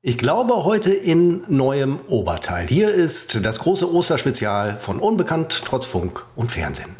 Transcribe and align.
Ich 0.00 0.16
glaube 0.16 0.62
heute 0.62 0.94
in 0.94 1.42
neuem 1.48 1.98
Oberteil. 2.06 2.68
Hier 2.68 2.94
ist 2.94 3.44
das 3.44 3.58
große 3.58 3.92
Osterspezial 3.92 4.78
von 4.78 5.00
Unbekannt 5.00 5.62
trotz 5.64 5.86
Funk 5.86 6.24
und 6.36 6.52
Fernsehen. 6.52 6.94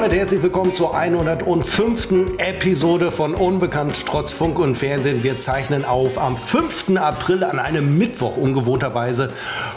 Damit 0.00 0.16
herzlich 0.16 0.42
willkommen 0.42 0.72
zur 0.72 0.96
105. 0.96 2.38
Episode 2.38 3.10
von 3.10 3.34
Unbekannt 3.34 4.06
trotz 4.06 4.32
Funk 4.32 4.58
und 4.58 4.74
Fernsehen. 4.74 5.22
Wir 5.22 5.38
zeichnen 5.38 5.84
auf 5.84 6.16
am 6.16 6.38
5. 6.38 6.96
April 6.96 7.44
an 7.44 7.58
einem 7.58 7.98
Mittwoch 7.98 8.38
ungewohnterweise 8.38 9.30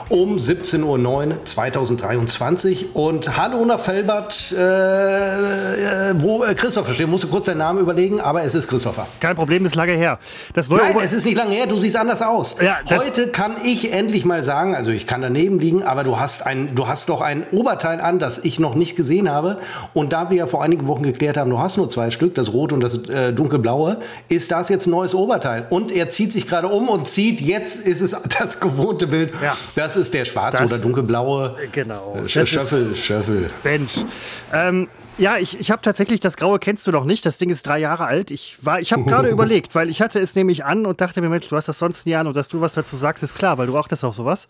um 0.08 0.38
17.09 0.38 1.28
Uhr 1.28 1.44
2023. 1.44 2.96
Und 2.96 3.36
hallo 3.36 3.66
nach 3.66 3.82
Felbert, 3.82 4.56
äh, 4.58 6.12
äh, 6.12 6.14
wo 6.16 6.46
äh, 6.46 6.56
Christopher 6.56 6.94
steht. 6.94 7.10
Musst 7.10 7.26
du 7.26 7.28
kurz 7.28 7.46
deinen 7.46 7.58
Namen 7.58 7.80
überlegen, 7.80 8.22
aber 8.22 8.44
es 8.44 8.56
ist 8.56 8.70
Christopher. 8.70 9.06
Kein 9.20 9.36
Problem, 9.36 9.66
ist 9.66 9.76
lange 9.76 9.92
her. 9.92 10.20
Das 10.54 10.70
neue 10.70 10.84
Nein, 10.84 10.96
Ober 10.96 11.04
es 11.04 11.12
ist 11.12 11.26
nicht 11.26 11.36
lange 11.36 11.54
her, 11.54 11.68
du 11.68 11.78
siehst 11.78 11.98
anders 11.98 12.22
aus. 12.22 12.56
Ja, 12.62 12.78
Heute 12.98 13.28
kann 13.28 13.58
ich 13.66 13.92
endlich 13.92 14.24
mal 14.24 14.42
sagen, 14.42 14.74
also 14.74 14.92
ich 14.92 15.06
kann 15.06 15.22
daneben 15.22 15.60
liegen, 15.60 15.84
aber 15.84 16.06
du 16.06 16.18
hast, 16.18 16.46
ein, 16.46 16.76
du 16.76 16.88
hast 16.88 17.10
doch 17.10 17.20
ein 17.20 17.46
Oberteil 17.52 18.00
an, 18.00 18.20
das 18.20 18.38
ich 18.38 18.58
noch 18.58 18.76
nicht 18.76 18.96
gesehen 18.96 19.30
habe. 19.30 19.60
Und 19.94 20.13
da 20.14 20.30
wir 20.30 20.38
ja 20.38 20.46
vor 20.46 20.64
einigen 20.64 20.88
Wochen 20.88 21.04
geklärt 21.04 21.38
haben, 21.38 21.50
du 21.50 21.58
hast 21.58 21.78
nur 21.78 21.90
zwei 21.90 22.12
Stück, 22.12 22.36
das 22.36 22.54
rote 22.54 22.76
und 22.76 22.82
das 22.82 23.10
äh, 23.10 23.34
dunkelblaue, 23.34 24.00
ist 24.30 24.52
das 24.52 24.70
jetzt 24.70 24.86
ein 24.86 24.92
neues 24.92 25.16
Oberteil. 25.16 25.66
Und 25.72 25.92
er 25.92 26.10
zieht 26.10 26.32
sich 26.32 26.48
gerade 26.48 26.68
um 26.68 26.88
und 26.88 27.08
zieht, 27.08 27.42
jetzt 27.42 27.88
ist 27.88 28.02
es 28.02 28.16
das 28.40 28.60
gewohnte 28.60 29.08
Bild. 29.08 29.34
Ja. 29.42 29.58
Das 29.76 29.96
ist 29.96 30.14
der 30.14 30.26
schwarze 30.26 30.62
das, 30.62 30.72
oder 30.72 30.82
dunkelblaue 30.82 31.56
genau. 31.72 32.16
Äh, 32.24 32.30
Schöffel, 32.30 32.96
Schöffel. 32.96 33.50
Bench. 33.64 34.06
Ähm, 34.54 34.88
ja, 35.18 35.38
ich, 35.38 35.60
ich 35.60 35.72
habe 35.72 35.82
tatsächlich, 35.82 36.20
das 36.20 36.38
Graue 36.38 36.60
kennst 36.60 36.88
du 36.88 36.92
noch 36.92 37.06
nicht. 37.06 37.26
Das 37.26 37.38
Ding 37.38 37.50
ist 37.50 37.66
drei 37.66 37.80
Jahre 37.80 38.06
alt. 38.06 38.32
Ich, 38.32 38.58
ich 38.80 38.94
habe 38.94 39.04
gerade 39.04 39.30
überlegt, 39.32 39.76
weil 39.76 39.90
ich 39.90 40.02
hatte 40.02 40.20
es 40.20 40.36
nämlich 40.36 40.66
an 40.66 40.86
und 40.86 41.02
dachte 41.02 41.22
mir, 41.22 41.30
Mensch, 41.30 41.48
du 41.48 41.56
hast 41.56 41.68
das 41.68 41.80
sonst 41.80 42.06
nie 42.06 42.16
an 42.16 42.28
und 42.28 42.36
dass 42.36 42.50
du 42.50 42.62
was 42.62 42.74
dazu 42.74 42.96
sagst, 42.96 43.24
ist 43.24 43.36
klar, 43.36 43.58
weil 43.58 43.68
du 43.68 43.78
auch 43.78 43.88
das 43.88 44.04
auch 44.04 44.14
sowas. 44.14 44.48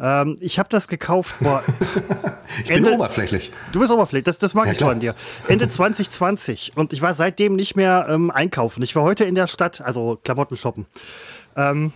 Ähm, 0.00 0.36
ich 0.40 0.58
habe 0.58 0.68
das 0.68 0.88
gekauft. 0.88 1.36
Boah, 1.40 1.62
ich 2.64 2.70
Ende, 2.70 2.90
bin 2.90 2.98
oberflächlich. 2.98 3.52
Du 3.72 3.80
bist 3.80 3.92
oberflächlich, 3.92 4.24
das, 4.24 4.38
das 4.38 4.54
mag 4.54 4.66
ja, 4.66 4.72
ich 4.72 4.78
so 4.78 4.88
an 4.88 5.00
dir. 5.00 5.14
Ende 5.48 5.68
2020 5.68 6.72
und 6.76 6.92
ich 6.92 7.02
war 7.02 7.14
seitdem 7.14 7.56
nicht 7.56 7.76
mehr 7.76 8.06
ähm, 8.08 8.30
einkaufen. 8.30 8.82
Ich 8.82 8.96
war 8.96 9.02
heute 9.02 9.24
in 9.24 9.34
der 9.34 9.46
Stadt, 9.46 9.80
also 9.80 10.18
Klamotten 10.24 10.56
shoppen. 10.56 10.86
Ähm, 11.56 11.92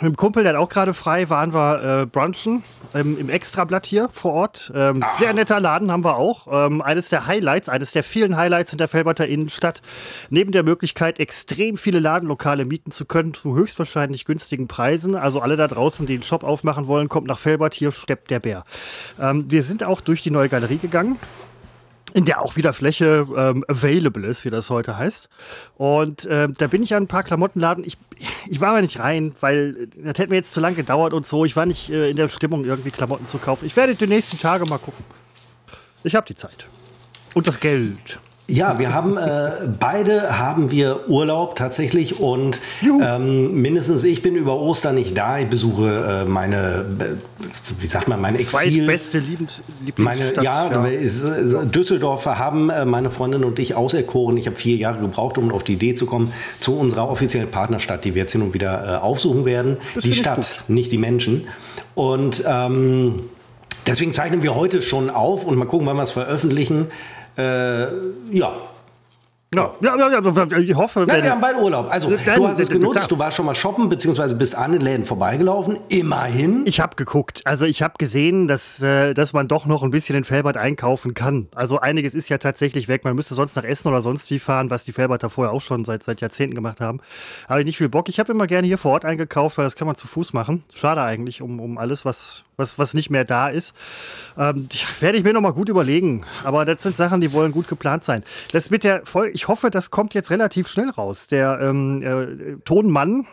mit 0.00 0.12
dem 0.12 0.16
Kumpel, 0.16 0.44
der 0.44 0.52
hat 0.52 0.60
auch 0.60 0.68
gerade 0.68 0.94
frei, 0.94 1.28
waren 1.28 1.52
wir 1.52 2.02
äh, 2.02 2.06
brunchen 2.06 2.62
ähm, 2.94 3.18
im 3.18 3.28
Extrablatt 3.28 3.84
hier 3.84 4.08
vor 4.12 4.32
Ort. 4.32 4.72
Ähm, 4.74 5.02
sehr 5.18 5.32
netter 5.32 5.58
Laden 5.58 5.90
haben 5.90 6.04
wir 6.04 6.16
auch. 6.16 6.46
Ähm, 6.50 6.80
eines 6.82 7.08
der 7.08 7.26
Highlights, 7.26 7.68
eines 7.68 7.92
der 7.92 8.04
vielen 8.04 8.36
Highlights 8.36 8.70
in 8.72 8.78
der 8.78 8.86
Felberter 8.86 9.26
Innenstadt. 9.26 9.82
Neben 10.30 10.52
der 10.52 10.62
Möglichkeit, 10.62 11.18
extrem 11.18 11.76
viele 11.76 11.98
Ladenlokale 11.98 12.64
mieten 12.64 12.92
zu 12.92 13.06
können 13.06 13.34
zu 13.34 13.56
höchstwahrscheinlich 13.56 14.24
günstigen 14.24 14.68
Preisen. 14.68 15.16
Also 15.16 15.40
alle 15.40 15.56
da 15.56 15.66
draußen, 15.66 16.06
die 16.06 16.14
einen 16.14 16.22
Shop 16.22 16.44
aufmachen 16.44 16.86
wollen, 16.86 17.08
kommt 17.08 17.26
nach 17.26 17.38
Felbert, 17.38 17.74
hier 17.74 17.90
steppt 17.90 18.30
der 18.30 18.38
Bär. 18.38 18.64
Ähm, 19.20 19.46
wir 19.48 19.64
sind 19.64 19.82
auch 19.82 20.00
durch 20.00 20.22
die 20.22 20.30
neue 20.30 20.48
Galerie 20.48 20.78
gegangen 20.78 21.18
in 22.14 22.24
der 22.24 22.42
auch 22.42 22.56
wieder 22.56 22.72
Fläche 22.72 23.26
ähm, 23.36 23.64
available 23.68 24.26
ist, 24.26 24.44
wie 24.44 24.50
das 24.50 24.70
heute 24.70 24.96
heißt. 24.96 25.28
Und 25.76 26.26
äh, 26.26 26.48
da 26.48 26.66
bin 26.66 26.82
ich 26.82 26.94
an 26.94 27.04
ein 27.04 27.08
paar 27.08 27.22
Klamottenladen. 27.22 27.84
Ich, 27.84 27.98
ich 28.48 28.60
war 28.60 28.70
aber 28.70 28.82
nicht 28.82 28.98
rein, 28.98 29.34
weil 29.40 29.88
das 29.96 30.18
hätte 30.18 30.28
mir 30.28 30.36
jetzt 30.36 30.52
zu 30.52 30.60
lange 30.60 30.76
gedauert 30.76 31.12
und 31.12 31.26
so. 31.26 31.44
Ich 31.44 31.56
war 31.56 31.66
nicht 31.66 31.90
äh, 31.90 32.10
in 32.10 32.16
der 32.16 32.28
Stimmung, 32.28 32.64
irgendwie 32.64 32.90
Klamotten 32.90 33.26
zu 33.26 33.38
kaufen. 33.38 33.66
Ich 33.66 33.76
werde 33.76 33.94
die 33.94 34.06
nächsten 34.06 34.38
Tage 34.38 34.64
mal 34.66 34.78
gucken. 34.78 35.04
Ich 36.04 36.14
habe 36.14 36.26
die 36.26 36.34
Zeit. 36.34 36.66
Und 37.34 37.46
das 37.46 37.60
Geld. 37.60 38.18
Ja, 38.50 38.78
wir 38.78 38.94
haben 38.94 39.18
äh, 39.18 39.50
beide 39.78 40.38
haben 40.38 40.70
wir 40.70 41.10
Urlaub 41.10 41.54
tatsächlich 41.54 42.18
und 42.18 42.62
ähm, 42.82 43.52
mindestens 43.60 44.04
ich 44.04 44.22
bin 44.22 44.36
über 44.36 44.58
Ostern 44.58 44.94
nicht 44.94 45.18
da. 45.18 45.38
Ich 45.38 45.48
besuche 45.48 46.24
äh, 46.24 46.28
meine, 46.28 46.86
wie 47.78 47.86
sagt 47.86 48.08
man, 48.08 48.22
meine 48.22 48.38
Exil. 48.38 48.86
beste 48.86 49.18
Lieblings 49.18 49.60
Lieblingsstadt. 49.84 50.36
Meine, 50.36 50.42
ja, 50.42 51.50
ja. 51.50 51.64
Düsseldorf 51.66 52.24
haben 52.24 52.70
äh, 52.70 52.86
meine 52.86 53.10
Freundin 53.10 53.44
und 53.44 53.58
ich 53.58 53.74
auserkoren. 53.74 54.38
Ich 54.38 54.46
habe 54.46 54.56
vier 54.56 54.76
Jahre 54.76 54.98
gebraucht, 55.00 55.36
um 55.36 55.52
auf 55.52 55.62
die 55.62 55.74
Idee 55.74 55.94
zu 55.94 56.06
kommen, 56.06 56.32
zu 56.58 56.78
unserer 56.78 57.10
offiziellen 57.10 57.50
Partnerstadt, 57.50 58.06
die 58.06 58.14
wir 58.14 58.22
jetzt 58.22 58.32
hin 58.32 58.40
und 58.40 58.54
wieder 58.54 58.94
äh, 58.94 58.96
aufsuchen 58.96 59.44
werden. 59.44 59.76
Das 59.94 60.04
die 60.04 60.14
Stadt, 60.14 60.64
nicht 60.68 60.90
die 60.90 60.98
Menschen. 60.98 61.48
Und 61.94 62.42
ähm, 62.46 63.16
deswegen 63.86 64.14
zeichnen 64.14 64.42
wir 64.42 64.54
heute 64.54 64.80
schon 64.80 65.10
auf 65.10 65.44
und 65.44 65.58
mal 65.58 65.66
gucken, 65.66 65.86
wann 65.86 65.98
wir 65.98 66.02
es 66.04 66.12
veröffentlichen. 66.12 66.86
Äh, 67.38 68.36
ja, 68.36 68.52
ja, 69.54 69.70
ja, 69.80 70.10
ja, 70.10 70.58
ich 70.58 70.74
hoffe. 70.74 71.06
Nein, 71.06 71.22
wir 71.22 71.30
haben 71.30 71.40
beide 71.40 71.58
Urlaub. 71.58 71.90
Also, 71.90 72.10
dann, 72.10 72.36
du 72.36 72.46
hast 72.48 72.60
es 72.60 72.68
genutzt, 72.68 73.10
du 73.10 73.18
warst 73.18 73.34
schon 73.38 73.46
mal 73.46 73.54
shoppen, 73.54 73.88
beziehungsweise 73.88 74.34
bist 74.34 74.54
an 74.54 74.72
den 74.72 74.82
Läden 74.82 75.06
vorbeigelaufen. 75.06 75.78
Immerhin. 75.88 76.66
Ich 76.66 76.80
habe 76.80 76.96
geguckt. 76.96 77.40
Also, 77.46 77.64
ich 77.64 77.80
habe 77.80 77.94
gesehen, 77.96 78.46
dass, 78.46 78.82
äh, 78.82 79.14
dass 79.14 79.32
man 79.32 79.48
doch 79.48 79.64
noch 79.64 79.82
ein 79.82 79.90
bisschen 79.90 80.16
in 80.16 80.24
Felbert 80.24 80.58
einkaufen 80.58 81.14
kann. 81.14 81.48
Also, 81.54 81.80
einiges 81.80 82.14
ist 82.14 82.28
ja 82.28 82.36
tatsächlich 82.36 82.88
weg. 82.88 83.04
Man 83.04 83.16
müsste 83.16 83.34
sonst 83.34 83.56
nach 83.56 83.64
Essen 83.64 83.88
oder 83.88 84.02
sonst 84.02 84.30
wie 84.30 84.38
fahren, 84.38 84.68
was 84.68 84.84
die 84.84 84.92
Felberter 84.92 85.30
vorher 85.30 85.54
auch 85.54 85.62
schon 85.62 85.82
seit, 85.86 86.02
seit 86.02 86.20
Jahrzehnten 86.20 86.54
gemacht 86.54 86.82
haben. 86.82 87.00
Habe 87.48 87.60
ich 87.60 87.66
nicht 87.66 87.78
viel 87.78 87.88
Bock. 87.88 88.10
Ich 88.10 88.20
habe 88.20 88.30
immer 88.32 88.46
gerne 88.46 88.66
hier 88.66 88.78
vor 88.78 88.92
Ort 88.92 89.06
eingekauft, 89.06 89.56
weil 89.56 89.64
das 89.64 89.76
kann 89.76 89.86
man 89.86 89.96
zu 89.96 90.06
Fuß 90.08 90.34
machen. 90.34 90.62
Schade 90.74 91.00
eigentlich 91.00 91.40
um, 91.40 91.58
um 91.58 91.78
alles, 91.78 92.04
was, 92.04 92.44
was, 92.58 92.78
was 92.78 92.92
nicht 92.92 93.08
mehr 93.08 93.24
da 93.24 93.48
ist. 93.48 93.74
Ähm, 94.36 94.68
werde 95.00 95.16
ich 95.16 95.24
mir 95.24 95.32
noch 95.32 95.40
mal 95.40 95.52
gut 95.52 95.68
überlegen. 95.68 96.24
Aber 96.44 96.64
das 96.64 96.82
sind 96.82 96.96
Sachen, 96.96 97.20
die 97.20 97.32
wollen 97.32 97.52
gut 97.52 97.68
geplant 97.68 98.04
sein. 98.04 98.24
Das 98.52 98.70
mit 98.70 98.84
der 98.84 99.06
Folge 99.06 99.32
ich 99.32 99.48
hoffe, 99.48 99.70
das 99.70 99.90
kommt 99.90 100.12
jetzt 100.12 100.30
relativ 100.30 100.68
schnell 100.68 100.90
raus. 100.90 101.28
Der 101.28 101.60
ähm, 101.62 102.02
äh, 102.02 102.56
Tonmann, 102.64 103.26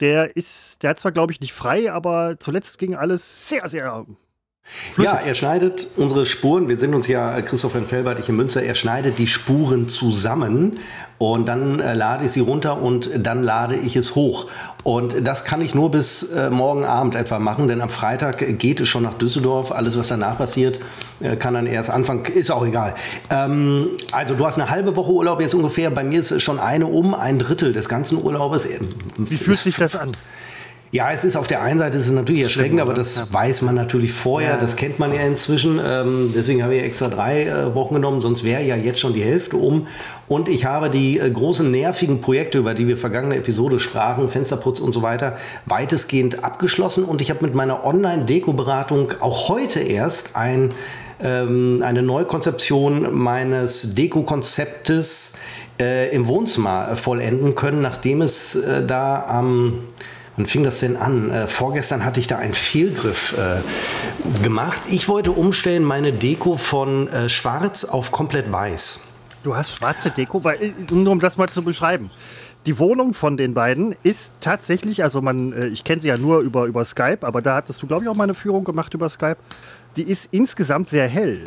der 0.00 0.36
ist, 0.36 0.82
der 0.82 0.90
hat 0.90 1.00
zwar, 1.00 1.12
glaube 1.12 1.32
ich, 1.32 1.40
nicht 1.40 1.52
frei, 1.52 1.92
aber 1.92 2.38
zuletzt 2.38 2.78
ging 2.78 2.94
alles 2.94 3.48
sehr, 3.48 3.68
sehr 3.68 4.06
Flüssig. 4.92 5.12
Ja, 5.12 5.18
er 5.18 5.34
schneidet 5.34 5.88
unsere 5.96 6.26
Spuren, 6.26 6.68
wir 6.68 6.78
sind 6.78 6.94
uns 6.94 7.08
ja, 7.08 7.40
Christoph 7.42 7.74
in 7.74 7.86
Felbert, 7.86 8.18
ich 8.18 8.28
in 8.28 8.36
Münster, 8.36 8.62
er 8.62 8.74
schneidet 8.74 9.18
die 9.18 9.26
Spuren 9.26 9.88
zusammen 9.88 10.78
und 11.18 11.46
dann 11.48 11.80
äh, 11.80 11.94
lade 11.94 12.24
ich 12.24 12.32
sie 12.32 12.40
runter 12.40 12.80
und 12.80 13.10
dann 13.14 13.42
lade 13.42 13.74
ich 13.74 13.96
es 13.96 14.14
hoch. 14.14 14.46
Und 14.84 15.26
das 15.26 15.44
kann 15.44 15.60
ich 15.60 15.74
nur 15.74 15.90
bis 15.90 16.22
äh, 16.22 16.48
morgen 16.50 16.84
Abend 16.84 17.16
etwa 17.16 17.38
machen, 17.40 17.66
denn 17.66 17.80
am 17.80 17.90
Freitag 17.90 18.58
geht 18.58 18.80
es 18.80 18.88
schon 18.88 19.02
nach 19.02 19.14
Düsseldorf. 19.14 19.72
Alles, 19.72 19.98
was 19.98 20.08
danach 20.08 20.38
passiert, 20.38 20.78
äh, 21.20 21.36
kann 21.36 21.54
dann 21.54 21.66
erst 21.66 21.90
anfangen. 21.90 22.24
Ist 22.24 22.50
auch 22.50 22.64
egal. 22.64 22.94
Ähm, 23.30 23.90
also 24.12 24.34
du 24.34 24.46
hast 24.46 24.58
eine 24.58 24.70
halbe 24.70 24.94
Woche 24.94 25.10
Urlaub 25.10 25.40
jetzt 25.40 25.54
ungefähr. 25.54 25.90
Bei 25.90 26.04
mir 26.04 26.20
ist 26.20 26.40
schon 26.40 26.60
eine 26.60 26.86
um, 26.86 27.14
ein 27.14 27.38
Drittel 27.38 27.72
des 27.72 27.88
ganzen 27.88 28.22
Urlaubes. 28.22 28.68
Wie 29.16 29.36
fühlt 29.36 29.58
sich 29.58 29.76
das 29.76 29.96
an? 29.96 30.12
Ja, 30.90 31.12
es 31.12 31.22
ist 31.22 31.36
auf 31.36 31.46
der 31.46 31.60
einen 31.60 31.78
Seite 31.78 31.98
ist 31.98 32.06
es 32.06 32.12
natürlich 32.12 32.42
erschreckend, 32.42 32.80
aber 32.80 32.94
das 32.94 33.16
ja. 33.16 33.26
weiß 33.30 33.60
man 33.60 33.74
natürlich 33.74 34.10
vorher, 34.10 34.56
das 34.56 34.74
kennt 34.74 34.98
man 34.98 35.12
ja 35.12 35.20
inzwischen. 35.20 35.78
Ähm, 35.86 36.32
deswegen 36.34 36.62
habe 36.62 36.76
ich 36.76 36.82
extra 36.82 37.08
drei 37.08 37.44
äh, 37.44 37.74
Wochen 37.74 37.94
genommen, 37.94 38.20
sonst 38.20 38.42
wäre 38.42 38.62
ja 38.62 38.74
jetzt 38.74 38.98
schon 38.98 39.12
die 39.12 39.22
Hälfte 39.22 39.58
um. 39.58 39.86
Und 40.28 40.48
ich 40.48 40.64
habe 40.64 40.88
die 40.88 41.18
äh, 41.18 41.30
großen 41.30 41.70
nervigen 41.70 42.22
Projekte, 42.22 42.56
über 42.58 42.72
die 42.72 42.88
wir 42.88 42.96
vergangene 42.96 43.36
Episode 43.36 43.80
sprachen, 43.80 44.30
Fensterputz 44.30 44.80
und 44.80 44.92
so 44.92 45.02
weiter, 45.02 45.36
weitestgehend 45.66 46.42
abgeschlossen. 46.42 47.04
Und 47.04 47.20
ich 47.20 47.28
habe 47.28 47.44
mit 47.44 47.54
meiner 47.54 47.84
Online-Deko-Beratung 47.84 49.12
auch 49.20 49.50
heute 49.50 49.80
erst 49.80 50.36
ein, 50.36 50.70
ähm, 51.22 51.82
eine 51.84 52.00
Neukonzeption 52.00 53.14
meines 53.14 53.94
Deko-Konzeptes 53.94 55.34
äh, 55.78 56.08
im 56.14 56.26
Wohnzimmer 56.28 56.96
vollenden 56.96 57.54
können, 57.54 57.82
nachdem 57.82 58.22
es 58.22 58.58
da 58.86 59.26
am 59.28 59.46
ähm, 59.46 59.78
Wann 60.38 60.46
fing 60.46 60.62
das 60.62 60.78
denn 60.78 60.96
an? 60.96 61.32
Äh, 61.32 61.48
vorgestern 61.48 62.04
hatte 62.04 62.20
ich 62.20 62.28
da 62.28 62.38
einen 62.38 62.54
Fehlgriff 62.54 63.36
äh, 63.36 63.60
gemacht. 64.44 64.80
Ich 64.88 65.08
wollte 65.08 65.32
umstellen 65.32 65.82
meine 65.82 66.12
Deko 66.12 66.56
von 66.56 67.08
äh, 67.08 67.28
schwarz 67.28 67.84
auf 67.84 68.12
komplett 68.12 68.52
weiß. 68.52 69.00
Du 69.42 69.56
hast 69.56 69.76
schwarze 69.76 70.10
Deko, 70.10 70.44
weil, 70.44 70.62
äh, 70.62 70.72
nur 70.92 71.10
um 71.10 71.18
das 71.18 71.38
mal 71.38 71.48
zu 71.48 71.64
beschreiben. 71.64 72.08
Die 72.66 72.78
Wohnung 72.78 73.14
von 73.14 73.36
den 73.36 73.52
beiden 73.52 73.96
ist 74.04 74.34
tatsächlich, 74.38 75.02
also 75.02 75.20
man, 75.20 75.52
äh, 75.54 75.66
ich 75.66 75.82
kenne 75.82 76.00
sie 76.00 76.06
ja 76.06 76.16
nur 76.16 76.38
über, 76.38 76.66
über 76.66 76.84
Skype, 76.84 77.26
aber 77.26 77.42
da 77.42 77.56
hattest 77.56 77.82
du, 77.82 77.88
glaube 77.88 78.04
ich, 78.04 78.08
auch 78.08 78.14
mal 78.14 78.22
eine 78.22 78.34
Führung 78.34 78.62
gemacht 78.62 78.94
über 78.94 79.08
Skype. 79.08 79.38
Die 79.96 80.04
ist 80.04 80.28
insgesamt 80.30 80.88
sehr 80.88 81.08
hell. 81.08 81.46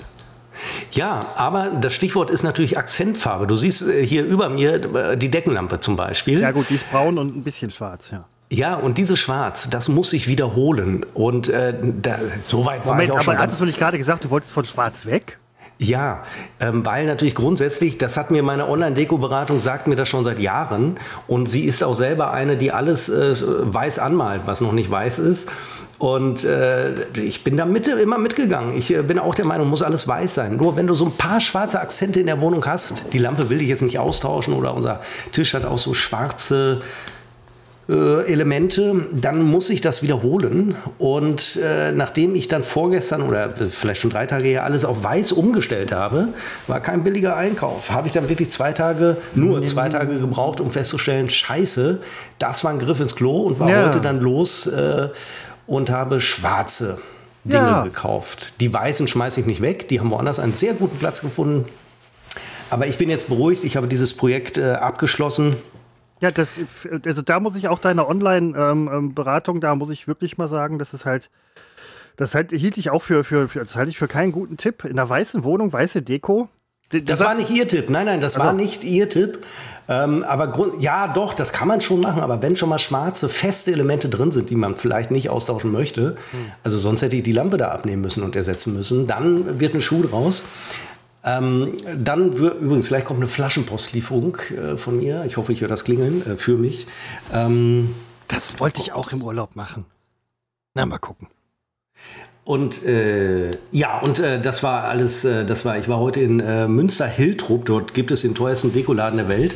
Ja, 0.92 1.32
aber 1.38 1.70
das 1.70 1.94
Stichwort 1.94 2.30
ist 2.30 2.44
natürlich 2.44 2.78
Akzentfarbe. 2.78 3.48
Du 3.48 3.56
siehst 3.56 3.88
äh, 3.88 4.06
hier 4.06 4.26
über 4.26 4.50
mir 4.50 5.16
die 5.16 5.30
Deckenlampe 5.30 5.80
zum 5.80 5.96
Beispiel. 5.96 6.42
Ja 6.42 6.52
gut, 6.52 6.66
die 6.70 6.76
ist 6.76 6.92
braun 6.92 7.18
und 7.18 7.38
ein 7.38 7.44
bisschen 7.44 7.72
schwarz, 7.72 8.12
ja. 8.12 8.26
Ja, 8.52 8.76
und 8.76 8.98
dieses 8.98 9.18
Schwarz, 9.18 9.70
das 9.70 9.88
muss 9.88 10.12
ich 10.12 10.28
wiederholen. 10.28 11.06
Und 11.14 11.48
äh, 11.48 11.74
da, 11.82 12.20
so 12.44 12.66
weit 12.66 12.86
war 12.86 12.94
Moment, 12.94 13.06
ich 13.06 13.12
auch 13.12 13.16
aber 13.16 13.24
schon. 13.24 13.34
Aber 13.36 13.44
hattest 13.44 13.62
du 13.62 13.66
nicht 13.66 13.80
gerade 13.80 13.98
gesagt, 13.98 14.26
du 14.26 14.30
wolltest 14.30 14.52
von 14.52 14.66
Schwarz 14.66 15.06
weg? 15.06 15.38
Ja, 15.78 16.24
ähm, 16.60 16.86
weil 16.86 17.06
natürlich 17.06 17.34
grundsätzlich, 17.34 17.98
das 17.98 18.18
hat 18.18 18.30
mir 18.30 18.44
meine 18.44 18.68
Online-Deko-Beratung, 18.68 19.60
sagt 19.60 19.88
mir 19.88 19.96
das 19.96 20.10
schon 20.10 20.26
seit 20.26 20.38
Jahren. 20.38 21.00
Und 21.28 21.48
sie 21.48 21.64
ist 21.64 21.82
auch 21.82 21.96
selber 21.96 22.32
eine, 22.32 22.58
die 22.58 22.74
alles 22.74 23.08
äh, 23.08 23.36
weiß 23.40 24.00
anmalt, 24.00 24.42
was 24.46 24.60
noch 24.60 24.74
nicht 24.74 24.92
weiß 24.92 25.20
ist. 25.20 25.50
Und 25.98 26.44
äh, 26.44 26.94
ich 27.14 27.46
bin 27.46 27.56
da 27.56 27.66
mit, 27.66 27.88
immer 27.88 28.18
mitgegangen. 28.18 28.76
Ich 28.76 28.94
äh, 28.94 29.02
bin 29.02 29.18
auch 29.18 29.34
der 29.34 29.46
Meinung, 29.46 29.70
muss 29.70 29.82
alles 29.82 30.10
weiß 30.10 30.34
sein. 30.34 30.58
Nur 30.58 30.76
wenn 30.76 30.88
du 30.88 30.94
so 30.94 31.06
ein 31.06 31.14
paar 31.14 31.40
schwarze 31.40 31.80
Akzente 31.80 32.20
in 32.20 32.26
der 32.26 32.42
Wohnung 32.42 32.66
hast, 32.66 33.14
die 33.14 33.18
Lampe 33.18 33.50
will 33.50 33.62
ich 33.62 33.70
jetzt 33.70 33.82
nicht 33.82 33.98
austauschen 33.98 34.54
oder 34.54 34.74
unser 34.74 35.00
Tisch 35.32 35.54
hat 35.54 35.64
auch 35.64 35.78
so 35.78 35.94
schwarze 35.94 36.82
äh, 37.92 38.32
Elemente, 38.32 39.08
dann 39.12 39.42
muss 39.42 39.70
ich 39.70 39.82
das 39.82 40.02
wiederholen. 40.02 40.76
Und 40.98 41.60
äh, 41.62 41.92
nachdem 41.92 42.36
ich 42.36 42.48
dann 42.48 42.64
vorgestern 42.64 43.22
oder 43.22 43.54
vielleicht 43.56 44.02
schon 44.02 44.12
drei 44.12 44.26
Tage 44.26 44.48
her 44.48 44.64
alles 44.64 44.86
auf 44.86 45.04
weiß 45.04 45.34
umgestellt 45.34 45.92
habe, 45.92 46.30
war 46.68 46.80
kein 46.80 47.04
billiger 47.04 47.36
Einkauf. 47.36 47.92
Habe 47.92 48.08
ich 48.08 48.14
dann 48.14 48.30
wirklich 48.30 48.50
zwei 48.50 48.72
Tage, 48.72 49.18
nur 49.36 49.64
zwei 49.66 49.90
Tage 49.90 50.20
gebraucht, 50.20 50.62
um 50.62 50.72
festzustellen, 50.72 51.30
scheiße, 51.30 52.00
das 52.40 52.64
war 52.64 52.72
ein 52.72 52.80
Griff 52.80 53.02
ins 53.02 53.16
Klo 53.16 53.42
und 53.42 53.60
war 53.60 53.70
ja. 53.70 53.86
heute 53.88 54.00
dann 54.00 54.22
los 54.22 54.68
äh, 54.68 55.10
und 55.68 55.90
habe 55.90 56.22
schwarze 56.22 57.00
Dinge 57.44 57.58
ja. 57.58 57.84
gekauft. 57.84 58.54
Die 58.62 58.74
weißen 58.74 59.08
schmeiße 59.08 59.42
ich 59.42 59.46
nicht 59.46 59.62
weg, 59.62 59.90
die 59.90 60.00
haben 60.00 60.12
woanders 60.12 60.40
einen 60.40 60.54
sehr 60.54 60.76
guten 60.76 60.98
Platz 60.98 61.22
gefunden. 61.22 61.66
Aber 62.70 62.88
ich 62.88 62.98
bin 62.98 63.10
jetzt 63.10 63.28
beruhigt, 63.28 63.66
ich 63.66 63.76
habe 63.76 63.88
dieses 63.88 64.14
Projekt 64.14 64.58
äh, 64.58 64.72
abgeschlossen. 64.72 65.58
Ja, 66.22 66.30
das, 66.30 66.60
also 67.04 67.22
da 67.24 67.40
muss 67.40 67.56
ich 67.56 67.68
auch 67.68 67.80
deine 67.80 68.08
Online-Beratung, 68.08 69.56
ähm, 69.56 69.58
ähm 69.58 69.62
da 69.62 69.76
muss 69.76 69.90
ich 69.90 70.08
wirklich 70.08 70.38
mal 70.38 70.48
sagen, 70.48 70.78
das 70.78 70.94
ist 70.94 71.06
halt, 71.06 71.32
das 72.16 72.36
halt, 72.36 72.52
hielt 72.52 72.78
ich 72.78 72.92
auch 72.92 73.02
für, 73.02 73.24
für, 73.24 73.48
für, 73.48 73.60
das 73.60 73.76
halte 73.76 73.90
ich 73.90 73.98
für 73.98 74.08
keinen 74.08 74.32
guten 74.32 74.56
Tipp. 74.56 74.86
In 74.86 74.92
einer 74.92 75.10
weißen 75.10 75.44
Wohnung, 75.44 75.74
weiße 75.74 76.04
Deko. 76.04 76.48
Das, 76.92 77.02
das 77.06 77.20
war 77.22 77.34
nicht 77.34 77.50
Ihr 77.50 77.68
Tipp. 77.68 77.90
Nein, 77.90 78.06
nein, 78.06 78.22
das 78.22 78.36
also. 78.36 78.46
war 78.46 78.54
nicht 78.54 78.84
Ihr 78.84 79.10
Tipp. 79.10 79.40
Ähm, 79.90 80.24
aber 80.24 80.48
Grund, 80.48 80.82
ja, 80.82 81.08
doch, 81.08 81.34
das 81.34 81.54
kann 81.54 81.68
man 81.68 81.82
schon 81.82 82.02
machen. 82.02 82.22
Aber 82.22 82.42
wenn 82.42 82.56
schon 82.56 82.70
mal 82.70 82.78
schwarze, 82.78 83.28
feste 83.28 83.72
Elemente 83.72 84.08
drin 84.08 84.32
sind, 84.32 84.50
die 84.50 84.56
man 84.56 84.76
vielleicht 84.76 85.10
nicht 85.10 85.30
austauschen 85.30 85.72
möchte, 85.72 86.18
hm. 86.32 86.52
also 86.64 86.78
sonst 86.78 87.02
hätte 87.02 87.16
ich 87.16 87.24
die 87.24 87.34
Lampe 87.34 87.58
da 87.58 87.70
abnehmen 87.70 88.02
müssen 88.02 88.24
und 88.24 88.36
ersetzen 88.36 88.74
müssen, 88.74 89.08
dann 89.08 89.60
wird 89.60 89.74
ein 89.74 89.82
Schuh 89.82 90.04
draus. 90.04 90.44
Ähm, 91.24 91.74
dann 91.98 92.34
übrigens, 92.34 92.88
gleich 92.88 93.06
kommt 93.06 93.20
eine 93.20 93.28
Flaschenpostlieferung 93.28 94.38
äh, 94.38 94.78
von 94.78 94.98
mir. 94.98 95.24
Ich 95.26 95.38
hoffe, 95.38 95.54
ich 95.54 95.62
höre 95.62 95.68
das 95.68 95.84
klingeln 95.84 96.26
äh, 96.26 96.36
für 96.36 96.58
mich. 96.58 96.88
Ähm, 97.32 97.94
das 98.28 98.60
wollte 98.60 98.82
ich 98.82 98.94
auch 98.94 99.12
im 99.12 99.24
Urlaub 99.24 99.56
machen. 99.56 99.86
Na, 100.74 100.86
mal 100.86 100.98
gucken. 100.98 101.28
Und 102.44 102.84
äh, 102.84 103.52
ja, 103.72 104.00
und 104.00 104.20
äh, 104.20 104.42
das 104.42 104.64
war 104.64 104.86
alles, 104.86 105.24
äh, 105.26 105.46
das 105.46 105.64
war, 105.64 105.78
ich 105.78 105.88
war 105.88 106.00
heute 106.00 106.22
in 106.22 106.40
äh, 106.40 106.68
Münster-Hiltrup, 106.68 107.66
dort 107.66 107.94
gibt 107.94 108.10
es 108.10 108.22
den 108.22 108.34
teuersten 108.34 108.74
Dekoladen 108.74 109.18
der 109.18 109.28
Welt. 109.28 109.54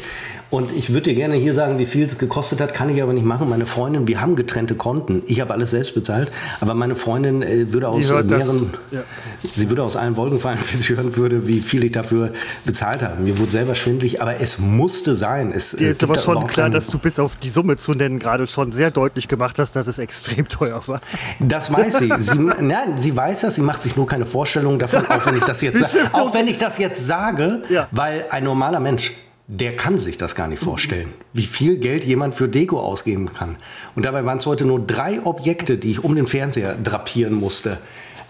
Und 0.50 0.72
ich 0.72 0.90
würde 0.92 1.10
dir 1.10 1.16
gerne 1.16 1.36
hier 1.36 1.54
sagen, 1.54 1.80
wie 1.80 1.86
viel 1.86 2.06
es 2.06 2.18
gekostet 2.18 2.62
hat, 2.62 2.74
kann 2.74 2.90
ich 2.90 3.02
aber 3.02 3.14
nicht 3.14 3.26
machen. 3.26 3.50
Meine 3.50 3.66
Freundin, 3.66 4.08
wir 4.08 4.22
haben 4.22 4.36
getrennte 4.36 4.76
Konten. 4.76 5.24
Ich 5.28 5.42
habe 5.42 5.54
alles 5.54 5.72
selbst 5.72 5.96
bezahlt, 5.96 6.32
aber 6.62 6.74
meine 6.74 6.96
Freundin 6.96 7.42
äh, 7.42 7.72
würde 7.74 7.90
aus 7.90 8.10
mehreren, 8.10 8.30
das, 8.30 8.92
ja. 8.92 9.04
sie 9.42 9.70
würde 9.70 9.84
aus 9.84 9.96
allen 9.96 10.16
Wolken 10.18 10.40
fallen, 10.40 10.60
wenn 10.72 10.78
sie 10.78 10.96
hören 10.96 11.16
würde, 11.16 11.48
wie 11.48 11.60
viel 11.62 11.84
ich 11.84 11.92
dafür 11.92 12.32
bezahlt 12.64 13.02
habe. 13.02 13.22
Mir 13.22 13.38
wurde 13.40 13.52
selber 13.52 13.76
schwindlig, 13.76 14.22
aber 14.22 14.40
es 14.40 14.60
musste 14.60 15.16
sein. 15.16 15.52
Es, 15.52 15.72
Dir 15.72 15.90
ist 15.90 16.04
aber 16.04 16.20
schon 16.20 16.46
klar, 16.48 16.70
dass 16.70 16.88
du 16.88 17.00
bis 17.00 17.20
auf 17.20 17.36
die 17.36 17.50
Summe 17.50 17.78
zu 17.78 17.92
nennen 17.92 18.20
gerade 18.20 18.48
schon 18.48 18.72
sehr 18.72 18.92
deutlich 18.92 19.28
gemacht 19.28 19.58
hast, 19.60 19.76
dass 19.76 19.88
es 19.88 20.00
extrem 20.00 20.48
teuer 20.50 20.84
war. 20.88 21.02
Das 21.40 21.74
weiß 21.74 22.00
sie. 22.00 22.12
sie 22.18 22.36
nein, 22.62 22.98
sie 22.98 23.16
weiß 23.16 23.42
das. 23.42 23.56
Sie 23.56 23.62
macht 23.62 23.84
sich 23.84 23.96
nur 23.96 24.06
keine 24.06 24.26
Vorstellung 24.26 24.80
davon, 24.80 25.06
auch 25.08 25.26
wenn 25.26 25.38
ich 25.38 25.44
das 25.44 25.62
jetzt, 25.62 25.84
auch 26.14 26.34
wenn 26.34 26.48
ich 26.48 26.58
das 26.58 26.78
jetzt 26.78 27.06
sage, 27.06 27.64
ja. 27.70 27.88
weil 27.92 28.26
ein 28.30 28.44
normaler 28.44 28.80
Mensch 28.80 29.14
der 29.48 29.76
kann 29.76 29.98
sich 29.98 30.18
das 30.18 30.34
gar 30.34 30.48
nicht 30.48 30.64
vorstellen, 30.64 31.14
wie 31.34 31.46
viel 31.46 31.78
Geld 31.78 32.04
jemand 32.04 32.34
für 32.34 32.50
Deko 32.50 32.80
ausgeben 32.80 33.32
kann. 33.34 33.58
Und 33.96 34.06
dabei 34.06 34.26
waren 34.26 34.40
es 34.40 34.46
heute 34.46 34.66
nur 34.66 34.80
drei 34.80 35.24
Objekte, 35.24 35.78
die 35.78 35.92
ich 35.92 36.04
um 36.04 36.16
den 36.16 36.26
Fernseher 36.26 36.76
drapieren 36.76 37.36
musste. 37.36 37.78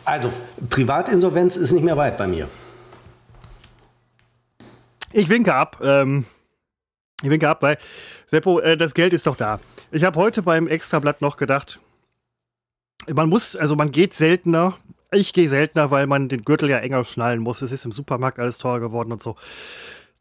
Also, 0.03 0.31
Privatinsolvenz 0.69 1.55
ist 1.55 1.71
nicht 1.71 1.83
mehr 1.83 1.97
weit 1.97 2.17
bei 2.17 2.27
mir. 2.27 2.49
Ich 5.13 5.29
winke 5.29 5.53
ab. 5.53 5.79
Ähm, 5.81 6.25
ich 7.23 7.29
winke 7.29 7.47
ab, 7.47 7.61
weil, 7.61 7.77
Seppo, 8.27 8.59
äh, 8.59 8.75
das 8.75 8.93
Geld 8.93 9.13
ist 9.13 9.25
doch 9.25 9.37
da. 9.37 9.61
Ich 9.91 10.03
habe 10.03 10.19
heute 10.19 10.41
beim 10.41 10.67
Extrablatt 10.67 11.21
noch 11.21 11.37
gedacht, 11.37 11.79
man 13.07 13.29
muss, 13.29 13.55
also 13.55 13.75
man 13.75 13.91
geht 13.91 14.13
seltener. 14.13 14.77
Ich 15.11 15.31
gehe 15.31 15.47
seltener, 15.47 15.91
weil 15.91 16.07
man 16.07 16.27
den 16.27 16.41
Gürtel 16.41 16.69
ja 16.69 16.79
enger 16.79 17.03
schnallen 17.05 17.39
muss. 17.39 17.61
Es 17.61 17.71
ist 17.71 17.85
im 17.85 17.93
Supermarkt 17.93 18.39
alles 18.39 18.57
teurer 18.57 18.81
geworden 18.81 19.13
und 19.13 19.23
so. 19.23 19.37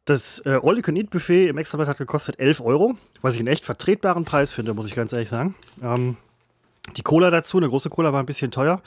Das 0.04 0.42
äh, 0.44 0.58
All 0.62 0.76
You 0.76 0.82
Can 0.82 0.96
Eat 0.96 1.10
Buffet 1.10 1.48
im 1.48 1.56
Extrablatt 1.56 1.88
hat 1.88 1.98
gekostet 1.98 2.38
11 2.38 2.60
Euro, 2.60 2.94
was 3.22 3.34
ich 3.34 3.40
einen 3.40 3.48
echt 3.48 3.64
vertretbaren 3.64 4.24
Preis 4.24 4.52
finde, 4.52 4.74
muss 4.74 4.86
ich 4.86 4.94
ganz 4.94 5.12
ehrlich 5.12 5.30
sagen. 5.30 5.54
Ähm, 5.82 6.16
die 6.96 7.02
Cola 7.02 7.30
dazu, 7.30 7.56
eine 7.56 7.68
große 7.68 7.88
Cola 7.88 8.12
war 8.12 8.20
ein 8.20 8.26
bisschen 8.26 8.50
teuer. 8.50 8.82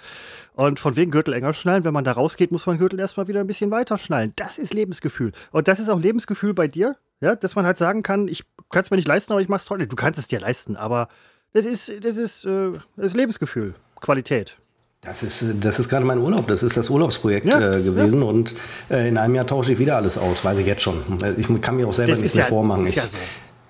Und 0.54 0.80
von 0.80 0.96
wegen 0.96 1.10
Gürtel 1.10 1.34
enger 1.34 1.54
schnallen, 1.54 1.84
wenn 1.84 1.94
man 1.94 2.04
da 2.04 2.12
rausgeht, 2.12 2.52
muss 2.52 2.68
man 2.68 2.78
Gürtel 2.78 3.00
erstmal 3.00 3.28
wieder 3.28 3.40
ein 3.40 3.48
bisschen 3.48 3.72
weiter 3.72 3.98
schnallen. 3.98 4.34
Das 4.36 4.60
ist 4.60 4.74
Lebensgefühl. 4.74 5.32
Und 5.52 5.68
das 5.68 5.80
ist 5.80 5.90
auch 5.90 6.00
Lebensgefühl 6.00 6.54
bei 6.54 6.68
dir, 6.68 6.96
ja, 7.20 7.36
dass 7.36 7.56
man 7.56 7.66
halt 7.66 7.80
sagen 7.80 8.04
kann, 8.04 8.28
ich 8.28 8.44
kann 8.70 8.82
es 8.82 8.92
mir 8.92 8.98
nicht 8.98 9.08
leisten, 9.08 9.34
aber 9.34 9.42
ich 9.42 9.50
mach's 9.50 9.66
toll. 9.66 9.80
Du 9.80 9.96
kannst 9.96 10.20
es 10.20 10.28
dir 10.28 10.40
leisten, 10.40 10.76
aber 10.76 11.10
das 11.54 11.66
ist, 11.66 11.92
das 12.04 12.18
ist, 12.18 12.46
äh, 12.46 12.74
das 12.96 13.08
ist 13.08 13.16
Lebensgefühl, 13.16 13.74
Qualität. 14.00 14.58
Das 15.02 15.24
ist, 15.24 15.46
das 15.62 15.80
ist 15.80 15.90
gerade 15.90 16.06
mein 16.06 16.18
Urlaub. 16.18 16.48
Das 16.48 16.64
ist 16.64 16.76
das 16.76 16.90
Urlaubsprojekt 16.90 17.46
ja, 17.46 17.76
äh, 17.76 17.82
gewesen. 17.82 18.22
Ja. 18.22 18.28
Und 18.28 18.56
äh, 18.90 19.08
in 19.08 19.18
einem 19.18 19.36
Jahr 19.36 19.46
tausche 19.46 19.74
ich 19.74 19.80
wieder 19.80 19.96
alles 19.96 20.18
aus, 20.18 20.44
weiß 20.44 20.58
ich 20.58 20.66
jetzt 20.66 20.82
schon. 20.82 21.04
Ich 21.38 21.62
kann 21.62 21.76
mir 21.76 21.88
auch 21.88 21.94
selber 21.94 22.12
das 22.12 22.22
nichts 22.22 22.36
mehr 22.36 22.46
ja, 22.46 22.50
vormachen. 22.50 22.88
Ich, 22.88 22.96
ja 22.96 23.04
so. 23.04 23.18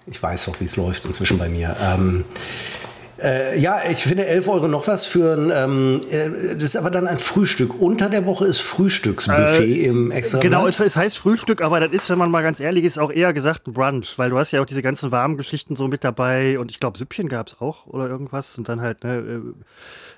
ich, 0.07 0.21
weiß 0.21 0.45
doch, 0.45 0.59
wie 0.59 0.65
es 0.65 0.77
läuft 0.77 1.05
inzwischen 1.05 1.37
bei 1.37 1.49
mir. 1.49 1.75
Ähm, 1.81 2.23
äh, 3.21 3.59
ja, 3.59 3.81
ich 3.89 4.03
finde 4.03 4.25
11 4.25 4.47
Euro 4.47 4.67
noch 4.67 4.87
was 4.87 5.05
für 5.05 5.33
ein, 5.33 5.51
ähm, 5.53 6.01
äh, 6.09 6.55
das 6.55 6.63
ist 6.63 6.75
aber 6.75 6.91
dann 6.91 7.07
ein 7.07 7.17
Frühstück. 7.17 7.81
Unter 7.81 8.09
der 8.09 8.25
Woche 8.25 8.45
ist 8.45 8.59
Frühstücksbuffet 8.59 9.59
äh, 9.59 9.85
im 9.85 10.11
extra. 10.11 10.39
Genau, 10.39 10.67
es, 10.67 10.79
es, 10.79 10.95
heißt 10.95 11.17
Frühstück, 11.17 11.61
aber 11.61 11.79
das 11.79 11.91
ist, 11.91 12.09
wenn 12.09 12.19
man 12.19 12.29
mal 12.29 12.43
ganz 12.43 12.59
ehrlich 12.59 12.83
ist, 12.83 12.99
auch 12.99 13.11
eher 13.11 13.33
gesagt 13.33 13.67
ein 13.67 13.73
Brunch, 13.73 14.17
weil 14.17 14.29
du 14.29 14.37
hast 14.37 14.51
ja 14.51 14.61
auch 14.61 14.65
diese 14.65 14.83
ganzen 14.83 15.11
warmen 15.11 15.35
Geschichten 15.37 15.75
so 15.75 15.87
mit 15.87 16.03
dabei 16.03 16.59
und 16.59 16.69
ich 16.69 16.79
glaube, 16.79 16.97
Süppchen 16.97 17.27
gab 17.27 17.47
es 17.47 17.59
auch 17.59 17.87
oder 17.87 18.07
irgendwas 18.07 18.57
und 18.57 18.69
dann 18.69 18.81
halt, 18.81 19.03
ne, 19.03 19.17
äh, 19.17 19.41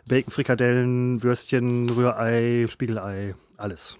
Bacon, 0.07 0.31
Frikadellen, 0.31 1.21
Würstchen, 1.23 1.89
Rührei, 1.89 2.65
Spiegelei, 2.69 3.35
alles. 3.57 3.97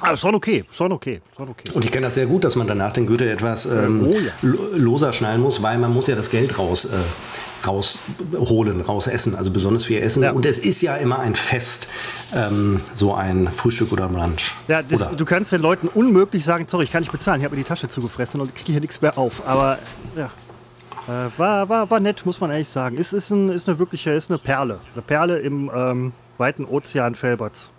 Aber 0.00 0.16
schon 0.16 0.36
okay, 0.36 0.64
schon 0.70 0.92
okay, 0.92 1.20
schon 1.36 1.48
okay. 1.48 1.72
Und 1.74 1.84
ich 1.84 1.90
kenne 1.90 2.06
das 2.06 2.14
sehr 2.14 2.26
gut, 2.26 2.44
dass 2.44 2.54
man 2.54 2.68
danach 2.68 2.92
den 2.92 3.06
Gürtel 3.06 3.26
etwas 3.26 3.66
ähm, 3.66 4.06
oh, 4.06 4.16
ja. 4.16 4.32
loser 4.76 5.12
schnallen 5.12 5.40
muss, 5.40 5.60
weil 5.60 5.76
man 5.76 5.92
muss 5.92 6.06
ja 6.06 6.14
das 6.14 6.30
Geld 6.30 6.56
raus, 6.56 6.84
äh, 6.84 7.66
rausholen, 7.66 8.80
rausessen, 8.80 9.34
also 9.34 9.50
besonders 9.50 9.86
viel 9.86 10.00
essen. 10.00 10.22
Ja. 10.22 10.30
Und 10.30 10.46
es 10.46 10.60
ist 10.60 10.82
ja 10.82 10.94
immer 10.96 11.18
ein 11.18 11.34
Fest, 11.34 11.88
ähm, 12.32 12.80
so 12.94 13.12
ein 13.12 13.48
Frühstück 13.48 13.90
oder 13.90 14.08
Brunch. 14.08 14.54
Ja, 14.68 14.82
das, 14.82 15.10
du 15.16 15.24
kannst 15.24 15.50
den 15.50 15.62
Leuten 15.62 15.88
unmöglich 15.88 16.44
sagen, 16.44 16.66
sorry, 16.68 16.84
ich 16.84 16.92
kann 16.92 17.02
nicht 17.02 17.10
bezahlen, 17.10 17.40
ich 17.40 17.44
habe 17.44 17.56
mir 17.56 17.62
die 17.64 17.68
Tasche 17.68 17.88
zugefressen 17.88 18.40
und 18.40 18.54
kriege 18.54 18.70
hier 18.70 18.80
nichts 18.80 19.02
mehr 19.02 19.18
auf. 19.18 19.48
Aber 19.48 19.80
ja, 20.14 20.30
äh, 21.08 21.38
war, 21.38 21.68
war, 21.68 21.90
war 21.90 22.00
nett, 22.00 22.24
muss 22.26 22.40
man 22.40 22.50
ehrlich 22.50 22.68
sagen. 22.68 22.98
Ist, 22.98 23.12
ist, 23.12 23.30
ein, 23.30 23.48
ist 23.48 23.68
eine 23.68 23.78
wirkliche, 23.78 24.12
ist 24.12 24.30
eine 24.30 24.38
Perle. 24.38 24.78
Eine 24.92 25.02
Perle 25.02 25.38
im 25.38 25.70
ähm, 25.74 26.12
weiten 26.36 26.64
Ozean 26.64 27.14
Felberts. 27.14 27.70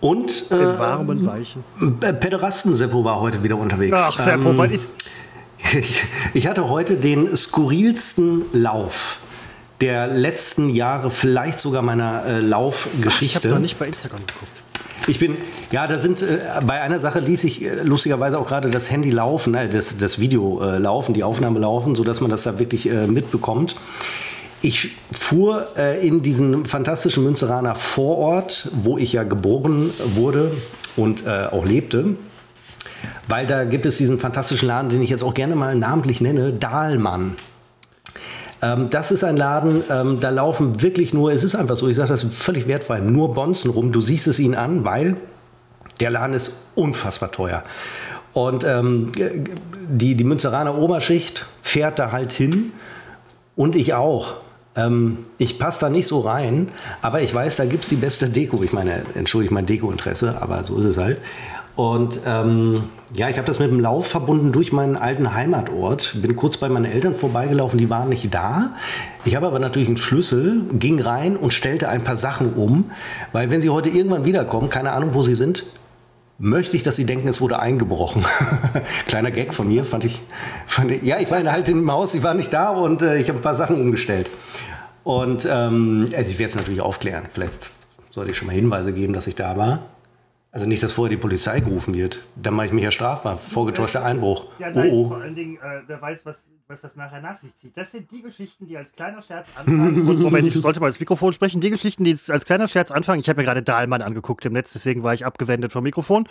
Und 0.00 0.50
äh, 0.50 0.56
in 0.56 0.78
warmen, 0.78 1.26
weichen. 1.26 1.64
Pederasten-Seppo 2.00 3.04
war 3.04 3.20
heute 3.20 3.42
wieder 3.42 3.56
unterwegs. 3.56 3.96
Ach, 3.98 4.18
Seppo, 4.18 4.50
ähm, 4.50 4.58
was 4.58 4.70
ist. 4.70 4.94
Ich, 5.72 6.04
ich 6.34 6.46
hatte 6.46 6.68
heute 6.68 6.98
den 6.98 7.34
skurrilsten 7.34 8.44
Lauf 8.52 9.18
der 9.80 10.06
letzten 10.08 10.68
Jahre, 10.68 11.10
vielleicht 11.10 11.58
sogar 11.58 11.80
meiner 11.80 12.22
äh, 12.26 12.40
Laufgeschichte. 12.40 13.08
Ach, 13.08 13.22
ich 13.22 13.34
habe 13.36 13.48
noch 13.48 13.58
nicht 13.60 13.78
bei 13.78 13.86
Instagram 13.86 14.20
geguckt. 14.26 14.63
Ich 15.06 15.18
bin, 15.18 15.36
ja, 15.70 15.86
da 15.86 15.98
sind, 15.98 16.22
äh, 16.22 16.38
bei 16.66 16.80
einer 16.80 16.98
Sache 16.98 17.20
ließ 17.20 17.44
ich 17.44 17.62
äh, 17.62 17.82
lustigerweise 17.82 18.38
auch 18.38 18.46
gerade 18.46 18.70
das 18.70 18.90
Handy 18.90 19.10
laufen, 19.10 19.54
äh, 19.54 19.68
das, 19.68 19.98
das 19.98 20.18
Video 20.18 20.62
äh, 20.62 20.78
laufen, 20.78 21.12
die 21.12 21.22
Aufnahme 21.22 21.58
laufen, 21.58 21.94
sodass 21.94 22.20
man 22.20 22.30
das 22.30 22.44
da 22.44 22.58
wirklich 22.58 22.88
äh, 22.88 23.06
mitbekommt. 23.06 23.76
Ich 24.62 24.92
fuhr 25.12 25.66
äh, 25.76 26.06
in 26.06 26.22
diesen 26.22 26.64
fantastischen 26.64 27.22
Münzeraner 27.22 27.74
Vorort, 27.74 28.70
wo 28.72 28.96
ich 28.96 29.12
ja 29.12 29.24
geboren 29.24 29.90
wurde 30.14 30.52
und 30.96 31.26
auch 31.26 31.66
lebte. 31.66 32.16
Weil 33.26 33.48
da 33.48 33.64
gibt 33.64 33.84
es 33.84 33.96
diesen 33.96 34.20
fantastischen 34.20 34.68
Laden, 34.68 34.90
den 34.90 35.02
ich 35.02 35.10
jetzt 35.10 35.24
auch 35.24 35.34
gerne 35.34 35.56
mal 35.56 35.74
namentlich 35.74 36.20
nenne, 36.20 36.52
Dahlmann. 36.52 37.36
Ähm, 38.64 38.88
das 38.88 39.12
ist 39.12 39.24
ein 39.24 39.36
Laden, 39.36 39.84
ähm, 39.90 40.20
da 40.20 40.30
laufen 40.30 40.80
wirklich 40.80 41.12
nur, 41.12 41.32
es 41.32 41.44
ist 41.44 41.54
einfach 41.54 41.76
so, 41.76 41.86
ich 41.86 41.96
sage 41.96 42.08
das 42.08 42.22
völlig 42.22 42.66
wertfrei, 42.66 43.00
nur 43.00 43.34
Bonzen 43.34 43.70
rum. 43.70 43.92
Du 43.92 44.00
siehst 44.00 44.26
es 44.26 44.38
ihnen 44.38 44.54
an, 44.54 44.86
weil 44.86 45.16
der 46.00 46.10
Laden 46.10 46.34
ist 46.34 46.62
unfassbar 46.74 47.30
teuer. 47.30 47.62
Und 48.32 48.64
ähm, 48.64 49.12
die, 49.88 50.14
die 50.14 50.24
Münzeraner 50.24 50.78
Oberschicht 50.78 51.46
fährt 51.60 51.98
da 51.98 52.10
halt 52.10 52.32
hin 52.32 52.72
und 53.54 53.76
ich 53.76 53.92
auch. 53.92 54.36
Ähm, 54.76 55.18
ich 55.36 55.58
passe 55.58 55.82
da 55.82 55.90
nicht 55.90 56.08
so 56.08 56.20
rein, 56.20 56.68
aber 57.02 57.20
ich 57.20 57.34
weiß, 57.34 57.56
da 57.56 57.66
gibt 57.66 57.84
es 57.84 57.90
die 57.90 57.96
beste 57.96 58.30
Deko. 58.30 58.62
Ich 58.62 58.72
meine, 58.72 59.02
entschuldige 59.14 59.52
mein 59.52 59.66
Deko-Interesse, 59.66 60.40
aber 60.40 60.64
so 60.64 60.78
ist 60.78 60.86
es 60.86 60.96
halt. 60.96 61.18
Und 61.76 62.20
ähm, 62.24 62.84
ja, 63.16 63.28
ich 63.28 63.36
habe 63.36 63.46
das 63.46 63.58
mit 63.58 63.68
dem 63.68 63.80
Lauf 63.80 64.06
verbunden 64.06 64.52
durch 64.52 64.72
meinen 64.72 64.96
alten 64.96 65.34
Heimatort. 65.34 66.16
Bin 66.22 66.36
kurz 66.36 66.56
bei 66.56 66.68
meinen 66.68 66.84
Eltern 66.84 67.16
vorbeigelaufen, 67.16 67.78
die 67.78 67.90
waren 67.90 68.08
nicht 68.08 68.32
da. 68.32 68.74
Ich 69.24 69.34
habe 69.34 69.46
aber 69.46 69.58
natürlich 69.58 69.88
einen 69.88 69.96
Schlüssel, 69.96 70.62
ging 70.72 71.00
rein 71.00 71.36
und 71.36 71.52
stellte 71.52 71.88
ein 71.88 72.04
paar 72.04 72.16
Sachen 72.16 72.54
um, 72.54 72.90
weil 73.32 73.50
wenn 73.50 73.60
sie 73.60 73.70
heute 73.70 73.88
irgendwann 73.88 74.24
wiederkommen, 74.24 74.70
keine 74.70 74.92
Ahnung, 74.92 75.14
wo 75.14 75.22
sie 75.22 75.34
sind, 75.34 75.64
möchte 76.38 76.76
ich, 76.76 76.84
dass 76.84 76.96
sie 76.96 77.06
denken, 77.06 77.26
es 77.26 77.40
wurde 77.40 77.58
eingebrochen. 77.58 78.24
Kleiner 79.06 79.32
Gag 79.32 79.52
von 79.52 79.66
mir, 79.66 79.84
fand 79.84 80.04
ich, 80.04 80.22
fand 80.66 80.92
ich. 80.92 81.02
Ja, 81.02 81.18
ich 81.18 81.30
war 81.30 81.42
halt 81.42 81.68
im 81.68 81.90
Haus, 81.90 82.12
sie 82.12 82.22
war 82.22 82.34
nicht 82.34 82.52
da 82.52 82.70
und 82.70 83.02
äh, 83.02 83.18
ich 83.18 83.28
habe 83.28 83.40
ein 83.40 83.42
paar 83.42 83.54
Sachen 83.54 83.80
umgestellt. 83.80 84.30
Und 85.02 85.46
ähm, 85.50 86.08
also 86.16 86.30
ich 86.30 86.38
werde 86.38 86.50
es 86.50 86.54
natürlich 86.54 86.80
aufklären. 86.80 87.24
Vielleicht 87.32 87.70
sollte 88.10 88.30
ich 88.30 88.36
schon 88.36 88.46
mal 88.46 88.54
Hinweise 88.54 88.92
geben, 88.92 89.12
dass 89.12 89.26
ich 89.26 89.34
da 89.34 89.56
war. 89.56 89.80
Also 90.54 90.66
nicht, 90.66 90.84
dass 90.84 90.92
vorher 90.92 91.10
die 91.10 91.20
Polizei 91.20 91.58
gerufen 91.58 91.94
wird. 91.94 92.24
Dann 92.36 92.54
mache 92.54 92.66
ich 92.66 92.72
mich 92.72 92.84
ja 92.84 92.92
strafbar. 92.92 93.38
Vorgetäuschter 93.38 94.04
Einbruch. 94.04 94.46
Ja, 94.60 94.70
nein, 94.70 94.88
oh, 94.88 95.02
oh. 95.02 95.08
vor 95.08 95.16
allen 95.16 95.34
Dingen, 95.34 95.56
äh, 95.56 95.80
wer 95.88 96.00
weiß, 96.00 96.24
was, 96.26 96.48
was 96.68 96.80
das 96.80 96.94
nachher 96.94 97.20
nach 97.20 97.38
sich 97.38 97.52
zieht. 97.56 97.76
Das 97.76 97.90
sind 97.90 98.08
die 98.12 98.22
Geschichten, 98.22 98.64
die 98.68 98.76
als 98.76 98.92
kleiner 98.92 99.20
Scherz 99.20 99.48
anfangen. 99.56 100.08
Und 100.08 100.20
Moment, 100.22 100.46
ich 100.46 100.54
sollte 100.54 100.78
mal 100.78 100.86
ins 100.86 101.00
Mikrofon 101.00 101.32
sprechen. 101.32 101.60
Die 101.60 101.70
Geschichten, 101.70 102.04
die 102.04 102.16
als 102.28 102.44
kleiner 102.44 102.68
Scherz 102.68 102.92
anfangen. 102.92 103.18
Ich 103.18 103.28
habe 103.28 103.40
mir 103.40 103.44
gerade 103.44 103.64
Dahlmann 103.64 104.00
angeguckt 104.00 104.44
im 104.44 104.52
Netz, 104.52 104.72
deswegen 104.72 105.02
war 105.02 105.12
ich 105.12 105.26
abgewendet 105.26 105.72
vom 105.72 105.82
Mikrofon. 105.82 106.28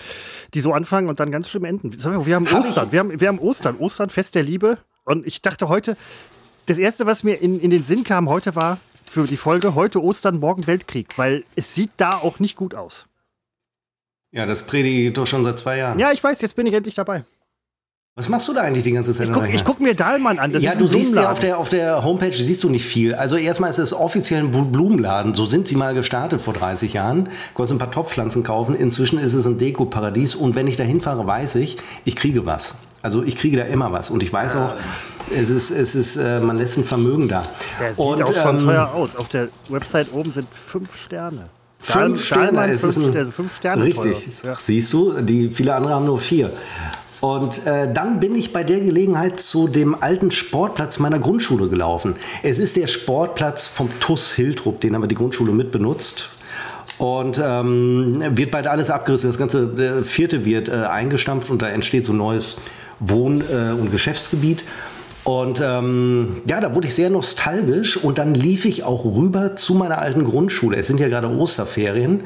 Die 0.53 0.61
so 0.61 0.71
anfangen 0.71 1.09
und 1.09 1.19
dann 1.19 1.29
ganz 1.29 1.49
schlimm 1.49 1.65
enden. 1.65 1.91
Wir 2.25 2.35
haben 2.37 2.47
Ostern. 2.47 2.93
Wir 2.93 3.01
haben, 3.01 3.19
wir 3.19 3.27
haben 3.27 3.39
Ostern. 3.39 3.75
Ostern, 3.75 4.07
Fest 4.07 4.35
der 4.35 4.43
Liebe. 4.43 4.77
Und 5.03 5.27
ich 5.27 5.41
dachte 5.41 5.67
heute, 5.67 5.97
das 6.67 6.77
Erste, 6.77 7.05
was 7.05 7.25
mir 7.25 7.41
in, 7.41 7.59
in 7.59 7.71
den 7.71 7.83
Sinn 7.83 8.05
kam 8.05 8.29
heute 8.29 8.55
war, 8.55 8.79
für 9.03 9.27
die 9.27 9.35
Folge 9.35 9.75
heute 9.75 10.01
Ostern, 10.01 10.39
morgen 10.39 10.65
Weltkrieg, 10.65 11.17
weil 11.17 11.43
es 11.57 11.75
sieht 11.75 11.91
da 11.97 12.11
auch 12.11 12.39
nicht 12.39 12.55
gut 12.55 12.73
aus. 12.73 13.05
Ja, 14.33 14.47
das 14.47 14.63
predige 14.63 15.07
ich 15.07 15.13
doch 15.13 15.27
schon 15.27 15.43
seit 15.43 15.59
zwei 15.59 15.77
Jahren. 15.77 15.99
Ja, 15.99 16.11
ich 16.11 16.23
weiß, 16.23 16.41
jetzt 16.41 16.55
bin 16.55 16.65
ich 16.65 16.73
endlich 16.73 16.95
dabei. 16.95 17.23
Was 18.15 18.29
machst 18.29 18.47
du 18.47 18.53
da 18.53 18.61
eigentlich 18.61 18.83
die 18.83 18.91
ganze 18.91 19.11
Zeit? 19.13 19.27
Ich 19.27 19.33
gucke 19.33 19.63
guck 19.63 19.79
mir 19.79 19.95
Dahlmann 19.95 20.37
an. 20.37 20.51
Das 20.51 20.61
ja, 20.61 20.75
du 20.75 20.85
siehst 20.85 21.15
ja 21.15 21.31
auf 21.31 21.39
der, 21.39 21.57
auf 21.57 21.69
der 21.69 22.03
Homepage 22.03 22.35
siehst 22.35 22.63
du 22.63 22.69
nicht 22.69 22.85
viel. 22.85 23.15
Also 23.15 23.37
erstmal 23.37 23.71
ist 23.71 23.79
es 23.79 23.91
offiziell 23.91 24.41
ein 24.41 24.71
Blumenladen. 24.71 25.33
So 25.33 25.45
sind 25.45 25.67
sie 25.67 25.75
mal 25.75 25.95
gestartet 25.95 26.39
vor 26.39 26.53
30 26.53 26.93
Jahren. 26.93 27.25
Du 27.25 27.31
konntest 27.55 27.73
ein 27.73 27.79
paar 27.79 27.91
Topfpflanzen 27.91 28.43
kaufen. 28.43 28.75
Inzwischen 28.75 29.17
ist 29.17 29.33
es 29.33 29.47
ein 29.47 29.57
Deko-Paradies. 29.57 30.35
Und 30.35 30.53
wenn 30.53 30.67
ich 30.67 30.77
da 30.77 30.83
hinfahre, 30.83 31.25
weiß 31.25 31.55
ich, 31.55 31.77
ich 32.05 32.15
kriege 32.15 32.45
was. 32.45 32.75
Also 33.01 33.23
ich 33.23 33.35
kriege 33.35 33.57
da 33.57 33.63
immer 33.63 33.91
was. 33.91 34.11
Und 34.11 34.21
ich 34.21 34.31
weiß 34.31 34.57
auch, 34.57 34.73
es 35.35 35.49
ist, 35.49 35.71
es 35.71 35.95
ist, 35.95 36.15
äh, 36.15 36.39
man 36.39 36.57
lässt 36.59 36.77
ein 36.77 36.85
Vermögen 36.85 37.27
da. 37.27 37.41
Der 37.79 37.95
sieht 37.95 37.97
und, 37.97 38.23
auch 38.23 38.33
schon 38.33 38.59
ähm, 38.59 38.65
teuer 38.65 38.93
aus. 38.93 39.15
Auf 39.15 39.29
der 39.29 39.49
Website 39.69 40.13
oben 40.13 40.31
sind 40.31 40.47
fünf 40.51 40.95
Sterne. 40.95 41.49
Fünf 41.83 42.25
Sterne, 42.25 42.71
es 42.71 42.83
ist 42.83 42.97
ein, 42.97 43.31
fünf 43.31 43.57
Sterne 43.57 43.83
richtig. 43.83 44.27
Ja. 44.43 44.55
Siehst 44.57 44.93
du, 44.93 45.21
die 45.21 45.49
viele 45.49 45.75
andere 45.75 45.93
haben 45.93 46.05
nur 46.05 46.17
vier. 46.17 46.49
Und 47.19 47.65
äh, 47.65 47.91
dann 47.93 48.19
bin 48.19 48.35
ich 48.35 48.51
bei 48.51 48.63
der 48.63 48.79
Gelegenheit 48.79 49.39
zu 49.39 49.67
dem 49.67 50.01
alten 50.01 50.31
Sportplatz 50.31 50.99
meiner 50.99 51.19
Grundschule 51.19 51.67
gelaufen. 51.67 52.15
Es 52.41 52.57
ist 52.57 52.75
der 52.77 52.87
Sportplatz 52.87 53.67
vom 53.67 53.89
TUS 53.99 54.31
Hiltrup, 54.31 54.81
den 54.81 54.95
aber 54.95 55.07
die 55.07 55.15
Grundschule 55.15 55.51
mitbenutzt. 55.51 56.29
Und 56.97 57.41
ähm, 57.43 58.23
wird 58.31 58.51
bald 58.51 58.67
alles 58.67 58.89
abgerissen. 58.89 59.29
Das 59.29 59.37
ganze 59.37 60.03
vierte 60.03 60.45
wird 60.45 60.69
äh, 60.69 60.71
eingestampft 60.71 61.49
und 61.49 61.61
da 61.61 61.69
entsteht 61.69 62.05
so 62.05 62.13
ein 62.13 62.17
neues 62.17 62.57
Wohn- 62.99 63.41
äh, 63.41 63.73
und 63.73 63.91
Geschäftsgebiet. 63.91 64.63
Und 65.23 65.61
ähm, 65.63 66.41
ja, 66.45 66.59
da 66.59 66.75
wurde 66.75 66.87
ich 66.87 66.95
sehr 66.95 67.09
nostalgisch 67.09 67.95
und 67.97 68.17
dann 68.17 68.33
lief 68.33 68.65
ich 68.65 68.83
auch 68.83 69.05
rüber 69.05 69.55
zu 69.55 69.73
meiner 69.73 69.99
alten 69.99 70.25
Grundschule. 70.25 70.77
Es 70.77 70.87
sind 70.87 70.99
ja 70.99 71.07
gerade 71.07 71.29
Osterferien. 71.29 72.23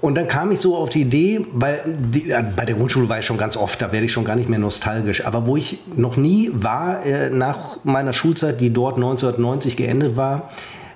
Und 0.00 0.16
dann 0.16 0.26
kam 0.26 0.50
ich 0.50 0.58
so 0.58 0.74
auf 0.76 0.88
die 0.88 1.02
Idee, 1.02 1.46
weil 1.52 1.80
die, 1.86 2.34
bei 2.56 2.64
der 2.64 2.74
Grundschule 2.74 3.08
war 3.08 3.20
ich 3.20 3.26
schon 3.26 3.38
ganz 3.38 3.56
oft, 3.56 3.80
da 3.80 3.92
werde 3.92 4.04
ich 4.04 4.12
schon 4.12 4.24
gar 4.24 4.34
nicht 4.34 4.48
mehr 4.48 4.58
nostalgisch. 4.58 5.24
Aber 5.24 5.46
wo 5.46 5.56
ich 5.56 5.78
noch 5.94 6.16
nie 6.16 6.50
war, 6.52 7.06
äh, 7.06 7.30
nach 7.30 7.78
meiner 7.84 8.12
Schulzeit, 8.12 8.60
die 8.60 8.72
dort 8.72 8.96
1990 8.96 9.76
geendet 9.76 10.16
war, 10.16 10.48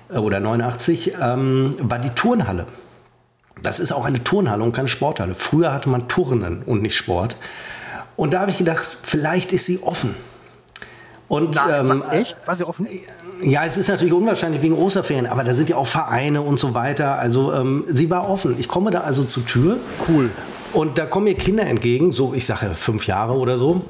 äh, 0.09 0.17
oder 0.17 0.41
89, 0.41 1.13
ähm, 1.21 1.75
war 1.79 1.99
die 1.99 2.09
Turnhalle. 2.09 2.65
Das 3.63 3.79
ist 3.79 3.93
auch 3.93 4.03
eine 4.03 4.25
Turnhalle 4.25 4.61
und 4.61 4.73
keine 4.73 4.89
Sporthalle. 4.89 5.35
Früher 5.35 5.73
hatte 5.73 5.87
man 5.87 6.09
Turnen 6.09 6.63
und 6.65 6.81
nicht 6.81 6.97
Sport. 6.97 7.37
Und 8.17 8.33
da 8.33 8.41
habe 8.41 8.51
ich 8.51 8.57
gedacht, 8.57 8.97
vielleicht 9.03 9.53
ist 9.53 9.67
sie 9.67 9.81
offen. 9.81 10.15
Und 11.27 11.55
Na, 11.55 11.79
ähm, 11.79 12.03
echt? 12.11 12.47
War 12.47 12.55
sie 12.55 12.65
offen? 12.65 12.87
Ja, 13.43 13.65
es 13.65 13.77
ist 13.77 13.89
natürlich 13.89 14.13
unwahrscheinlich 14.13 14.61
wegen 14.61 14.75
Osterferien, 14.75 15.27
aber 15.27 15.43
da 15.43 15.53
sind 15.53 15.69
ja 15.69 15.75
auch 15.75 15.87
Vereine 15.87 16.41
und 16.41 16.57
so 16.57 16.73
weiter. 16.73 17.19
Also 17.19 17.53
ähm, 17.53 17.83
sie 17.87 18.09
war 18.09 18.29
offen. 18.29 18.55
Ich 18.59 18.67
komme 18.67 18.91
da 18.91 19.01
also 19.01 19.23
zur 19.23 19.45
Tür. 19.45 19.77
Cool. 20.07 20.29
Und 20.73 20.97
da 20.97 21.05
kommen 21.05 21.25
mir 21.25 21.35
Kinder 21.35 21.65
entgegen, 21.65 22.11
so 22.11 22.33
ich 22.33 22.45
sage 22.45 22.73
fünf 22.73 23.07
Jahre 23.07 23.33
oder 23.33 23.57
so. 23.57 23.81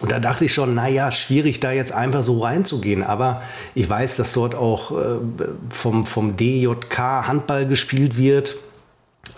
Und 0.00 0.10
da 0.10 0.18
dachte 0.18 0.44
ich 0.44 0.54
schon, 0.54 0.74
naja, 0.74 1.10
schwierig 1.10 1.60
da 1.60 1.70
jetzt 1.70 1.92
einfach 1.92 2.24
so 2.24 2.40
reinzugehen. 2.40 3.02
Aber 3.02 3.42
ich 3.74 3.88
weiß, 3.88 4.16
dass 4.16 4.32
dort 4.32 4.54
auch 4.54 4.90
äh, 4.92 4.94
vom, 5.70 6.06
vom 6.06 6.36
DJK 6.36 6.98
Handball 7.26 7.66
gespielt 7.66 8.16
wird. 8.16 8.56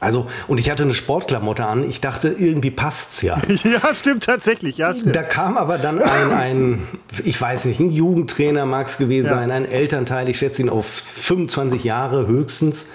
Also, 0.01 0.27
und 0.49 0.61
ich 0.61 0.71
hatte 0.71 0.83
eine 0.83 0.95
Sportklamotte 0.95 1.65
an. 1.65 1.89
Ich 1.89 2.01
dachte, 2.01 2.29
irgendwie 2.29 2.71
passt's 2.71 3.23
ja. 3.23 3.41
ja, 3.65 3.95
stimmt 3.95 4.25
tatsächlich. 4.25 4.77
Ja, 4.77 4.95
stimmt. 4.95 5.17
Da 5.17 5.23
kam 5.23 5.57
aber 5.57 5.79
dann 5.79 6.03
ein, 6.03 6.33
ein 6.33 6.83
ich 7.25 7.41
weiß 7.41 7.67
nicht, 7.67 7.81
ein 7.81 7.91
Jugendtrainer 7.91 8.67
mag 8.67 8.87
es 8.87 8.99
gewesen 8.99 9.29
ja. 9.29 9.37
sein, 9.37 9.51
ein 9.51 9.65
Elternteil, 9.65 10.29
ich 10.29 10.39
schätze 10.39 10.63
ihn 10.63 10.69
auf 10.69 10.87
25 10.87 11.85
Jahre 11.85 12.27
höchstens. 12.27 12.93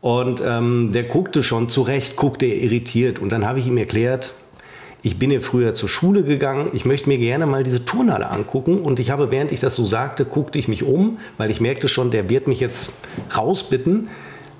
Und 0.00 0.42
ähm, 0.44 0.90
der 0.92 1.04
guckte 1.04 1.42
schon 1.42 1.68
zurecht, 1.68 2.16
guckte 2.16 2.46
er 2.46 2.56
irritiert. 2.56 3.18
Und 3.18 3.30
dann 3.30 3.46
habe 3.46 3.58
ich 3.58 3.66
ihm 3.66 3.78
erklärt, 3.78 4.34
ich 5.02 5.18
bin 5.18 5.30
hier 5.30 5.40
früher 5.40 5.74
zur 5.74 5.88
Schule 5.88 6.24
gegangen, 6.24 6.70
ich 6.72 6.84
möchte 6.84 7.08
mir 7.08 7.18
gerne 7.18 7.46
mal 7.46 7.62
diese 7.62 7.84
Turnhalle 7.84 8.28
angucken. 8.30 8.80
Und 8.80 8.98
ich 8.98 9.10
habe, 9.10 9.30
während 9.30 9.52
ich 9.52 9.60
das 9.60 9.76
so 9.76 9.86
sagte, 9.86 10.24
guckte 10.24 10.58
ich 10.58 10.68
mich 10.68 10.82
um, 10.82 11.18
weil 11.38 11.50
ich 11.50 11.60
merkte 11.60 11.88
schon, 11.88 12.10
der 12.10 12.28
wird 12.28 12.48
mich 12.48 12.60
jetzt 12.60 12.92
rausbitten 13.36 14.08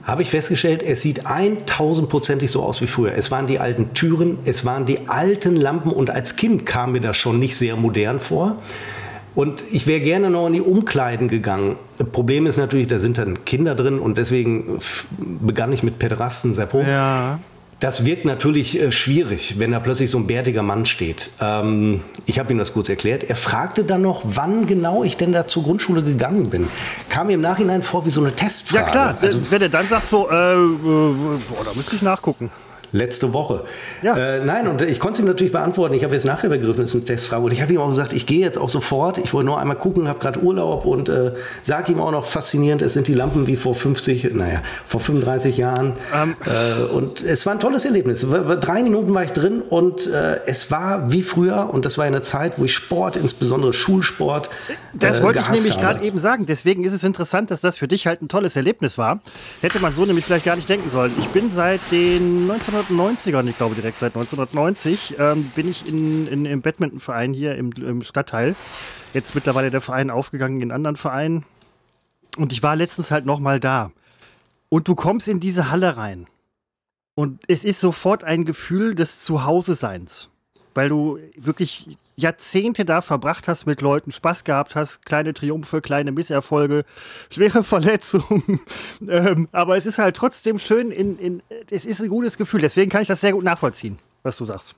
habe 0.04 0.22
ich 0.22 0.30
festgestellt, 0.30 0.82
es 0.82 1.02
sieht 1.02 1.26
1000%ig 1.26 2.48
so 2.50 2.62
aus 2.62 2.80
wie 2.82 2.86
früher. 2.86 3.14
Es 3.16 3.30
waren 3.30 3.46
die 3.46 3.58
alten 3.58 3.94
Türen, 3.94 4.38
es 4.44 4.64
waren 4.64 4.84
die 4.84 5.08
alten 5.08 5.56
Lampen 5.56 5.90
und 5.90 6.10
als 6.10 6.36
Kind 6.36 6.66
kam 6.66 6.92
mir 6.92 7.00
das 7.00 7.16
schon 7.16 7.38
nicht 7.38 7.56
sehr 7.56 7.76
modern 7.76 8.20
vor. 8.20 8.56
Und 9.34 9.64
ich 9.72 9.86
wäre 9.86 10.00
gerne 10.00 10.30
noch 10.30 10.46
in 10.46 10.52
die 10.52 10.60
Umkleiden 10.60 11.28
gegangen. 11.28 11.76
Problem 12.12 12.46
ist 12.46 12.56
natürlich, 12.56 12.86
da 12.86 12.98
sind 12.98 13.18
dann 13.18 13.44
Kinder 13.44 13.74
drin 13.74 13.98
und 13.98 14.16
deswegen 14.16 14.78
begann 15.18 15.72
ich 15.72 15.82
mit 15.82 15.98
Pederasten 15.98 16.54
Seppo. 16.54 16.82
Ja. 16.82 17.40
Das 17.84 18.06
wirkt 18.06 18.24
natürlich 18.24 18.80
äh, 18.80 18.90
schwierig, 18.90 19.58
wenn 19.58 19.72
da 19.72 19.78
plötzlich 19.78 20.10
so 20.10 20.16
ein 20.16 20.26
bärtiger 20.26 20.62
Mann 20.62 20.86
steht. 20.86 21.28
Ähm, 21.38 22.00
ich 22.24 22.38
habe 22.38 22.50
ihm 22.50 22.56
das 22.56 22.72
kurz 22.72 22.88
erklärt. 22.88 23.24
Er 23.24 23.36
fragte 23.36 23.84
dann 23.84 24.00
noch, 24.00 24.22
wann 24.24 24.66
genau 24.66 25.04
ich 25.04 25.18
denn 25.18 25.34
da 25.34 25.46
zur 25.46 25.64
Grundschule 25.64 26.02
gegangen 26.02 26.48
bin. 26.48 26.68
Kam 27.10 27.26
mir 27.26 27.34
im 27.34 27.42
Nachhinein 27.42 27.82
vor 27.82 28.06
wie 28.06 28.10
so 28.10 28.22
eine 28.22 28.34
Testfrage. 28.34 28.84
Ja 28.84 28.90
klar, 28.90 29.18
also, 29.20 29.38
wenn 29.50 29.60
er 29.60 29.68
dann 29.68 29.86
sagt 29.86 30.06
so, 30.08 30.30
äh, 30.30 30.54
äh, 30.54 30.56
boah, 30.56 31.62
da 31.62 31.72
müsste 31.74 31.96
ich 31.96 32.00
nachgucken 32.00 32.50
letzte 32.94 33.32
Woche. 33.32 33.64
Ja. 34.02 34.16
Äh, 34.16 34.44
nein, 34.44 34.68
und 34.68 34.80
ich 34.80 35.00
konnte 35.00 35.14
es 35.14 35.20
ihm 35.20 35.26
natürlich 35.26 35.52
beantworten. 35.52 35.94
Ich 35.94 36.04
habe 36.04 36.14
jetzt 36.14 36.24
nachher 36.24 36.48
begriffen, 36.48 36.82
es 36.82 36.90
ist 36.90 36.94
eine 36.94 37.04
Testfrage. 37.04 37.44
Und 37.44 37.52
ich 37.52 37.60
habe 37.60 37.72
ihm 37.72 37.80
auch 37.80 37.88
gesagt, 37.88 38.12
ich 38.12 38.24
gehe 38.24 38.38
jetzt 38.38 38.56
auch 38.56 38.68
sofort. 38.68 39.18
Ich 39.18 39.34
wollte 39.34 39.46
nur 39.46 39.58
einmal 39.58 39.76
gucken, 39.76 40.06
habe 40.06 40.20
gerade 40.20 40.40
Urlaub 40.40 40.86
und 40.86 41.08
äh, 41.08 41.32
sage 41.64 41.92
ihm 41.92 42.00
auch 42.00 42.12
noch 42.12 42.24
faszinierend, 42.24 42.82
es 42.82 42.92
sind 42.92 43.08
die 43.08 43.14
Lampen 43.14 43.48
wie 43.48 43.56
vor 43.56 43.74
50, 43.74 44.32
naja, 44.34 44.62
vor 44.86 45.00
35 45.00 45.58
Jahren. 45.58 45.94
Ähm. 46.14 46.36
Äh, 46.46 46.84
und 46.84 47.22
es 47.22 47.44
war 47.46 47.54
ein 47.54 47.60
tolles 47.60 47.84
Erlebnis. 47.84 48.24
Drei 48.60 48.82
Minuten 48.84 49.12
war 49.12 49.24
ich 49.24 49.32
drin 49.32 49.60
und 49.60 50.06
äh, 50.06 50.40
es 50.46 50.70
war 50.70 51.10
wie 51.10 51.22
früher. 51.22 51.70
Und 51.72 51.84
das 51.84 51.98
war 51.98 52.04
eine 52.04 52.22
Zeit, 52.22 52.58
wo 52.58 52.64
ich 52.64 52.74
Sport, 52.74 53.16
insbesondere 53.16 53.72
Schulsport, 53.72 54.50
das 54.94 55.22
wollte 55.22 55.40
ich 55.40 55.50
nämlich 55.50 55.78
gerade 55.78 56.04
eben 56.04 56.18
sagen. 56.18 56.46
Deswegen 56.46 56.84
ist 56.84 56.92
es 56.92 57.02
interessant, 57.02 57.50
dass 57.50 57.60
das 57.60 57.78
für 57.78 57.88
dich 57.88 58.06
halt 58.06 58.22
ein 58.22 58.28
tolles 58.28 58.56
Erlebnis 58.56 58.96
war. 58.96 59.20
Hätte 59.60 59.80
man 59.80 59.94
so 59.94 60.04
nämlich 60.04 60.24
vielleicht 60.24 60.44
gar 60.44 60.56
nicht 60.56 60.68
denken 60.68 60.90
sollen. 60.90 61.12
Ich 61.18 61.26
bin 61.28 61.50
seit 61.50 61.80
den 61.90 62.46
1990ern, 62.90 63.46
ich 63.48 63.56
glaube 63.56 63.74
direkt 63.74 63.98
seit 63.98 64.16
1990, 64.16 65.16
ähm, 65.18 65.50
bin 65.54 65.68
ich 65.68 65.88
in, 65.88 66.26
in, 66.26 66.44
im 66.46 66.62
Badmintonverein 66.62 67.32
hier 67.32 67.56
im, 67.56 67.72
im 67.72 68.02
Stadtteil. 68.02 68.54
Jetzt 69.12 69.34
mittlerweile 69.34 69.70
der 69.70 69.80
Verein 69.80 70.10
aufgegangen 70.10 70.60
in 70.60 70.72
anderen 70.72 70.96
Vereinen. 70.96 71.44
Und 72.36 72.52
ich 72.52 72.62
war 72.62 72.76
letztens 72.76 73.10
halt 73.10 73.26
nochmal 73.26 73.60
da. 73.60 73.92
Und 74.68 74.88
du 74.88 74.94
kommst 74.94 75.28
in 75.28 75.40
diese 75.40 75.70
Halle 75.70 75.96
rein. 75.96 76.26
Und 77.14 77.40
es 77.46 77.64
ist 77.64 77.80
sofort 77.80 78.24
ein 78.24 78.44
Gefühl 78.44 78.94
des 78.94 79.22
Zuhause-Seins 79.22 80.30
weil 80.74 80.88
du 80.88 81.18
wirklich 81.36 81.96
Jahrzehnte 82.16 82.84
da 82.84 83.00
verbracht 83.00 83.48
hast 83.48 83.66
mit 83.66 83.80
Leuten, 83.80 84.12
Spaß 84.12 84.44
gehabt 84.44 84.74
hast, 84.74 85.04
kleine 85.04 85.34
Triumphe, 85.34 85.80
kleine 85.80 86.12
Misserfolge, 86.12 86.84
schwere 87.30 87.64
Verletzungen. 87.64 88.60
ähm, 89.08 89.48
aber 89.52 89.76
es 89.76 89.86
ist 89.86 89.98
halt 89.98 90.16
trotzdem 90.16 90.58
schön, 90.58 90.90
in, 90.90 91.18
in, 91.18 91.42
es 91.70 91.86
ist 91.86 92.00
ein 92.00 92.08
gutes 92.08 92.38
Gefühl. 92.38 92.60
Deswegen 92.60 92.90
kann 92.90 93.02
ich 93.02 93.08
das 93.08 93.20
sehr 93.20 93.32
gut 93.32 93.44
nachvollziehen, 93.44 93.98
was 94.22 94.36
du 94.36 94.44
sagst. 94.44 94.76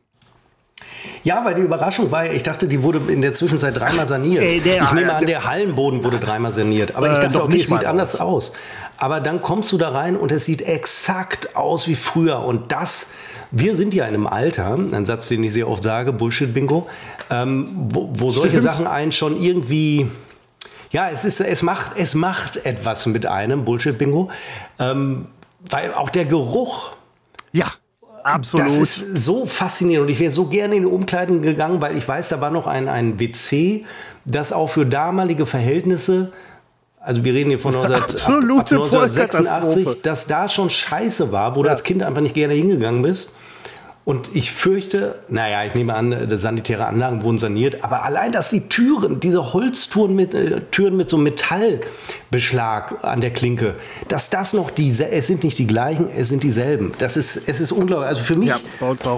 Ja, 1.24 1.44
weil 1.44 1.54
die 1.54 1.62
Überraschung 1.62 2.10
war 2.10 2.30
ich 2.30 2.42
dachte, 2.42 2.68
die 2.68 2.82
wurde 2.82 3.00
in 3.08 3.22
der 3.22 3.34
Zwischenzeit 3.34 3.76
dreimal 3.76 4.06
saniert. 4.06 4.44
Ey, 4.44 4.60
der, 4.60 4.82
ich 4.82 4.92
nehme 4.92 5.14
an, 5.14 5.26
der 5.26 5.44
Hallenboden 5.44 6.04
wurde 6.04 6.20
dreimal 6.20 6.52
saniert. 6.52 6.94
Aber 6.94 7.10
ich 7.10 7.18
äh, 7.18 7.22
dachte, 7.22 7.42
okay, 7.42 7.60
es 7.62 7.68
sieht 7.68 7.84
anders 7.84 8.20
aus. 8.20 8.52
Aber 8.98 9.20
dann 9.20 9.42
kommst 9.42 9.72
du 9.72 9.78
da 9.78 9.90
rein 9.90 10.16
und 10.16 10.32
es 10.32 10.44
sieht 10.44 10.62
exakt 10.62 11.56
aus 11.56 11.88
wie 11.88 11.94
früher. 11.94 12.40
Und 12.40 12.72
das, 12.72 13.10
wir 13.50 13.76
sind 13.76 13.94
ja 13.94 14.04
in 14.06 14.14
einem 14.14 14.26
Alter, 14.26 14.74
ein 14.74 15.06
Satz, 15.06 15.28
den 15.28 15.44
ich 15.44 15.52
sehr 15.52 15.68
oft 15.68 15.84
sage, 15.84 16.12
Bullshit-Bingo, 16.12 16.86
ähm, 17.30 17.68
wo, 17.74 18.10
wo 18.12 18.30
solche 18.30 18.60
Sachen 18.60 18.86
einen 18.86 19.12
schon 19.12 19.40
irgendwie 19.40 20.08
ja, 20.90 21.10
es, 21.10 21.24
ist, 21.24 21.40
es, 21.40 21.62
macht, 21.62 21.92
es 21.96 22.14
macht 22.14 22.64
etwas 22.64 23.06
mit 23.06 23.26
einem, 23.26 23.64
Bullshit-Bingo. 23.64 24.30
Ähm, 24.78 25.26
weil 25.68 25.92
auch 25.94 26.10
der 26.10 26.24
Geruch. 26.24 26.92
Ja. 27.52 27.66
Absolut. 28.22 28.66
Das 28.66 28.76
ist 28.76 29.24
so 29.24 29.46
faszinierend 29.46 30.08
und 30.08 30.12
ich 30.12 30.18
wäre 30.18 30.32
so 30.32 30.46
gerne 30.46 30.74
in 30.74 30.82
die 30.82 30.88
Umkleiden 30.88 31.42
gegangen, 31.42 31.80
weil 31.80 31.96
ich 31.96 32.08
weiß, 32.08 32.30
da 32.30 32.40
war 32.40 32.50
noch 32.50 32.66
ein, 32.66 32.88
ein 32.88 33.20
WC, 33.20 33.84
das 34.24 34.52
auch 34.52 34.66
für 34.66 34.84
damalige 34.84 35.46
Verhältnisse, 35.46 36.32
also 36.98 37.24
wir 37.24 37.34
reden 37.34 37.50
hier 37.50 37.60
von 37.60 37.72
19, 37.74 37.94
ab, 37.94 38.02
ab 38.02 38.10
1986, 38.10 40.02
dass 40.02 40.26
da 40.26 40.48
schon 40.48 40.70
scheiße 40.70 41.30
war, 41.30 41.54
wo 41.54 41.60
ja. 41.60 41.66
du 41.66 41.70
als 41.70 41.84
Kind 41.84 42.02
einfach 42.02 42.20
nicht 42.20 42.34
gerne 42.34 42.54
hingegangen 42.54 43.02
bist. 43.02 43.35
Und 44.06 44.36
ich 44.36 44.52
fürchte, 44.52 45.16
naja, 45.26 45.64
ich 45.64 45.74
nehme 45.74 45.92
an, 45.94 46.28
die 46.30 46.36
sanitäre 46.36 46.86
Anlagen 46.86 47.24
wurden 47.24 47.38
saniert, 47.38 47.82
aber 47.82 48.04
allein, 48.04 48.30
dass 48.30 48.50
die 48.50 48.68
Türen, 48.68 49.18
diese 49.18 49.52
Holztüren 49.52 50.14
mit, 50.14 50.32
äh, 50.32 50.60
Türen 50.70 50.96
mit 50.96 51.10
so 51.10 51.18
Metallbeschlag 51.18 53.02
an 53.02 53.20
der 53.20 53.32
Klinke, 53.32 53.74
dass 54.06 54.30
das 54.30 54.52
noch 54.52 54.70
diese, 54.70 55.10
es 55.10 55.26
sind 55.26 55.42
nicht 55.42 55.58
die 55.58 55.66
gleichen, 55.66 56.08
es 56.16 56.28
sind 56.28 56.44
dieselben. 56.44 56.92
Das 56.98 57.16
ist, 57.16 57.48
es 57.48 57.58
ist 57.58 57.72
unglaublich. 57.72 58.06
Also 58.06 58.22
für 58.22 58.38
mich, 58.38 58.50
ja, 58.50 58.58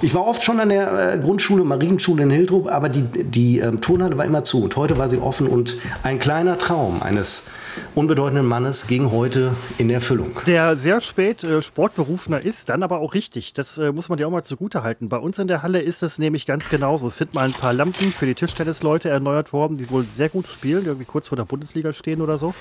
ich 0.01 0.15
war 0.15 0.27
oft 0.27 0.43
schon 0.43 0.59
an 0.59 0.71
der 0.71 1.17
äh, 1.17 1.19
Grundschule, 1.19 1.65
Marienschule 1.65 2.23
in 2.23 2.31
Hildrup, 2.31 2.67
aber 2.67 2.89
die, 2.89 3.03
die 3.03 3.59
ähm, 3.59 3.83
Turnhalle 3.83 4.17
war 4.17 4.25
immer 4.25 4.43
zu 4.43 4.65
und 4.65 4.75
heute 4.77 4.97
war 4.97 5.11
sie 5.11 5.19
offen 5.19 5.49
und 5.49 5.77
ein 6.03 6.19
kleiner 6.19 6.57
Traum 6.57 7.03
eines 7.03 7.45
unbedeutenden 7.95 8.47
Mannes 8.47 8.87
ging 8.87 9.11
heute 9.11 9.53
in 9.79 9.91
Erfüllung. 9.91 10.41
Der 10.47 10.77
sehr 10.77 11.01
spät 11.01 11.45
äh, 11.45 11.63
Sportberufener 11.63 12.45
ist, 12.45 12.69
dann 12.69 12.83
aber 12.83 13.01
auch 13.01 13.15
richtig. 13.15 13.53
Das 13.55 13.79
äh, 13.79 13.93
muss 13.93 14.09
man 14.09 14.19
dir 14.19 14.27
auch 14.27 14.31
mal 14.31 14.45
zugute 14.45 14.83
halten. 14.83 15.09
Bei 15.09 15.19
uns 15.19 15.39
in 15.39 15.49
der 15.49 15.63
Halle 15.63 15.81
ist 15.81 16.03
es 16.03 16.19
nämlich 16.19 16.47
ganz 16.47 16.69
genauso. 16.69 17.09
Es 17.09 17.19
sind 17.19 17.35
mal 17.35 17.45
ein 17.45 17.53
paar 17.53 17.73
Lampen 17.73 18.13
für 18.13 18.27
die 18.27 18.35
Tischtennisleute 18.35 19.09
erneuert 19.09 19.53
worden, 19.53 19.77
die 19.77 19.91
wohl 19.91 20.05
sehr 20.05 20.29
gut 20.29 20.47
spielen, 20.47 20.85
irgendwie 20.87 21.07
kurz 21.07 21.29
vor 21.29 21.37
der 21.37 21.45
Bundesliga 21.45 21.93
stehen 21.93 22.21
oder 22.21 22.39
so. 22.39 22.55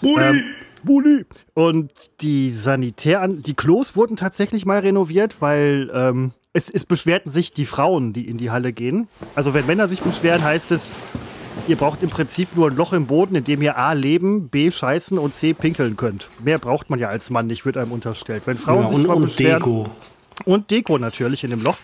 Bulli! 0.00 0.24
Ähm, 0.24 0.42
Bulli! 0.84 1.26
Und 1.54 1.90
die 2.20 2.50
Sanitäran, 2.50 3.42
die 3.42 3.54
Klos 3.54 3.96
wurden 3.96 4.16
tatsächlich 4.16 4.64
mal 4.64 4.78
renoviert, 4.78 5.36
weil 5.40 5.90
ähm, 5.92 6.32
es, 6.52 6.70
es 6.70 6.84
beschwerten 6.84 7.32
sich 7.32 7.52
die 7.52 7.66
Frauen, 7.66 8.12
die 8.12 8.28
in 8.28 8.38
die 8.38 8.50
Halle 8.50 8.72
gehen. 8.72 9.08
Also 9.34 9.54
wenn 9.54 9.66
Männer 9.66 9.88
sich 9.88 10.00
beschweren, 10.00 10.42
heißt 10.42 10.72
es, 10.72 10.94
Ihr 11.68 11.76
braucht 11.76 12.02
im 12.02 12.08
Prinzip 12.08 12.56
nur 12.56 12.70
ein 12.70 12.76
Loch 12.76 12.94
im 12.94 13.04
Boden, 13.04 13.34
in 13.34 13.44
dem 13.44 13.60
ihr 13.60 13.76
A 13.76 13.92
leben, 13.92 14.48
B 14.48 14.70
scheißen 14.70 15.18
und 15.18 15.34
C 15.34 15.52
pinkeln 15.52 15.98
könnt. 15.98 16.30
Mehr 16.42 16.58
braucht 16.58 16.88
man 16.88 16.98
ja 16.98 17.08
als 17.08 17.28
Mann 17.28 17.46
nicht, 17.46 17.66
wird 17.66 17.76
einem 17.76 17.92
unterstellt. 17.92 18.44
Wenn 18.46 18.56
Frauen 18.56 18.84
ja, 18.84 18.88
sich 18.88 18.96
und, 18.96 19.06
mal 19.06 19.14
und 19.14 19.38
Deko. 19.38 19.84
Und 20.44 20.70
Deko 20.70 20.98
natürlich 20.98 21.44
in 21.44 21.50
dem 21.50 21.62
Loch. 21.62 21.78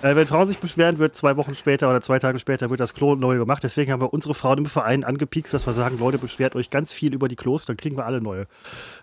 Äh, 0.00 0.16
wenn 0.16 0.26
Frauen 0.26 0.48
sich 0.48 0.58
beschweren, 0.58 0.98
wird 0.98 1.14
zwei 1.14 1.36
Wochen 1.36 1.54
später 1.54 1.90
oder 1.90 2.00
zwei 2.00 2.18
Tage 2.18 2.38
später 2.38 2.70
wird 2.70 2.80
das 2.80 2.94
Klo 2.94 3.14
neu 3.14 3.36
gemacht. 3.36 3.62
Deswegen 3.62 3.92
haben 3.92 4.00
wir 4.00 4.12
unsere 4.12 4.34
Frauen 4.34 4.58
im 4.58 4.66
Verein 4.66 5.04
angepiekst, 5.04 5.52
dass 5.52 5.66
wir 5.66 5.74
sagen, 5.74 5.98
Leute, 5.98 6.18
beschwert 6.18 6.56
euch 6.56 6.70
ganz 6.70 6.92
viel 6.92 7.12
über 7.12 7.28
die 7.28 7.36
Klos, 7.36 7.64
dann 7.66 7.76
kriegen 7.76 7.96
wir 7.96 8.06
alle 8.06 8.20
neue. 8.20 8.46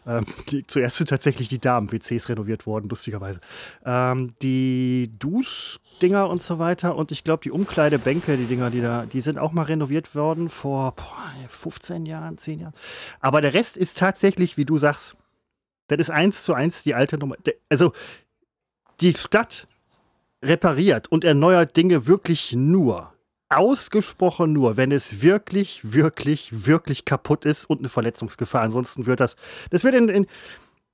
Ähm, 0.08 0.26
die, 0.50 0.66
zuerst 0.66 0.98
sind 0.98 1.10
tatsächlich 1.10 1.50
die 1.50 1.60
Damen-WCs 1.60 2.30
renoviert 2.30 2.66
worden, 2.66 2.88
lustigerweise. 2.90 3.42
Ähm, 3.86 4.34
die 4.42 5.12
Duschdinger 5.20 6.30
und 6.30 6.42
so 6.42 6.58
weiter 6.60 6.96
und 6.96 7.12
ich 7.12 7.24
glaube, 7.24 7.44
die 7.44 7.52
Umkleidebänke, 7.52 8.38
die 8.38 8.46
Dinger, 8.46 8.70
die 8.70 8.82
da, 8.82 9.06
die 9.06 9.22
sind 9.22 9.38
auch 9.38 9.52
mal 9.52 9.64
renoviert 9.64 10.16
worden 10.16 10.50
vor 10.50 10.94
boah, 10.96 11.32
15 11.48 12.06
Jahren, 12.06 12.38
10 12.38 12.60
Jahren. 12.60 12.74
Aber 13.20 13.42
der 13.42 13.54
Rest 13.54 13.78
ist 13.78 13.98
tatsächlich, 13.98 14.58
wie 14.58 14.66
du 14.66 14.78
sagst, 14.78 15.16
das 15.88 16.00
ist 16.00 16.10
eins 16.10 16.44
zu 16.44 16.54
eins 16.54 16.84
die 16.84 16.96
alte 16.96 17.18
Nummer. 17.18 17.36
Also, 17.70 17.94
die 19.02 19.14
Stadt 19.14 19.68
repariert 20.44 21.08
und 21.08 21.24
erneuert 21.24 21.76
Dinge 21.76 22.08
wirklich 22.08 22.54
nur, 22.54 23.14
ausgesprochen 23.50 24.54
nur, 24.54 24.78
wenn 24.78 24.92
es 24.92 25.22
wirklich, 25.22 25.82
wirklich, 25.84 26.66
wirklich 26.66 27.06
kaputt 27.06 27.46
ist 27.46 27.66
und 27.66 27.80
eine 27.80 27.90
Verletzungsgefahr. 27.90 28.62
Ansonsten 28.62 29.06
wird 29.06 29.20
das, 29.20 29.36
das 29.70 29.84
wird 29.84 29.96
in, 29.96 30.10
in 30.10 30.28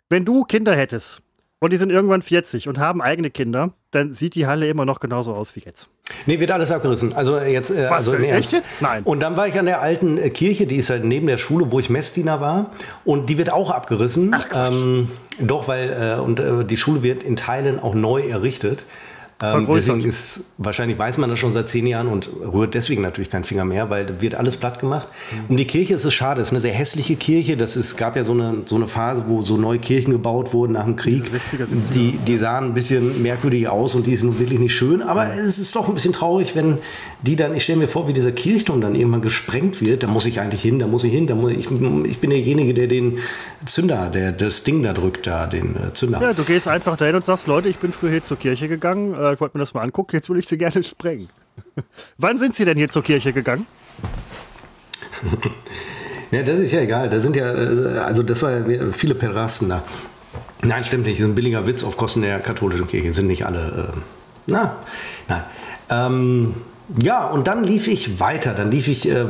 wenn 0.09 0.25
du 0.25 0.43
Kinder 0.43 0.75
hättest 0.75 1.21
und 1.61 1.71
die 1.71 1.77
sind 1.77 1.91
irgendwann 1.91 2.23
40 2.23 2.67
und 2.67 2.79
haben 2.79 3.01
eigene 3.03 3.29
Kinder, 3.29 3.73
dann 3.91 4.13
sieht 4.13 4.33
die 4.33 4.47
Halle 4.47 4.67
immer 4.67 4.83
noch 4.83 4.99
genauso 4.99 5.33
aus 5.33 5.55
wie 5.55 5.61
jetzt. 5.61 5.89
Nee, 6.25 6.39
wird 6.39 6.49
alles 6.49 6.71
abgerissen. 6.71 7.13
Also 7.13 7.37
jetzt, 7.39 7.69
äh, 7.69 7.87
Was, 7.87 8.07
also 8.07 8.15
nee, 8.15 8.31
echt 8.31 8.51
jetzt? 8.51 8.81
Nein. 8.81 9.03
Und 9.03 9.19
dann 9.19 9.37
war 9.37 9.47
ich 9.47 9.57
an 9.59 9.67
der 9.67 9.79
alten 9.79 10.17
äh, 10.17 10.31
Kirche, 10.31 10.65
die 10.65 10.77
ist 10.77 10.89
halt 10.89 11.05
neben 11.05 11.27
der 11.27 11.37
Schule, 11.37 11.71
wo 11.71 11.79
ich 11.79 11.91
Messdiener 11.91 12.41
war, 12.41 12.71
und 13.05 13.29
die 13.29 13.37
wird 13.37 13.51
auch 13.51 13.69
abgerissen. 13.69 14.31
Ach 14.33 14.49
Quatsch. 14.49 14.75
Ähm, 14.75 15.09
doch, 15.39 15.67
weil 15.67 16.17
äh, 16.17 16.19
und 16.19 16.39
äh, 16.39 16.65
die 16.65 16.77
Schule 16.77 17.03
wird 17.03 17.23
in 17.23 17.35
Teilen 17.35 17.79
auch 17.79 17.93
neu 17.93 18.21
errichtet. 18.23 18.85
Ähm, 19.41 19.67
deswegen 19.73 20.03
ist, 20.05 20.51
wahrscheinlich 20.57 20.97
weiß 20.97 21.17
man 21.17 21.29
das 21.29 21.39
schon 21.39 21.53
seit 21.53 21.69
zehn 21.69 21.87
Jahren 21.87 22.07
und 22.07 22.29
rührt 22.41 22.73
deswegen 22.73 23.01
natürlich 23.01 23.29
keinen 23.29 23.43
Finger 23.43 23.65
mehr, 23.65 23.89
weil 23.89 24.21
wird 24.21 24.35
alles 24.35 24.57
platt 24.57 24.79
gemacht. 24.79 25.07
Um 25.47 25.57
die 25.57 25.65
Kirche 25.65 25.93
ist 25.93 26.05
es 26.05 26.13
schade, 26.13 26.41
es 26.41 26.49
ist 26.49 26.53
eine 26.53 26.59
sehr 26.59 26.73
hässliche 26.73 27.15
Kirche. 27.15 27.57
Das 27.57 27.75
ist, 27.75 27.97
gab 27.97 28.15
ja 28.15 28.23
so 28.23 28.33
eine, 28.33 28.63
so 28.65 28.75
eine 28.75 28.87
Phase, 28.87 29.25
wo 29.27 29.41
so 29.41 29.57
neue 29.57 29.79
Kirchen 29.79 30.11
gebaut 30.11 30.53
wurden 30.53 30.73
nach 30.73 30.85
dem 30.85 30.95
Krieg. 30.95 31.23
60er, 31.23 31.65
70er. 31.65 31.91
Die, 31.93 32.11
die 32.25 32.37
sahen 32.37 32.65
ein 32.65 32.73
bisschen 32.73 33.21
merkwürdig 33.21 33.67
aus 33.67 33.95
und 33.95 34.07
die 34.07 34.15
sind 34.15 34.39
wirklich 34.39 34.59
nicht 34.59 34.75
schön. 34.75 35.01
Aber 35.01 35.25
mhm. 35.25 35.31
es 35.31 35.59
ist 35.59 35.75
doch 35.75 35.87
ein 35.87 35.93
bisschen 35.93 36.13
traurig, 36.13 36.55
wenn 36.55 36.77
die 37.21 37.35
dann, 37.35 37.55
ich 37.55 37.63
stelle 37.63 37.79
mir 37.79 37.87
vor, 37.87 38.07
wie 38.07 38.13
dieser 38.13 38.31
Kirchturm 38.31 38.81
dann 38.81 38.95
irgendwann 38.95 39.21
gesprengt 39.21 39.81
wird. 39.81 40.03
Da 40.03 40.07
muss 40.07 40.25
ich 40.25 40.39
eigentlich 40.39 40.61
hin, 40.61 40.79
da 40.79 40.87
muss 40.87 41.03
ich 41.03 41.11
hin. 41.11 41.27
Da 41.27 41.35
muss 41.35 41.51
ich, 41.51 41.69
ich 41.69 42.19
bin 42.19 42.29
derjenige, 42.29 42.73
der 42.73 42.87
den 42.87 43.19
Zünder, 43.65 44.09
der 44.09 44.31
das 44.31 44.63
Ding 44.63 44.83
da 44.83 44.93
drückt, 44.93 45.27
da, 45.27 45.45
den 45.45 45.75
äh, 45.75 45.93
Zünder. 45.93 46.21
Ja, 46.21 46.33
du 46.33 46.43
gehst 46.43 46.67
einfach 46.67 46.97
dahin 46.97 47.15
und 47.15 47.25
sagst, 47.25 47.47
Leute, 47.47 47.69
ich 47.69 47.77
bin 47.77 47.91
früher 47.91 48.11
hier 48.11 48.23
zur 48.23 48.37
Kirche 48.37 48.67
gegangen. 48.67 49.13
Äh, 49.31 49.35
ich 49.35 49.41
wollte 49.41 49.57
mir 49.57 49.61
das 49.61 49.73
mal 49.73 49.81
angucken, 49.81 50.15
jetzt 50.15 50.29
würde 50.29 50.39
ich 50.39 50.47
sie 50.47 50.57
gerne 50.57 50.83
sprengen. 50.83 51.29
Wann 52.17 52.39
sind 52.39 52.55
Sie 52.55 52.65
denn 52.65 52.77
hier 52.77 52.89
zur 52.89 53.03
Kirche 53.03 53.33
gegangen? 53.33 53.65
ja, 56.31 56.43
das 56.43 56.59
ist 56.59 56.71
ja 56.71 56.81
egal. 56.81 57.09
Da 57.09 57.19
sind 57.19 57.35
ja, 57.35 57.53
äh, 57.53 57.99
also 57.99 58.23
das 58.23 58.41
war 58.41 58.51
ja 58.51 58.91
viele 58.91 59.15
Perasten 59.15 59.69
da. 59.69 59.83
Nein, 60.63 60.83
stimmt 60.83 61.05
nicht. 61.05 61.19
Das 61.19 61.25
ist 61.25 61.31
ein 61.31 61.35
billiger 61.35 61.65
Witz 61.65 61.83
auf 61.83 61.97
Kosten 61.97 62.21
der 62.21 62.39
katholischen 62.39 62.87
Kirche. 62.87 63.13
Sind 63.13 63.27
nicht 63.27 63.45
alle. 63.45 63.91
Äh, 63.93 63.97
na, 64.47 64.75
nein. 65.27 65.43
Ähm, 65.89 66.53
ja, 66.99 67.27
und 67.27 67.47
dann 67.47 67.63
lief 67.63 67.87
ich 67.87 68.19
weiter. 68.19 68.53
Dann 68.53 68.71
lief 68.71 68.87
ich, 68.87 69.07
äh, 69.07 69.25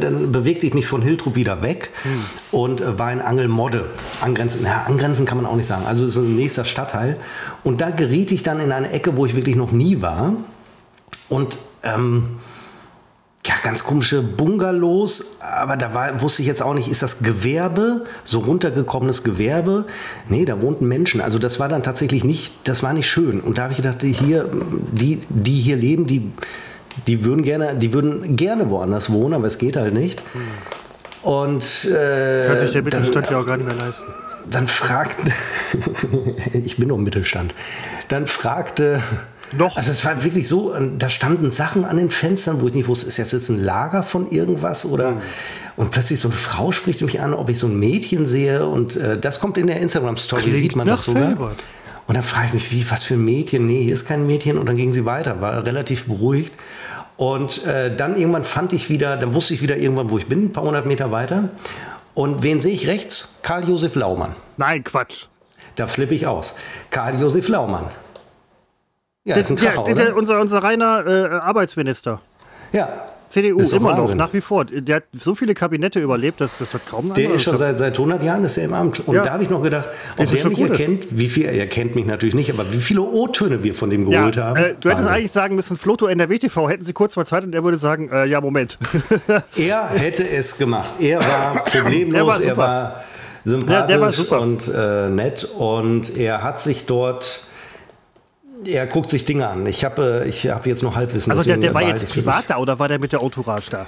dann 0.00 0.32
bewegte 0.32 0.66
ich 0.66 0.74
mich 0.74 0.86
von 0.86 1.02
Hiltrup 1.02 1.36
wieder 1.36 1.62
weg 1.62 1.90
hm. 2.02 2.24
und 2.50 2.80
äh, 2.80 2.98
war 2.98 3.12
in 3.12 3.20
Angelmodde. 3.20 3.86
Angrenzen, 4.20 4.64
ja, 4.64 4.84
angrenzen 4.86 5.24
kann 5.24 5.38
man 5.38 5.46
auch 5.46 5.56
nicht 5.56 5.66
sagen. 5.66 5.84
Also 5.86 6.04
es 6.04 6.16
ist 6.16 6.22
ein 6.22 6.36
nächster 6.36 6.64
Stadtteil. 6.64 7.18
Und 7.64 7.80
da 7.80 7.90
geriet 7.90 8.32
ich 8.32 8.42
dann 8.42 8.60
in 8.60 8.72
eine 8.72 8.90
Ecke, 8.90 9.16
wo 9.16 9.24
ich 9.24 9.34
wirklich 9.34 9.56
noch 9.56 9.72
nie 9.72 10.02
war. 10.02 10.34
Und 11.28 11.58
ähm, 11.82 12.36
ja, 13.44 13.54
ganz 13.64 13.82
komische 13.82 14.22
Bungalows, 14.22 15.38
aber 15.40 15.76
da 15.76 15.92
war, 15.94 16.22
wusste 16.22 16.42
ich 16.42 16.48
jetzt 16.48 16.62
auch 16.62 16.74
nicht, 16.74 16.88
ist 16.88 17.02
das 17.02 17.24
Gewerbe, 17.24 18.04
so 18.22 18.38
runtergekommenes 18.38 19.24
Gewerbe? 19.24 19.84
Nee, 20.28 20.44
da 20.44 20.62
wohnten 20.62 20.86
Menschen. 20.86 21.20
Also 21.20 21.40
das 21.40 21.58
war 21.58 21.68
dann 21.68 21.82
tatsächlich 21.82 22.22
nicht, 22.22 22.68
das 22.68 22.84
war 22.84 22.92
nicht 22.92 23.10
schön. 23.10 23.40
Und 23.40 23.58
da 23.58 23.64
habe 23.64 23.72
ich 23.72 23.78
gedacht, 23.78 24.02
hier, 24.02 24.48
die, 24.92 25.18
die 25.28 25.58
hier 25.58 25.76
leben, 25.76 26.06
die, 26.06 26.30
die 27.08 27.24
würden 27.24 27.42
gerne, 27.42 27.74
die 27.74 27.92
würden 27.92 28.36
gerne 28.36 28.70
woanders 28.70 29.10
wohnen, 29.10 29.34
aber 29.34 29.48
es 29.48 29.58
geht 29.58 29.76
halt 29.76 29.94
nicht. 29.94 30.22
Und 31.22 31.84
äh, 31.86 32.46
kann 32.46 32.58
sich 32.60 32.72
der 32.72 32.82
Mittelstand 32.82 33.26
dann, 33.26 33.32
ja 33.32 33.40
auch 33.40 33.46
gar 33.46 33.56
nicht 33.56 33.66
mehr 33.66 33.76
leisten. 33.76 34.06
Dann 34.50 34.68
fragte, 34.68 35.32
ich 36.52 36.76
bin 36.76 36.88
noch 36.88 36.96
im 36.96 37.04
Mittelstand, 37.04 37.54
dann 38.06 38.28
fragte 38.28 39.00
noch. 39.52 39.76
Also 39.76 39.92
es 39.92 40.04
war 40.04 40.24
wirklich 40.24 40.48
so, 40.48 40.74
da 40.98 41.08
standen 41.08 41.50
Sachen 41.50 41.84
an 41.84 41.96
den 41.96 42.10
Fenstern, 42.10 42.60
wo 42.60 42.66
ich 42.66 42.74
nicht 42.74 42.88
wusste, 42.88 43.08
ist 43.08 43.16
jetzt, 43.16 43.32
jetzt 43.32 43.48
ein 43.48 43.62
Lager 43.62 44.02
von 44.02 44.30
irgendwas 44.30 44.84
oder. 44.84 45.12
Mhm. 45.12 45.22
Und 45.76 45.90
plötzlich 45.90 46.20
so 46.20 46.28
eine 46.28 46.36
Frau 46.36 46.70
spricht 46.70 47.00
mich 47.00 47.20
an, 47.20 47.32
ob 47.32 47.48
ich 47.48 47.58
so 47.58 47.66
ein 47.66 47.78
Mädchen 47.78 48.26
sehe. 48.26 48.66
Und 48.66 48.96
äh, 48.96 49.18
das 49.18 49.40
kommt 49.40 49.56
in 49.56 49.66
der 49.66 49.80
Instagram-Story, 49.80 50.52
sieht 50.52 50.76
man 50.76 50.86
das 50.86 51.04
sogar. 51.04 51.28
Filbert. 51.28 51.64
Und 52.06 52.14
dann 52.14 52.24
frage 52.24 52.48
ich 52.48 52.54
mich, 52.54 52.72
wie, 52.72 52.90
was 52.90 53.04
für 53.04 53.14
ein 53.14 53.24
Mädchen? 53.24 53.66
Nee, 53.66 53.84
hier 53.84 53.94
ist 53.94 54.06
kein 54.06 54.26
Mädchen. 54.26 54.58
Und 54.58 54.66
dann 54.66 54.76
ging 54.76 54.92
sie 54.92 55.06
weiter, 55.06 55.40
war 55.40 55.64
relativ 55.64 56.04
beruhigt. 56.04 56.52
Und 57.16 57.64
äh, 57.66 57.94
dann 57.94 58.16
irgendwann 58.16 58.44
fand 58.44 58.72
ich 58.72 58.90
wieder, 58.90 59.16
dann 59.16 59.34
wusste 59.34 59.54
ich 59.54 59.62
wieder 59.62 59.76
irgendwann, 59.76 60.10
wo 60.10 60.18
ich 60.18 60.26
bin, 60.26 60.46
ein 60.46 60.52
paar 60.52 60.64
hundert 60.64 60.86
Meter 60.86 61.10
weiter. 61.10 61.50
Und 62.14 62.42
wen 62.42 62.60
sehe 62.60 62.74
ich 62.74 62.86
rechts? 62.86 63.38
Karl-Josef 63.42 63.94
Laumann. 63.94 64.34
Nein, 64.56 64.84
Quatsch. 64.84 65.26
Da 65.76 65.86
flippe 65.86 66.14
ich 66.14 66.26
aus. 66.26 66.54
Karl-Josef 66.90 67.48
Laumann. 67.48 67.86
Ja, 69.24 69.36
das 69.36 69.50
ist 69.50 69.58
ein 69.58 69.64
Kracher, 69.64 69.88
ja, 69.88 69.94
der, 69.94 70.16
unser, 70.16 70.40
unser 70.40 70.62
reiner 70.62 71.06
äh, 71.06 71.28
Arbeitsminister. 71.34 72.20
Ja, 72.72 73.06
CDU, 73.32 73.60
immer 73.74 73.96
noch, 73.96 74.14
nach 74.14 74.32
wie 74.34 74.42
vor. 74.42 74.66
Der 74.66 74.96
hat 74.96 75.04
so 75.14 75.34
viele 75.34 75.54
Kabinette 75.54 75.98
überlebt, 76.00 76.40
dass 76.42 76.58
das 76.58 76.74
hat 76.74 76.82
kaum 76.86 77.14
Der 77.14 77.32
ist 77.32 77.44
schon 77.44 77.56
seit, 77.56 77.78
seit 77.78 77.94
100 77.94 78.22
Jahren 78.22 78.44
ist 78.44 78.58
er 78.58 78.64
im 78.64 78.74
Amt. 78.74 79.00
Und 79.08 79.14
ja. 79.14 79.22
da 79.22 79.32
habe 79.32 79.42
ich 79.42 79.48
noch 79.48 79.62
gedacht, 79.62 79.88
ob 80.18 80.26
der 80.26 80.46
mich 80.48 80.60
erkennt, 80.60 81.06
wie 81.10 81.28
viel, 81.28 81.46
er 81.46 81.66
kennt 81.66 81.94
mich 81.94 82.04
natürlich 82.04 82.34
nicht, 82.34 82.52
aber 82.52 82.70
wie 82.72 82.80
viele 82.80 83.00
O-Töne 83.00 83.64
wir 83.64 83.74
von 83.74 83.88
dem 83.88 84.10
geholt 84.10 84.36
ja, 84.36 84.44
haben. 84.44 84.56
Äh, 84.56 84.74
du 84.78 84.90
hättest 84.90 85.08
eigentlich 85.08 85.32
sagen 85.32 85.54
müssen, 85.54 85.78
Floto 85.78 86.08
NRW 86.08 86.38
TV, 86.38 86.68
hätten 86.68 86.84
sie 86.84 86.92
kurz 86.92 87.16
mal 87.16 87.24
Zeit 87.24 87.44
und 87.44 87.54
er 87.54 87.64
würde 87.64 87.78
sagen, 87.78 88.10
äh, 88.12 88.26
ja, 88.26 88.40
Moment. 88.42 88.78
er 89.56 89.88
hätte 89.88 90.28
es 90.28 90.58
gemacht. 90.58 90.92
Er 91.00 91.20
war 91.20 91.64
problemlos, 91.64 92.40
er 92.40 92.56
war, 92.56 92.66
er 92.66 92.86
war 92.90 93.02
sympathisch 93.44 94.18
ja, 94.18 94.30
war 94.30 94.40
und 94.42 94.68
äh, 94.68 95.08
nett 95.08 95.44
und 95.44 96.18
er 96.18 96.42
hat 96.42 96.60
sich 96.60 96.84
dort 96.84 97.46
er 98.66 98.86
guckt 98.86 99.10
sich 99.10 99.24
Dinge 99.24 99.48
an. 99.48 99.66
Ich 99.66 99.84
habe 99.84 100.24
ich 100.28 100.48
hab 100.48 100.66
jetzt 100.66 100.82
noch 100.82 100.96
Halbwissen. 100.96 101.32
Also 101.32 101.44
der, 101.44 101.56
der 101.56 101.74
war 101.74 101.82
jetzt 101.82 102.12
privat 102.12 102.44
da 102.48 102.58
oder 102.58 102.78
war 102.78 102.88
der 102.88 102.98
mit 102.98 103.12
der 103.12 103.20
Entourage 103.20 103.70
da? 103.70 103.86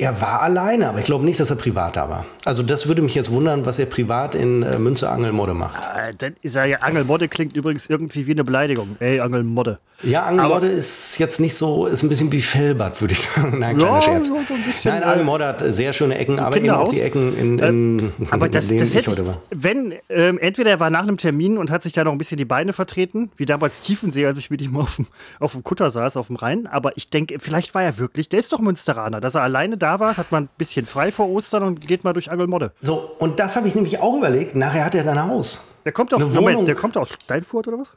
Er 0.00 0.20
war 0.20 0.42
alleine, 0.42 0.88
aber 0.88 1.00
ich 1.00 1.06
glaube 1.06 1.24
nicht, 1.24 1.40
dass 1.40 1.50
er 1.50 1.56
privat 1.56 1.96
da 1.96 2.08
war. 2.08 2.24
Also 2.44 2.62
das 2.62 2.86
würde 2.86 3.02
mich 3.02 3.16
jetzt 3.16 3.32
wundern, 3.32 3.66
was 3.66 3.80
er 3.80 3.86
privat 3.86 4.36
in 4.36 4.62
äh, 4.62 4.78
Münze 4.78 5.10
Angelmodde 5.10 5.54
macht. 5.54 5.82
Äh, 5.82 6.14
dann 6.16 6.36
ist 6.40 6.54
er 6.54 6.68
ja 6.68 6.78
Angelmodde 6.82 7.26
klingt 7.26 7.56
übrigens 7.56 7.90
irgendwie 7.90 8.28
wie 8.28 8.30
eine 8.30 8.44
Beleidigung. 8.44 8.94
Ey, 9.00 9.18
Angelmodde. 9.18 9.80
Ja, 10.04 10.26
Angelmodde 10.26 10.68
ist 10.68 11.18
jetzt 11.18 11.40
nicht 11.40 11.56
so, 11.56 11.86
ist 11.86 12.04
ein 12.04 12.08
bisschen 12.08 12.30
wie 12.30 12.40
Fellbad, 12.40 13.00
würde 13.00 13.14
ich 13.14 13.20
sagen. 13.34 13.58
Nein, 13.58 13.76
kleiner 13.76 13.96
ja, 13.96 14.02
Scherz. 14.02 14.28
So 14.28 14.36
bisschen, 14.36 14.92
Nein, 14.92 15.02
Angelmodde 15.02 15.46
hat 15.48 15.64
sehr 15.66 15.92
schöne 15.92 16.16
Ecken, 16.16 16.38
aber 16.38 16.56
eben 16.56 16.70
auch 16.70 16.90
die 16.90 17.00
Ecken 17.00 17.36
in, 17.36 17.58
in, 17.58 17.98
äh, 17.98 18.26
aber 18.30 18.48
das, 18.48 18.70
in 18.70 18.78
das 18.78 18.90
hätte, 18.90 19.00
ich 19.00 19.08
heute 19.08 19.26
war. 19.26 19.42
Wenn, 19.50 19.94
ähm, 20.08 20.38
entweder 20.38 20.70
er 20.70 20.78
war 20.78 20.90
nach 20.90 21.02
einem 21.02 21.18
Termin 21.18 21.58
und 21.58 21.72
hat 21.72 21.82
sich 21.82 21.92
da 21.92 22.04
noch 22.04 22.12
ein 22.12 22.18
bisschen 22.18 22.38
die 22.38 22.44
Beine 22.44 22.72
vertreten, 22.72 23.32
wie 23.36 23.46
damals 23.46 23.80
Tiefensee, 23.80 24.26
als 24.26 24.38
ich 24.38 24.48
mit 24.48 24.62
ihm 24.62 24.76
auf 24.76 24.94
dem, 24.94 25.06
auf 25.40 25.52
dem 25.52 25.64
Kutter 25.64 25.90
saß, 25.90 26.16
auf 26.16 26.28
dem 26.28 26.36
Rhein. 26.36 26.68
Aber 26.68 26.96
ich 26.96 27.10
denke, 27.10 27.40
vielleicht 27.40 27.74
war 27.74 27.82
er 27.82 27.98
wirklich, 27.98 28.28
der 28.28 28.38
ist 28.38 28.52
doch 28.52 28.60
Münsteraner, 28.60 29.20
dass 29.20 29.34
er 29.34 29.42
alleine 29.42 29.76
da 29.76 29.87
da 29.88 30.00
war, 30.00 30.16
hat 30.16 30.30
man 30.30 30.44
ein 30.44 30.48
bisschen 30.58 30.84
frei 30.84 31.10
vor 31.10 31.28
Ostern 31.28 31.62
und 31.62 31.86
geht 31.86 32.04
mal 32.04 32.12
durch 32.12 32.30
Angelmodde. 32.30 32.72
So, 32.80 33.14
und 33.18 33.40
das 33.40 33.56
habe 33.56 33.68
ich 33.68 33.74
nämlich 33.74 34.00
auch 34.00 34.16
überlegt. 34.16 34.54
Nachher 34.54 34.84
hat 34.84 34.94
er 34.94 35.04
dann 35.04 35.16
ein 35.16 35.28
Haus. 35.28 35.72
Der 35.84 35.92
kommt 35.92 36.12
doch, 36.12 36.18
Moment, 36.18 36.68
der 36.68 36.74
kommt 36.74 36.96
aus 36.98 37.10
Steinfurt 37.10 37.68
oder 37.68 37.78
was? 37.78 37.88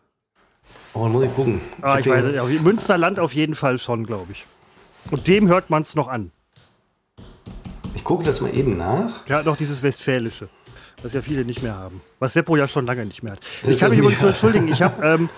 Oh, 0.93 1.07
muss 1.07 1.23
ich 1.23 1.35
gucken. 1.35 1.59
Ah, 1.81 1.99
ich, 1.99 2.05
ich 2.05 2.11
weiß 2.11 2.49
nicht. 2.49 2.63
Münsterland 2.63 3.19
auf 3.19 3.33
jeden 3.33 3.55
Fall 3.55 3.77
schon, 3.77 4.05
glaube 4.05 4.31
ich. 4.31 4.45
Und 5.09 5.27
dem 5.27 5.49
hört 5.49 5.69
man 5.69 5.81
es 5.81 5.95
noch 5.95 6.07
an. 6.07 6.31
Ich 7.93 8.05
gucke 8.05 8.23
das 8.23 8.39
mal 8.39 8.55
eben 8.57 8.77
nach. 8.77 9.27
Ja, 9.27 9.43
noch 9.43 9.57
dieses 9.57 9.83
Westfälische, 9.83 10.47
was 11.03 11.13
ja 11.13 11.21
viele 11.21 11.43
nicht 11.43 11.61
mehr 11.61 11.75
haben. 11.75 12.01
Was 12.19 12.33
Seppo 12.33 12.55
ja 12.55 12.67
schon 12.69 12.85
lange 12.85 13.05
nicht 13.05 13.21
mehr 13.21 13.33
hat. 13.33 13.39
Ich 13.63 13.79
kann 13.79 13.89
mich 13.89 13.99
übrigens 13.99 14.21
nur 14.21 14.29
entschuldigen. 14.29 14.69
Ich 14.69 14.81
habe 14.81 15.05
ähm, 15.05 15.29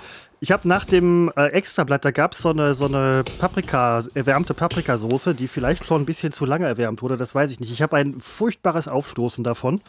ich 0.43 0.51
habe 0.51 0.67
nach 0.67 0.84
dem 0.84 1.32
äh, 1.38 1.47
Extrablatt, 1.53 2.03
da 2.03 2.12
gab 2.12 2.34
es 2.34 2.39
so 2.39 2.49
eine, 2.49 2.75
so 2.75 2.88
eine 2.88 3.23
Paprika, 3.39 4.03
erwärmte 4.13 4.53
Paprikasoße, 4.53 5.36
die 5.36 5.47
vielleicht 5.47 5.86
schon 5.86 6.01
ein 6.01 6.06
bisschen 6.06 6.34
zu 6.34 6.43
lange 6.43 6.67
erwärmt 6.67 7.01
wurde, 7.01 7.15
das 7.15 7.34
weiß 7.34 7.49
ich 7.51 7.62
nicht. 7.62 7.71
Ich 7.71 7.82
habe 7.82 7.95
ein 7.95 8.19
furchtbares 8.19 8.89
Aufstoßen 8.89 9.45
davon. 9.45 9.79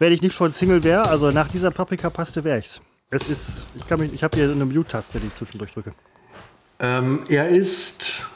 Wenn 0.00 0.12
ich 0.12 0.20
nicht 0.20 0.34
schon 0.34 0.50
Single 0.50 0.82
wäre, 0.82 1.08
also 1.08 1.28
nach 1.28 1.46
dieser 1.46 1.70
Paprikapaste 1.70 2.42
wäre 2.42 2.58
ich's. 2.58 2.82
Es 3.10 3.30
ist, 3.30 3.68
ich, 3.76 4.12
ich 4.12 4.24
habe 4.24 4.36
hier 4.36 4.50
eine 4.50 4.64
Mute-Taste, 4.64 5.20
die 5.20 5.28
ich 5.28 5.34
zwischendurch 5.34 5.72
drücke. 5.72 5.92
Ähm, 6.80 7.22
er 7.28 7.48
ist 7.50 8.26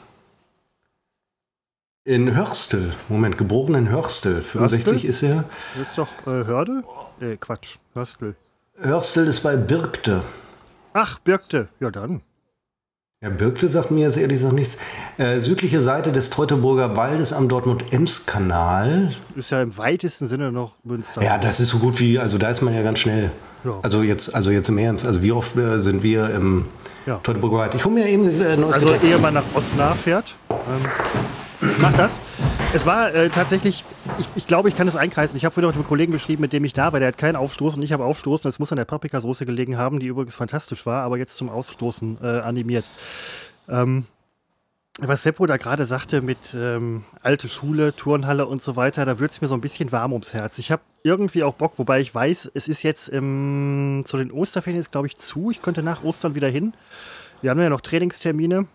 in 2.05 2.33
Hörstel. 2.33 2.93
Moment, 3.09 3.37
geboren 3.37 3.75
in 3.75 3.89
Hörstel. 3.89 4.41
65 4.41 4.93
Hörstel? 4.93 5.09
ist 5.09 5.23
er. 5.23 5.43
Das 5.77 5.89
ist 5.89 5.97
doch 5.97 6.07
äh, 6.27 6.45
Hörde? 6.45 6.83
Äh, 7.19 7.35
Quatsch, 7.35 7.75
Hörstel. 7.93 8.37
Hörstel 8.77 9.27
ist 9.27 9.41
bei 9.41 9.57
Birkte. 9.57 10.23
Ach, 10.99 11.19
Birkte. 11.19 11.67
Ja, 11.79 11.91
dann. 11.91 12.21
Ja, 13.21 13.29
Birkte 13.29 13.69
sagt 13.69 13.91
mir 13.91 14.01
jetzt 14.05 14.17
ehrlich 14.17 14.37
gesagt 14.37 14.55
nichts. 14.55 14.77
Äh, 15.19 15.39
südliche 15.39 15.79
Seite 15.79 16.11
des 16.11 16.31
Teutoburger 16.31 16.95
Waldes 16.95 17.33
am 17.33 17.47
Dortmund-Ems-Kanal. 17.49 19.13
Ist 19.35 19.51
ja 19.51 19.61
im 19.61 19.77
weitesten 19.77 20.25
Sinne 20.25 20.51
noch 20.51 20.73
Münster. 20.83 21.21
Ja, 21.21 21.37
das 21.37 21.59
ist 21.59 21.69
so 21.69 21.77
gut 21.77 21.99
wie, 21.99 22.17
also 22.17 22.39
da 22.39 22.49
ist 22.49 22.63
man 22.63 22.73
ja 22.73 22.81
ganz 22.81 22.97
schnell. 22.97 23.29
Ja. 23.63 23.77
Also, 23.83 24.01
jetzt, 24.01 24.33
also 24.33 24.49
jetzt 24.49 24.69
im 24.69 24.79
Ernst. 24.79 25.05
Also 25.05 25.21
wie 25.21 25.31
oft 25.31 25.55
äh, 25.55 25.81
sind 25.81 26.01
wir 26.01 26.31
im 26.31 26.65
ja. 27.05 27.19
Teutoburger 27.21 27.57
Wald? 27.57 27.75
Ich 27.75 27.85
hole 27.85 27.93
mir 27.93 28.07
eben 28.07 28.41
äh, 28.41 28.57
neues 28.57 28.77
Also 28.77 28.95
ehe 28.95 29.19
man 29.19 29.35
nach 29.35 29.45
Osten 29.53 29.79
fährt. 30.03 30.33
Ähm, 30.49 30.57
mach 31.79 31.95
das. 31.95 32.19
Es 32.73 32.85
war 32.85 33.13
äh, 33.13 33.29
tatsächlich, 33.29 33.83
ich, 34.19 34.27
ich, 34.35 34.47
glaube, 34.47 34.69
ich 34.69 34.75
kann 34.75 34.87
es 34.87 34.95
einkreisen. 34.95 35.37
Ich 35.37 35.45
habe 35.45 35.53
vorhin 35.53 35.69
auch 35.69 35.73
mit 35.73 35.77
einem 35.77 35.87
Kollegen 35.87 36.11
geschrieben, 36.11 36.41
mit 36.41 36.53
dem 36.53 36.63
ich 36.63 36.73
da 36.73 36.91
war. 36.91 36.99
Der 36.99 37.09
hat 37.09 37.17
keinen 37.17 37.35
Aufstoßen. 37.35 37.81
Ich 37.83 37.93
habe 37.93 38.05
Aufstoßen. 38.05 38.47
Es 38.47 38.59
muss 38.59 38.71
an 38.71 38.77
der 38.77 38.85
Paprikasauce 38.85 39.39
gelegen 39.39 39.77
haben, 39.77 39.99
die 39.99 40.07
übrigens 40.07 40.35
fantastisch 40.35 40.85
war, 40.85 41.03
aber 41.03 41.17
jetzt 41.17 41.35
zum 41.35 41.49
Aufstoßen 41.49 42.17
äh, 42.21 42.25
animiert. 42.25 42.85
Ähm, 43.69 44.05
was 44.99 45.21
Seppo 45.21 45.45
da 45.45 45.57
gerade 45.57 45.85
sagte 45.85 46.21
mit 46.21 46.55
ähm, 46.55 47.03
alte 47.21 47.47
Schule, 47.49 47.95
Turnhalle 47.95 48.47
und 48.47 48.63
so 48.63 48.75
weiter, 48.75 49.05
da 49.05 49.19
wird 49.19 49.29
es 49.29 49.41
mir 49.41 49.47
so 49.47 49.53
ein 49.53 49.61
bisschen 49.61 49.91
warm 49.91 50.11
ums 50.11 50.33
Herz. 50.33 50.57
Ich 50.57 50.71
habe 50.71 50.81
irgendwie 51.03 51.43
auch 51.43 51.53
Bock, 51.53 51.73
wobei 51.77 52.01
ich 52.01 52.13
weiß, 52.13 52.49
es 52.55 52.67
ist 52.67 52.81
jetzt 52.81 53.07
im, 53.09 54.03
zu 54.07 54.17
den 54.17 54.31
Osterferien 54.31 54.79
ist, 54.79 54.91
glaube 54.91 55.05
ich, 55.05 55.17
zu. 55.17 55.51
Ich 55.51 55.61
könnte 55.61 55.83
nach 55.83 56.03
Ostern 56.03 56.33
wieder 56.33 56.47
hin. 56.47 56.73
Wir 57.41 57.51
haben 57.51 57.61
ja 57.61 57.69
noch 57.69 57.81
Trainingstermine 57.81 58.65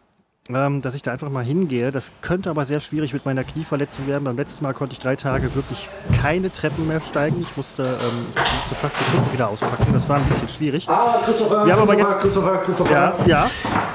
ähm, 0.49 0.83
dass 0.83 0.95
ich 0.95 1.03
da 1.03 1.13
einfach 1.13 1.31
mal 1.31 1.45
hingehe. 1.45 1.93
Das 1.93 2.13
könnte 2.21 2.51
aber 2.51 2.65
sehr 2.65 2.81
schwierig 2.81 3.13
mit 3.13 3.25
meiner 3.25 3.45
Knieverletzung 3.45 4.09
werden. 4.09 4.25
Beim 4.25 4.37
letzten 4.37 4.65
Mal 4.65 4.75
konnte 4.75 4.95
ich 4.95 4.99
drei 4.99 5.15
Tage 5.15 5.55
wirklich 5.55 5.89
keine 6.21 6.53
Treppen 6.53 6.89
mehr 6.89 7.01
steigen. 7.01 7.41
Ich 7.41 7.57
musste, 7.57 7.83
ähm, 7.83 8.27
ich 8.35 8.55
musste 8.57 8.75
fast 8.75 8.97
die 8.99 9.05
Treppen 9.13 9.33
wieder 9.33 9.49
auspacken. 9.49 9.93
Das 9.93 10.09
war 10.09 10.17
ein 10.17 10.25
bisschen 10.25 10.49
schwierig. 10.49 10.89
Ah, 10.89 11.21
Christopher, 11.25 11.65
Wir 11.65 11.75
Christopher, 11.75 11.99
jetzt, 11.99 12.19
Christopher, 12.19 12.59
Christopher. 12.59 12.93
Ja, 12.93 13.27
ja. 13.27 13.51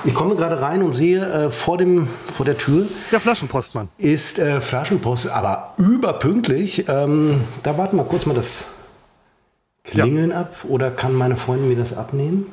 Ich 0.06 0.14
komme 0.14 0.36
gerade 0.36 0.62
rein 0.62 0.84
und 0.84 0.94
sehe 0.94 1.26
äh, 1.26 1.50
vor, 1.50 1.78
dem, 1.78 2.08
vor 2.08 2.46
der 2.46 2.58
Tür. 2.58 2.86
Der 3.12 3.20
Flaschenpostmann. 3.20 3.90
Ist 3.98 4.40
äh, 4.40 4.62
Flaschenpost, 4.62 5.30
aber 5.30 5.74
überpünktlich. 5.78 6.88
Ähm, 6.88 7.42
da 7.64 7.78
warten 7.78 7.98
wir 7.98 8.06
kurz 8.06 8.26
mal 8.26 8.34
das 8.34 8.76
Klingeln 9.84 10.32
ja. 10.32 10.42
ab. 10.42 10.56
Oder 10.70 10.92
kann 10.92 11.14
meine 11.14 11.36
Freundin 11.36 11.68
mir 11.68 11.76
das 11.76 11.98
abnehmen? 11.98 12.48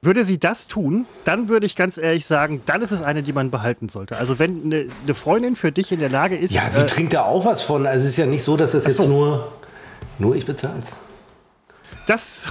Würde 0.00 0.22
sie 0.22 0.38
das 0.38 0.68
tun, 0.68 1.06
dann 1.24 1.48
würde 1.48 1.66
ich 1.66 1.74
ganz 1.74 1.98
ehrlich 1.98 2.24
sagen, 2.24 2.62
dann 2.66 2.82
ist 2.82 2.92
es 2.92 3.02
eine, 3.02 3.24
die 3.24 3.32
man 3.32 3.50
behalten 3.50 3.88
sollte. 3.88 4.16
Also 4.16 4.38
wenn 4.38 4.62
eine, 4.62 4.86
eine 5.02 5.14
Freundin 5.14 5.56
für 5.56 5.72
dich 5.72 5.90
in 5.90 5.98
der 5.98 6.08
Lage 6.08 6.36
ist. 6.36 6.54
Ja, 6.54 6.70
sie 6.70 6.82
äh, 6.82 6.86
trinkt 6.86 7.14
da 7.14 7.24
auch 7.24 7.44
was 7.44 7.62
von. 7.62 7.84
Also 7.84 8.04
es 8.04 8.12
ist 8.12 8.16
ja 8.16 8.26
nicht 8.26 8.44
so, 8.44 8.56
dass 8.56 8.72
das 8.72 8.86
jetzt 8.86 9.08
nur, 9.08 9.52
nur 10.20 10.36
ich 10.36 10.46
bezahlt. 10.46 10.84
Das. 12.06 12.46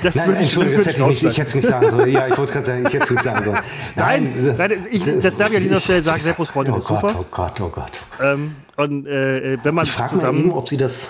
Das 0.00 0.14
nein, 0.14 0.28
würde 0.28 0.38
ich, 0.38 0.44
Entschuldigung, 0.44 0.76
das, 0.76 0.86
das 0.86 0.94
hätte 0.94 1.10
ich, 1.10 1.22
nicht, 1.22 1.32
ich 1.32 1.38
hätte 1.38 1.48
es 1.48 1.54
nicht 1.56 1.66
sagen 1.66 1.90
sollen. 1.90 2.08
Ja, 2.08 2.28
ich 2.28 2.38
wollte 2.38 2.52
gerade 2.52 2.66
sagen, 2.66 2.86
ich 2.86 2.92
hätte 2.92 3.04
es 3.04 3.10
nicht 3.10 3.24
sagen 3.24 3.44
sollen. 3.44 3.58
Nein, 3.96 4.32
nein, 4.36 4.54
nein 4.56 4.86
ich, 4.92 5.02
das 5.20 5.36
darf 5.36 5.50
ich 5.50 5.56
an 5.56 5.62
dieser 5.64 5.80
Stelle 5.80 6.04
sagen, 6.04 6.20
Seppos 6.22 6.50
Freundin 6.50 6.74
oh 6.74 6.78
ist 6.78 6.86
Gott, 6.86 7.00
super. 7.00 7.16
Oh 7.18 7.24
Gott, 7.32 7.60
oh 7.60 7.68
Gott. 7.68 7.90
Ähm, 8.22 8.54
und 8.76 9.08
äh, 9.08 9.58
wenn 9.64 9.74
man 9.74 9.86
ich 9.86 10.06
zusammen... 10.06 10.38
Eben, 10.38 10.52
ob 10.52 10.68
sie 10.68 10.76
das... 10.76 11.08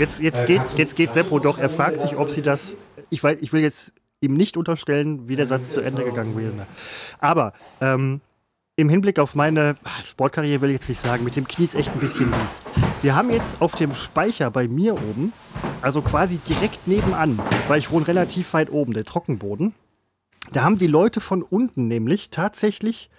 Jetzt, 0.00 0.18
jetzt, 0.18 0.40
äh, 0.40 0.46
geht, 0.46 0.62
jetzt 0.76 0.96
geht 0.96 1.14
Seppo 1.14 1.38
doch, 1.38 1.56
er 1.56 1.70
fragt 1.70 2.00
sich, 2.00 2.16
ob 2.16 2.30
sie 2.30 2.42
das 2.42 2.74
ich, 3.10 3.22
weiß, 3.22 3.38
ich 3.40 3.52
will 3.52 3.62
jetzt 3.62 3.92
ihm 4.20 4.34
nicht 4.34 4.56
unterstellen, 4.56 5.28
wie 5.28 5.36
der 5.36 5.46
Satz 5.46 5.70
zu 5.70 5.80
Ende 5.80 6.04
gegangen 6.04 6.36
wäre. 6.36 6.66
Aber 7.18 7.52
ähm, 7.80 8.20
im 8.76 8.88
Hinblick 8.88 9.18
auf 9.20 9.34
meine 9.34 9.76
Sportkarriere 10.04 10.60
will 10.60 10.70
ich 10.70 10.74
jetzt 10.74 10.88
nicht 10.88 11.00
sagen, 11.00 11.22
mit 11.22 11.36
dem 11.36 11.46
Knie 11.46 11.64
ist 11.64 11.76
echt 11.76 11.90
ein 11.90 12.00
bisschen 12.00 12.30
mies. 12.30 12.62
Wir 13.02 13.14
haben 13.14 13.30
jetzt 13.30 13.60
auf 13.60 13.76
dem 13.76 13.94
Speicher 13.94 14.50
bei 14.50 14.66
mir 14.66 14.94
oben, 14.94 15.32
also 15.80 16.02
quasi 16.02 16.38
direkt 16.38 16.88
nebenan, 16.88 17.38
weil 17.68 17.78
ich 17.78 17.90
wohne 17.90 18.08
relativ 18.08 18.52
weit 18.52 18.72
oben, 18.72 18.92
der 18.92 19.04
Trockenboden. 19.04 19.74
Da 20.52 20.64
haben 20.64 20.76
die 20.76 20.86
Leute 20.86 21.20
von 21.20 21.42
unten 21.42 21.86
nämlich 21.86 22.30
tatsächlich. 22.30 23.10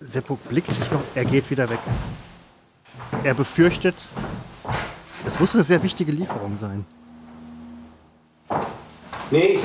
Seppo 0.00 0.38
blickt 0.48 0.70
sich 0.70 0.90
noch, 0.92 1.02
er 1.14 1.24
geht 1.24 1.50
wieder 1.50 1.68
weg. 1.68 1.80
Er 3.24 3.34
befürchtet, 3.34 3.96
das 5.24 5.40
muss 5.40 5.54
eine 5.54 5.64
sehr 5.64 5.82
wichtige 5.82 6.12
Lieferung 6.12 6.56
sein. 6.56 6.84
Nee, 9.30 9.54
ich. 9.54 9.60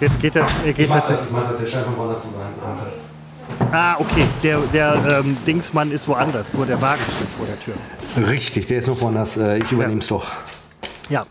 Jetzt 0.00 0.20
geht 0.20 0.34
er. 0.36 0.46
Er 0.64 0.72
geht 0.72 0.86
ich 0.86 0.88
mach 0.88 1.06
das, 1.06 1.24
ich 1.24 1.30
mach 1.30 1.46
das, 1.46 1.58
der 1.58 1.66
scheint 1.66 1.86
woanders 1.96 2.22
zu 2.22 2.28
sein. 2.28 2.52
Ah, 3.70 3.96
okay. 3.98 4.26
Der, 4.42 4.58
der 4.72 5.20
ähm, 5.20 5.36
Dingsmann 5.46 5.92
ist 5.92 6.08
woanders. 6.08 6.54
Nur 6.54 6.66
der 6.66 6.80
Wagen 6.80 7.02
steht 7.16 7.28
vor 7.36 7.46
der 7.46 7.60
Tür. 7.60 7.74
Richtig, 8.28 8.66
der 8.66 8.78
ist 8.78 8.88
noch 8.88 9.00
woanders. 9.00 9.36
Äh, 9.36 9.58
ich 9.58 9.70
übernehme 9.70 10.00
es 10.00 10.08
ja. 10.08 10.16
doch. 10.16 10.32
Ja. 11.08 11.26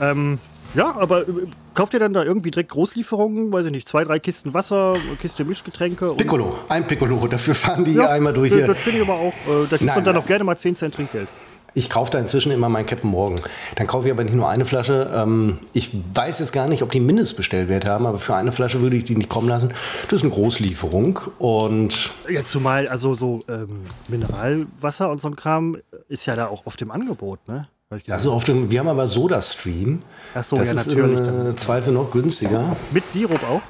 Ähm, 0.00 0.38
ja, 0.74 0.96
aber 0.96 1.28
äh, 1.28 1.32
kauft 1.74 1.94
ihr 1.94 2.00
dann 2.00 2.12
da 2.12 2.24
irgendwie 2.24 2.50
direkt 2.50 2.70
Großlieferungen? 2.70 3.52
Weiß 3.52 3.66
ich 3.66 3.72
nicht, 3.72 3.86
zwei, 3.86 4.04
drei 4.04 4.18
Kisten 4.18 4.54
Wasser, 4.54 4.94
Kiste 5.20 5.44
Mischgetränke? 5.44 6.14
Piccolo, 6.14 6.58
ein 6.68 6.86
Piccolo. 6.86 7.26
Dafür 7.26 7.54
fahren 7.54 7.84
die 7.84 7.94
ja, 7.94 8.08
einmal 8.08 8.32
durch 8.32 8.52
hier. 8.52 8.66
Das 8.66 8.78
finde 8.78 9.00
ich 9.00 9.08
aber 9.08 9.18
auch. 9.18 9.34
Äh, 9.46 9.66
da 9.68 9.76
gibt 9.76 9.94
man 9.94 10.04
dann 10.04 10.16
auch 10.16 10.26
gerne 10.26 10.44
mal 10.44 10.56
10 10.56 10.76
Cent 10.76 10.94
Trinkgeld. 10.94 11.28
Ich 11.74 11.90
kaufe 11.90 12.10
da 12.10 12.18
inzwischen 12.18 12.52
immer 12.52 12.68
meinen 12.68 12.86
Captain 12.86 13.10
Morgan. 13.10 13.40
Dann 13.76 13.86
kaufe 13.86 14.06
ich 14.06 14.12
aber 14.12 14.24
nicht 14.24 14.34
nur 14.34 14.48
eine 14.48 14.64
Flasche. 14.64 15.10
Ähm, 15.14 15.58
ich 15.72 15.90
weiß 16.14 16.38
jetzt 16.40 16.52
gar 16.52 16.66
nicht, 16.66 16.82
ob 16.82 16.90
die 16.90 17.00
Mindestbestellwert 17.00 17.86
haben, 17.86 18.06
aber 18.06 18.18
für 18.18 18.34
eine 18.34 18.52
Flasche 18.52 18.80
würde 18.80 18.96
ich 18.96 19.04
die 19.04 19.16
nicht 19.16 19.28
kommen 19.28 19.48
lassen. 19.48 19.72
Das 20.08 20.20
ist 20.20 20.22
eine 20.22 20.32
Großlieferung 20.32 21.20
und. 21.38 22.10
Ja, 22.28 22.44
zumal 22.44 22.88
also 22.88 23.14
so 23.14 23.44
ähm, 23.48 23.82
Mineralwasser 24.08 25.10
und 25.10 25.20
so 25.20 25.28
ein 25.28 25.36
Kram 25.36 25.76
ist 26.08 26.26
ja 26.26 26.36
da 26.36 26.48
auch 26.48 26.66
auf 26.66 26.76
dem 26.76 26.90
Angebot, 26.90 27.46
ne? 27.48 27.68
Also 28.08 28.32
auf 28.32 28.44
dem, 28.44 28.70
wir 28.70 28.78
haben 28.78 28.88
aber 28.88 29.08
Soda 29.08 29.42
Stream. 29.42 29.98
Ach 30.32 30.44
so, 30.44 30.56
das 30.56 30.72
ja, 30.72 30.78
ist 30.78 30.86
natürlich. 30.86 31.18
Im 31.18 31.56
Zweifel 31.56 31.92
noch 31.92 32.12
günstiger. 32.12 32.76
Mit 32.92 33.10
Sirup 33.10 33.42
auch? 33.42 33.62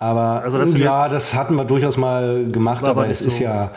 Aber 0.00 0.42
also 0.42 0.58
das 0.58 0.74
ja, 0.74 1.08
das 1.08 1.34
hatten 1.34 1.54
wir 1.54 1.64
durchaus 1.64 1.96
mal 1.96 2.46
gemacht, 2.48 2.82
aber, 2.82 3.02
aber 3.02 3.10
es 3.10 3.20
so. 3.20 3.26
ist 3.26 3.38
ja, 3.38 3.64
ja, 3.64 3.70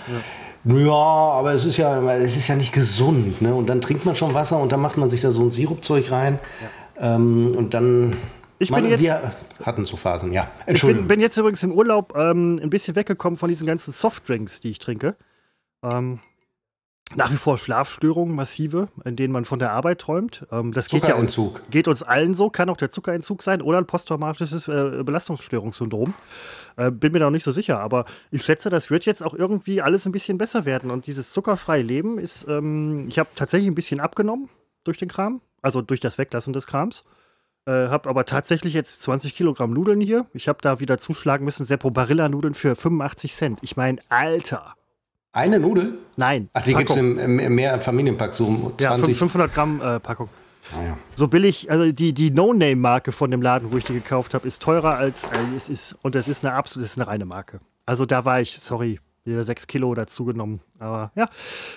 ja. 0.68 0.92
aber 0.92 1.54
es 1.54 1.66
ist 1.66 1.78
ja, 1.78 2.02
es 2.14 2.38
ist 2.38 2.48
ja 2.48 2.56
nicht 2.56 2.74
gesund. 2.74 3.42
Ne? 3.42 3.54
Und 3.54 3.68
dann 3.68 3.82
trinkt 3.82 4.06
man 4.06 4.16
schon 4.16 4.34
Wasser 4.34 4.60
und 4.60 4.72
dann 4.72 4.80
macht 4.80 4.98
man 4.98 5.10
sich 5.10 5.22
da 5.22 5.32
so 5.32 5.42
ein 5.44 5.52
Sirupzeug 5.52 6.12
rein. 6.12 6.40
Ja. 7.00 7.16
Ähm, 7.16 7.54
und 7.56 7.74
dann 7.74 8.16
ich 8.60 8.72
bin 8.72 8.88
jetzt, 8.88 9.04
wir 9.04 9.32
hatten 9.64 9.86
so 9.86 9.98
Phasen, 9.98 10.34
ja. 10.34 10.50
Entschuldigung. 10.66 11.04
Ich 11.04 11.08
bin, 11.08 11.18
bin 11.18 11.22
jetzt 11.22 11.38
übrigens 11.38 11.62
im 11.62 11.72
Urlaub 11.72 12.16
ähm, 12.18 12.60
ein 12.62 12.70
bisschen 12.70 12.96
weggekommen 12.96 13.38
von 13.38 13.50
diesen 13.50 13.68
ganzen 13.68 13.94
Softdrinks, 13.94 14.62
die 14.62 14.72
ich 14.72 14.80
trinke. 14.80 15.16
Ähm, 15.84 16.20
nach 17.16 17.32
wie 17.32 17.38
vor 17.38 17.58
Schlafstörungen, 17.58 18.36
massive, 18.36 18.90
in 19.06 19.16
denen 19.16 19.32
man 19.32 19.46
von 19.46 19.60
der 19.60 19.72
Arbeit 19.72 20.00
träumt. 20.00 20.46
Ähm, 20.52 20.74
das 20.74 20.90
geht 20.90 21.08
ja 21.08 21.16
uns, 21.16 21.40
geht 21.70 21.88
uns 21.88 22.04
allen 22.04 22.34
so, 22.34 22.50
kann 22.50 22.70
auch 22.70 22.78
der 22.78 22.90
Zuckerentzug 22.90 23.42
sein 23.44 23.62
oder 23.62 23.78
ein 23.78 23.88
posttraumatisches 23.88 24.68
äh, 24.68 25.04
Belastungsstörungssyndrom. 25.04 26.14
Äh, 26.76 26.92
bin 26.92 27.14
mir 27.14 27.20
da 27.20 27.26
noch 27.26 27.32
nicht 27.32 27.46
so 27.46 27.52
sicher, 27.52 27.80
aber 27.80 28.06
ich 28.32 28.44
schätze, 28.44 28.70
das 28.70 28.92
wird 28.92 29.06
jetzt 29.06 29.24
auch 29.24 29.34
irgendwie 29.34 29.82
alles 29.82 30.06
ein 30.06 30.12
bisschen 30.12 30.38
besser 30.38 30.66
werden. 30.66 30.92
Und 30.92 31.08
dieses 31.08 31.32
zuckerfreie 31.32 31.84
Leben 31.84 32.20
ist, 32.20 32.46
ähm, 32.48 33.08
ich 33.08 33.20
habe 33.20 33.30
tatsächlich 33.36 33.70
ein 33.70 33.76
bisschen 33.76 34.00
abgenommen 34.00 34.50
durch 34.84 34.98
den 34.98 35.08
Kram, 35.08 35.42
also 35.62 35.82
durch 35.82 36.00
das 36.00 36.18
Weglassen 36.18 36.54
des 36.54 36.68
Krams. 36.68 37.04
Äh, 37.66 37.90
habe 37.90 38.10
aber 38.10 38.26
tatsächlich 38.26 38.74
jetzt 38.74 39.02
20 39.02 39.36
Kilogramm 39.36 39.74
Nudeln 39.74 40.00
hier. 40.00 40.26
Ich 40.34 40.48
habe 40.48 40.60
da 40.62 40.80
wieder 40.80 40.98
zuschlagen 40.98 41.44
müssen, 41.44 41.66
Seppo 41.66 41.90
Barilla 41.90 42.30
Nudeln 42.30 42.54
für 42.54 42.76
85 42.76 43.34
Cent. 43.34 43.60
Ich 43.62 43.76
meine, 43.76 44.00
Alter. 44.08 44.77
Eine 45.38 45.60
Nudel? 45.60 46.00
Nein. 46.16 46.50
Ach, 46.54 46.64
die 46.64 46.74
gibt 46.74 46.90
es 46.90 46.96
im, 46.96 47.20
im 47.20 47.54
Mehrfamilienpack, 47.54 48.34
so 48.34 48.74
20. 48.76 48.82
Ja, 48.82 49.20
500 49.20 49.54
Gramm 49.54 49.80
äh, 49.82 50.00
Packung. 50.00 50.30
Ah, 50.72 50.84
ja. 50.84 50.98
So 51.14 51.28
billig, 51.28 51.70
also 51.70 51.92
die, 51.92 52.12
die 52.12 52.32
No-Name-Marke 52.32 53.12
von 53.12 53.30
dem 53.30 53.44
Laden, 53.44 53.72
wo 53.72 53.78
ich 53.78 53.84
die 53.84 53.94
gekauft 53.94 54.34
habe, 54.34 54.48
ist 54.48 54.64
teurer 54.64 54.96
als 54.96 55.26
äh, 55.26 55.56
es 55.56 55.70
ist, 55.70 55.96
und 56.02 56.16
das 56.16 56.28
ist 56.28 56.44
eine 56.44 56.56
absolute, 56.56 56.86
das 56.86 56.94
ist 56.94 56.98
eine 56.98 57.08
reine 57.08 57.26
Marke. 57.26 57.60
Also 57.86 58.08
da 58.08 58.26
war 58.26 58.42
ich, 58.42 58.58
sorry, 58.60 59.00
wieder 59.26 59.44
6 59.44 59.68
Kilo 59.68 59.94
dazugenommen. 59.94 60.60
Aber 60.80 61.12
ja, 61.14 61.30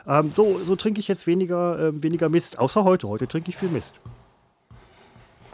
ähm, 0.08 0.32
so, 0.32 0.58
so 0.58 0.74
trinke 0.74 0.98
ich 0.98 1.08
jetzt 1.08 1.26
weniger, 1.26 1.78
äh, 1.78 2.02
weniger 2.02 2.30
Mist, 2.30 2.58
außer 2.58 2.84
heute. 2.84 3.08
Heute 3.08 3.28
trinke 3.28 3.50
ich 3.50 3.58
viel 3.58 3.68
Mist. 3.68 4.00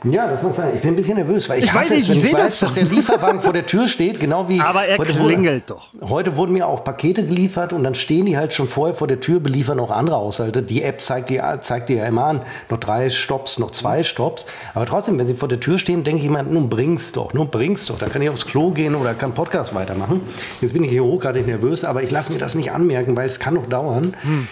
Ja, 0.04 0.28
das 0.28 0.42
muss 0.42 0.56
sein. 0.56 0.72
Ich 0.74 0.82
bin 0.82 0.90
ein 0.90 0.96
bisschen 0.96 1.16
nervös, 1.16 1.48
weil 1.48 1.58
ich, 1.58 1.64
ich 1.64 1.72
hasse 1.72 1.94
weiß, 1.94 2.02
es, 2.02 2.08
wenn 2.08 2.18
ich, 2.18 2.24
ich 2.24 2.32
weiß, 2.34 2.40
das 2.40 2.60
dass 2.60 2.74
der 2.74 2.84
Lieferwagen 2.84 3.40
vor 3.40 3.52
der 3.52 3.64
Tür 3.64 3.88
steht, 3.88 4.20
genau 4.20 4.48
wie. 4.48 4.60
Aber 4.66 4.84
er 4.84 4.98
klingelt 4.98 5.70
wurde, 5.70 5.80
doch. 6.00 6.08
Heute 6.10 6.36
wurden 6.36 6.52
mir 6.52 6.66
auch 6.66 6.84
Pakete 6.84 7.24
geliefert 7.24 7.72
und 7.72 7.82
dann 7.82 7.94
stehen 7.94 8.26
die 8.26 8.36
halt 8.36 8.52
schon 8.52 8.68
vorher 8.68 8.94
vor 8.94 9.08
der 9.08 9.20
Tür, 9.20 9.40
beliefern 9.40 9.80
auch 9.80 9.90
andere 9.90 10.16
Haushalte. 10.16 10.62
Die 10.62 10.82
App 10.82 11.00
zeigt 11.00 11.30
dir, 11.30 11.58
zeigt 11.60 11.88
dir 11.88 11.96
ja 11.96 12.06
immer 12.06 12.24
an, 12.26 12.42
noch 12.68 12.78
drei 12.78 13.08
Stops, 13.08 13.58
noch 13.58 13.70
zwei 13.70 14.02
Stops. 14.02 14.46
Aber 14.74 14.84
trotzdem, 14.84 15.18
wenn 15.18 15.26
sie 15.26 15.34
vor 15.34 15.48
der 15.48 15.60
Tür 15.60 15.78
stehen, 15.78 16.04
denke 16.04 16.20
ich 16.20 16.26
immer, 16.26 16.42
nun 16.42 16.68
bring's 16.68 17.12
doch, 17.12 17.32
nun 17.32 17.48
bring's 17.48 17.86
doch. 17.86 17.98
Dann 17.98 18.10
kann 18.10 18.20
ich 18.20 18.28
aufs 18.28 18.46
Klo 18.46 18.70
gehen 18.70 18.94
oder 18.94 19.14
kann 19.14 19.32
Podcast 19.32 19.74
weitermachen. 19.74 20.20
Jetzt 20.60 20.74
bin 20.74 20.84
ich 20.84 20.90
hier 20.90 21.04
hochgradig 21.04 21.46
nervös, 21.46 21.84
aber 21.84 22.02
ich 22.02 22.10
lasse 22.10 22.32
mir 22.32 22.38
das 22.38 22.54
nicht 22.54 22.70
anmerken, 22.70 23.16
weil 23.16 23.26
es 23.26 23.40
kann 23.40 23.54
noch 23.54 23.66
dauern. 23.66 24.14
Hm. 24.20 24.46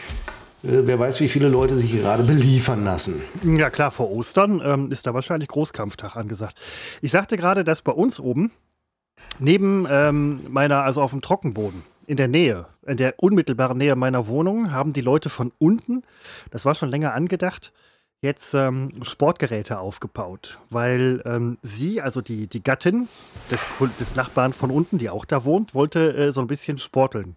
Äh, 0.65 0.87
wer 0.87 0.99
weiß, 0.99 1.21
wie 1.21 1.29
viele 1.29 1.49
Leute 1.49 1.77
sich 1.77 1.93
gerade 1.93 2.23
beliefern 2.23 2.85
lassen. 2.85 3.23
Ja 3.43 3.71
klar, 3.71 3.91
vor 3.91 4.11
Ostern 4.11 4.61
ähm, 4.65 4.91
ist 4.91 5.07
da 5.07 5.15
wahrscheinlich 5.15 5.49
Großkampftag 5.49 6.17
angesagt. 6.17 6.57
Ich 7.03 7.11
sagte 7.11 7.37
gerade, 7.37 7.65
dass 7.65 7.83
bei 7.83 7.93
uns 7.93 8.19
oben, 8.19 8.51
neben 9.39 9.87
ähm, 9.91 10.41
meiner, 10.49 10.83
also 10.85 11.03
auf 11.03 11.11
dem 11.11 11.21
Trockenboden, 11.21 11.83
in 12.07 12.17
der 12.17 12.29
Nähe, 12.29 12.67
in 12.87 12.97
der 12.97 13.15
unmittelbaren 13.19 13.79
Nähe 13.79 13.97
meiner 13.97 14.27
Wohnung, 14.27 14.73
haben 14.73 14.93
die 14.93 15.01
Leute 15.01 15.31
von 15.31 15.53
unten, 15.59 16.03
das 16.51 16.65
war 16.65 16.75
schon 16.75 16.91
länger 16.91 17.15
angedacht, 17.15 17.73
jetzt 18.21 18.55
ähm, 18.55 18.91
Sportgeräte 19.03 19.79
aufgebaut, 19.79 20.59
weil 20.71 21.23
ähm, 21.25 21.59
sie, 21.63 22.01
also 22.01 22.21
die, 22.21 22.47
die 22.47 22.63
Gattin 22.63 23.09
des, 23.51 23.65
des 24.01 24.15
Nachbarn 24.15 24.53
von 24.53 24.71
unten, 24.71 24.99
die 24.99 25.11
auch 25.11 25.25
da 25.25 25.45
wohnt, 25.45 25.75
wollte 25.75 26.15
äh, 26.15 26.33
so 26.33 26.41
ein 26.41 26.47
bisschen 26.47 26.79
sporteln. 26.79 27.37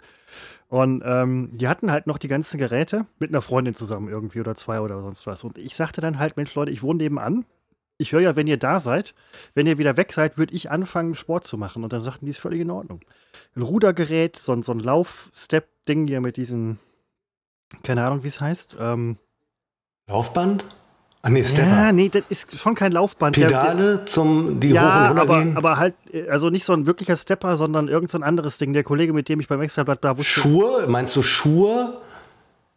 Und 0.70 1.02
ähm, 1.06 1.50
die 1.54 1.68
hatten 1.68 1.92
halt 1.92 2.08
noch 2.08 2.18
die 2.18 2.28
ganzen 2.28 2.58
Geräte 2.58 3.06
mit 3.20 3.30
einer 3.30 3.42
Freundin 3.42 3.74
zusammen 3.74 4.10
irgendwie 4.10 4.42
oder 4.42 4.56
zwei 4.56 4.82
oder 4.82 5.02
sonst 5.02 5.26
was. 5.26 5.44
Und 5.44 5.58
ich 5.58 5.76
sagte 5.76 6.02
dann 6.02 6.20
halt, 6.20 6.36
Mensch 6.36 6.54
Leute, 6.56 6.72
ich 6.72 6.84
wohne 6.84 7.04
nebenan. 7.04 7.46
Ich 8.00 8.12
höre 8.12 8.22
ja, 8.22 8.36
wenn 8.36 8.48
ihr 8.48 8.58
da 8.58 8.80
seid, 8.80 9.16
wenn 9.56 9.66
ihr 9.66 9.78
wieder 9.78 9.98
weg 9.98 10.14
seid, 10.14 10.38
würde 10.38 10.54
ich 10.54 10.70
anfangen, 10.70 11.16
Sport 11.16 11.46
zu 11.46 11.58
machen. 11.58 11.84
Und 11.84 11.94
dann 11.94 12.02
sagten 12.02 12.26
die, 12.26 12.32
ist 12.32 12.40
völlig 12.40 12.62
in 12.62 12.70
Ordnung. 12.70 13.00
Ein 13.56 13.64
Rudergerät, 13.64 14.36
so, 14.36 14.62
so 14.62 14.72
ein 14.72 14.80
Lauf-Step-Ding 14.80 16.08
hier 16.08 16.22
mit 16.22 16.38
diesen, 16.38 16.80
keine 17.84 18.06
Ahnung, 18.06 18.24
wie 18.24 18.28
es 18.28 18.42
heißt. 18.42 18.76
Ähm, 18.80 19.18
Laufband? 20.08 20.66
Ah, 21.28 21.30
nee, 21.30 21.44
Stepper. 21.44 21.70
Ja, 21.70 21.92
nee, 21.92 22.08
das 22.08 22.24
ist 22.30 22.58
schon 22.58 22.74
kein 22.74 22.94
Laufband. 22.94 23.36
Pedale 23.36 24.06
zum 24.06 24.62
die 24.62 24.70
ja, 24.70 24.82
hoch 24.82 25.12
und 25.12 25.18
runter 25.18 25.22
aber, 25.22 25.44
gehen. 25.44 25.58
aber 25.58 25.78
halt, 25.78 25.96
also 26.30 26.50
nicht 26.50 26.64
so 26.64 26.72
ein 26.72 26.86
wirklicher 26.86 27.18
Stepper, 27.18 27.58
sondern 27.58 27.90
irgend 27.90 28.10
so 28.10 28.18
ein 28.18 28.24
anderes 28.24 28.58
Ding. 28.58 28.72
Der 28.72 28.86
Kollege, 28.86 29.12
mit 29.12 29.28
dem 29.28 29.42
ich 29.42 29.50
beim 29.50 29.62
Extrablatt 29.62 30.02
da 30.06 30.18
wusste. 30.18 30.40
Schuhe? 30.40 30.86
Meinst 30.88 31.18
du 31.18 31.24
Schuhe? 31.24 31.98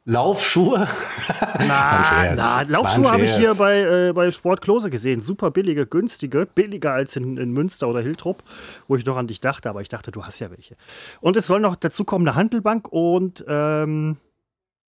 Laufschuhe? 0.05 0.89
Na, 1.61 2.35
na 2.35 2.63
Laufschuhe 2.63 3.13
habe 3.13 3.23
ich 3.23 3.37
hier 3.37 3.55
bei, 3.55 4.09
äh, 4.09 4.13
bei 4.13 4.33
Sport 4.33 4.63
Klose 4.63 4.91
gesehen. 4.91 5.21
Super 5.21 5.53
billige, 5.53 5.87
günstige. 5.87 6.49
Billiger 6.53 6.93
als 6.93 7.15
in, 7.15 7.37
in 7.37 7.53
Münster 7.53 7.87
oder 7.87 8.01
Hiltrup, 8.01 8.43
wo 8.89 8.97
ich 8.97 9.07
noch 9.07 9.17
an 9.17 9.29
dich 9.29 9.41
dachte, 9.41 9.71
aber 9.71 9.81
ich 9.81 9.89
dachte, 9.89 10.11
du 10.11 10.25
hast 10.25 10.41
ja 10.41 10.51
welche. 10.51 10.75
Und 11.21 11.37
es 11.37 11.47
soll 11.47 11.61
noch 11.61 11.77
dazu 11.77 12.03
kommen 12.03 12.27
eine 12.27 12.35
Handelbank 12.35 12.89
und 12.89 13.45
ähm, 13.47 14.17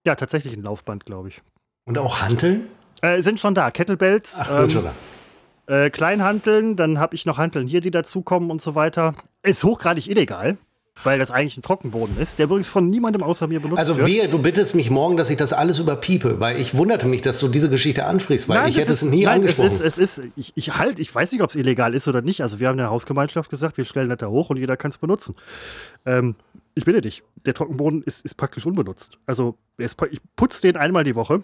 ja, 0.03 0.15
tatsächlich 0.15 0.57
ein 0.57 0.63
Laufband, 0.63 1.05
glaube 1.05 1.27
ich. 1.27 1.43
Und 1.85 1.99
auch 1.99 2.21
Hanteln? 2.21 2.67
Äh, 3.01 3.21
sind 3.21 3.39
schon 3.39 3.55
da. 3.55 3.71
Kettlebells. 3.71 4.37
Ach, 4.39 4.47
sind 4.47 4.63
ähm, 4.63 4.69
schon 4.69 4.83
da. 4.85 4.93
Äh, 5.67 5.89
Kleinhanteln, 5.89 6.75
dann 6.75 6.99
habe 6.99 7.15
ich 7.15 7.25
noch 7.25 7.37
Hanteln 7.37 7.67
hier, 7.67 7.81
die 7.81 7.91
dazukommen 7.91 8.51
und 8.51 8.61
so 8.61 8.75
weiter. 8.75 9.15
Ist 9.43 9.63
hochgradig 9.63 10.09
illegal, 10.09 10.57
weil 11.03 11.17
das 11.17 11.31
eigentlich 11.31 11.57
ein 11.57 11.61
Trockenboden 11.61 12.19
ist, 12.19 12.39
der 12.39 12.45
übrigens 12.45 12.67
von 12.67 12.89
niemandem 12.89 13.23
außer 13.23 13.47
mir 13.47 13.59
benutzt 13.59 13.79
also 13.79 13.95
wird. 13.95 14.05
Also 14.05 14.13
wehe, 14.13 14.27
du 14.27 14.39
bittest 14.39 14.75
mich 14.75 14.89
morgen, 14.89 15.17
dass 15.17 15.29
ich 15.29 15.37
das 15.37 15.53
alles 15.53 15.79
überpiepe, 15.79 16.39
weil 16.39 16.59
ich 16.59 16.75
wunderte 16.75 17.07
mich, 17.07 17.21
dass 17.21 17.39
du 17.39 17.47
diese 17.47 17.69
Geschichte 17.69 18.05
ansprichst, 18.05 18.49
weil 18.49 18.59
nein, 18.59 18.69
ich 18.69 18.77
hätte 18.77 18.91
ist, 18.91 19.03
es 19.03 19.09
nie 19.09 19.23
nein, 19.23 19.35
angesprochen. 19.35 19.67
Es 19.67 19.97
ist, 19.97 19.97
es 19.97 20.17
ist 20.17 20.31
ich, 20.35 20.51
ich 20.55 20.75
halt, 20.75 20.99
ich 20.99 21.13
weiß 21.13 21.31
nicht, 21.31 21.41
ob 21.41 21.51
es 21.51 21.55
illegal 21.55 21.93
ist 21.93 22.07
oder 22.07 22.21
nicht. 22.21 22.41
Also 22.41 22.59
wir 22.59 22.67
haben 22.67 22.73
in 22.73 22.79
der 22.79 22.89
Hausgemeinschaft 22.89 23.49
gesagt, 23.49 23.77
wir 23.77 23.85
stellen 23.85 24.09
das 24.09 24.17
da 24.17 24.27
hoch 24.27 24.49
und 24.49 24.57
jeder 24.57 24.77
kann 24.77 24.91
es 24.91 24.97
benutzen. 24.97 25.35
Ähm, 26.05 26.35
ich 26.75 26.85
bitte 26.85 27.01
dich, 27.01 27.23
der 27.45 27.53
Trockenboden 27.53 28.03
ist, 28.03 28.25
ist 28.25 28.35
praktisch 28.35 28.65
unbenutzt. 28.65 29.17
Also 29.25 29.55
ich 29.77 30.19
putze 30.35 30.61
den 30.61 30.75
einmal 30.75 31.03
die 31.03 31.15
Woche 31.15 31.43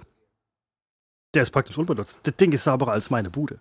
der 1.38 1.43
ist 1.43 1.52
praktisch 1.52 1.78
unbenutzt. 1.78 2.19
Das 2.23 2.36
Ding 2.36 2.52
ist 2.52 2.63
sauberer 2.63 2.93
als 2.93 3.12
meine 3.12 3.30
Bude. 3.30 3.60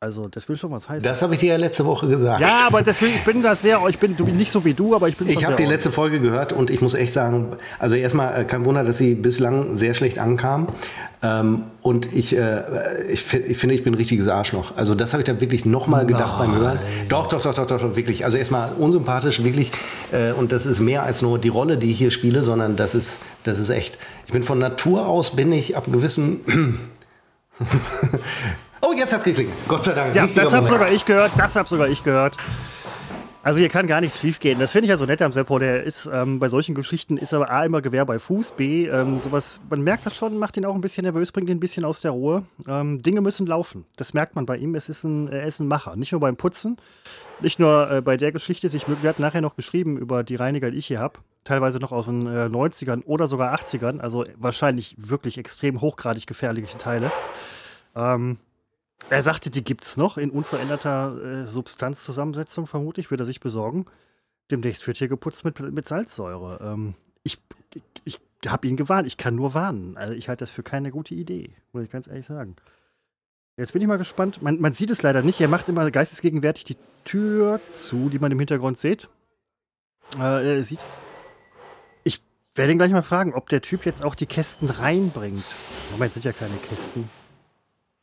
Also, 0.00 0.28
das 0.28 0.48
will 0.48 0.56
schon 0.56 0.70
was 0.70 0.86
heißen. 0.86 1.08
Das 1.08 1.22
habe 1.22 1.34
ich 1.34 1.40
dir 1.40 1.50
ja 1.50 1.56
letzte 1.56 1.84
Woche 1.86 2.08
gesagt. 2.08 2.40
Ja, 2.40 2.66
aber 2.66 2.82
deswegen, 2.82 3.14
ich 3.14 3.24
bin 3.24 3.42
da 3.42 3.56
sehr, 3.56 3.80
ich 3.88 3.98
bin, 3.98 4.16
du 4.16 4.24
bist 4.26 4.36
nicht 4.36 4.50
so 4.50 4.62
wie 4.64 4.74
du, 4.74 4.94
aber 4.94 5.08
ich 5.08 5.16
bin 5.16 5.28
Ich 5.28 5.46
habe 5.46 5.56
die 5.56 5.64
letzte 5.64 5.90
Folge 5.92 6.20
gehört 6.20 6.52
und 6.52 6.68
ich 6.68 6.82
muss 6.82 6.92
echt 6.92 7.14
sagen, 7.14 7.56
also 7.78 7.94
erstmal 7.94 8.42
äh, 8.42 8.44
kein 8.44 8.66
Wunder, 8.66 8.84
dass 8.84 8.98
sie 8.98 9.14
bislang 9.14 9.78
sehr 9.78 9.94
schlecht 9.94 10.18
ankam. 10.18 10.68
Ähm, 11.22 11.62
und 11.80 12.12
ich, 12.12 12.36
äh, 12.36 12.64
ich, 13.08 13.32
ich, 13.32 13.56
finde, 13.56 13.74
ich 13.74 13.82
bin 13.82 13.94
ein 13.94 13.96
richtiges 13.96 14.28
Arschloch. 14.28 14.76
Also 14.76 14.94
das 14.94 15.14
habe 15.14 15.22
ich 15.22 15.26
da 15.26 15.40
wirklich 15.40 15.64
nochmal 15.64 16.04
gedacht 16.04 16.38
Nein. 16.38 16.50
beim 16.50 16.60
Hören. 16.60 16.78
Doch, 17.08 17.26
doch, 17.26 17.40
doch, 17.40 17.54
doch, 17.54 17.66
doch, 17.66 17.80
doch, 17.80 17.96
wirklich. 17.96 18.26
Also 18.26 18.36
erstmal 18.36 18.74
unsympathisch, 18.74 19.42
wirklich. 19.42 19.72
Äh, 20.12 20.32
und 20.32 20.52
das 20.52 20.66
ist 20.66 20.80
mehr 20.80 21.04
als 21.04 21.22
nur 21.22 21.38
die 21.38 21.48
Rolle, 21.48 21.78
die 21.78 21.90
ich 21.90 21.96
hier 21.96 22.10
spiele, 22.10 22.42
sondern 22.42 22.76
das 22.76 22.94
ist, 22.94 23.20
das 23.44 23.58
ist 23.58 23.70
echt. 23.70 23.96
Ich 24.26 24.34
bin 24.34 24.42
von 24.42 24.58
Natur 24.58 25.06
aus, 25.06 25.34
bin 25.34 25.50
ich 25.50 25.78
ab 25.78 25.86
gewissen 25.90 26.78
oh, 28.80 28.92
jetzt 28.96 29.12
hat 29.12 29.20
es 29.20 29.24
geklingelt. 29.24 29.56
Gott 29.68 29.84
sei 29.84 29.94
Dank. 29.94 30.14
Ja, 30.14 30.26
das 30.26 30.52
habe 30.52 30.66
sogar 30.66 30.90
ich 30.90 31.04
gehört. 31.04 31.32
Das 31.36 31.56
habe 31.56 31.68
sogar 31.68 31.88
ich 31.88 32.02
gehört. 32.02 32.36
Also 33.44 33.60
hier 33.60 33.68
kann 33.68 33.86
gar 33.86 34.00
nichts 34.00 34.18
schief 34.18 34.40
gehen. 34.40 34.58
Das 34.58 34.72
finde 34.72 34.86
ich 34.86 34.88
ja 34.88 34.96
so 34.96 35.04
nett 35.04 35.20
am 35.20 35.30
Seppo. 35.30 35.58
Der 35.58 35.84
ist 35.84 36.08
ähm, 36.10 36.38
bei 36.38 36.48
solchen 36.48 36.74
Geschichten 36.74 37.18
ist 37.18 37.34
aber 37.34 37.50
A 37.50 37.62
immer 37.66 37.82
Gewehr 37.82 38.06
bei 38.06 38.18
Fuß, 38.18 38.52
B 38.52 38.86
ähm, 38.86 39.20
sowas. 39.20 39.60
Man 39.68 39.82
merkt 39.82 40.06
das 40.06 40.16
schon, 40.16 40.38
macht 40.38 40.56
ihn 40.56 40.64
auch 40.64 40.74
ein 40.74 40.80
bisschen 40.80 41.04
nervös, 41.04 41.30
bringt 41.30 41.50
ihn 41.50 41.58
ein 41.58 41.60
bisschen 41.60 41.84
aus 41.84 42.00
der 42.00 42.12
Ruhe. 42.12 42.44
Ähm, 42.66 43.02
Dinge 43.02 43.20
müssen 43.20 43.46
laufen. 43.46 43.84
Das 43.96 44.14
merkt 44.14 44.34
man 44.34 44.46
bei 44.46 44.56
ihm. 44.56 44.74
Es 44.74 44.88
ist 44.88 45.04
ein, 45.04 45.28
er 45.28 45.44
ist 45.44 45.60
ein 45.60 45.68
Macher. 45.68 45.94
Nicht 45.94 46.12
nur 46.12 46.22
beim 46.22 46.36
Putzen, 46.36 46.78
nicht 47.40 47.58
nur 47.58 47.90
äh, 47.90 48.00
bei 48.00 48.16
der 48.16 48.32
Geschichte. 48.32 48.66
Ich, 48.66 48.88
wir 48.88 49.08
hatten 49.10 49.20
nachher 49.20 49.42
noch 49.42 49.56
geschrieben 49.56 49.98
über 49.98 50.24
die 50.24 50.36
Reiniger, 50.36 50.70
die 50.70 50.78
ich 50.78 50.86
hier 50.86 51.00
habe. 51.00 51.18
Teilweise 51.44 51.78
noch 51.78 51.92
aus 51.92 52.06
den 52.06 52.26
äh, 52.26 52.46
90ern 52.46 53.04
oder 53.04 53.28
sogar 53.28 53.54
80ern. 53.54 54.00
Also 54.00 54.24
wahrscheinlich 54.36 54.96
wirklich 54.98 55.38
extrem 55.38 55.80
hochgradig 55.80 56.26
gefährliche 56.26 56.78
Teile. 56.78 57.12
Ähm, 57.94 58.38
er 59.10 59.22
sagte, 59.22 59.50
die 59.50 59.62
gibt 59.62 59.84
es 59.84 59.96
noch 59.96 60.16
in 60.16 60.30
unveränderter 60.30 61.42
äh, 61.42 61.46
Substanzzusammensetzung, 61.46 62.66
vermutlich, 62.66 63.10
würde 63.10 63.24
er 63.24 63.26
sich 63.26 63.40
besorgen. 63.40 63.84
Demnächst 64.50 64.86
wird 64.86 64.96
hier 64.96 65.08
geputzt 65.08 65.44
mit, 65.44 65.60
mit 65.60 65.86
Salzsäure. 65.86 66.60
Ähm, 66.62 66.94
ich 67.22 67.38
ich, 68.04 68.18
ich 68.44 68.50
habe 68.50 68.66
ihn 68.66 68.76
gewarnt. 68.76 69.06
Ich 69.06 69.16
kann 69.16 69.34
nur 69.34 69.54
warnen. 69.54 69.96
Also 69.96 70.14
ich 70.14 70.28
halte 70.28 70.42
das 70.42 70.50
für 70.50 70.62
keine 70.62 70.90
gute 70.90 71.14
Idee, 71.14 71.50
muss 71.72 71.84
ich 71.84 71.90
ganz 71.90 72.06
ehrlich 72.06 72.26
sagen. 72.26 72.56
Jetzt 73.56 73.72
bin 73.72 73.82
ich 73.82 73.88
mal 73.88 73.98
gespannt. 73.98 74.42
Man, 74.42 74.60
man 74.60 74.72
sieht 74.72 74.90
es 74.90 75.02
leider 75.02 75.22
nicht. 75.22 75.40
Er 75.40 75.48
macht 75.48 75.68
immer 75.68 75.88
geistesgegenwärtig 75.90 76.64
die 76.64 76.76
Tür 77.04 77.60
zu, 77.70 78.08
die 78.08 78.18
man 78.18 78.32
im 78.32 78.38
Hintergrund 78.38 78.78
sieht. 78.78 79.08
Äh, 80.18 80.62
sieht. 80.62 80.80
Werde 82.54 82.72
ihn 82.72 82.78
gleich 82.78 82.92
mal 82.92 83.02
fragen, 83.02 83.34
ob 83.34 83.48
der 83.48 83.62
Typ 83.62 83.84
jetzt 83.84 84.04
auch 84.04 84.14
die 84.14 84.26
Kästen 84.26 84.70
reinbringt. 84.70 85.44
Moment, 85.90 86.14
sind 86.14 86.24
ja 86.24 86.32
keine 86.32 86.56
Kästen. 86.58 87.10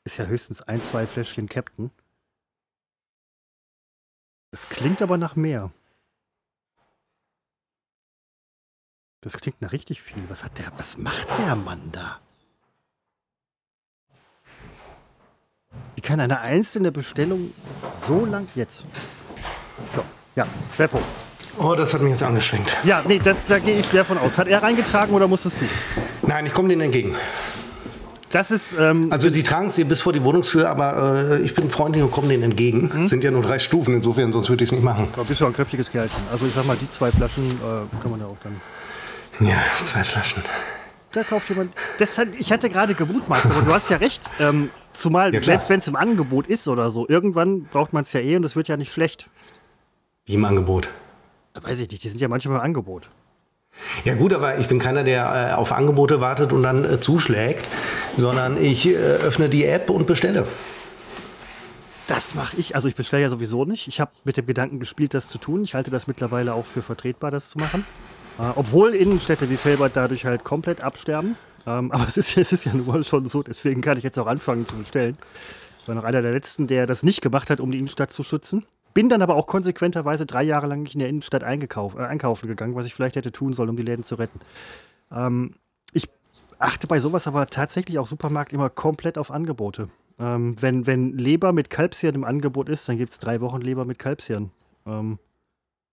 Ist 0.04 0.18
ja 0.18 0.26
höchstens 0.26 0.62
ein, 0.62 0.82
zwei 0.82 1.08
Fläschchen 1.08 1.48
Captain. 1.48 1.90
Das 4.52 4.68
klingt 4.68 5.02
aber 5.02 5.18
nach 5.18 5.38
mehr. 5.38 5.72
Das 9.22 9.38
klingt 9.38 9.62
nach 9.62 9.72
richtig 9.72 10.02
viel. 10.02 10.30
Was 10.30 10.44
hat 10.44 10.58
der, 10.58 10.72
was 10.78 10.98
macht 10.98 11.28
der 11.40 11.56
Mann 11.56 11.92
da? 11.94 12.20
Wie 15.96 16.02
kann 16.02 16.20
eine 16.20 16.42
einzelne 16.42 16.92
Bestellung 16.92 17.54
so 17.94 18.26
lang 18.26 18.48
jetzt? 18.56 18.86
So, 19.96 20.04
ja, 20.36 20.46
Seppo. 20.76 21.00
Oh, 21.58 21.76
das 21.76 21.94
hat 21.94 22.02
mich 22.02 22.12
jetzt 22.12 22.24
angeschränkt. 22.24 22.78
Ja, 22.84 23.04
nee, 23.06 23.20
das, 23.24 23.46
da 23.46 23.60
gehe 23.60 23.80
ich 23.80 23.88
schwer 23.88 24.06
von 24.06 24.18
aus. 24.18 24.38
Hat 24.38 24.48
er 24.48 24.64
reingetragen 24.64 25.14
oder 25.14 25.28
musstest 25.28 25.58
du? 25.60 25.66
Nein, 26.28 26.46
ich 26.46 26.54
komme 26.54 26.70
denen 26.70 26.82
entgegen. 26.82 27.16
Das 28.32 28.50
ist. 28.52 28.76
Ähm, 28.80 29.12
also 29.12 29.30
die 29.30 29.44
tragen 29.44 29.68
es 29.68 29.76
dir 29.76 29.86
bis 29.86 30.02
vor 30.02 30.14
die 30.14 30.24
Wohnungstür, 30.24 30.70
aber 30.70 31.30
äh, 31.32 31.42
ich 31.42 31.54
bin 31.54 31.70
freundlich 31.70 32.04
und 32.04 32.12
komme 32.12 32.30
denen 32.30 32.44
entgegen. 32.44 32.90
Mhm. 32.94 33.08
Sind 33.08 33.24
ja 33.24 33.32
nur 33.32 33.42
drei 33.42 33.60
Stufen, 33.60 33.96
insofern, 33.96 34.32
sonst 34.32 34.50
würde 34.50 34.64
ich 34.64 34.70
es 34.70 34.72
nicht 34.72 34.84
machen. 34.84 35.08
Da 35.16 35.24
bist 35.24 35.42
du 35.42 35.46
ein 35.46 35.54
kräftiges 35.54 35.92
Kerlchen. 35.92 36.22
Also 36.32 36.46
ich 36.46 36.54
sag 36.54 36.66
mal, 36.66 36.78
die 36.80 36.90
zwei 36.90 37.12
Flaschen 37.12 37.44
äh, 37.44 38.02
kann 38.02 38.12
man 38.12 38.22
ja 38.22 38.28
auch 38.28 38.38
dann. 38.42 38.62
Ja, 39.46 39.58
zwei 39.84 40.04
Flaschen. 40.04 40.44
Da 41.12 41.24
kauft 41.24 41.50
jemand. 41.50 41.74
Das 42.00 42.18
hat, 42.18 42.30
ich 42.38 42.52
hatte 42.54 42.70
gerade 42.70 42.94
gemutmaßt, 42.94 43.48
aber 43.48 43.62
du 43.62 43.74
hast 43.74 43.90
ja 43.90 43.98
recht. 43.98 44.22
Ähm, 44.40 44.70
zumal, 44.94 45.34
ja, 45.34 45.42
selbst 45.42 45.70
wenn 45.70 45.80
es 45.80 45.88
im 45.88 45.98
Angebot 45.98 46.48
ist 46.48 46.70
oder 46.70 46.90
so, 46.90 47.08
irgendwann 47.10 47.66
braucht 47.66 47.92
man 47.92 48.04
es 48.04 48.14
ja 48.14 48.22
eh 48.22 48.38
und 48.38 48.46
es 48.46 48.56
wird 48.56 48.70
ja 48.70 48.78
nicht 48.78 48.94
schlecht. 48.94 49.28
Wie 50.26 50.36
im 50.36 50.46
Angebot? 50.46 50.88
Weiß 51.54 51.80
ich 51.80 51.90
nicht, 51.90 52.04
die 52.04 52.10
sind 52.10 52.22
ja 52.22 52.28
manchmal 52.28 52.58
im 52.58 52.64
Angebot. 52.64 53.10
Ja 54.04 54.16
gut, 54.16 54.34
aber 54.34 54.58
ich 54.58 54.68
bin 54.68 54.80
keiner, 54.80 55.04
der 55.04 55.52
äh, 55.52 55.54
auf 55.54 55.72
Angebote 55.72 56.22
wartet 56.22 56.54
und 56.54 56.64
dann 56.64 56.86
äh, 56.86 57.00
zuschlägt, 57.00 57.68
sondern 58.18 58.62
ich 58.62 58.88
äh, 58.88 58.96
öffne 58.96 59.50
die 59.50 59.66
App 59.66 59.90
und 59.90 60.08
bestelle. 60.08 60.48
Das 62.08 62.36
mache 62.36 62.58
ich. 62.58 62.76
Also 62.76 62.88
ich 62.88 62.96
bestelle 62.96 63.24
ja 63.24 63.30
sowieso 63.30 63.64
nicht. 63.64 63.88
Ich 63.88 64.02
habe 64.02 64.12
mit 64.24 64.36
dem 64.36 64.46
Gedanken 64.46 64.80
gespielt, 64.80 65.14
das 65.14 65.30
zu 65.30 65.38
tun. 65.38 65.64
Ich 65.64 65.76
halte 65.76 65.92
das 65.92 66.08
mittlerweile 66.08 66.54
auch 66.54 66.66
für 66.66 66.82
vertretbar, 66.82 67.32
das 67.32 67.50
zu 67.50 67.58
machen. 67.58 67.86
Äh, 68.38 68.44
obwohl 68.56 68.96
Innenstädte 68.96 69.50
wie 69.50 69.58
Felbert 69.58 69.94
dadurch 69.96 70.26
halt 70.26 70.44
komplett 70.44 70.82
absterben. 70.82 71.38
Ähm, 71.66 71.92
aber 71.94 72.08
es 72.08 72.18
ist, 72.18 72.38
es 72.38 72.52
ist 72.52 72.66
ja 72.66 72.74
nun 72.74 72.88
mal 72.88 73.04
schon 73.04 73.30
so, 73.30 73.44
deswegen 73.44 73.82
kann 73.82 73.98
ich 73.98 74.04
jetzt 74.04 74.20
auch 74.20 74.28
anfangen 74.28 74.68
zu 74.68 74.76
bestellen. 74.76 75.18
Ich 75.80 75.88
war 75.88 75.96
noch 75.96 76.04
einer 76.04 76.22
der 76.22 76.32
letzten, 76.32 76.68
der 76.68 76.86
das 76.86 77.02
nicht 77.02 77.22
gemacht 77.22 77.50
hat, 77.50 77.60
um 77.60 77.72
die 77.72 77.78
Innenstadt 77.78 78.12
zu 78.12 78.24
schützen. 78.24 78.66
Bin 78.94 79.10
dann 79.10 79.22
aber 79.22 79.36
auch 79.36 79.48
konsequenterweise 79.48 80.26
drei 80.26 80.44
Jahre 80.44 80.68
lang 80.68 80.84
nicht 80.84 80.96
in 80.96 81.00
der 81.00 81.10
Innenstadt 81.10 81.44
eingekauf, 81.44 81.96
äh, 81.96 82.00
einkaufen 82.04 82.48
gegangen, 82.48 82.76
was 82.76 82.86
ich 82.86 82.94
vielleicht 82.94 83.16
hätte 83.16 83.32
tun 83.32 83.54
sollen, 83.54 83.70
um 83.70 83.78
die 83.78 83.84
Läden 83.84 84.04
zu 84.04 84.16
retten. 84.16 84.40
Ähm, 85.12 85.56
ich 85.94 86.10
achte 86.60 86.88
bei 86.88 87.00
sowas 87.00 87.28
aber 87.28 87.48
tatsächlich 87.48 88.00
auch 88.00 88.08
Supermarkt 88.08 88.54
immer 88.54 88.70
komplett 88.70 89.18
auf 89.18 89.32
Angebote. 89.32 89.88
Ähm, 90.20 90.56
wenn, 90.62 90.86
wenn 90.88 91.18
Leber 91.18 91.54
mit 91.54 91.70
Kalbshirn 91.70 92.16
im 92.16 92.24
Angebot 92.24 92.70
ist, 92.70 92.88
dann 92.88 92.98
gibt 92.98 93.12
es 93.12 93.20
drei 93.20 93.42
Wochen 93.42 93.62
Leber 93.62 93.86
mit 93.86 93.98
Kalbshirn. 93.98 94.52
Ähm, 94.86 95.20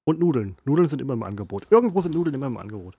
und 0.05 0.21
Nudeln. 0.21 0.57
Nudeln 0.65 0.89
sind 0.89 1.03
immer 1.03 1.13
im 1.13 1.23
Angebot. 1.23 1.67
Irgendwo 1.71 2.01
sind 2.01 2.15
Nudeln 2.15 2.35
immer 2.35 2.47
im 2.47 2.57
Angebot. 2.57 2.97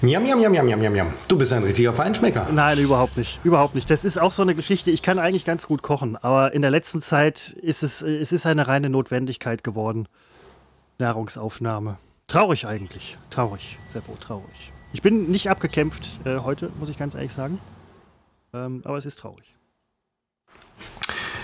Miam, 0.00 0.22
miam, 0.22 0.38
miam, 0.38 0.52
miam, 0.52 0.78
miam, 0.78 0.92
miam. 0.92 1.12
Du 1.28 1.38
bist 1.38 1.52
ein 1.52 1.62
richtiger 1.62 1.92
Feinschmecker. 1.92 2.48
Nein, 2.52 2.78
überhaupt 2.78 3.16
nicht. 3.16 3.40
Überhaupt 3.44 3.74
nicht. 3.74 3.90
Das 3.90 4.04
ist 4.04 4.18
auch 4.18 4.32
so 4.32 4.42
eine 4.42 4.54
Geschichte. 4.54 4.90
Ich 4.90 5.02
kann 5.02 5.18
eigentlich 5.18 5.44
ganz 5.44 5.66
gut 5.66 5.82
kochen, 5.82 6.16
aber 6.16 6.52
in 6.52 6.62
der 6.62 6.70
letzten 6.70 7.02
Zeit 7.02 7.56
ist 7.60 7.82
es, 7.82 8.02
es 8.02 8.32
ist 8.32 8.46
eine 8.46 8.68
reine 8.68 8.90
Notwendigkeit 8.90 9.64
geworden. 9.64 10.08
Nahrungsaufnahme. 10.98 11.98
Traurig 12.26 12.66
eigentlich. 12.66 13.18
Traurig. 13.30 13.78
Seppo, 13.88 14.16
traurig. 14.20 14.72
Ich 14.92 15.02
bin 15.02 15.30
nicht 15.30 15.50
abgekämpft 15.50 16.08
äh, 16.24 16.38
heute, 16.38 16.70
muss 16.78 16.88
ich 16.88 16.98
ganz 16.98 17.14
ehrlich 17.14 17.32
sagen. 17.32 17.60
Ähm, 18.54 18.82
aber 18.84 18.96
es 18.96 19.06
ist 19.06 19.18
traurig. 19.18 19.54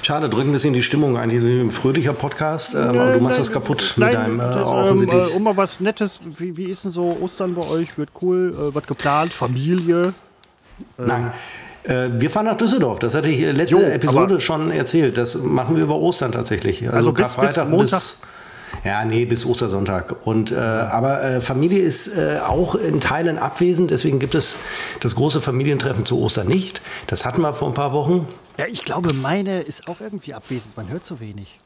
Schade, 0.03 0.29
drücken 0.29 0.51
ein 0.51 0.53
bisschen 0.53 0.75
die 0.75 0.83
Stimmung 0.83 1.17
ein. 1.17 1.29
Diese 1.29 1.49
ein 1.49 1.71
fröhlicher 1.71 2.13
Podcast, 2.13 2.75
ähm, 2.75 2.81
aber 2.81 3.13
du 3.13 3.21
machst 3.21 3.39
das 3.39 3.53
kaputt 3.53 3.95
nein, 3.97 4.09
mit 4.09 4.19
deinem 4.19 4.41
äh, 4.41 4.43
das, 4.43 4.69
offensichtlich. 4.69 5.23
Ähm, 5.23 5.31
äh, 5.31 5.37
um 5.37 5.43
mal 5.45 5.57
was 5.57 5.79
Nettes, 5.79 6.21
wie, 6.39 6.57
wie 6.57 6.65
ist 6.65 6.85
denn 6.85 6.91
so 6.91 7.17
Ostern 7.21 7.55
bei 7.55 7.63
euch? 7.69 7.97
Wird 7.97 8.11
cool? 8.21 8.53
Äh, 8.53 8.75
was 8.75 8.85
geplant? 8.85 9.33
Familie? 9.33 10.15
Ähm, 10.99 11.07
nein. 11.07 11.33
Äh, 11.85 12.11
wir 12.21 12.31
fahren 12.31 12.47
nach 12.47 12.57
Düsseldorf. 12.57 12.99
Das 12.99 13.15
hatte 13.15 13.29
ich 13.29 13.41
letzte 13.41 13.77
jo, 13.77 13.83
Episode 13.83 14.41
schon 14.41 14.73
erzählt. 14.73 15.17
Das 15.17 15.37
machen 15.41 15.77
wir 15.77 15.85
über 15.85 15.97
Ostern 15.97 16.33
tatsächlich. 16.33 16.83
Also, 16.83 17.13
also 17.13 17.13
bis, 17.13 17.55
bis, 17.55 17.69
bis 17.71 18.21
ja, 18.85 19.05
nee, 19.05 19.25
bis 19.25 19.47
Ostersonntag. 19.47 20.17
Und, 20.25 20.51
äh, 20.51 20.57
aber 20.57 21.23
äh, 21.23 21.41
Familie 21.41 21.83
ist 21.83 22.17
äh, 22.17 22.41
auch 22.47 22.75
in 22.75 23.01
Teilen 23.01 23.39
abwesend, 23.39 23.91
deswegen 23.91 24.19
gibt 24.19 24.35
es 24.35 24.59
das 25.01 25.15
große 25.15 25.41
Familientreffen 25.41 26.05
zu 26.05 26.21
Ostern 26.21 26.49
nicht. 26.49 26.81
Das 27.07 27.25
hatten 27.25 27.43
wir 27.43 27.53
vor 27.53 27.69
ein 27.69 27.75
paar 27.75 27.93
Wochen. 27.93 28.27
Ja, 28.59 28.67
ich 28.67 28.85
glaube, 28.85 29.15
meine 29.15 29.63
ist 29.63 29.89
auch 29.89 30.01
irgendwie 30.01 30.35
abwesend. 30.35 30.77
Man 30.77 30.89
hört 30.89 31.07
so 31.07 31.21
wenig. 31.21 31.61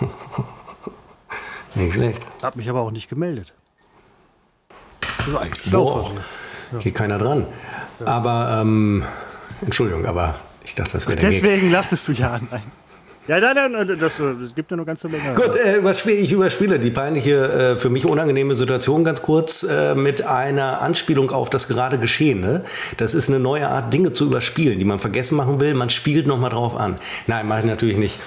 nicht 1.74 1.94
schlecht. 1.94 2.22
Hab 2.42 2.56
mich 2.56 2.68
aber 2.68 2.82
auch 2.82 2.90
nicht 2.90 3.08
gemeldet. 3.08 3.52
Eigentlich 5.38 5.72
Boah, 5.72 6.10
ja. 6.72 6.78
Geht 6.78 6.94
keiner 6.94 7.18
dran. 7.18 7.46
Ja. 8.00 8.06
Aber, 8.06 8.60
ähm, 8.60 9.04
Entschuldigung, 9.60 10.06
aber 10.06 10.38
ich 10.64 10.74
dachte, 10.74 10.92
das 10.92 11.06
wäre 11.06 11.18
der 11.18 11.30
Deswegen 11.30 11.70
lachtest 11.70 12.08
du 12.08 12.12
ja. 12.12 12.38
Nein. 12.50 12.62
Ja, 13.26 13.40
nein, 13.40 13.72
nein, 13.72 13.98
das, 13.98 14.16
das 14.18 14.54
gibt 14.54 14.70
ja 14.70 14.76
noch 14.76 14.84
ganze 14.84 15.08
Menge. 15.08 15.34
Gut, 15.34 15.56
äh, 15.56 15.76
überspiele, 15.78 16.16
ich 16.16 16.30
überspiele 16.30 16.78
die 16.78 16.90
peinliche, 16.90 17.72
äh, 17.74 17.76
für 17.76 17.88
mich 17.88 18.04
unangenehme 18.04 18.54
Situation 18.54 19.02
ganz 19.02 19.22
kurz 19.22 19.62
äh, 19.62 19.94
mit 19.94 20.26
einer 20.26 20.82
Anspielung 20.82 21.30
auf 21.30 21.48
das 21.48 21.66
gerade 21.66 21.98
Geschehene. 21.98 22.64
Das 22.98 23.14
ist 23.14 23.30
eine 23.30 23.38
neue 23.38 23.66
Art, 23.68 23.94
Dinge 23.94 24.12
zu 24.12 24.26
überspielen, 24.26 24.78
die 24.78 24.84
man 24.84 25.00
vergessen 25.00 25.36
machen 25.36 25.58
will. 25.58 25.72
Man 25.72 25.88
spielt 25.88 26.26
nochmal 26.26 26.50
drauf 26.50 26.76
an. 26.76 26.96
Nein, 27.26 27.48
mache 27.48 27.60
ich 27.60 27.66
natürlich 27.66 27.96
nicht. 27.96 28.18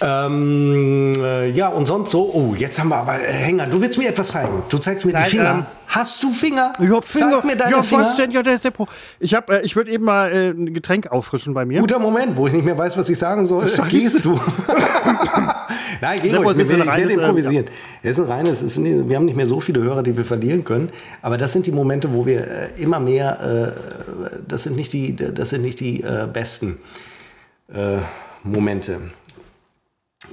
Ähm, 0.00 1.12
äh, 1.18 1.50
ja, 1.50 1.68
und 1.68 1.84
sonst 1.84 2.10
so. 2.10 2.30
Oh, 2.32 2.54
jetzt 2.56 2.78
haben 2.78 2.88
wir 2.88 2.96
aber, 2.96 3.20
äh, 3.20 3.30
Hänger, 3.30 3.66
du 3.66 3.82
willst 3.82 3.98
mir 3.98 4.08
etwas 4.08 4.28
zeigen. 4.28 4.62
Du 4.70 4.78
zeigst 4.78 5.04
mir 5.04 5.12
nein, 5.12 5.24
die 5.24 5.30
Finger. 5.30 5.50
Ähm, 5.50 5.66
Hast 5.88 6.22
du 6.22 6.32
Finger? 6.32 6.74
Ich 6.78 6.90
hab 6.90 7.04
Finger. 7.06 7.40
Zeig 7.40 7.44
mir 7.44 7.56
deine 7.56 7.70
ja, 7.76 7.82
Finger. 7.82 8.02
Was 8.02 8.16
denn? 8.16 8.30
Ja, 8.30 8.42
der 8.42 8.54
ist 8.54 8.62
Seppo. 8.62 8.86
Ich, 9.18 9.34
hab, 9.34 9.48
äh, 9.48 9.62
ich 9.62 9.74
würde 9.74 9.90
eben 9.90 10.04
mal 10.04 10.30
äh, 10.30 10.50
ein 10.50 10.74
Getränk 10.74 11.06
auffrischen 11.10 11.54
bei 11.54 11.64
mir. 11.64 11.80
Guter 11.80 11.98
Moment, 11.98 12.36
wo 12.36 12.46
ich 12.46 12.52
nicht 12.52 12.64
mehr 12.64 12.76
weiß, 12.76 12.98
was 12.98 13.08
ich 13.08 13.18
sagen 13.18 13.46
soll. 13.46 13.66
Scheiße. 13.66 13.88
Gehst 13.88 14.24
du. 14.26 14.38
Nein, 16.02 16.20
geh 16.22 16.36
ruhig. 16.36 16.58
Ich, 16.58 16.70
ich 16.70 16.86
werde 16.86 17.12
improvisieren. 17.12 17.66
Ja. 18.02 18.10
ist 18.10 18.18
ein 18.18 18.26
reines, 18.26 18.62
ist 18.62 18.76
ein, 18.76 19.08
wir 19.08 19.16
haben 19.16 19.24
nicht 19.24 19.36
mehr 19.36 19.46
so 19.46 19.60
viele 19.60 19.80
Hörer, 19.80 20.02
die 20.02 20.14
wir 20.14 20.26
verlieren 20.26 20.62
können. 20.62 20.90
Aber 21.22 21.38
das 21.38 21.54
sind 21.54 21.66
die 21.66 21.72
Momente, 21.72 22.12
wo 22.12 22.26
wir 22.26 22.46
äh, 22.46 22.68
immer 22.82 23.00
mehr, 23.00 23.74
äh, 23.74 24.30
das 24.46 24.64
sind 24.64 24.76
nicht 24.76 24.92
die, 24.92 25.16
das 25.16 25.50
sind 25.50 25.62
nicht 25.62 25.80
die 25.80 26.02
äh, 26.02 26.28
besten 26.30 26.78
äh, 27.72 27.98
Momente. 28.42 29.00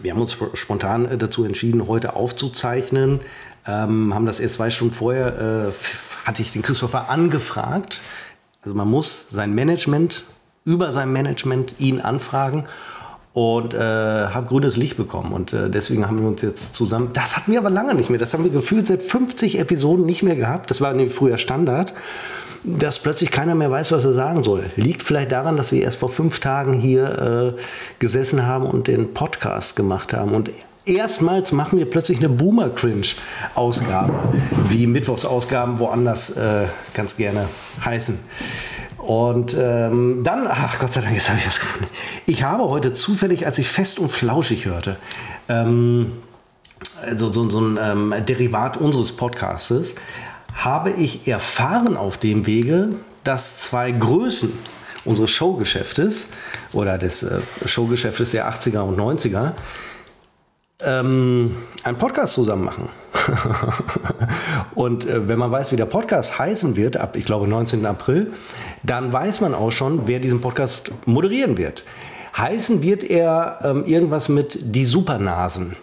Wir 0.01 0.11
haben 0.11 0.19
uns 0.19 0.37
spontan 0.55 1.05
äh, 1.05 1.17
dazu 1.17 1.45
entschieden, 1.45 1.87
heute 1.87 2.15
aufzuzeichnen 2.15 3.21
ähm, 3.67 4.13
haben 4.13 4.25
das 4.25 4.39
erst 4.39 4.55
zwei 4.55 4.69
Stunden 4.69 4.93
vorher, 4.93 5.69
äh, 5.69 6.27
hatte 6.27 6.41
ich 6.41 6.51
den 6.51 6.61
Christopher 6.61 7.09
angefragt. 7.09 8.01
Also 8.63 8.75
man 8.75 8.89
muss 8.89 9.27
sein 9.31 9.53
Management, 9.53 10.25
über 10.63 10.91
sein 10.91 11.11
Management 11.11 11.75
ihn 11.79 12.01
anfragen 12.01 12.65
und 13.33 13.73
äh, 13.73 13.77
habe 13.79 14.47
grünes 14.47 14.77
Licht 14.77 14.97
bekommen. 14.97 15.33
Und 15.33 15.51
äh, 15.53 15.69
deswegen 15.69 16.07
haben 16.07 16.21
wir 16.21 16.27
uns 16.27 16.41
jetzt 16.41 16.73
zusammen. 16.73 17.09
Das 17.13 17.35
hatten 17.35 17.51
wir 17.51 17.59
aber 17.59 17.69
lange 17.69 17.93
nicht 17.93 18.09
mehr. 18.09 18.17
Das 18.17 18.33
haben 18.33 18.43
wir 18.43 18.51
gefühlt 18.51 18.87
seit 18.87 19.03
50 19.03 19.59
Episoden 19.59 20.05
nicht 20.05 20.23
mehr 20.23 20.35
gehabt. 20.37 20.71
Das 20.71 20.81
war 20.81 20.95
früher 21.09 21.37
Standard. 21.37 21.93
Dass 22.63 22.97
plötzlich 22.97 23.29
keiner 23.29 23.53
mehr 23.53 23.69
weiß, 23.69 23.91
was 23.91 24.05
er 24.05 24.13
sagen 24.13 24.41
soll. 24.41 24.71
Liegt 24.75 25.03
vielleicht 25.03 25.31
daran, 25.31 25.55
dass 25.55 25.71
wir 25.71 25.83
erst 25.83 25.99
vor 25.99 26.09
fünf 26.09 26.39
Tagen 26.39 26.73
hier 26.73 27.55
äh, 27.57 27.61
gesessen 27.99 28.47
haben 28.47 28.65
und 28.65 28.87
den 28.87 29.13
Podcast 29.13 29.75
gemacht 29.75 30.13
haben. 30.13 30.33
Und 30.33 30.49
erstmals 30.85 31.51
machen 31.51 31.77
wir 31.77 31.89
plötzlich 31.89 32.19
eine 32.19 32.29
Boomer-Cringe-Ausgabe, 32.29 34.13
wie 34.69 34.87
Mittwochsausgaben 34.87 35.79
woanders 35.79 36.31
äh, 36.37 36.65
ganz 36.93 37.17
gerne 37.17 37.47
heißen. 37.83 38.19
Und 38.97 39.55
ähm, 39.59 40.21
dann, 40.23 40.47
ach 40.47 40.79
Gott 40.79 40.93
sei 40.93 41.01
Dank, 41.01 41.15
jetzt 41.15 41.29
habe 41.29 41.37
ich 41.37 41.47
was 41.47 41.59
gefunden. 41.59 41.87
Ich 42.25 42.43
habe 42.43 42.63
heute 42.69 42.93
zufällig, 42.93 43.45
als 43.45 43.59
ich 43.59 43.67
fest 43.67 43.99
und 43.99 44.11
flauschig 44.11 44.65
hörte, 44.65 44.97
ähm, 45.47 46.13
so, 47.15 47.29
so, 47.29 47.49
so 47.49 47.59
ein 47.59 47.79
ähm, 47.79 48.13
Derivat 48.25 48.77
unseres 48.77 49.15
Podcastes, 49.15 49.95
habe 50.55 50.91
ich 50.91 51.27
erfahren 51.27 51.97
auf 51.97 52.17
dem 52.17 52.47
Wege, 52.47 52.89
dass 53.23 53.59
zwei 53.59 53.91
Größen 53.91 54.53
unseres 55.03 55.29
Showgeschäftes 55.29 56.29
oder 56.73 56.97
des 56.97 57.21
äh, 57.23 57.41
Showgeschäftes 57.65 58.31
der 58.31 58.51
80er 58.51 58.79
und 58.79 58.97
90er 58.97 59.53
ähm, 60.81 61.55
einen 61.83 61.97
Podcast 61.97 62.33
zusammen 62.33 62.65
machen. 62.65 62.89
und 64.75 65.05
äh, 65.05 65.27
wenn 65.27 65.39
man 65.39 65.51
weiß, 65.51 65.71
wie 65.71 65.75
der 65.75 65.85
Podcast 65.85 66.37
heißen 66.37 66.75
wird, 66.75 66.97
ab, 66.97 67.15
ich 67.15 67.25
glaube, 67.25 67.47
19. 67.47 67.85
April, 67.85 68.33
dann 68.83 69.11
weiß 69.11 69.41
man 69.41 69.53
auch 69.53 69.71
schon, 69.71 70.07
wer 70.07 70.19
diesen 70.19 70.41
Podcast 70.41 70.91
moderieren 71.05 71.57
wird. 71.57 71.83
Heißen 72.37 72.81
wird 72.81 73.03
er 73.03 73.59
ähm, 73.63 73.85
irgendwas 73.85 74.27
mit 74.29 74.59
die 74.75 74.85
Supernasen. 74.85 75.75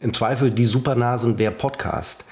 Im 0.00 0.14
Zweifel 0.14 0.50
die 0.50 0.64
Supernasen 0.64 1.36
der 1.36 1.50
Podcast. 1.50 2.24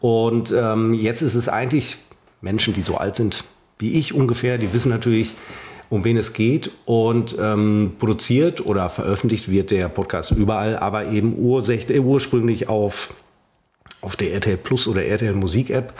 Und 0.00 0.52
ähm, 0.52 0.94
jetzt 0.94 1.22
ist 1.22 1.34
es 1.34 1.48
eigentlich 1.48 1.98
Menschen, 2.40 2.74
die 2.74 2.80
so 2.80 2.96
alt 2.96 3.16
sind 3.16 3.44
wie 3.78 3.92
ich 3.92 4.14
ungefähr, 4.14 4.58
die 4.58 4.72
wissen 4.72 4.88
natürlich, 4.88 5.34
um 5.90 6.04
wen 6.04 6.16
es 6.16 6.32
geht. 6.32 6.70
Und 6.84 7.36
ähm, 7.40 7.92
produziert 7.98 8.64
oder 8.64 8.88
veröffentlicht 8.88 9.50
wird 9.50 9.70
der 9.70 9.88
Podcast 9.88 10.32
überall, 10.32 10.76
aber 10.76 11.06
eben 11.06 11.36
ursprünglich 11.38 12.68
auf, 12.68 13.14
auf 14.00 14.16
der 14.16 14.32
RTL 14.32 14.56
Plus 14.56 14.88
oder 14.88 15.04
RTL 15.04 15.34
Musik 15.34 15.70
App. 15.70 15.92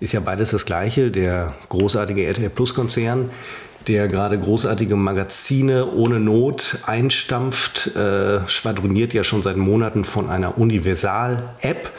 Ist 0.00 0.12
ja 0.12 0.20
beides 0.20 0.50
das 0.50 0.66
gleiche, 0.66 1.10
der 1.10 1.54
großartige 1.68 2.24
RTL 2.24 2.50
Plus 2.50 2.74
Konzern, 2.74 3.30
der 3.86 4.08
gerade 4.08 4.38
großartige 4.38 4.96
Magazine 4.96 5.86
ohne 5.92 6.20
Not 6.20 6.78
einstampft, 6.86 7.94
äh, 7.96 8.46
schwadroniert 8.48 9.12
ja 9.12 9.24
schon 9.24 9.42
seit 9.42 9.56
Monaten 9.56 10.04
von 10.04 10.28
einer 10.28 10.58
Universal-App. 10.58 11.90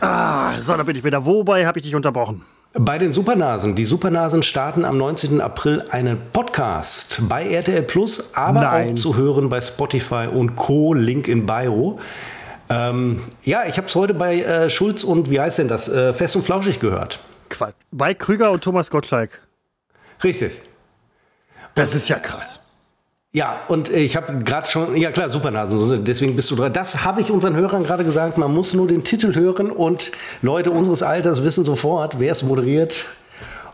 Ah, 0.00 0.60
so, 0.60 0.76
da 0.76 0.82
bin 0.82 0.96
ich 0.96 1.04
wieder. 1.04 1.24
Wobei 1.26 1.66
habe 1.66 1.78
ich 1.78 1.84
dich 1.84 1.94
unterbrochen? 1.94 2.42
Bei 2.72 2.98
den 2.98 3.10
Supernasen. 3.10 3.74
Die 3.74 3.84
Supernasen 3.84 4.44
starten 4.44 4.84
am 4.84 4.96
19. 4.96 5.40
April 5.40 5.84
einen 5.90 6.30
Podcast 6.32 7.22
bei 7.28 7.48
RTL 7.48 7.82
Plus, 7.82 8.32
aber 8.36 8.60
Nein. 8.60 8.90
auch 8.90 8.94
zu 8.94 9.16
hören 9.16 9.48
bei 9.48 9.60
Spotify 9.60 10.28
und 10.32 10.54
Co. 10.54 10.94
Link 10.94 11.26
in 11.26 11.46
Bio. 11.46 11.98
Ähm, 12.68 13.22
ja, 13.42 13.64
ich 13.66 13.76
habe 13.76 13.88
es 13.88 13.94
heute 13.96 14.14
bei 14.14 14.42
äh, 14.42 14.70
Schulz 14.70 15.02
und 15.02 15.30
wie 15.30 15.40
heißt 15.40 15.58
denn 15.58 15.66
das? 15.66 15.88
Äh, 15.88 16.14
Fest 16.14 16.36
und 16.36 16.42
Flauschig 16.42 16.78
gehört. 16.78 17.18
Quatsch. 17.48 17.74
Bei 17.90 18.14
Krüger 18.14 18.52
und 18.52 18.62
Thomas 18.62 18.88
Gottschalk. 18.88 19.40
Richtig. 20.22 20.52
Das 21.74 21.96
ist 21.96 22.08
ja 22.08 22.20
krass. 22.20 22.59
Ja, 23.32 23.60
und 23.68 23.90
ich 23.90 24.16
habe 24.16 24.42
gerade 24.42 24.68
schon, 24.68 24.96
ja 24.96 25.12
klar, 25.12 25.28
Supernasen, 25.28 26.04
deswegen 26.04 26.34
bist 26.34 26.50
du 26.50 26.56
dran. 26.56 26.72
Das 26.72 27.04
habe 27.04 27.20
ich 27.20 27.30
unseren 27.30 27.54
Hörern 27.54 27.84
gerade 27.84 28.02
gesagt, 28.02 28.38
man 28.38 28.52
muss 28.52 28.74
nur 28.74 28.88
den 28.88 29.04
Titel 29.04 29.36
hören 29.36 29.70
und 29.70 30.10
Leute 30.42 30.72
unseres 30.72 31.04
Alters 31.04 31.44
wissen 31.44 31.64
sofort, 31.64 32.18
wer 32.18 32.32
es 32.32 32.42
moderiert. 32.42 33.06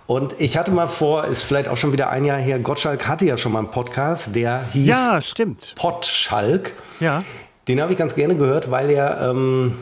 Und 0.07 0.39
ich 0.39 0.59
hatte 0.59 0.73
mal 0.73 0.87
vor, 0.87 1.25
ist 1.25 1.43
vielleicht 1.43 1.69
auch 1.71 1.79
schon 1.79 1.93
wieder 1.95 2.11
ein 2.11 2.27
Jahr 2.27 2.39
her, 2.39 2.59
Gottschalk 2.59 3.09
hatte 3.09 3.25
ja 3.25 3.39
schon 3.39 3.53
mal 3.53 3.61
einen 3.61 3.71
Podcast, 3.71 4.37
der 4.37 4.63
hieß 4.75 4.89
ja, 4.89 5.23
stimmt. 5.23 5.75
Pottschalk. 5.75 6.73
Ja. 7.01 7.25
Den 7.67 7.81
habe 7.81 7.93
ich 7.93 7.99
ganz 7.99 8.15
gerne 8.15 8.37
gehört, 8.37 8.71
weil 8.71 8.91
er, 8.91 9.31
ähm, 9.31 9.79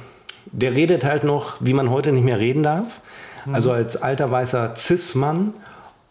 der 0.53 0.73
redet 0.73 1.05
halt 1.05 1.25
noch, 1.25 1.57
wie 1.59 1.75
man 1.75 1.91
heute 1.91 2.13
nicht 2.13 2.25
mehr 2.25 2.39
reden 2.39 2.63
darf. 2.63 3.01
Mhm. 3.45 3.57
Also 3.57 3.73
als 3.73 4.01
alter 4.01 4.31
weißer 4.31 4.75
Cis-Mann. 4.77 5.53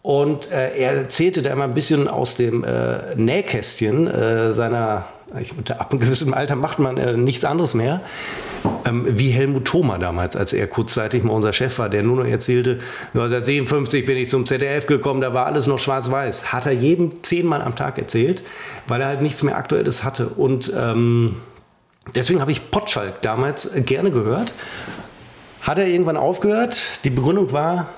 Und 0.04 0.50
äh, 0.50 0.76
er 0.76 0.92
erzählte 0.92 1.40
da 1.40 1.50
immer 1.50 1.64
ein 1.64 1.72
bisschen 1.72 2.08
aus 2.08 2.36
dem 2.36 2.62
äh, 2.62 3.16
Nähkästchen 3.16 4.06
äh, 4.06 4.52
seiner, 4.52 5.06
ich, 5.40 5.54
ab 5.70 5.92
einem 5.92 6.00
gewissen 6.00 6.34
Alter 6.34 6.56
macht 6.56 6.78
man 6.78 6.98
äh, 6.98 7.16
nichts 7.16 7.42
anderes 7.46 7.72
mehr, 7.72 8.02
ähm, 8.84 9.06
wie 9.08 9.30
Helmut 9.30 9.64
Thoma 9.64 9.96
damals, 9.96 10.36
als 10.36 10.52
er 10.52 10.66
kurzzeitig 10.66 11.24
mal 11.24 11.32
unser 11.32 11.54
Chef 11.54 11.78
war, 11.78 11.88
der 11.88 12.02
nur 12.02 12.18
noch 12.18 12.26
erzählte, 12.26 12.80
1957 13.14 14.04
bin 14.04 14.18
ich 14.18 14.28
zum 14.28 14.44
ZDF 14.44 14.86
gekommen, 14.86 15.22
da 15.22 15.32
war 15.32 15.46
alles 15.46 15.66
noch 15.66 15.78
schwarz-weiß. 15.78 16.52
Hat 16.52 16.66
er 16.66 16.72
jedem 16.72 17.22
zehnmal 17.22 17.62
am 17.62 17.74
Tag 17.74 17.96
erzählt, 17.96 18.42
weil 18.86 19.00
er 19.00 19.06
halt 19.06 19.22
nichts 19.22 19.42
mehr 19.42 19.56
Aktuelles 19.56 20.04
hatte. 20.04 20.28
Und 20.28 20.70
ähm, 20.78 21.36
deswegen 22.14 22.42
habe 22.42 22.52
ich 22.52 22.70
Potschalk 22.70 23.22
damals 23.22 23.72
gerne 23.86 24.10
gehört. 24.10 24.52
Hat 25.62 25.78
er 25.78 25.86
irgendwann 25.86 26.18
aufgehört. 26.18 27.02
Die 27.04 27.10
Begründung 27.10 27.52
war, 27.52 27.88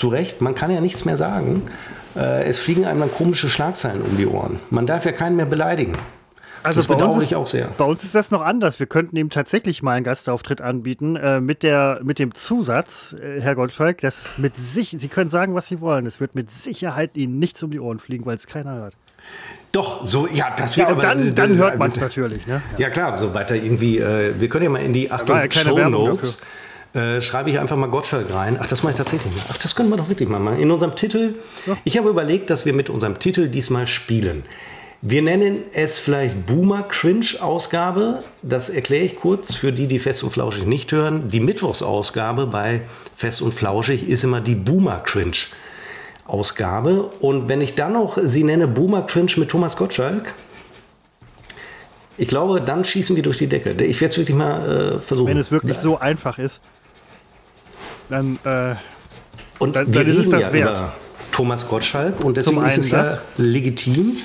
zu 0.00 0.08
Recht, 0.08 0.40
man 0.40 0.54
kann 0.54 0.70
ja 0.70 0.80
nichts 0.80 1.04
mehr 1.04 1.18
sagen. 1.18 1.62
Äh, 2.16 2.44
es 2.44 2.58
fliegen 2.58 2.86
einem 2.86 3.00
dann 3.00 3.12
komische 3.12 3.50
Schlagzeilen 3.50 4.00
um 4.00 4.16
die 4.16 4.26
Ohren. 4.26 4.58
Man 4.70 4.86
darf 4.86 5.04
ja 5.04 5.12
keinen 5.12 5.36
mehr 5.36 5.44
beleidigen. 5.44 5.94
Also 6.62 6.80
das 6.80 6.86
bedauere 6.86 7.22
ich 7.22 7.36
auch 7.36 7.46
sehr. 7.46 7.68
Bei 7.76 7.84
uns 7.84 8.02
ist 8.02 8.14
das 8.14 8.30
noch 8.30 8.40
anders. 8.40 8.80
Wir 8.80 8.86
könnten 8.86 9.16
ihm 9.16 9.28
tatsächlich 9.28 9.82
mal 9.82 9.92
einen 9.92 10.04
Gastauftritt 10.04 10.62
anbieten 10.62 11.16
äh, 11.16 11.40
mit, 11.40 11.62
der, 11.62 12.00
mit 12.02 12.18
dem 12.18 12.34
Zusatz, 12.34 13.14
äh, 13.20 13.42
Herr 13.42 13.54
Goldschalk, 13.54 13.98
dass 13.98 14.24
es 14.24 14.38
mit 14.38 14.56
sich, 14.56 14.96
Sie 14.98 15.08
können 15.08 15.28
sagen, 15.28 15.54
was 15.54 15.66
Sie 15.66 15.82
wollen. 15.82 16.06
Es 16.06 16.18
wird 16.18 16.34
mit 16.34 16.50
Sicherheit 16.50 17.16
Ihnen 17.18 17.38
nichts 17.38 17.62
um 17.62 17.70
die 17.70 17.80
Ohren 17.80 17.98
fliegen, 17.98 18.24
weil 18.24 18.36
es 18.36 18.46
keiner 18.46 18.76
hört. 18.76 18.94
Doch, 19.72 20.06
so, 20.06 20.26
ja, 20.32 20.54
das 20.56 20.78
wird 20.78 20.88
ja, 20.88 20.94
aber. 20.94 21.02
Dann, 21.02 21.34
dann 21.34 21.56
hört 21.58 21.78
man 21.78 21.90
es 21.90 22.00
natürlich, 22.00 22.46
ne? 22.46 22.62
Ja. 22.72 22.86
ja. 22.86 22.90
klar, 22.90 23.18
so 23.18 23.34
weiter 23.34 23.54
irgendwie. 23.54 23.98
Äh, 23.98 24.32
wir 24.38 24.48
können 24.48 24.64
ja 24.64 24.70
mal 24.70 24.82
in 24.82 24.94
die 24.94 25.10
Achtung 25.10 25.38
Show 25.50 25.88
Notes 25.88 26.42
äh, 26.92 27.20
schreibe 27.20 27.50
ich 27.50 27.58
einfach 27.58 27.76
mal 27.76 27.86
Gottschalk 27.86 28.34
rein. 28.34 28.58
Ach, 28.60 28.66
das 28.66 28.82
mache 28.82 28.92
ich 28.92 28.98
tatsächlich 28.98 29.32
mal. 29.32 29.42
Ach, 29.50 29.58
das 29.58 29.76
können 29.76 29.90
wir 29.90 29.96
doch 29.96 30.08
wirklich 30.08 30.28
mal 30.28 30.40
machen. 30.40 30.58
In 30.58 30.70
unserem 30.72 30.96
Titel. 30.96 31.34
Ja. 31.66 31.76
Ich 31.84 31.96
habe 31.96 32.08
überlegt, 32.08 32.50
dass 32.50 32.66
wir 32.66 32.72
mit 32.72 32.90
unserem 32.90 33.18
Titel 33.20 33.48
diesmal 33.48 33.86
spielen. 33.86 34.42
Wir 35.00 35.22
nennen 35.22 35.62
es 35.72 35.98
vielleicht 35.98 36.46
Boomer 36.46 36.82
Cringe 36.82 37.26
Ausgabe. 37.40 38.24
Das 38.42 38.70
erkläre 38.70 39.04
ich 39.04 39.16
kurz 39.16 39.54
für 39.54 39.72
die, 39.72 39.86
die 39.86 40.00
Fest 40.00 40.24
und 40.24 40.30
Flauschig 40.30 40.66
nicht 40.66 40.90
hören. 40.90 41.28
Die 41.28 41.40
Mittwochsausgabe 41.40 42.46
bei 42.46 42.82
Fest 43.16 43.40
und 43.40 43.54
Flauschig 43.54 44.08
ist 44.08 44.24
immer 44.24 44.40
die 44.40 44.56
Boomer 44.56 44.98
Cringe 44.98 45.36
Ausgabe. 46.26 47.04
Und 47.20 47.48
wenn 47.48 47.60
ich 47.60 47.76
dann 47.76 47.92
noch 47.92 48.18
sie 48.22 48.42
nenne 48.42 48.66
Boomer 48.66 49.06
Cringe 49.06 49.32
mit 49.36 49.48
Thomas 49.48 49.76
Gottschalk, 49.76 50.34
ich 52.18 52.28
glaube, 52.28 52.60
dann 52.60 52.84
schießen 52.84 53.14
wir 53.16 53.22
durch 53.22 53.38
die 53.38 53.46
Decke. 53.46 53.70
Ich 53.84 54.00
werde 54.00 54.12
es 54.12 54.18
wirklich 54.18 54.36
mal 54.36 54.96
äh, 54.96 54.98
versuchen. 54.98 55.28
Wenn 55.28 55.38
es 55.38 55.52
wirklich 55.52 55.78
so 55.78 55.98
einfach 55.98 56.38
ist 56.38 56.60
dann, 58.10 58.38
äh, 58.44 58.74
und 59.58 59.76
dann, 59.76 59.90
dann 59.90 60.06
ist 60.06 60.18
es 60.18 60.30
das 60.30 60.44
ja 60.44 60.52
wert. 60.52 60.92
Thomas 61.32 61.68
Gottschalk 61.68 62.24
und 62.24 62.36
deswegen 62.36 62.64
ist 62.66 62.78
es 62.78 62.90
ja 62.90 63.18
legitim. 63.36 64.16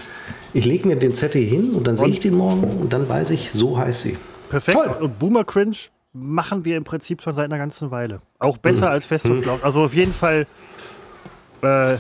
Ich 0.54 0.66
lege 0.66 0.88
mir 0.88 0.96
den 0.96 1.16
Zettel 1.16 1.44
hin 1.44 1.72
und 1.72 1.86
dann 1.86 1.96
sehe 1.96 2.08
ich 2.08 2.20
den 2.20 2.34
morgen 2.34 2.64
und 2.64 2.94
dann 2.94 3.08
weiß 3.08 3.30
ich, 3.32 3.52
so 3.52 3.78
heißt 3.78 4.02
sie. 4.04 4.18
Perfekt. 4.50 4.78
Toll. 4.78 4.96
Und 5.02 5.20
Boomer 5.20 5.44
Cringe 5.44 5.76
machen 6.14 6.66
wir 6.66 6.78
im 6.78 6.84
Prinzip 6.84 7.22
schon 7.22 7.34
seit 7.34 7.46
einer 7.46 7.58
ganzen 7.58 7.92
Weile. 7.92 8.20
Auch 8.40 8.58
besser 8.58 8.88
hm. 8.88 8.94
als 8.94 9.06
Fest 9.06 9.26
und 9.26 9.46
hm. 9.46 9.60
Also 9.62 9.84
auf 9.84 9.94
jeden 9.94 10.14
Fall 10.14 10.48
äh, 11.62 11.96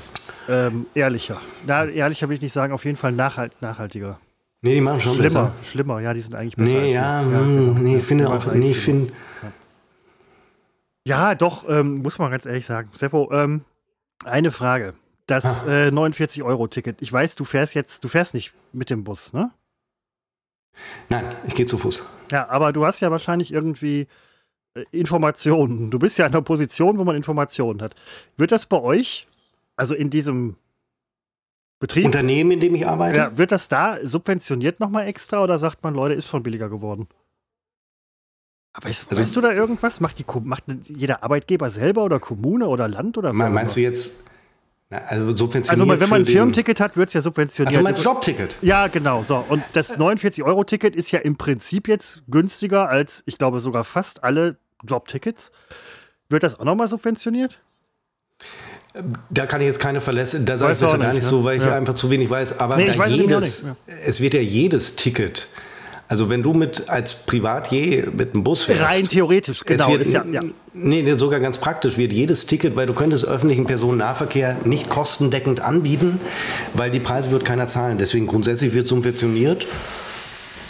ähm, 0.48 0.86
ehrlicher. 0.94 1.38
Na, 1.68 1.86
ehrlicher 1.86 2.30
will 2.30 2.36
ich 2.36 2.42
nicht 2.42 2.54
sagen, 2.54 2.74
auf 2.74 2.86
jeden 2.86 2.98
Fall 2.98 3.12
nachhalt, 3.12 3.54
nachhaltiger. 3.62 4.20
Nee, 4.62 4.76
die 4.76 4.82
machen 4.82 5.02
schon 5.02 5.14
schlimmer. 5.14 5.28
Besser. 5.28 5.54
Schlimmer, 5.64 6.00
ja, 6.00 6.14
die 6.14 6.22
sind 6.22 6.36
eigentlich 6.36 6.56
besser. 6.56 6.74
Nee, 6.74 6.94
ja, 6.94 7.22
ja, 7.22 7.28
genau. 7.28 7.74
nee, 7.74 7.98
ich 7.98 8.04
finde 8.04 8.30
auch, 8.30 8.54
nee, 8.54 8.72
ich 8.72 8.78
finde. 8.78 9.12
Ja. 9.44 9.52
Ja, 11.08 11.36
doch, 11.36 11.70
ähm, 11.70 12.02
muss 12.02 12.18
man 12.18 12.32
ganz 12.32 12.46
ehrlich 12.46 12.66
sagen. 12.66 12.90
Seppo, 12.94 13.32
ähm, 13.32 13.64
eine 14.24 14.52
Frage. 14.52 14.96
Das 15.28 15.64
äh, 15.64 15.90
49-Euro-Ticket. 15.90 17.02
Ich 17.02 17.12
weiß, 17.12 17.36
du 17.36 17.46
fährst 17.46 17.74
jetzt, 17.76 18.04
du 18.04 18.08
fährst 18.08 18.34
nicht 18.34 18.54
mit 18.74 18.90
dem 18.90 19.04
Bus, 19.04 19.34
ne? 19.34 19.52
Nein, 21.10 21.36
ich 21.48 21.56
gehe 21.56 21.66
zu 21.66 21.78
Fuß. 21.78 22.04
Ja, 22.32 22.50
aber 22.50 22.74
du 22.74 22.86
hast 22.86 23.00
ja 23.00 23.10
wahrscheinlich 23.12 23.52
irgendwie 23.52 24.08
äh, 24.76 24.84
Informationen. 24.92 25.90
Du 25.90 26.00
bist 26.00 26.18
ja 26.18 26.26
in 26.26 26.34
einer 26.34 26.44
Position, 26.44 26.98
wo 26.98 27.04
man 27.04 27.16
Informationen 27.16 27.82
hat. 27.82 27.96
Wird 28.38 28.52
das 28.52 28.66
bei 28.66 28.80
euch, 28.80 29.28
also 29.76 29.96
in 29.96 30.10
diesem 30.10 30.58
Betrieb? 31.80 32.06
Unternehmen, 32.06 32.52
in 32.52 32.60
dem 32.60 32.76
ich 32.76 32.88
arbeite? 32.88 33.18
Ja, 33.18 33.38
wird 33.38 33.52
das 33.52 33.68
da 33.68 33.98
subventioniert 34.04 34.80
nochmal 34.80 35.08
extra 35.08 35.44
oder 35.44 35.58
sagt 35.58 35.84
man, 35.84 35.94
Leute, 35.94 36.16
ist 36.16 36.28
schon 36.28 36.44
billiger 36.44 36.70
geworden? 36.70 37.08
Aber 38.76 38.90
weißt, 38.90 39.06
also, 39.10 39.22
weißt, 39.22 39.36
du 39.38 39.42
da 39.42 39.54
irgendwas? 39.54 40.02
Macht, 40.02 40.20
die, 40.20 40.26
macht 40.44 40.66
jeder 40.88 41.24
Arbeitgeber 41.24 41.70
selber 41.70 42.04
oder 42.04 42.20
Kommune 42.20 42.68
oder 42.68 42.90
Land 42.90 43.18
oder 43.18 43.32
Meinst 43.32 43.78
du 43.78 43.80
jetzt? 43.80 44.12
Na, 44.90 44.98
also 45.06 45.36
subventioniert. 45.36 45.70
Also 45.70 46.02
wenn 46.02 46.10
man 46.10 46.22
ein 46.22 46.26
Firmenticket 46.26 46.82
hat, 46.82 46.98
wird 46.98 47.08
es 47.08 47.14
ja 47.14 47.22
subventioniert. 47.22 47.78
Also 47.78 47.84
mein 47.84 47.96
Jobticket. 47.96 48.58
Ja, 48.62 48.88
genau. 48.88 49.24
So. 49.24 49.44
Und 49.48 49.64
das 49.74 49.98
49-Euro-Ticket 49.98 50.94
ist 50.94 51.10
ja 51.12 51.20
im 51.20 51.38
Prinzip 51.38 51.88
jetzt 51.88 52.24
günstiger 52.28 52.90
als, 52.90 53.24
ich 53.26 53.38
glaube, 53.38 53.62
sogar 53.62 53.86
fast 53.86 54.26
alle 54.26 54.58
Jobtickets. 54.84 55.54
Wird 56.28 56.44
das 56.44 56.60
auch 56.60 56.66
nochmal 56.66 56.90
subventioniert? 56.90 57.62
Da 59.30 59.46
kann 59.46 59.62
ich 59.62 59.68
jetzt 59.68 59.80
keine 59.80 60.02
Verlässe, 60.02 60.42
da 60.42 60.58
sage 60.58 60.74
ich 60.74 60.82
jetzt 60.82 60.92
gar 60.92 61.14
nicht 61.14 61.24
ne? 61.24 61.30
so, 61.30 61.44
weil 61.46 61.58
ich 61.58 61.66
ja. 61.66 61.76
einfach 61.76 61.94
zu 61.94 62.10
wenig 62.10 62.30
weiß. 62.30 62.60
Aber 62.60 62.76
nee, 62.76 62.98
weiß 62.98 63.10
jedes, 63.10 63.68
es 64.06 64.20
wird 64.20 64.34
ja 64.34 64.42
jedes 64.42 64.98
Ticket 64.98 65.48
also 66.08 66.30
wenn 66.30 66.44
du 66.44 66.54
mit 66.54 66.88
als 66.90 67.26
Privatier 67.26 68.10
mit 68.12 68.34
dem 68.34 68.44
Bus 68.44 68.64
fährst. 68.64 68.84
Rein 68.84 69.08
theoretisch, 69.08 69.64
genau. 69.66 69.90
Wird, 69.90 70.08
ja, 70.08 70.24
ja. 70.32 70.42
Nee, 70.74 71.14
sogar 71.16 71.40
ganz 71.40 71.58
praktisch 71.58 71.98
wird 71.98 72.14
jedes 72.14 72.46
Ticket, 72.46 72.76
weil 72.76 72.86
du 72.86 72.94
könntest 72.94 73.26
öffentlichen 73.26 73.66
Personennahverkehr 73.66 74.58
nicht 74.66 74.90
kostendeckend 74.90 75.62
anbieten, 75.62 76.20
weil 76.74 76.92
die 76.92 77.00
Preise 77.00 77.32
wird 77.32 77.44
keiner 77.46 77.68
zahlen. 77.68 77.98
Deswegen 77.98 78.28
grundsätzlich 78.28 78.74
wird 78.74 78.88
subventioniert. 78.88 79.66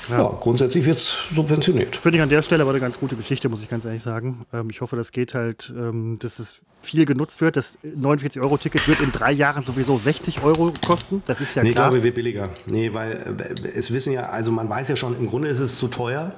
Ja, 0.09 0.17
ja 0.19 0.37
grundsätzlich 0.39 0.85
wird 0.85 0.97
es 0.97 1.15
subventioniert. 1.33 1.95
Finde 1.97 2.17
ich 2.17 2.23
an 2.23 2.29
der 2.29 2.41
Stelle 2.41 2.61
aber 2.61 2.71
eine 2.71 2.79
ganz 2.79 2.99
gute 2.99 3.15
Geschichte, 3.15 3.49
muss 3.49 3.63
ich 3.63 3.69
ganz 3.69 3.85
ehrlich 3.85 4.03
sagen. 4.03 4.45
Ähm, 4.53 4.69
ich 4.69 4.81
hoffe, 4.81 4.95
das 4.95 5.11
geht 5.11 5.33
halt, 5.33 5.73
ähm, 5.75 6.17
dass 6.19 6.39
es 6.39 6.59
viel 6.81 7.05
genutzt 7.05 7.41
wird. 7.41 7.55
Das 7.55 7.77
49-Euro-Ticket 7.83 8.87
wird 8.87 8.99
in 9.01 9.11
drei 9.11 9.31
Jahren 9.31 9.63
sowieso 9.63 9.97
60 9.97 10.43
Euro 10.43 10.73
kosten. 10.85 11.23
Das 11.27 11.41
ist 11.41 11.55
ja 11.55 11.63
nee, 11.63 11.71
klar. 11.71 11.91
Nee, 11.91 11.97
ich 11.97 12.01
glaube, 12.01 12.03
wird 12.03 12.15
billiger. 12.15 12.49
Nee, 12.65 12.93
weil 12.93 13.35
äh, 13.63 13.69
es 13.75 13.91
wissen 13.91 14.13
ja, 14.13 14.29
also 14.29 14.51
man 14.51 14.69
weiß 14.69 14.87
ja 14.87 14.95
schon, 14.95 15.17
im 15.17 15.27
Grunde 15.27 15.49
ist 15.49 15.59
es 15.59 15.77
zu 15.77 15.87
teuer. 15.87 16.33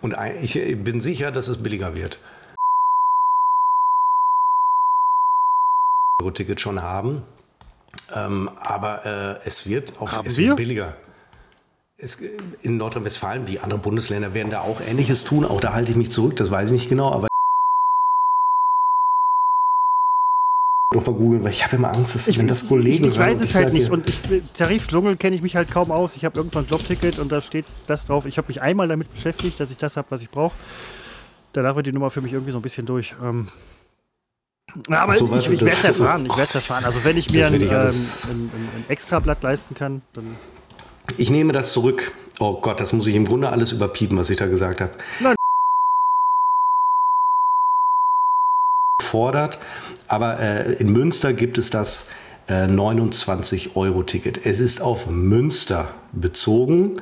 Und 0.00 0.16
ich 0.42 0.54
bin 0.82 1.00
sicher, 1.00 1.30
dass 1.30 1.48
es 1.48 1.62
billiger 1.62 1.94
wird. 1.94 2.18
Ticket 6.34 6.60
schon 6.60 6.82
haben. 6.82 7.22
Ähm, 8.14 8.50
aber 8.60 9.06
äh, 9.06 9.46
es 9.46 9.68
wird 9.68 10.00
auch 10.00 10.24
es 10.24 10.36
wird 10.36 10.56
billiger. 10.56 10.96
Es, 11.98 12.20
in 12.62 12.76
Nordrhein-Westfalen, 12.76 13.48
wie 13.48 13.58
andere 13.58 13.78
Bundesländer, 13.78 14.34
werden 14.34 14.50
da 14.50 14.60
auch 14.60 14.82
Ähnliches 14.82 15.24
tun. 15.24 15.46
Auch 15.46 15.60
da 15.60 15.72
halte 15.72 15.92
ich 15.92 15.96
mich 15.96 16.10
zurück, 16.10 16.36
das 16.36 16.50
weiß 16.50 16.66
ich 16.66 16.72
nicht 16.72 16.88
genau. 16.90 17.10
Aber 17.10 17.26
doch 20.92 21.06
mal 21.06 21.14
googeln, 21.14 21.42
weil 21.42 21.52
ich 21.52 21.64
habe 21.64 21.76
immer 21.76 21.92
Angst, 21.92 22.14
dass 22.14 22.28
ich, 22.28 22.38
wenn 22.38 22.48
das 22.48 22.68
Kollegen 22.68 23.04
Ich, 23.04 23.12
ich 23.12 23.18
weiß 23.18 23.40
es 23.40 23.54
halt 23.54 23.72
nicht 23.72 23.90
und 23.90 24.08
ich, 24.08 24.20
Tarifdschungel 24.54 25.16
kenne 25.16 25.36
ich 25.36 25.42
mich 25.42 25.56
halt 25.56 25.70
kaum 25.70 25.90
aus. 25.90 26.16
Ich 26.16 26.24
habe 26.24 26.38
irgendwann 26.38 26.64
ein 26.64 26.68
Jobticket 26.68 27.18
und 27.18 27.32
da 27.32 27.40
steht 27.40 27.64
das 27.86 28.06
drauf. 28.06 28.26
Ich 28.26 28.36
habe 28.36 28.48
mich 28.48 28.60
einmal 28.60 28.88
damit 28.88 29.10
beschäftigt, 29.10 29.58
dass 29.58 29.70
ich 29.70 29.78
das 29.78 29.96
habe, 29.96 30.10
was 30.10 30.20
ich 30.20 30.30
brauche. 30.30 30.54
Danach 31.54 31.76
wird 31.76 31.86
die 31.86 31.92
Nummer 31.92 32.10
für 32.10 32.20
mich 32.20 32.32
irgendwie 32.32 32.52
so 32.52 32.58
ein 32.58 32.62
bisschen 32.62 32.84
durch. 32.84 33.14
Ähm, 33.22 33.48
aber 34.88 35.14
so, 35.14 35.34
ich, 35.34 35.50
ich 35.50 35.60
werde 35.60 35.66
es 35.66 35.84
erfahren. 35.84 36.26
Ich 36.30 36.36
werde 36.36 36.54
erfahren. 36.54 36.84
Also 36.84 37.02
wenn 37.04 37.16
ich 37.16 37.30
mir 37.30 37.46
ein, 37.46 37.54
ähm, 37.54 37.70
ein, 37.70 37.70
ein, 37.70 38.50
ein 38.76 38.84
Extrablatt 38.88 39.42
leisten 39.42 39.74
kann, 39.74 40.02
dann. 40.12 40.36
Ich 41.18 41.30
nehme 41.30 41.52
das 41.52 41.72
zurück. 41.72 42.12
Oh 42.38 42.60
Gott, 42.60 42.80
das 42.80 42.92
muss 42.92 43.06
ich 43.06 43.14
im 43.14 43.24
Grunde 43.24 43.48
alles 43.48 43.72
überpiepen, 43.72 44.18
was 44.18 44.30
ich 44.30 44.36
da 44.36 44.46
gesagt 44.46 44.80
habe. 44.80 44.92
Nein. 45.20 45.34
Fordert, 49.02 49.58
aber 50.08 50.40
äh, 50.40 50.74
in 50.74 50.92
Münster 50.92 51.32
gibt 51.32 51.58
es 51.58 51.70
das 51.70 52.10
äh, 52.48 52.66
29-Euro-Ticket. 52.66 54.44
Es 54.44 54.60
ist 54.60 54.82
auf 54.82 55.06
Münster 55.06 55.94
bezogen 56.12 57.00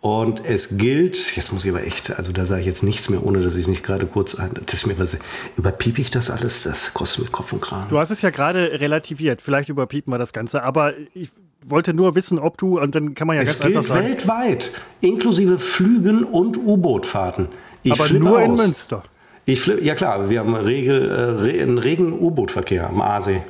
und 0.00 0.44
es 0.44 0.78
gilt, 0.78 1.36
jetzt 1.36 1.52
muss 1.52 1.64
ich 1.64 1.70
aber 1.70 1.84
echt, 1.84 2.16
also 2.16 2.32
da 2.32 2.46
sage 2.46 2.60
ich 2.60 2.66
jetzt 2.66 2.82
nichts 2.82 3.10
mehr, 3.10 3.24
ohne 3.24 3.42
dass 3.42 3.54
ich 3.54 3.62
es 3.62 3.68
nicht 3.68 3.84
gerade 3.84 4.06
kurz 4.06 4.34
ein, 4.34 4.50
das 4.66 4.86
mir 4.86 4.98
was, 4.98 5.16
überpiep 5.56 5.98
ich 5.98 6.10
das 6.10 6.30
alles? 6.30 6.62
Das 6.62 6.94
kostet 6.94 7.24
mir 7.24 7.30
Kopf 7.30 7.52
und 7.52 7.60
Kragen. 7.60 7.88
Du 7.90 7.98
hast 7.98 8.10
es 8.10 8.22
ja 8.22 8.30
gerade 8.30 8.80
relativiert. 8.80 9.42
Vielleicht 9.42 9.68
überpiepen 9.68 10.12
wir 10.12 10.18
das 10.18 10.32
Ganze, 10.32 10.62
aber 10.62 10.94
ich 11.14 11.30
wollte 11.68 11.94
nur 11.94 12.14
wissen, 12.14 12.38
ob 12.38 12.58
du, 12.58 12.80
und 12.80 12.94
dann 12.94 13.14
kann 13.14 13.26
man 13.26 13.36
ja 13.36 13.42
es 13.42 13.58
ganz 13.58 13.72
gilt 13.72 13.84
sagen, 13.84 14.04
weltweit, 14.04 14.70
inklusive 15.00 15.58
Flügen 15.58 16.24
und 16.24 16.56
U-Boot-Fahrten. 16.56 17.48
Aber 17.88 18.08
nur 18.10 18.38
aus. 18.38 18.44
in 18.44 18.54
Münster. 18.54 19.04
Ich 19.44 19.64
ja 19.66 19.94
klar, 19.94 20.28
wir 20.28 20.40
haben 20.40 20.54
Regel, 20.56 21.44
äh, 21.46 21.62
einen 21.62 21.78
regen 21.78 22.12
U-Boot-Verkehr 22.12 22.88
am 22.88 23.00
Aasee. 23.00 23.42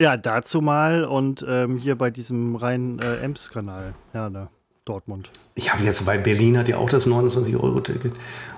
Ja, 0.00 0.16
dazu 0.16 0.60
mal 0.60 1.04
und 1.04 1.44
ähm, 1.46 1.78
hier 1.78 1.96
bei 1.96 2.10
diesem 2.10 2.56
Rhein-Ems-Kanal. 2.56 3.94
Ja, 4.14 4.30
ne? 4.30 4.48
Dortmund. 4.84 5.30
Ich 5.54 5.72
habe 5.72 5.84
jetzt, 5.84 6.06
bei 6.06 6.16
Berlin 6.16 6.56
hat 6.56 6.68
ja 6.68 6.78
auch 6.78 6.88
das 6.88 7.06
29-Euro-Ticket. 7.06 8.14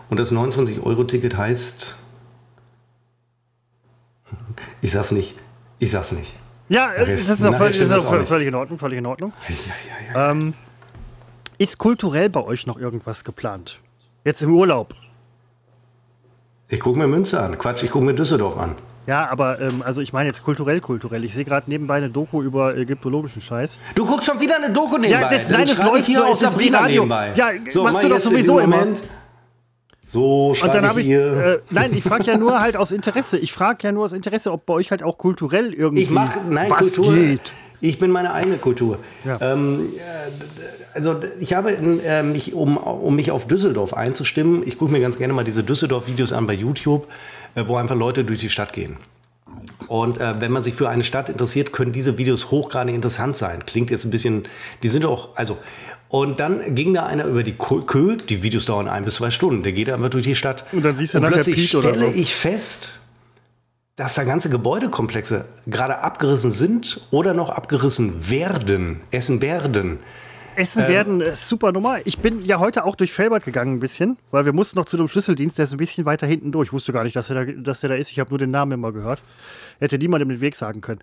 Und 0.08 0.20
das 0.20 0.32
29-Euro-Ticket 0.32 1.36
heißt. 1.36 1.96
Ich 4.82 4.92
sag's 4.92 5.10
nicht. 5.10 5.34
Ich 5.78 5.90
sag's 5.90 6.12
nicht. 6.12 6.32
Ja, 6.68 6.92
äh, 6.92 7.16
das 7.16 7.28
ist 7.28 7.44
auch, 7.44 7.56
völlig, 7.56 7.78
ist 7.78 7.92
auch 7.92 8.24
völlig, 8.24 8.48
in 8.48 8.54
Ordnung. 8.54 8.78
Völlig 8.78 8.98
in 8.98 9.06
Ordnung. 9.06 9.32
Ja, 9.48 9.54
ja, 9.54 10.14
ja, 10.14 10.30
ähm, 10.30 10.54
ist 11.58 11.78
kulturell 11.78 12.28
bei 12.28 12.42
euch 12.42 12.66
noch 12.66 12.78
irgendwas 12.78 13.24
geplant? 13.24 13.80
Jetzt 14.24 14.42
im 14.42 14.54
Urlaub? 14.54 14.94
Ich 16.68 16.80
gucke 16.80 16.98
mir 16.98 17.06
Münster 17.06 17.42
an. 17.42 17.58
Quatsch, 17.58 17.82
ich 17.82 17.90
gucke 17.90 18.04
mir 18.04 18.14
Düsseldorf 18.14 18.56
an. 18.56 18.76
Ja, 19.06 19.28
aber 19.28 19.60
ähm, 19.60 19.82
also 19.84 20.00
ich 20.00 20.12
meine 20.12 20.28
jetzt 20.28 20.44
kulturell, 20.44 20.80
kulturell. 20.80 21.24
Ich 21.24 21.34
sehe 21.34 21.44
gerade 21.44 21.68
nebenbei 21.68 21.96
eine 21.96 22.08
Doku 22.08 22.40
über 22.42 22.76
ägyptologischen 22.76 23.42
Scheiß. 23.42 23.78
Du 23.94 24.06
guckst 24.06 24.26
schon 24.26 24.40
wieder 24.40 24.56
eine 24.56 24.70
Doku 24.72 24.96
nebenbei. 24.96 25.22
Ja, 25.22 25.28
das, 25.28 25.48
nein, 25.48 25.66
das 25.66 25.82
läuft 25.82 26.06
hier 26.06 26.24
aus 26.24 26.38
der 26.38 26.50
Radio. 26.50 27.02
Nebenbei. 27.02 27.32
Ja, 27.34 27.50
so, 27.68 27.82
machst 27.82 28.04
du 28.04 28.08
doch 28.08 28.18
sowieso 28.18 28.60
immer. 28.60 28.86
So 30.12 30.54
Und 30.62 30.74
dann 30.74 30.86
habe 30.86 31.00
ich, 31.00 31.08
äh, 31.08 31.58
nein, 31.70 31.94
ich 31.94 32.04
frage 32.04 32.24
ja 32.24 32.36
nur 32.36 32.60
halt 32.60 32.76
aus 32.76 32.92
Interesse. 32.92 33.38
Ich 33.38 33.52
frage 33.52 33.78
ja 33.84 33.92
nur 33.92 34.04
aus 34.04 34.12
Interesse, 34.12 34.52
ob 34.52 34.66
bei 34.66 34.74
euch 34.74 34.90
halt 34.90 35.02
auch 35.02 35.16
kulturell 35.16 35.72
irgendwie 35.72 36.02
ich 36.02 36.10
mach, 36.10 36.36
nein, 36.48 36.70
was 36.70 36.96
Kultur, 36.96 37.14
geht. 37.14 37.52
Ich 37.80 37.98
bin 37.98 38.10
meine 38.10 38.32
eigene 38.34 38.58
Kultur. 38.58 38.98
Ja. 39.24 39.38
Ähm, 39.40 39.88
also 40.92 41.16
ich 41.40 41.54
habe 41.54 41.72
äh, 41.72 42.22
mich, 42.22 42.52
um, 42.52 42.76
um 42.76 43.16
mich 43.16 43.30
auf 43.30 43.46
Düsseldorf 43.46 43.94
einzustimmen, 43.94 44.62
ich 44.66 44.76
gucke 44.76 44.92
mir 44.92 45.00
ganz 45.00 45.16
gerne 45.16 45.32
mal 45.32 45.44
diese 45.44 45.64
Düsseldorf-Videos 45.64 46.34
an 46.34 46.46
bei 46.46 46.52
YouTube. 46.52 47.08
Äh, 47.54 47.66
wo 47.66 47.76
einfach 47.76 47.96
Leute 47.96 48.24
durch 48.24 48.40
die 48.40 48.48
Stadt 48.48 48.72
gehen. 48.72 48.96
Und 49.88 50.18
äh, 50.18 50.40
wenn 50.40 50.52
man 50.52 50.62
sich 50.62 50.74
für 50.74 50.88
eine 50.88 51.04
Stadt 51.04 51.28
interessiert, 51.28 51.72
können 51.72 51.92
diese 51.92 52.16
Videos 52.16 52.50
hochgradig 52.50 52.94
interessant 52.94 53.36
sein. 53.36 53.66
Klingt 53.66 53.90
jetzt 53.90 54.04
ein 54.04 54.10
bisschen, 54.10 54.44
die 54.82 54.88
sind 54.88 55.04
auch, 55.04 55.36
also, 55.36 55.58
und 56.12 56.40
dann 56.40 56.74
ging 56.74 56.92
da 56.92 57.06
einer 57.06 57.24
über 57.24 57.42
die 57.42 57.54
Kö, 57.54 58.18
die 58.18 58.42
Videos 58.42 58.66
dauern 58.66 58.86
ein 58.86 59.02
bis 59.02 59.14
zwei 59.14 59.30
Stunden, 59.30 59.62
der 59.62 59.72
geht 59.72 59.88
einfach 59.88 60.10
durch 60.10 60.24
die 60.24 60.34
Stadt. 60.34 60.66
Und 60.70 60.84
dann 60.84 60.94
siehst 60.94 61.14
du 61.14 61.18
und 61.18 61.26
plötzlich 61.26 61.66
stelle 61.66 62.04
so. 62.04 62.12
ich 62.14 62.34
fest, 62.34 62.92
dass 63.96 64.14
da 64.14 64.24
ganze 64.24 64.50
Gebäudekomplexe 64.50 65.46
gerade 65.66 66.00
abgerissen 66.00 66.50
sind 66.50 67.08
oder 67.12 67.32
noch 67.32 67.48
abgerissen 67.48 68.28
werden, 68.28 69.00
essen 69.10 69.40
werden. 69.40 70.00
Essen 70.54 70.82
ähm, 70.82 70.88
werden 70.88 71.20
ist 71.22 71.48
super 71.48 71.72
Nummer. 71.72 72.00
Ich 72.04 72.18
bin 72.18 72.44
ja 72.44 72.58
heute 72.58 72.84
auch 72.84 72.94
durch 72.94 73.10
Felbert 73.10 73.46
gegangen 73.46 73.76
ein 73.76 73.80
bisschen, 73.80 74.18
weil 74.32 74.44
wir 74.44 74.52
mussten 74.52 74.78
noch 74.78 74.84
zu 74.84 74.98
dem 74.98 75.08
Schlüsseldienst, 75.08 75.56
der 75.56 75.64
ist 75.64 75.72
ein 75.72 75.78
bisschen 75.78 76.04
weiter 76.04 76.26
hinten 76.26 76.52
durch. 76.52 76.68
Ich 76.68 76.72
wusste 76.74 76.92
gar 76.92 77.04
nicht, 77.04 77.16
dass 77.16 77.30
er 77.30 77.46
da, 77.46 77.52
dass 77.52 77.82
er 77.82 77.88
da 77.88 77.94
ist. 77.94 78.10
Ich 78.10 78.18
habe 78.20 78.28
nur 78.28 78.38
den 78.38 78.50
Namen 78.50 78.72
immer 78.72 78.92
gehört. 78.92 79.22
Hätte 79.78 79.96
niemandem 79.96 80.28
den 80.28 80.42
Weg 80.42 80.56
sagen 80.56 80.82
können. 80.82 81.00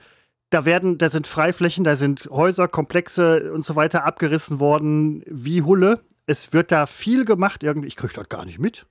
Da 0.51 0.65
werden, 0.65 0.97
da 0.97 1.09
sind 1.09 1.27
Freiflächen, 1.27 1.83
da 1.83 1.95
sind 1.95 2.27
Häuser, 2.31 2.67
Komplexe 2.67 3.51
und 3.53 3.63
so 3.63 3.75
weiter 3.75 4.03
abgerissen 4.03 4.59
worden 4.59 5.23
wie 5.27 5.61
Hulle. 5.61 6.01
Es 6.25 6.53
wird 6.53 6.71
da 6.71 6.85
viel 6.85 7.25
gemacht 7.25 7.63
irgendwie. 7.63 7.87
Ich 7.87 7.95
kriege 7.95 8.13
das 8.13 8.29
gar 8.29 8.45
nicht 8.45 8.59
mit. 8.59 8.85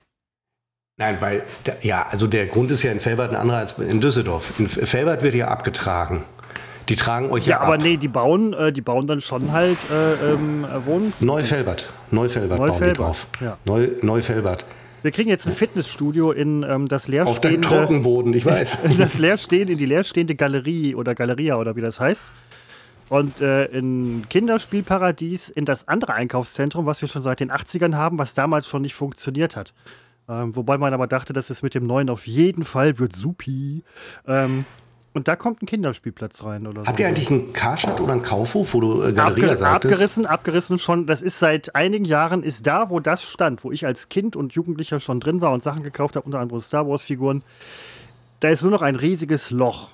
Nein, 0.97 1.17
weil, 1.21 1.43
ja, 1.81 2.05
also 2.09 2.27
der 2.27 2.47
Grund 2.47 2.71
ist 2.71 2.83
ja 2.83 2.91
in 2.91 2.99
Felbert 2.99 3.31
ein 3.31 3.37
anderer 3.37 3.59
als 3.59 3.79
in 3.79 4.01
Düsseldorf. 4.01 4.59
In 4.59 4.67
Felbert 4.67 5.21
wird 5.21 5.33
ja 5.33 5.47
abgetragen. 5.47 6.25
Die 6.89 6.95
tragen 6.95 7.29
euch 7.29 7.45
ja, 7.45 7.57
ja 7.57 7.61
aber 7.61 7.75
ab. 7.75 7.81
nee, 7.81 7.97
die 7.97 8.07
bauen, 8.07 8.53
äh, 8.53 8.73
die 8.73 8.81
bauen 8.81 9.07
dann 9.07 9.21
schon 9.21 9.51
halt 9.51 9.77
äh, 9.91 10.33
ähm, 10.33 10.65
Wohn. 10.85 11.13
Neufelbert. 11.19 11.87
Neufelbert, 12.11 12.57
bauen 12.57 12.83
die 12.83 12.93
drauf. 12.93 13.27
Ja. 13.39 13.57
Neu, 13.63 13.89
Neufelbert. 14.01 14.65
Wir 15.01 15.11
kriegen 15.11 15.29
jetzt 15.29 15.47
ein 15.47 15.53
Fitnessstudio 15.53 16.31
in 16.31 16.63
ähm, 16.63 16.87
das 16.87 17.07
leerstehende. 17.07 17.31
Auf 17.31 17.39
dem 17.39 17.61
Trockenboden, 17.61 18.33
ich 18.33 18.45
weiß. 18.45 18.83
In 18.85 18.97
das 18.97 19.17
leerstehende, 19.17 19.73
in 19.73 19.79
die 19.79 19.85
leerstehende 19.85 20.35
Galerie 20.35 20.95
oder 20.95 21.15
Galeria 21.15 21.55
oder 21.57 21.75
wie 21.75 21.81
das 21.81 21.99
heißt. 21.99 22.29
Und 23.07 23.41
äh, 23.41 23.65
in 23.65 24.25
Kinderspielparadies 24.29 25.49
in 25.49 25.65
das 25.65 25.87
andere 25.87 26.13
Einkaufszentrum, 26.13 26.85
was 26.85 27.01
wir 27.01 27.07
schon 27.07 27.21
seit 27.21 27.39
den 27.39 27.51
80ern 27.51 27.95
haben, 27.95 28.17
was 28.17 28.33
damals 28.33 28.67
schon 28.67 28.83
nicht 28.83 28.93
funktioniert 28.93 29.55
hat. 29.55 29.73
Ähm, 30.27 30.55
wobei 30.55 30.77
man 30.77 30.93
aber 30.93 31.07
dachte, 31.07 31.33
dass 31.33 31.49
es 31.49 31.63
mit 31.63 31.73
dem 31.73 31.87
neuen 31.87 32.09
auf 32.09 32.27
jeden 32.27 32.63
Fall 32.63 32.99
wird 32.99 33.15
supi. 33.15 33.83
Ähm, 34.27 34.65
und 35.13 35.27
da 35.27 35.35
kommt 35.35 35.61
ein 35.61 35.65
Kinderspielplatz 35.65 36.43
rein 36.43 36.67
oder 36.67 36.83
Habt 36.85 36.97
so. 36.97 37.03
ihr 37.03 37.09
eigentlich 37.09 37.31
einen 37.31 37.51
Karstadt 37.53 37.99
oder 37.99 38.13
einen 38.13 38.21
Kaufhof, 38.21 38.73
wo 38.73 38.79
du 38.79 39.03
äh, 39.03 39.13
Galeria 39.13 39.45
Abger 39.45 39.55
sagtest? 39.55 39.93
Abgerissen, 39.93 40.25
abgerissen 40.25 40.77
schon. 40.77 41.07
Das 41.07 41.21
ist 41.21 41.39
seit 41.39 41.75
einigen 41.75 42.05
Jahren, 42.05 42.43
ist 42.43 42.67
da, 42.67 42.89
wo 42.89 42.99
das 42.99 43.23
stand, 43.23 43.63
wo 43.63 43.71
ich 43.71 43.85
als 43.85 44.09
Kind 44.09 44.35
und 44.35 44.53
Jugendlicher 44.53 44.99
schon 44.99 45.19
drin 45.19 45.41
war 45.41 45.51
und 45.51 45.63
Sachen 45.63 45.81
gekauft 45.81 46.15
habe, 46.15 46.25
unter 46.25 46.39
anderem 46.39 46.59
Star 46.61 46.87
Wars-Figuren. 46.87 47.43
Da 48.39 48.49
ist 48.49 48.61
nur 48.61 48.71
noch 48.71 48.83
ein 48.83 48.95
riesiges 48.95 49.49
Loch. 49.49 49.89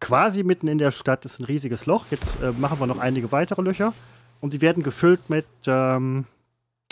Quasi 0.00 0.42
mitten 0.42 0.68
in 0.68 0.78
der 0.78 0.90
Stadt 0.90 1.24
ist 1.24 1.40
ein 1.40 1.44
riesiges 1.44 1.86
Loch. 1.86 2.04
Jetzt 2.10 2.36
äh, 2.42 2.52
machen 2.58 2.78
wir 2.78 2.86
noch 2.86 2.98
einige 2.98 3.32
weitere 3.32 3.62
Löcher. 3.62 3.94
Und 4.40 4.52
die 4.52 4.60
werden 4.60 4.82
gefüllt 4.82 5.30
mit, 5.30 5.46
ähm, 5.66 6.26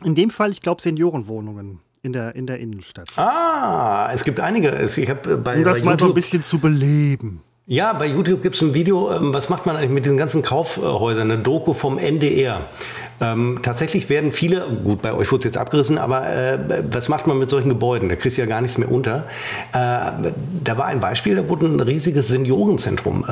in 0.02 0.14
dem 0.14 0.30
Fall, 0.30 0.50
ich 0.50 0.62
glaube, 0.62 0.80
Seniorenwohnungen 0.80 1.80
in 2.02 2.12
der, 2.12 2.34
in 2.34 2.46
der 2.46 2.58
Innenstadt. 2.58 3.08
Ah, 3.16 4.10
es 4.12 4.24
gibt 4.24 4.40
einige. 4.40 4.76
Ich 4.82 5.08
hab 5.08 5.26
äh, 5.26 5.36
bei, 5.36 5.58
um 5.58 5.64
das 5.64 5.80
bei 5.80 5.84
mal 5.86 5.92
YouTube, 5.92 5.98
so 6.00 6.06
ein 6.06 6.14
bisschen 6.14 6.42
zu 6.42 6.58
beleben. 6.58 7.42
Ja, 7.66 7.92
bei 7.92 8.06
YouTube 8.06 8.42
gibt 8.42 8.56
es 8.56 8.60
ein 8.60 8.74
Video, 8.74 9.12
ähm, 9.12 9.32
was 9.32 9.48
macht 9.48 9.66
man 9.66 9.76
eigentlich 9.76 9.90
mit 9.90 10.04
diesen 10.04 10.18
ganzen 10.18 10.42
Kaufhäusern, 10.42 11.30
eine 11.30 11.40
Doku 11.40 11.72
vom 11.72 11.98
NDR. 11.98 12.66
Ähm, 13.20 13.60
tatsächlich 13.62 14.10
werden 14.10 14.32
viele, 14.32 14.66
gut, 14.82 15.00
bei 15.00 15.12
euch 15.14 15.30
wurde 15.30 15.38
es 15.38 15.44
jetzt 15.44 15.56
abgerissen, 15.56 15.96
aber 15.96 16.28
äh, 16.28 16.58
was 16.90 17.08
macht 17.08 17.28
man 17.28 17.38
mit 17.38 17.48
solchen 17.48 17.68
Gebäuden? 17.68 18.08
Da 18.08 18.16
kriegst 18.16 18.36
du 18.36 18.42
ja 18.42 18.48
gar 18.48 18.60
nichts 18.60 18.78
mehr 18.78 18.90
unter. 18.90 19.28
Äh, 19.72 20.32
da 20.64 20.76
war 20.76 20.86
ein 20.86 20.98
Beispiel, 20.98 21.36
da 21.36 21.48
wurde 21.48 21.66
ein 21.66 21.78
riesiges 21.78 22.26
Seniorenzentrum 22.26 23.24
äh, 23.28 23.30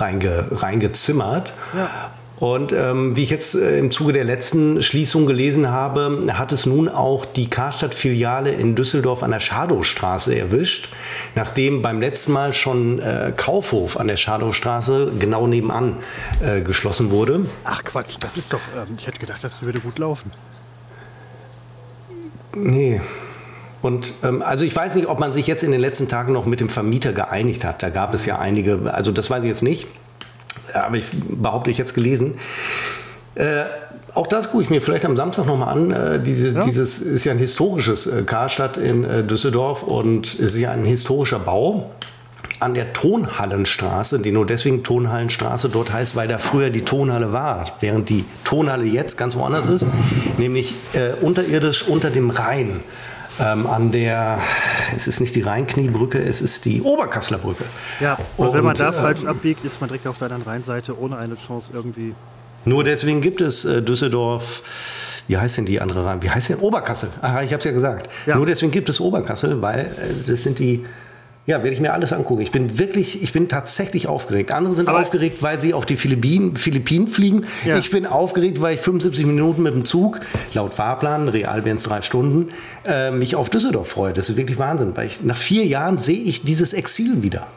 reinge, 0.00 0.44
reingezimmert. 0.52 1.52
Ja. 1.76 2.12
Und 2.42 2.72
ähm, 2.72 3.14
wie 3.14 3.22
ich 3.22 3.30
jetzt 3.30 3.54
äh, 3.54 3.78
im 3.78 3.92
Zuge 3.92 4.12
der 4.12 4.24
letzten 4.24 4.82
Schließung 4.82 5.26
gelesen 5.26 5.70
habe, 5.70 6.24
hat 6.32 6.50
es 6.50 6.66
nun 6.66 6.88
auch 6.88 7.24
die 7.24 7.48
Karstadt-Filiale 7.48 8.50
in 8.50 8.74
Düsseldorf 8.74 9.22
an 9.22 9.30
der 9.30 9.38
Schadowstraße 9.38 10.36
erwischt, 10.36 10.88
nachdem 11.36 11.82
beim 11.82 12.00
letzten 12.00 12.32
Mal 12.32 12.52
schon 12.52 12.98
äh, 12.98 13.32
Kaufhof 13.36 13.96
an 13.96 14.08
der 14.08 14.16
Schadowstraße 14.16 15.12
genau 15.20 15.46
nebenan 15.46 15.98
äh, 16.44 16.62
geschlossen 16.62 17.12
wurde. 17.12 17.46
Ach 17.62 17.84
Quatsch, 17.84 18.16
das 18.18 18.36
ist 18.36 18.52
doch, 18.52 18.60
ähm, 18.76 18.96
ich 18.98 19.06
hätte 19.06 19.20
gedacht, 19.20 19.44
das 19.44 19.62
würde 19.62 19.78
gut 19.78 20.00
laufen. 20.00 20.32
Nee. 22.56 23.00
Und 23.82 24.14
ähm, 24.24 24.42
also 24.42 24.64
ich 24.64 24.74
weiß 24.74 24.96
nicht, 24.96 25.06
ob 25.06 25.20
man 25.20 25.32
sich 25.32 25.46
jetzt 25.46 25.62
in 25.62 25.70
den 25.70 25.80
letzten 25.80 26.08
Tagen 26.08 26.32
noch 26.32 26.46
mit 26.46 26.58
dem 26.58 26.70
Vermieter 26.70 27.12
geeinigt 27.12 27.64
hat. 27.64 27.84
Da 27.84 27.90
gab 27.90 28.12
es 28.14 28.26
ja 28.26 28.40
einige, 28.40 28.92
also 28.92 29.12
das 29.12 29.30
weiß 29.30 29.44
ich 29.44 29.48
jetzt 29.48 29.62
nicht 29.62 29.86
habe 30.74 30.98
ich 30.98 31.06
behaupte 31.12 31.70
ich 31.70 31.78
jetzt 31.78 31.94
gelesen. 31.94 32.34
Äh, 33.34 33.64
auch 34.14 34.26
das 34.26 34.50
gucke 34.50 34.62
ich 34.62 34.70
mir 34.70 34.82
vielleicht 34.82 35.04
am 35.04 35.16
Samstag 35.16 35.46
nochmal 35.46 35.72
an. 35.74 35.90
Äh, 35.90 36.20
diese, 36.20 36.50
ja. 36.50 36.60
Dieses 36.60 37.00
ist 37.00 37.24
ja 37.24 37.32
ein 37.32 37.38
historisches 37.38 38.06
äh, 38.06 38.22
Karstadt 38.24 38.76
in 38.76 39.04
äh, 39.04 39.24
Düsseldorf 39.24 39.82
und 39.82 40.34
ist 40.34 40.56
ja 40.56 40.70
ein 40.70 40.84
historischer 40.84 41.38
Bau 41.38 41.90
an 42.60 42.74
der 42.74 42.92
Tonhallenstraße, 42.92 44.20
die 44.20 44.30
nur 44.30 44.46
deswegen 44.46 44.84
Tonhallenstraße 44.84 45.68
dort 45.68 45.92
heißt, 45.92 46.14
weil 46.14 46.28
da 46.28 46.38
früher 46.38 46.70
die 46.70 46.82
Tonhalle 46.82 47.32
war, 47.32 47.64
während 47.80 48.08
die 48.08 48.24
Tonhalle 48.44 48.84
jetzt 48.84 49.16
ganz 49.16 49.34
woanders 49.34 49.66
ist, 49.66 49.86
nämlich 50.38 50.74
äh, 50.92 51.12
unterirdisch 51.20 51.82
unter 51.88 52.10
dem 52.10 52.30
Rhein. 52.30 52.80
Ähm, 53.40 53.66
an 53.66 53.92
der, 53.92 54.40
es 54.94 55.08
ist 55.08 55.20
nicht 55.20 55.34
die 55.34 55.42
Rheinkniebrücke, 55.42 56.18
es 56.18 56.42
ist 56.42 56.64
die 56.64 56.82
Oberkasseler 56.82 57.38
Brücke. 57.38 57.64
Ja, 58.00 58.18
und, 58.36 58.48
und 58.48 58.54
wenn 58.54 58.64
man 58.64 58.76
da 58.76 58.90
äh, 58.90 58.92
falsch 58.92 59.24
abbiegt, 59.24 59.64
ist 59.64 59.80
man 59.80 59.88
direkt 59.88 60.06
auf 60.06 60.18
der 60.18 60.30
anderen 60.30 60.44
Rheinseite 60.44 60.98
ohne 60.98 61.16
eine 61.16 61.36
Chance 61.36 61.70
irgendwie. 61.72 62.14
Nur 62.64 62.84
deswegen 62.84 63.20
gibt 63.20 63.40
es 63.40 63.64
äh, 63.64 63.82
Düsseldorf, 63.82 64.62
wie 65.28 65.36
heißt 65.36 65.58
denn 65.58 65.66
die 65.66 65.80
andere 65.80 66.04
Rhein? 66.04 66.22
Wie 66.22 66.30
heißt 66.30 66.50
denn 66.50 66.58
Oberkassel? 66.58 67.10
Ach, 67.20 67.42
ich 67.42 67.52
habe 67.52 67.58
es 67.58 67.64
ja 67.64 67.72
gesagt. 67.72 68.10
Ja. 68.26 68.36
Nur 68.36 68.46
deswegen 68.46 68.72
gibt 68.72 68.88
es 68.88 69.00
Oberkassel, 69.00 69.62
weil 69.62 69.80
äh, 69.80 70.26
das 70.26 70.42
sind 70.42 70.58
die 70.58 70.84
ja, 71.44 71.58
werde 71.58 71.74
ich 71.74 71.80
mir 71.80 71.92
alles 71.92 72.12
angucken. 72.12 72.40
Ich 72.40 72.52
bin 72.52 72.78
wirklich, 72.78 73.20
ich 73.22 73.32
bin 73.32 73.48
tatsächlich 73.48 74.06
aufgeregt. 74.06 74.52
Andere 74.52 74.74
sind 74.74 74.88
Aber 74.88 75.00
aufgeregt, 75.00 75.42
weil 75.42 75.58
sie 75.58 75.74
auf 75.74 75.84
die 75.86 75.96
Philippinen, 75.96 76.56
Philippinen 76.56 77.08
fliegen. 77.08 77.46
Ja. 77.64 77.76
Ich 77.76 77.90
bin 77.90 78.06
aufgeregt, 78.06 78.60
weil 78.60 78.74
ich 78.74 78.80
75 78.80 79.26
Minuten 79.26 79.62
mit 79.64 79.74
dem 79.74 79.84
Zug, 79.84 80.20
laut 80.54 80.72
Fahrplan, 80.72 81.28
real 81.28 81.64
wären 81.64 81.78
es 81.78 81.82
drei 81.82 82.00
Stunden, 82.00 82.52
äh, 82.86 83.10
mich 83.10 83.34
auf 83.34 83.50
Düsseldorf 83.50 83.88
freue. 83.88 84.12
Das 84.12 84.30
ist 84.30 84.36
wirklich 84.36 84.58
Wahnsinn. 84.58 84.92
Weil 84.94 85.06
ich, 85.06 85.22
nach 85.24 85.36
vier 85.36 85.66
Jahren 85.66 85.98
sehe 85.98 86.22
ich 86.22 86.44
dieses 86.44 86.74
Exil 86.74 87.22
wieder. 87.22 87.48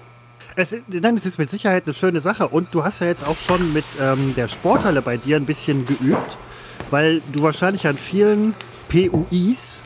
Es, 0.56 0.76
nein, 0.88 1.18
es 1.18 1.26
ist 1.28 1.38
mit 1.38 1.52
Sicherheit 1.52 1.84
eine 1.86 1.94
schöne 1.94 2.22
Sache. 2.22 2.48
Und 2.48 2.74
du 2.74 2.84
hast 2.84 3.02
ja 3.02 3.08
jetzt 3.08 3.28
auch 3.28 3.38
schon 3.38 3.72
mit 3.72 3.86
ähm, 4.02 4.34
der 4.36 4.48
Sporthalle 4.48 5.04
bei 5.04 5.18
dir 5.18 5.36
ein 5.36 5.46
bisschen 5.46 5.86
geübt, 5.86 6.38
weil 6.90 7.22
du 7.34 7.44
wahrscheinlich 7.44 7.86
an 7.86 7.98
vielen 7.98 8.56
PUIs 8.90 9.80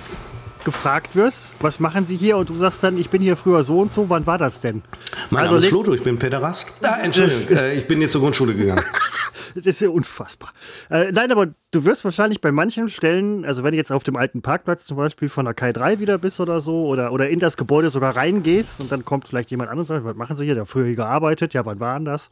gefragt 0.65 1.15
wirst, 1.15 1.53
was 1.59 1.79
machen 1.79 2.05
Sie 2.05 2.17
hier? 2.17 2.37
Und 2.37 2.49
du 2.49 2.57
sagst 2.57 2.83
dann, 2.83 2.97
ich 2.97 3.09
bin 3.09 3.21
hier 3.21 3.35
früher 3.35 3.63
so 3.63 3.79
und 3.79 3.93
so. 3.93 4.09
Wann 4.09 4.25
war 4.27 4.37
das 4.37 4.61
denn? 4.61 4.83
Mein 5.29 5.43
also, 5.43 5.55
Name 5.55 5.65
ist 5.65 5.69
Floto, 5.69 5.93
ich 5.93 6.03
bin 6.03 6.19
Pederast. 6.19 6.73
Ah, 6.83 6.99
Entschuldigung, 7.01 7.57
äh, 7.57 7.73
ich 7.73 7.87
bin 7.87 8.01
jetzt 8.01 8.11
zur 8.11 8.21
Grundschule 8.21 8.53
gegangen. 8.53 8.83
das 9.55 9.65
ist 9.65 9.81
ja 9.81 9.89
unfassbar. 9.89 10.53
Äh, 10.89 11.11
nein, 11.11 11.31
aber 11.31 11.47
du 11.71 11.85
wirst 11.85 12.03
wahrscheinlich 12.03 12.41
bei 12.41 12.51
manchen 12.51 12.89
Stellen, 12.89 13.45
also 13.45 13.63
wenn 13.63 13.71
du 13.71 13.77
jetzt 13.77 13.91
auf 13.91 14.03
dem 14.03 14.15
alten 14.15 14.41
Parkplatz 14.41 14.85
zum 14.85 14.97
Beispiel 14.97 15.29
von 15.29 15.45
der 15.45 15.53
Kai 15.53 15.71
3 15.71 15.99
wieder 15.99 16.17
bist 16.17 16.39
oder 16.39 16.61
so, 16.61 16.85
oder, 16.85 17.11
oder 17.11 17.29
in 17.29 17.39
das 17.39 17.57
Gebäude 17.57 17.89
sogar 17.89 18.15
reingehst 18.15 18.81
und 18.81 18.91
dann 18.91 19.05
kommt 19.05 19.27
vielleicht 19.27 19.51
jemand 19.51 19.69
anderes 19.69 19.89
und 19.89 19.95
sagt, 19.97 20.05
was 20.05 20.15
machen 20.15 20.35
Sie 20.35 20.45
hier? 20.45 20.55
Der 20.55 20.61
hat 20.61 20.69
früher 20.69 20.85
hier 20.85 20.95
gearbeitet, 20.95 21.53
ja, 21.53 21.65
wann 21.65 21.79
war 21.79 21.99
das? 21.99 22.29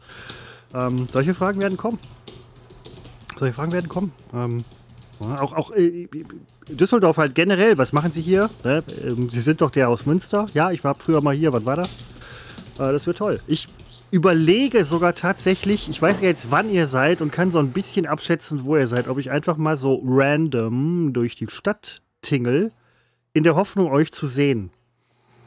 Ähm, 0.73 1.07
solche 1.11 1.33
Fragen 1.33 1.61
werden 1.61 1.77
kommen. 1.77 1.99
Solche 3.37 3.53
Fragen 3.53 3.71
werden 3.71 3.89
kommen. 3.89 4.11
Ähm, 4.33 4.63
auch, 5.19 5.53
auch 5.53 5.71
äh, 5.71 6.07
Düsseldorf 6.69 7.17
halt 7.17 7.35
generell, 7.35 7.77
was 7.77 7.93
machen 7.93 8.11
Sie 8.11 8.21
hier? 8.21 8.49
Ne? 8.63 8.83
Ähm, 9.03 9.29
Sie 9.29 9.41
sind 9.41 9.61
doch 9.61 9.71
der 9.71 9.89
aus 9.89 10.05
Münster. 10.05 10.45
Ja, 10.53 10.71
ich 10.71 10.83
war 10.83 10.95
früher 10.95 11.21
mal 11.21 11.35
hier, 11.35 11.53
wann 11.53 11.65
war 11.65 11.77
das? 11.77 11.87
Äh, 12.79 12.91
das 12.91 13.07
wird 13.07 13.17
toll. 13.17 13.39
Ich 13.47 13.67
überlege 14.11 14.83
sogar 14.85 15.15
tatsächlich, 15.15 15.89
ich 15.89 16.01
weiß 16.01 16.21
ja 16.21 16.27
jetzt, 16.27 16.51
wann 16.51 16.69
ihr 16.69 16.87
seid 16.87 17.21
und 17.21 17.31
kann 17.31 17.51
so 17.51 17.59
ein 17.59 17.71
bisschen 17.71 18.05
abschätzen, 18.05 18.63
wo 18.63 18.77
ihr 18.77 18.87
seid, 18.87 19.07
ob 19.07 19.17
ich 19.17 19.31
einfach 19.31 19.57
mal 19.57 19.75
so 19.75 20.01
random 20.05 21.13
durch 21.13 21.35
die 21.35 21.47
Stadt 21.49 22.01
tingle, 22.21 22.71
in 23.33 23.43
der 23.43 23.55
Hoffnung, 23.55 23.91
euch 23.91 24.11
zu 24.11 24.25
sehen. 24.25 24.71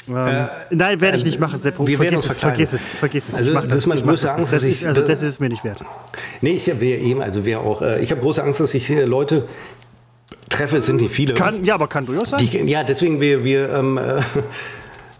Ähm, 0.08 0.16
äh, 0.16 0.46
nein, 0.70 1.00
werde 1.00 1.18
ich 1.18 1.24
nicht 1.24 1.40
machen, 1.40 1.60
Seppo. 1.60 1.86
Wir 1.86 1.96
vergiss, 1.96 2.24
es, 2.24 2.38
vergiss 2.38 2.72
es, 2.72 2.86
vergiss 2.86 3.28
es. 3.28 3.34
Also, 3.34 3.52
das, 3.52 3.64
das 3.64 3.74
ist 3.74 3.86
meine 3.86 4.02
größte 4.02 4.32
Angst, 4.32 4.52
das, 4.52 4.62
ist, 4.62 4.84
also, 4.84 5.02
das 5.02 5.22
ist 5.22 5.28
es 5.28 5.40
mir 5.40 5.48
nicht 5.48 5.64
wert. 5.64 5.84
Nee, 6.40 6.52
ich 6.52 6.68
habe 6.70 6.84
eben, 6.84 7.22
also 7.22 7.44
wer 7.44 7.60
auch, 7.60 7.82
äh, 7.82 8.00
ich 8.00 8.10
habe 8.10 8.20
große 8.20 8.42
Angst, 8.42 8.60
dass 8.60 8.74
ich 8.74 8.88
Leute 8.88 9.48
treffe, 10.48 10.78
es 10.78 10.86
sind 10.86 11.00
nicht 11.00 11.14
viele. 11.14 11.34
Kann, 11.34 11.64
ja, 11.64 11.74
aber 11.74 11.88
kann 11.88 12.06
durchaus 12.06 12.30
sein. 12.30 12.40
Die, 12.40 12.58
ja, 12.70 12.84
deswegen, 12.84 13.20
wir, 13.20 13.44
wir 13.44 13.70
ähm, 13.70 13.98
äh, 13.98 14.20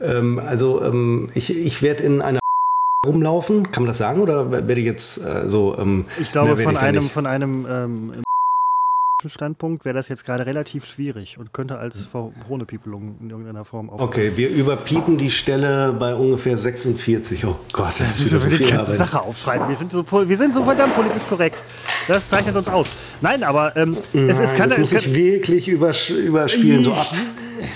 ähm, 0.01 0.39
also 0.39 0.83
ähm, 0.83 1.29
ich, 1.35 1.57
ich 1.57 1.83
werde 1.83 2.05
in 2.05 2.23
einer 2.23 2.41
rumlaufen, 3.07 3.71
kann 3.71 3.85
man 3.85 3.89
das 3.89 3.99
sagen, 3.99 4.21
oder 4.21 4.51
werde 4.51 4.81
ich 4.81 4.87
jetzt 4.87 5.19
äh, 5.19 5.49
so? 5.49 5.77
Ähm, 5.79 6.07
ich 6.21 6.31
glaube, 6.33 6.57
von, 6.57 6.77
einem, 6.77 7.09
von 7.09 7.27
einem 7.27 7.67
ähm, 7.69 8.23
Standpunkt 9.29 9.85
wäre 9.85 9.95
das 9.95 10.09
jetzt 10.09 10.25
gerade 10.25 10.47
relativ 10.47 10.87
schwierig 10.87 11.39
und 11.39 11.53
könnte 11.53 11.79
als 11.79 12.05
Verhohnepiepelung 12.05 13.17
in 13.21 13.31
irgendeiner 13.31 13.65
Form 13.65 13.91
aufpassen. 13.91 14.09
Okay, 14.09 14.33
wir 14.37 14.51
überpiepen 14.51 15.19
die 15.19 15.31
Stelle 15.31 15.93
bei 15.93 16.15
ungefähr 16.15 16.57
46. 16.57 17.45
Oh 17.45 17.57
Gott, 17.73 17.95
das 17.99 18.21
ist 18.21 18.27
wieder 18.27 18.41
so 18.41 18.49
viel 18.49 18.71
ganze 18.71 18.97
Sache 18.97 19.21
aufschreiben. 19.21 19.69
Wir 19.69 19.77
sind, 19.77 19.93
so, 19.93 20.05
wir 20.11 20.37
sind 20.37 20.55
so 20.55 20.65
verdammt 20.65 20.95
politisch 20.95 21.27
korrekt. 21.29 21.63
Das 22.09 22.29
zeichnet 22.29 22.57
uns 22.57 22.69
aus. 22.69 22.91
Nein, 23.21 23.43
aber 23.43 23.77
ähm, 23.77 23.97
Nein, 24.13 24.31
es, 24.31 24.41
es 24.41 24.55
kann... 24.55 24.69
Das 24.69 24.79
muss 24.79 24.93
ich 24.93 25.15
wirklich 25.15 25.69
übers 25.69 26.11
überspielen, 26.11 26.85
so 26.85 26.93
ab 26.93 27.07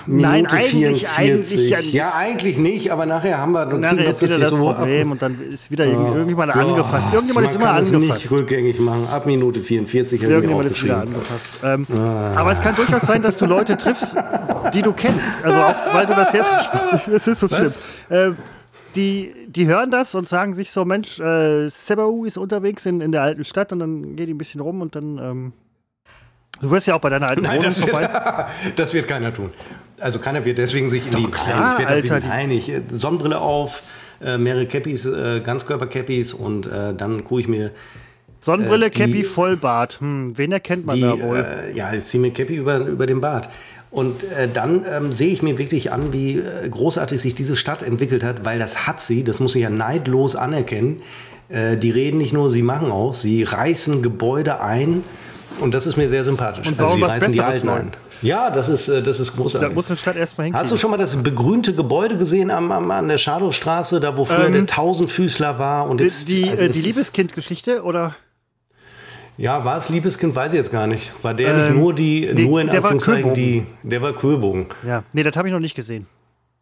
Minute 0.06 0.28
Nein, 0.28 0.46
eigentlich, 0.46 1.06
44. 1.06 1.18
eigentlich 1.18 1.70
ja 1.70 1.78
nicht. 1.78 1.92
Ja, 1.92 2.12
eigentlich 2.16 2.58
nicht, 2.58 2.90
aber 2.90 3.06
nachher 3.06 3.38
haben 3.38 3.52
wir 3.52 3.66
nachher 3.66 4.06
ist 4.06 4.22
wieder 4.22 4.38
das 4.38 4.50
so 4.50 4.56
Problem 4.56 5.08
ab. 5.08 5.12
und 5.12 5.22
dann 5.22 5.40
ist 5.48 5.70
wieder 5.70 5.86
oh, 5.86 6.14
irgendjemand 6.14 6.52
Gott. 6.52 6.62
angefasst. 6.62 7.12
Irgendjemand 7.12 7.46
ist 7.46 7.54
immer 7.54 7.64
kann 7.64 7.76
angefasst. 7.76 8.24
Es 8.24 8.30
nicht 8.30 8.30
rückgängig 8.30 8.80
machen. 8.80 9.08
Ab 9.10 9.26
Minute 9.26 9.60
44 9.60 10.22
Irgendjemand 10.22 10.66
ist 10.66 10.82
wieder 10.82 11.00
angefasst. 11.00 11.60
Ähm, 11.62 11.86
ah. 11.94 12.32
Aber 12.36 12.52
es 12.52 12.60
kann 12.60 12.74
durchaus 12.74 13.02
sein, 13.02 13.22
dass 13.22 13.38
du 13.38 13.46
Leute 13.46 13.76
triffst, 13.76 14.16
die 14.72 14.82
du 14.82 14.92
kennst. 14.92 15.44
Also 15.44 15.58
auch, 15.58 15.74
weil 15.92 16.06
du 16.06 16.14
das 16.14 16.32
jetzt 16.32 16.50
Es 17.14 17.26
ist 17.26 17.40
so 17.40 17.48
schlimm. 17.48 17.72
Äh, 18.08 18.30
die, 18.96 19.34
die 19.48 19.66
hören 19.66 19.90
das 19.90 20.14
und 20.14 20.28
sagen 20.28 20.54
sich 20.54 20.70
so, 20.70 20.84
Mensch, 20.84 21.20
äh, 21.20 21.68
Sebau 21.68 22.24
ist 22.24 22.38
unterwegs 22.38 22.86
in, 22.86 23.00
in 23.00 23.12
der 23.12 23.22
alten 23.22 23.44
Stadt 23.44 23.72
und 23.72 23.78
dann 23.80 24.16
geht 24.16 24.28
die 24.28 24.34
ein 24.34 24.38
bisschen 24.38 24.60
rum 24.60 24.80
und 24.80 24.94
dann 24.96 25.18
ähm, 25.18 25.52
Du 26.60 26.70
wirst 26.70 26.86
ja 26.86 26.94
auch 26.94 27.00
bei 27.00 27.10
deiner 27.10 27.28
alten 27.28 27.42
Nein, 27.42 27.58
Wohnung 27.58 27.64
das 27.64 27.78
vorbei. 27.78 28.02
Wird, 28.02 28.78
das 28.78 28.94
wird 28.94 29.08
keiner 29.08 29.32
tun. 29.32 29.50
Also 29.98 30.18
keiner 30.18 30.44
wird 30.44 30.58
deswegen 30.58 30.88
sich 30.88 31.06
in 31.06 31.12
Doch, 31.12 31.18
die 31.18 31.26
klar, 31.26 31.80
ich 31.80 31.86
Alter, 31.86 32.20
nein, 32.20 32.50
ich 32.50 32.72
Sonnenbrille 32.90 33.40
auf, 33.40 33.82
äh, 34.22 34.38
mehrere 34.38 34.66
Cappies, 34.66 35.04
äh, 35.04 35.40
Ganzkörper-Cappies 35.40 36.32
und 36.32 36.66
äh, 36.66 36.94
dann 36.94 37.24
gucke 37.24 37.40
ich 37.40 37.48
mir 37.48 37.72
Sonnenbrille, 38.38 38.86
äh, 38.86 38.90
die, 38.90 38.98
Cappy, 38.98 39.24
Vollbart. 39.24 40.00
Hm, 40.00 40.36
wen 40.36 40.52
erkennt 40.52 40.86
man 40.86 40.96
die, 40.96 41.02
da 41.02 41.18
wohl? 41.18 41.38
Äh, 41.38 41.76
ja, 41.76 41.92
ich 41.92 42.04
ziehe 42.04 42.20
mir 42.20 42.30
Cappy 42.30 42.56
über, 42.56 42.78
über 42.78 43.06
den 43.06 43.20
Bart. 43.20 43.48
Und 43.94 44.24
äh, 44.24 44.48
dann 44.52 44.84
ähm, 44.90 45.12
sehe 45.12 45.32
ich 45.32 45.40
mir 45.40 45.56
wirklich 45.56 45.92
an, 45.92 46.12
wie 46.12 46.38
äh, 46.38 46.68
großartig 46.68 47.20
sich 47.20 47.36
diese 47.36 47.54
Stadt 47.54 47.82
entwickelt 47.82 48.24
hat, 48.24 48.44
weil 48.44 48.58
das 48.58 48.88
hat 48.88 49.00
sie, 49.00 49.22
das 49.22 49.38
muss 49.38 49.54
ich 49.54 49.62
ja 49.62 49.70
neidlos 49.70 50.34
anerkennen. 50.34 51.00
Äh, 51.48 51.76
die 51.76 51.90
reden 51.90 52.18
nicht 52.18 52.32
nur, 52.32 52.50
sie 52.50 52.62
machen 52.62 52.90
auch, 52.90 53.14
sie 53.14 53.44
reißen 53.44 54.02
Gebäude 54.02 54.60
ein 54.60 55.04
und 55.60 55.74
das 55.74 55.86
ist 55.86 55.96
mir 55.96 56.08
sehr 56.08 56.24
sympathisch. 56.24 56.66
Und 56.66 56.80
also 56.80 56.96
sie 56.96 57.02
reißen 57.02 57.32
die 57.32 57.40
Alten 57.40 57.68
ein. 57.68 57.92
Ja, 58.20 58.50
das 58.50 58.68
ist, 58.68 58.88
äh, 58.88 59.00
das 59.00 59.20
ist 59.20 59.36
großartig. 59.36 59.68
Da 59.68 59.74
muss 59.74 59.88
eine 59.88 59.96
Stadt 59.96 60.16
erstmal 60.16 60.46
hinkriegen. 60.46 60.60
Hast 60.60 60.72
du 60.72 60.76
schon 60.76 60.90
mal 60.90 60.96
das 60.96 61.22
begrünte 61.22 61.72
Gebäude 61.72 62.16
gesehen 62.16 62.50
am, 62.50 62.72
am, 62.72 62.90
an 62.90 63.06
der 63.06 63.18
Schadowstraße, 63.18 64.00
da 64.00 64.16
wo 64.16 64.24
früher 64.24 64.46
ähm, 64.46 64.54
der 64.54 64.66
Tausendfüßler 64.66 65.58
war? 65.60 65.88
Und 65.88 66.00
jetzt, 66.00 66.28
die, 66.28 66.48
also 66.48 66.66
die 66.66 66.80
Liebeskind-Geschichte, 66.80 67.84
oder? 67.84 68.16
Ja, 69.36 69.64
war 69.64 69.76
es 69.76 69.88
Liebeskind, 69.88 70.34
weiß 70.34 70.52
ich 70.52 70.58
jetzt 70.58 70.70
gar 70.72 70.86
nicht. 70.86 71.12
War 71.22 71.34
der 71.34 71.50
ähm, 71.50 71.58
nicht 71.58 71.74
nur 71.74 71.94
die, 71.94 72.30
nee, 72.32 72.44
nur 72.44 72.60
in 72.60 72.70
Anführungszeichen 72.70 73.34
die, 73.34 73.66
der 73.82 74.00
war 74.00 74.12
Köbogen. 74.12 74.66
Ja, 74.86 75.02
nee, 75.12 75.22
das 75.22 75.36
habe 75.36 75.48
ich 75.48 75.52
noch 75.52 75.60
nicht 75.60 75.74
gesehen. 75.74 76.06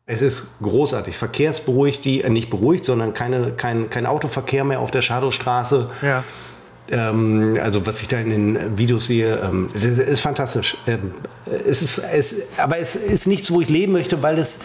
Es 0.07 0.21
ist 0.21 0.59
großartig. 0.61 1.17
Verkehrsberuhigt, 1.17 2.05
die, 2.05 2.23
äh, 2.23 2.31
nicht 2.31 2.51
beruhigt, 2.51 2.85
sondern 2.85 3.15
keine, 3.15 3.53
kein, 3.53 3.91
kein 3.91 4.07
Autoverkehr 4.07 4.65
mehr 4.65 4.81
auf 4.81 4.91
der 4.91 5.03
Shadowstraße. 5.03 5.91
Ja. 6.03 6.25
Ähm, 6.91 7.59
also 7.63 7.87
was 7.87 8.03
ich 8.03 8.09
da 8.09 8.19
in 8.19 8.31
den 8.31 8.79
Videos 8.79 9.07
sehe, 9.07 9.37
ähm, 9.37 9.71
das 9.75 9.85
ist 9.85 10.21
fantastisch. 10.21 10.77
Ähm, 10.87 11.13
es 11.67 11.83
ist, 11.83 11.99
es, 11.99 12.59
aber 12.59 12.79
es 12.79 12.97
ist 12.97 13.27
nichts, 13.27 13.51
wo 13.53 13.61
ich 13.61 13.69
leben 13.69 13.93
möchte, 13.93 14.23
weil 14.23 14.39
es, 14.39 14.61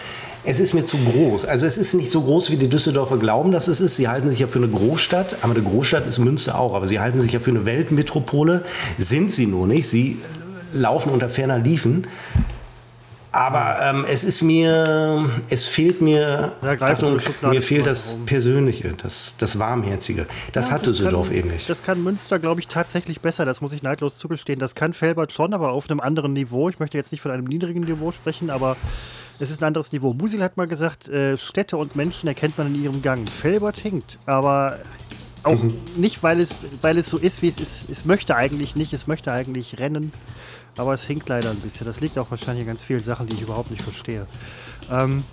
es 0.47 0.61
ist 0.61 0.73
mir 0.73 0.85
zu 0.85 0.97
groß. 0.97 1.45
Also 1.45 1.65
es 1.65 1.77
ist 1.77 1.93
nicht 1.93 2.09
so 2.09 2.21
groß, 2.21 2.51
wie 2.51 2.55
die 2.55 2.69
Düsseldorfer 2.69 3.17
glauben, 3.17 3.51
dass 3.51 3.67
es 3.67 3.81
ist. 3.81 3.97
Sie 3.97 4.07
halten 4.07 4.29
sich 4.29 4.39
ja 4.39 4.47
für 4.47 4.59
eine 4.59 4.69
Großstadt, 4.69 5.37
aber 5.41 5.53
eine 5.53 5.63
Großstadt 5.63 6.07
ist 6.07 6.19
Münster 6.19 6.57
auch. 6.57 6.73
Aber 6.73 6.87
sie 6.87 7.01
halten 7.01 7.19
sich 7.19 7.33
ja 7.33 7.41
für 7.41 7.51
eine 7.51 7.65
Weltmetropole, 7.65 8.63
sind 8.97 9.29
sie 9.29 9.45
nur 9.45 9.67
nicht. 9.67 9.89
Sie 9.89 10.19
laufen 10.71 11.11
unter 11.11 11.27
ferner 11.27 11.59
Liefen. 11.59 12.07
Aber 13.33 13.79
ähm, 13.83 14.05
es 14.07 14.23
ist 14.23 14.41
mir, 14.41 15.29
es 15.49 15.65
fehlt 15.65 16.01
mir, 16.01 16.53
ja, 16.63 16.71
Achtung, 16.79 17.19
mir 17.41 17.61
fehlt 17.61 17.85
das 17.85 18.13
rum. 18.13 18.25
Persönliche, 18.25 18.93
das, 18.97 19.35
das 19.37 19.59
Warmherzige. 19.59 20.27
Das 20.53 20.67
ja, 20.67 20.75
hat 20.75 20.87
das 20.87 20.97
Düsseldorf 20.97 21.27
kann, 21.27 21.37
eben 21.37 21.49
nicht. 21.51 21.69
Das 21.69 21.83
kann 21.83 22.01
Münster, 22.01 22.39
glaube 22.39 22.61
ich, 22.61 22.67
tatsächlich 22.67 23.19
besser. 23.19 23.43
Das 23.43 23.59
muss 23.59 23.73
ich 23.73 23.83
neidlos 23.83 24.15
zugestehen. 24.15 24.59
Das 24.59 24.75
kann 24.75 24.93
Felbert 24.93 25.33
schon, 25.33 25.53
aber 25.53 25.71
auf 25.71 25.89
einem 25.89 25.99
anderen 25.99 26.33
Niveau. 26.33 26.69
Ich 26.69 26.79
möchte 26.79 26.97
jetzt 26.97 27.11
nicht 27.11 27.21
von 27.21 27.31
einem 27.31 27.45
niedrigen 27.45 27.81
Niveau 27.81 28.13
sprechen, 28.13 28.49
aber 28.49 28.77
es 29.39 29.51
ist 29.51 29.61
ein 29.61 29.67
anderes 29.67 29.91
Niveau. 29.91 30.13
Musil 30.13 30.43
hat 30.43 30.57
mal 30.57 30.67
gesagt, 30.67 31.07
äh, 31.09 31.37
Städte 31.37 31.77
und 31.77 31.95
Menschen 31.95 32.27
erkennt 32.27 32.57
man 32.57 32.67
in 32.67 32.83
ihrem 32.83 33.01
Gang. 33.01 33.27
Felbert 33.29 33.77
hinkt, 33.77 34.17
aber 34.25 34.79
auch 35.43 35.61
mhm. 35.61 35.73
nicht, 35.95 36.23
weil 36.23 36.39
es, 36.39 36.65
weil 36.81 36.97
es 36.97 37.09
so 37.09 37.17
ist, 37.17 37.41
wie 37.41 37.49
es 37.49 37.59
ist. 37.59 37.89
Es 37.89 38.05
möchte 38.05 38.35
eigentlich 38.35 38.75
nicht, 38.75 38.93
es 38.93 39.07
möchte 39.07 39.31
eigentlich 39.31 39.79
rennen. 39.79 40.11
Aber 40.77 40.93
es 40.93 41.05
hinkt 41.05 41.27
leider 41.29 41.49
ein 41.49 41.59
bisschen. 41.59 41.87
Das 41.87 42.01
liegt 42.01 42.17
auch 42.19 42.29
wahrscheinlich 42.29 42.63
an 42.63 42.67
ganz 42.67 42.83
vielen 42.83 43.03
Sachen, 43.03 43.27
die 43.27 43.35
ich 43.35 43.41
überhaupt 43.41 43.71
nicht 43.71 43.81
verstehe. 43.81 44.27
Ähm, 44.91 45.23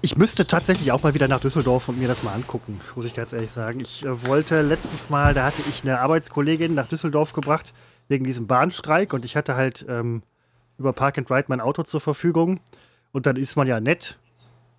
ich 0.00 0.16
müsste 0.16 0.46
tatsächlich 0.46 0.92
auch 0.92 1.02
mal 1.02 1.14
wieder 1.14 1.28
nach 1.28 1.40
Düsseldorf 1.40 1.88
und 1.88 1.98
mir 1.98 2.08
das 2.08 2.22
mal 2.22 2.34
angucken, 2.34 2.80
muss 2.94 3.06
ich 3.06 3.14
ganz 3.14 3.32
ehrlich 3.32 3.50
sagen. 3.50 3.80
Ich 3.80 4.04
äh, 4.04 4.26
wollte 4.26 4.62
letztes 4.62 5.10
Mal, 5.10 5.34
da 5.34 5.44
hatte 5.44 5.62
ich 5.68 5.82
eine 5.82 6.00
Arbeitskollegin 6.00 6.74
nach 6.74 6.86
Düsseldorf 6.86 7.32
gebracht, 7.32 7.72
wegen 8.08 8.24
diesem 8.24 8.46
Bahnstreik. 8.46 9.12
Und 9.12 9.24
ich 9.24 9.34
hatte 9.34 9.56
halt 9.56 9.84
ähm, 9.88 10.22
über 10.78 10.92
Park 10.92 11.18
and 11.18 11.30
Ride 11.30 11.46
mein 11.48 11.60
Auto 11.60 11.82
zur 11.82 12.00
Verfügung. 12.00 12.60
Und 13.14 13.26
dann 13.26 13.36
ist 13.36 13.54
man 13.54 13.68
ja 13.68 13.78
nett 13.78 14.18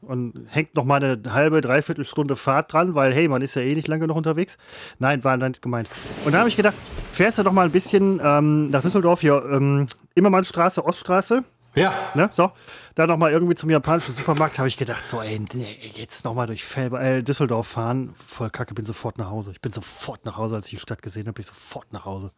und 0.01 0.45
hängt 0.49 0.75
noch 0.75 0.83
mal 0.83 1.01
eine 1.01 1.33
halbe, 1.33 1.61
dreiviertel 1.61 2.03
Stunde 2.03 2.36
Fahrt 2.36 2.73
dran, 2.73 2.93
weil 2.93 3.13
hey, 3.13 3.29
man 3.29 3.41
ist 3.41 3.55
ja 3.55 3.61
eh 3.61 3.73
nicht 3.73 3.88
lange 3.88 4.07
noch 4.07 4.17
unterwegs. 4.17 4.57
Nein, 4.99 5.23
war 5.23 5.38
nicht 5.38 5.61
gemeint. 5.61 5.88
Und 6.25 6.33
da 6.33 6.39
habe 6.39 6.49
ich 6.49 6.57
gedacht, 6.57 6.75
fährst 7.13 7.39
du 7.39 7.43
doch 7.43 7.53
mal 7.53 7.65
ein 7.65 7.71
bisschen 7.71 8.19
ähm, 8.21 8.69
nach 8.71 8.81
Düsseldorf, 8.81 9.21
hier 9.21 9.41
ähm, 9.49 9.88
Immermannstraße, 10.15 10.86
Oststraße. 10.86 11.45
Ja. 11.75 11.93
Ne? 12.13 12.27
So, 12.33 12.51
da 12.95 13.07
nochmal 13.07 13.31
irgendwie 13.31 13.55
zum 13.55 13.69
japanischen 13.69 14.13
Supermarkt 14.13 14.59
habe 14.59 14.67
ich 14.67 14.75
gedacht, 14.75 15.07
so, 15.07 15.21
ey, 15.21 15.41
nee, 15.53 15.77
jetzt 15.93 16.25
nochmal 16.25 16.47
durch 16.47 16.65
Felber, 16.65 17.01
äh, 17.01 17.23
Düsseldorf 17.23 17.67
fahren, 17.67 18.13
voll 18.15 18.49
kacke, 18.49 18.73
bin 18.73 18.83
sofort 18.83 19.17
nach 19.17 19.29
Hause. 19.29 19.51
Ich 19.51 19.61
bin 19.61 19.71
sofort 19.71 20.25
nach 20.25 20.36
Hause, 20.36 20.55
als 20.55 20.65
ich 20.65 20.71
die 20.71 20.79
Stadt 20.79 21.01
gesehen 21.01 21.27
habe, 21.27 21.36
bin 21.36 21.41
ich 21.43 21.47
sofort 21.47 21.93
nach 21.93 22.03
Hause. 22.03 22.31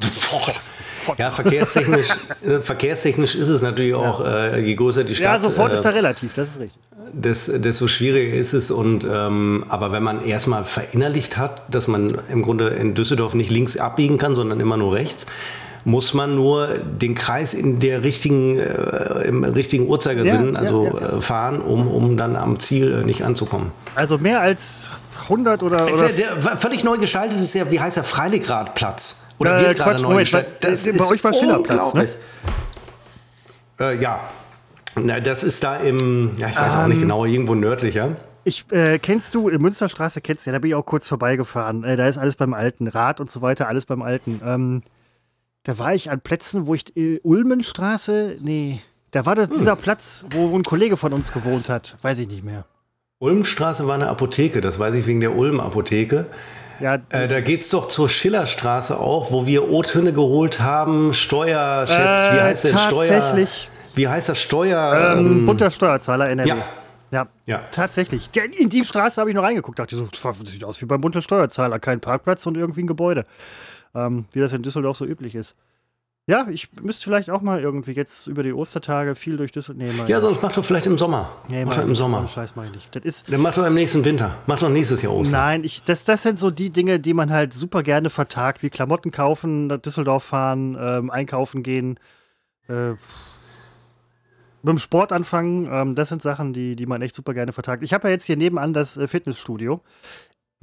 Sofort. 0.00 0.60
Ja, 1.18 1.30
verkehrstechnisch, 1.30 2.08
äh, 2.46 2.60
verkehrstechnisch 2.60 3.34
ist 3.34 3.48
es 3.48 3.62
natürlich 3.62 3.94
auch, 3.94 4.24
äh, 4.24 4.60
je 4.60 4.74
größer 4.74 5.04
die 5.04 5.14
Stadt. 5.14 5.34
Ja, 5.34 5.40
sofort 5.40 5.72
äh, 5.72 5.74
ist 5.74 5.82
da 5.82 5.90
relativ, 5.90 6.34
das 6.34 6.50
ist 6.50 6.60
richtig. 6.60 6.80
Des, 7.12 7.52
desto 7.54 7.86
schwieriger 7.86 8.34
ist 8.34 8.54
es. 8.54 8.70
Und, 8.70 9.06
ähm, 9.10 9.64
aber 9.68 9.92
wenn 9.92 10.02
man 10.02 10.24
erstmal 10.24 10.64
verinnerlicht 10.64 11.36
hat, 11.36 11.62
dass 11.72 11.86
man 11.86 12.18
im 12.30 12.42
Grunde 12.42 12.68
in 12.68 12.94
Düsseldorf 12.94 13.34
nicht 13.34 13.50
links 13.50 13.76
abbiegen 13.76 14.18
kann, 14.18 14.34
sondern 14.34 14.58
immer 14.58 14.76
nur 14.76 14.94
rechts, 14.94 15.26
muss 15.84 16.14
man 16.14 16.34
nur 16.34 16.68
den 16.78 17.14
Kreis 17.14 17.52
in 17.52 17.78
der 17.78 18.02
richtigen, 18.02 18.58
äh, 18.58 19.28
im 19.28 19.44
richtigen 19.44 19.86
Uhrzeigersinn 19.86 20.54
ja, 20.54 20.58
also 20.58 20.86
ja, 20.86 21.00
ja. 21.00 21.18
Äh, 21.18 21.20
fahren, 21.20 21.60
um, 21.60 21.86
um 21.86 22.16
dann 22.16 22.36
am 22.36 22.58
Ziel 22.58 23.00
äh, 23.02 23.04
nicht 23.04 23.22
anzukommen. 23.22 23.70
Also 23.94 24.18
mehr 24.18 24.40
als 24.40 24.90
100 25.24 25.62
oder. 25.62 25.84
oder 25.92 26.08
der, 26.08 26.56
völlig 26.56 26.84
neu 26.84 26.96
gestaltet 26.96 27.38
ist 27.38 27.54
ja, 27.54 27.70
wie 27.70 27.80
heißt 27.80 27.96
der 27.96 28.04
Freiliggradplatz? 28.04 29.23
Oder 29.44 29.60
äh, 29.60 29.68
wird 29.68 29.78
Quatsch, 29.78 30.02
neu 30.02 30.08
Moment, 30.08 30.46
das 30.60 30.84
bei 30.84 31.06
euch 31.06 31.24
war 31.24 31.32
Schillerplatz, 31.32 31.94
ne? 31.94 32.08
Äh, 33.80 34.00
ja. 34.00 34.20
Na, 34.96 35.20
das 35.20 35.42
ist 35.42 35.64
da 35.64 35.76
im, 35.76 36.32
ja, 36.36 36.48
ich 36.48 36.56
weiß 36.56 36.74
ähm, 36.74 36.80
auch 36.80 36.86
nicht 36.86 36.96
ähm, 36.96 37.02
genau, 37.02 37.24
irgendwo 37.24 37.54
nördlicher. 37.54 38.16
Ich, 38.44 38.64
äh, 38.70 38.98
kennst 38.98 39.34
du, 39.34 39.48
in 39.48 39.60
Münsterstraße 39.60 40.20
kennst 40.20 40.46
du 40.46 40.50
ja, 40.50 40.52
da 40.52 40.60
bin 40.60 40.70
ich 40.70 40.74
auch 40.74 40.86
kurz 40.86 41.08
vorbeigefahren. 41.08 41.82
Äh, 41.82 41.96
da 41.96 42.06
ist 42.06 42.18
alles 42.18 42.36
beim 42.36 42.54
Alten. 42.54 42.86
Rad 42.86 43.20
und 43.20 43.30
so 43.30 43.42
weiter, 43.42 43.68
alles 43.68 43.86
beim 43.86 44.02
Alten. 44.02 44.40
Ähm, 44.44 44.82
da 45.64 45.78
war 45.78 45.94
ich 45.94 46.10
an 46.10 46.20
Plätzen, 46.20 46.66
wo 46.66 46.74
ich, 46.74 46.96
äh, 46.96 47.20
Ulmenstraße, 47.22 48.36
nee, 48.42 48.80
da 49.10 49.26
war 49.26 49.34
das 49.34 49.48
hm. 49.48 49.58
dieser 49.58 49.76
Platz, 49.76 50.24
wo, 50.30 50.50
wo 50.50 50.56
ein 50.56 50.62
Kollege 50.62 50.96
von 50.96 51.12
uns 51.12 51.32
gewohnt 51.32 51.68
hat. 51.68 51.96
Weiß 52.02 52.18
ich 52.18 52.28
nicht 52.28 52.44
mehr. 52.44 52.66
Ulmstraße 53.20 53.86
war 53.86 53.94
eine 53.94 54.08
Apotheke, 54.08 54.60
das 54.60 54.78
weiß 54.78 54.94
ich 54.94 55.06
wegen 55.06 55.20
der 55.20 55.34
Ulm-Apotheke. 55.34 56.26
Ja, 56.80 56.94
äh, 57.10 57.28
da 57.28 57.38
es 57.38 57.68
doch 57.68 57.88
zur 57.88 58.08
Schillerstraße 58.08 58.98
auch, 58.98 59.30
wo 59.30 59.46
wir 59.46 59.70
O-Töne 59.70 60.12
geholt 60.12 60.60
haben, 60.60 61.14
Steuerschätz, 61.14 62.24
äh, 62.24 62.34
wie 62.34 62.40
heißt 62.40 62.64
der 62.64 62.76
Steuer? 62.76 63.46
Wie 63.94 64.08
heißt 64.08 64.28
das 64.28 64.40
Steuer? 64.40 65.12
Ähm, 65.16 65.26
ähm, 65.26 65.46
bunter 65.46 65.70
Steuerzahler 65.70 66.30
NRW. 66.30 66.48
Ja. 66.48 66.64
Ja, 67.10 67.28
ja, 67.46 67.60
tatsächlich. 67.70 68.28
In 68.58 68.68
die 68.68 68.84
Straße 68.84 69.20
habe 69.20 69.30
ich 69.30 69.36
noch 69.36 69.44
reingeguckt. 69.44 69.78
Dachte 69.78 69.94
so, 69.94 70.04
das 70.06 70.38
sieht 70.46 70.64
aus 70.64 70.82
wie 70.82 70.86
beim 70.86 71.00
bunten 71.00 71.22
Steuerzahler. 71.22 71.78
Kein 71.78 72.00
Parkplatz 72.00 72.44
und 72.44 72.56
irgendwie 72.56 72.82
ein 72.82 72.88
Gebäude. 72.88 73.24
Ähm, 73.94 74.24
wie 74.32 74.40
das 74.40 74.52
in 74.52 74.62
Düsseldorf 74.62 74.96
so 74.96 75.04
üblich 75.04 75.36
ist. 75.36 75.54
Ja, 76.26 76.46
ich 76.48 76.72
müsste 76.80 77.04
vielleicht 77.04 77.28
auch 77.28 77.42
mal 77.42 77.60
irgendwie 77.60 77.90
jetzt 77.92 78.28
über 78.28 78.42
die 78.42 78.54
Ostertage 78.54 79.14
viel 79.14 79.36
durch 79.36 79.52
Düsseldorf. 79.52 79.92
Nee, 79.92 80.10
ja, 80.10 80.20
sonst 80.22 80.40
mach 80.42 80.52
doch 80.52 80.64
vielleicht 80.64 80.86
im 80.86 80.96
Sommer. 80.96 81.30
Nee, 81.48 81.66
mach 81.66 81.76
doch 81.76 81.82
im 81.82 81.94
Sommer. 81.94 82.26
Scheiß 82.26 82.56
mach 82.56 82.64
ich 82.64 82.72
nicht. 82.72 82.96
Das 82.96 83.04
ist 83.04 83.30
Dann 83.30 83.42
mach 83.42 83.54
doch 83.54 83.66
im 83.66 83.74
nächsten 83.74 84.02
Winter. 84.06 84.34
Mach 84.46 84.58
doch 84.58 84.70
nächstes 84.70 85.02
Jahr 85.02 85.12
Ostern. 85.12 85.32
Nein, 85.32 85.64
ich, 85.64 85.82
das, 85.84 86.04
das 86.04 86.22
sind 86.22 86.40
so 86.40 86.50
die 86.50 86.70
Dinge, 86.70 86.98
die 86.98 87.12
man 87.12 87.30
halt 87.30 87.52
super 87.52 87.82
gerne 87.82 88.08
vertagt, 88.08 88.62
wie 88.62 88.70
Klamotten 88.70 89.10
kaufen, 89.10 89.66
nach 89.66 89.78
Düsseldorf 89.78 90.24
fahren, 90.24 90.78
ähm, 90.80 91.10
einkaufen 91.10 91.62
gehen, 91.62 92.00
äh, 92.68 92.92
mit 94.62 94.72
dem 94.72 94.78
Sport 94.78 95.12
anfangen. 95.12 95.68
Ähm, 95.70 95.94
das 95.94 96.08
sind 96.08 96.22
Sachen, 96.22 96.54
die, 96.54 96.74
die 96.74 96.86
man 96.86 97.02
echt 97.02 97.14
super 97.16 97.34
gerne 97.34 97.52
vertagt. 97.52 97.82
Ich 97.82 97.92
habe 97.92 98.08
ja 98.08 98.12
jetzt 98.12 98.24
hier 98.24 98.38
nebenan 98.38 98.72
das 98.72 98.96
äh, 98.96 99.08
Fitnessstudio. 99.08 99.82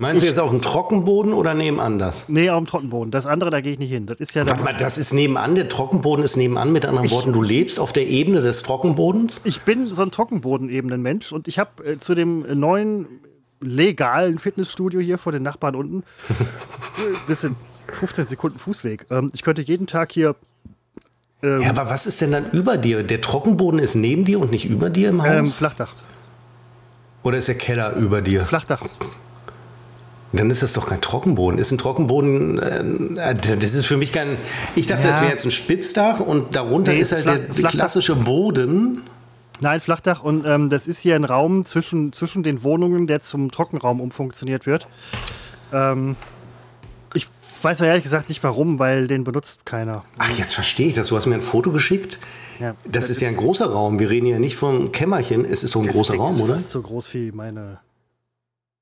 Meinen 0.01 0.17
Sie 0.17 0.25
jetzt 0.25 0.39
auf 0.39 0.49
dem 0.49 0.63
Trockenboden 0.63 1.31
oder 1.31 1.53
nebenan 1.53 1.99
das? 1.99 2.27
Nee, 2.27 2.49
auf 2.49 2.57
dem 2.57 2.65
Trockenboden. 2.65 3.11
Das 3.11 3.27
andere, 3.27 3.51
da 3.51 3.61
gehe 3.61 3.73
ich 3.73 3.77
nicht 3.77 3.91
hin. 3.91 4.07
Das 4.07 4.19
ist 4.19 4.33
ja 4.33 4.47
Warte 4.47 4.63
mal, 4.63 4.75
das 4.75 4.97
ist 4.97 5.13
nebenan, 5.13 5.53
der 5.53 5.69
Trockenboden 5.69 6.25
ist 6.25 6.37
nebenan. 6.37 6.71
Mit 6.71 6.87
anderen 6.87 7.05
ich, 7.05 7.11
Worten, 7.11 7.33
du 7.33 7.43
lebst 7.43 7.79
auf 7.79 7.93
der 7.93 8.07
Ebene 8.07 8.39
des 8.39 8.63
Trockenbodens? 8.63 9.41
Ich 9.43 9.61
bin 9.61 9.85
so 9.85 10.01
ein 10.01 10.09
Trockenbodenebenen-Mensch 10.09 11.31
und 11.31 11.47
ich 11.47 11.59
habe 11.59 11.85
äh, 11.85 11.99
zu 11.99 12.15
dem 12.15 12.39
neuen 12.59 13.05
legalen 13.59 14.39
Fitnessstudio 14.39 14.99
hier 14.99 15.19
vor 15.19 15.33
den 15.33 15.43
Nachbarn 15.43 15.75
unten, 15.75 16.01
das 17.27 17.41
sind 17.41 17.55
15 17.91 18.25
Sekunden 18.25 18.57
Fußweg. 18.57 19.05
Ähm, 19.11 19.29
ich 19.35 19.43
könnte 19.43 19.61
jeden 19.61 19.85
Tag 19.85 20.13
hier 20.13 20.35
ähm, 21.43 21.61
ja, 21.61 21.69
aber 21.69 21.91
was 21.91 22.07
ist 22.07 22.21
denn 22.21 22.31
dann 22.31 22.49
über 22.49 22.77
dir? 22.77 23.03
Der 23.03 23.21
Trockenboden 23.21 23.79
ist 23.79 23.93
neben 23.93 24.25
dir 24.25 24.39
und 24.39 24.49
nicht 24.49 24.65
über 24.65 24.89
dir 24.89 25.09
im 25.09 25.21
Haus? 25.21 25.29
Ähm, 25.29 25.45
Flachdach. 25.45 25.93
Oder 27.21 27.37
ist 27.37 27.49
der 27.49 27.55
Keller 27.55 27.93
über 27.97 28.23
dir? 28.23 28.45
Flachdach. 28.45 28.81
Dann 30.33 30.49
ist 30.49 30.63
das 30.63 30.73
doch 30.73 30.87
kein 30.87 31.01
Trockenboden. 31.01 31.59
Ist 31.59 31.71
ein 31.71 31.77
Trockenboden, 31.77 32.59
äh, 32.59 33.35
das 33.35 33.73
ist 33.73 33.85
für 33.85 33.97
mich 33.97 34.13
kein. 34.13 34.37
Ich 34.75 34.87
dachte, 34.87 35.03
ja. 35.03 35.09
das 35.09 35.21
wäre 35.21 35.31
jetzt 35.31 35.45
ein 35.45 35.51
Spitzdach 35.51 36.19
und 36.19 36.55
darunter 36.55 36.93
nee, 36.93 36.99
ist 36.99 37.11
halt 37.11 37.23
Flach, 37.23 37.35
der, 37.37 37.47
der 37.53 37.69
klassische 37.69 38.15
Boden. 38.15 39.03
Nein, 39.59 39.79
Flachdach 39.79 40.23
und 40.23 40.45
ähm, 40.45 40.69
das 40.69 40.87
ist 40.87 41.01
hier 41.01 41.15
ein 41.15 41.23
Raum 41.23 41.65
zwischen, 41.65 42.13
zwischen 42.13 42.41
den 42.41 42.63
Wohnungen, 42.63 43.05
der 43.05 43.21
zum 43.21 43.51
Trockenraum 43.51 44.01
umfunktioniert 44.01 44.65
wird. 44.65 44.87
Ähm, 45.71 46.15
ich 47.13 47.27
weiß 47.61 47.79
ja 47.81 47.87
ehrlich 47.87 48.03
gesagt 48.03 48.29
nicht 48.29 48.43
warum, 48.43 48.79
weil 48.79 49.07
den 49.07 49.23
benutzt 49.23 49.65
keiner. 49.65 50.03
Ach, 50.17 50.35
jetzt 50.37 50.55
verstehe 50.55 50.87
ich 50.87 50.95
das. 50.95 51.09
Du 51.09 51.15
hast 51.15 51.27
mir 51.27 51.35
ein 51.35 51.41
Foto 51.41 51.71
geschickt. 51.71 52.19
Ja, 52.59 52.73
das, 52.85 52.91
das 52.91 53.03
ist, 53.05 53.09
ist 53.11 53.21
ja 53.21 53.27
ein 53.27 53.37
großer 53.37 53.67
Raum. 53.67 53.99
Wir 53.99 54.09
reden 54.09 54.25
ja 54.25 54.39
nicht 54.39 54.55
vom 54.55 54.91
Kämmerchen. 54.91 55.45
Es 55.45 55.63
ist 55.63 55.71
so 55.71 55.79
ein 55.79 55.87
großer 55.87 56.13
Ding 56.13 56.21
Raum, 56.21 56.33
ist 56.33 56.41
oder? 56.41 56.53
Das 56.53 56.61
ist 56.63 56.71
so 56.71 56.81
groß 56.81 57.13
wie 57.13 57.31
meine 57.31 57.79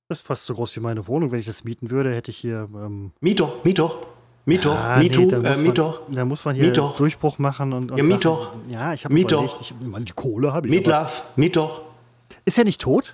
das 0.09 0.19
ist 0.19 0.27
fast 0.27 0.45
so 0.45 0.55
groß 0.55 0.75
wie 0.75 0.79
meine 0.79 1.07
Wohnung. 1.07 1.31
Wenn 1.31 1.39
ich 1.39 1.45
das 1.45 1.63
mieten 1.63 1.91
würde, 1.91 2.13
hätte 2.13 2.31
ich 2.31 2.37
hier. 2.37 2.67
Ähm 2.73 3.11
miet 3.21 3.39
doch, 3.39 3.63
miet 3.63 3.79
doch. 3.79 4.07
Miet 4.45 4.65
doch, 4.65 4.73
ja, 4.73 4.97
miet, 4.97 5.15
nee, 5.15 5.27
da 5.27 5.37
äh, 5.37 5.57
miet 5.57 5.77
doch. 5.77 6.01
Da 6.09 6.25
muss 6.25 6.43
man 6.43 6.55
hier 6.55 6.73
Durchbruch 6.73 7.37
machen 7.37 7.71
und. 7.71 7.91
und 7.91 7.97
ja, 7.97 8.03
miet 8.03 8.25
doch. 8.25 8.53
Ja, 8.67 8.93
ich 8.93 9.05
habe 9.05 9.13
miet 9.13 9.31
doch. 9.31 9.61
Ich, 9.61 9.73
man, 9.79 10.05
die 10.05 10.13
Kohle 10.13 10.51
habe 10.51 10.67
ich. 10.67 10.73
Miet 10.73 10.87
Love, 10.87 11.11
miet 11.35 11.55
doch. 11.55 11.83
Ist 12.45 12.57
er 12.57 12.63
nicht 12.63 12.81
tot? 12.81 13.13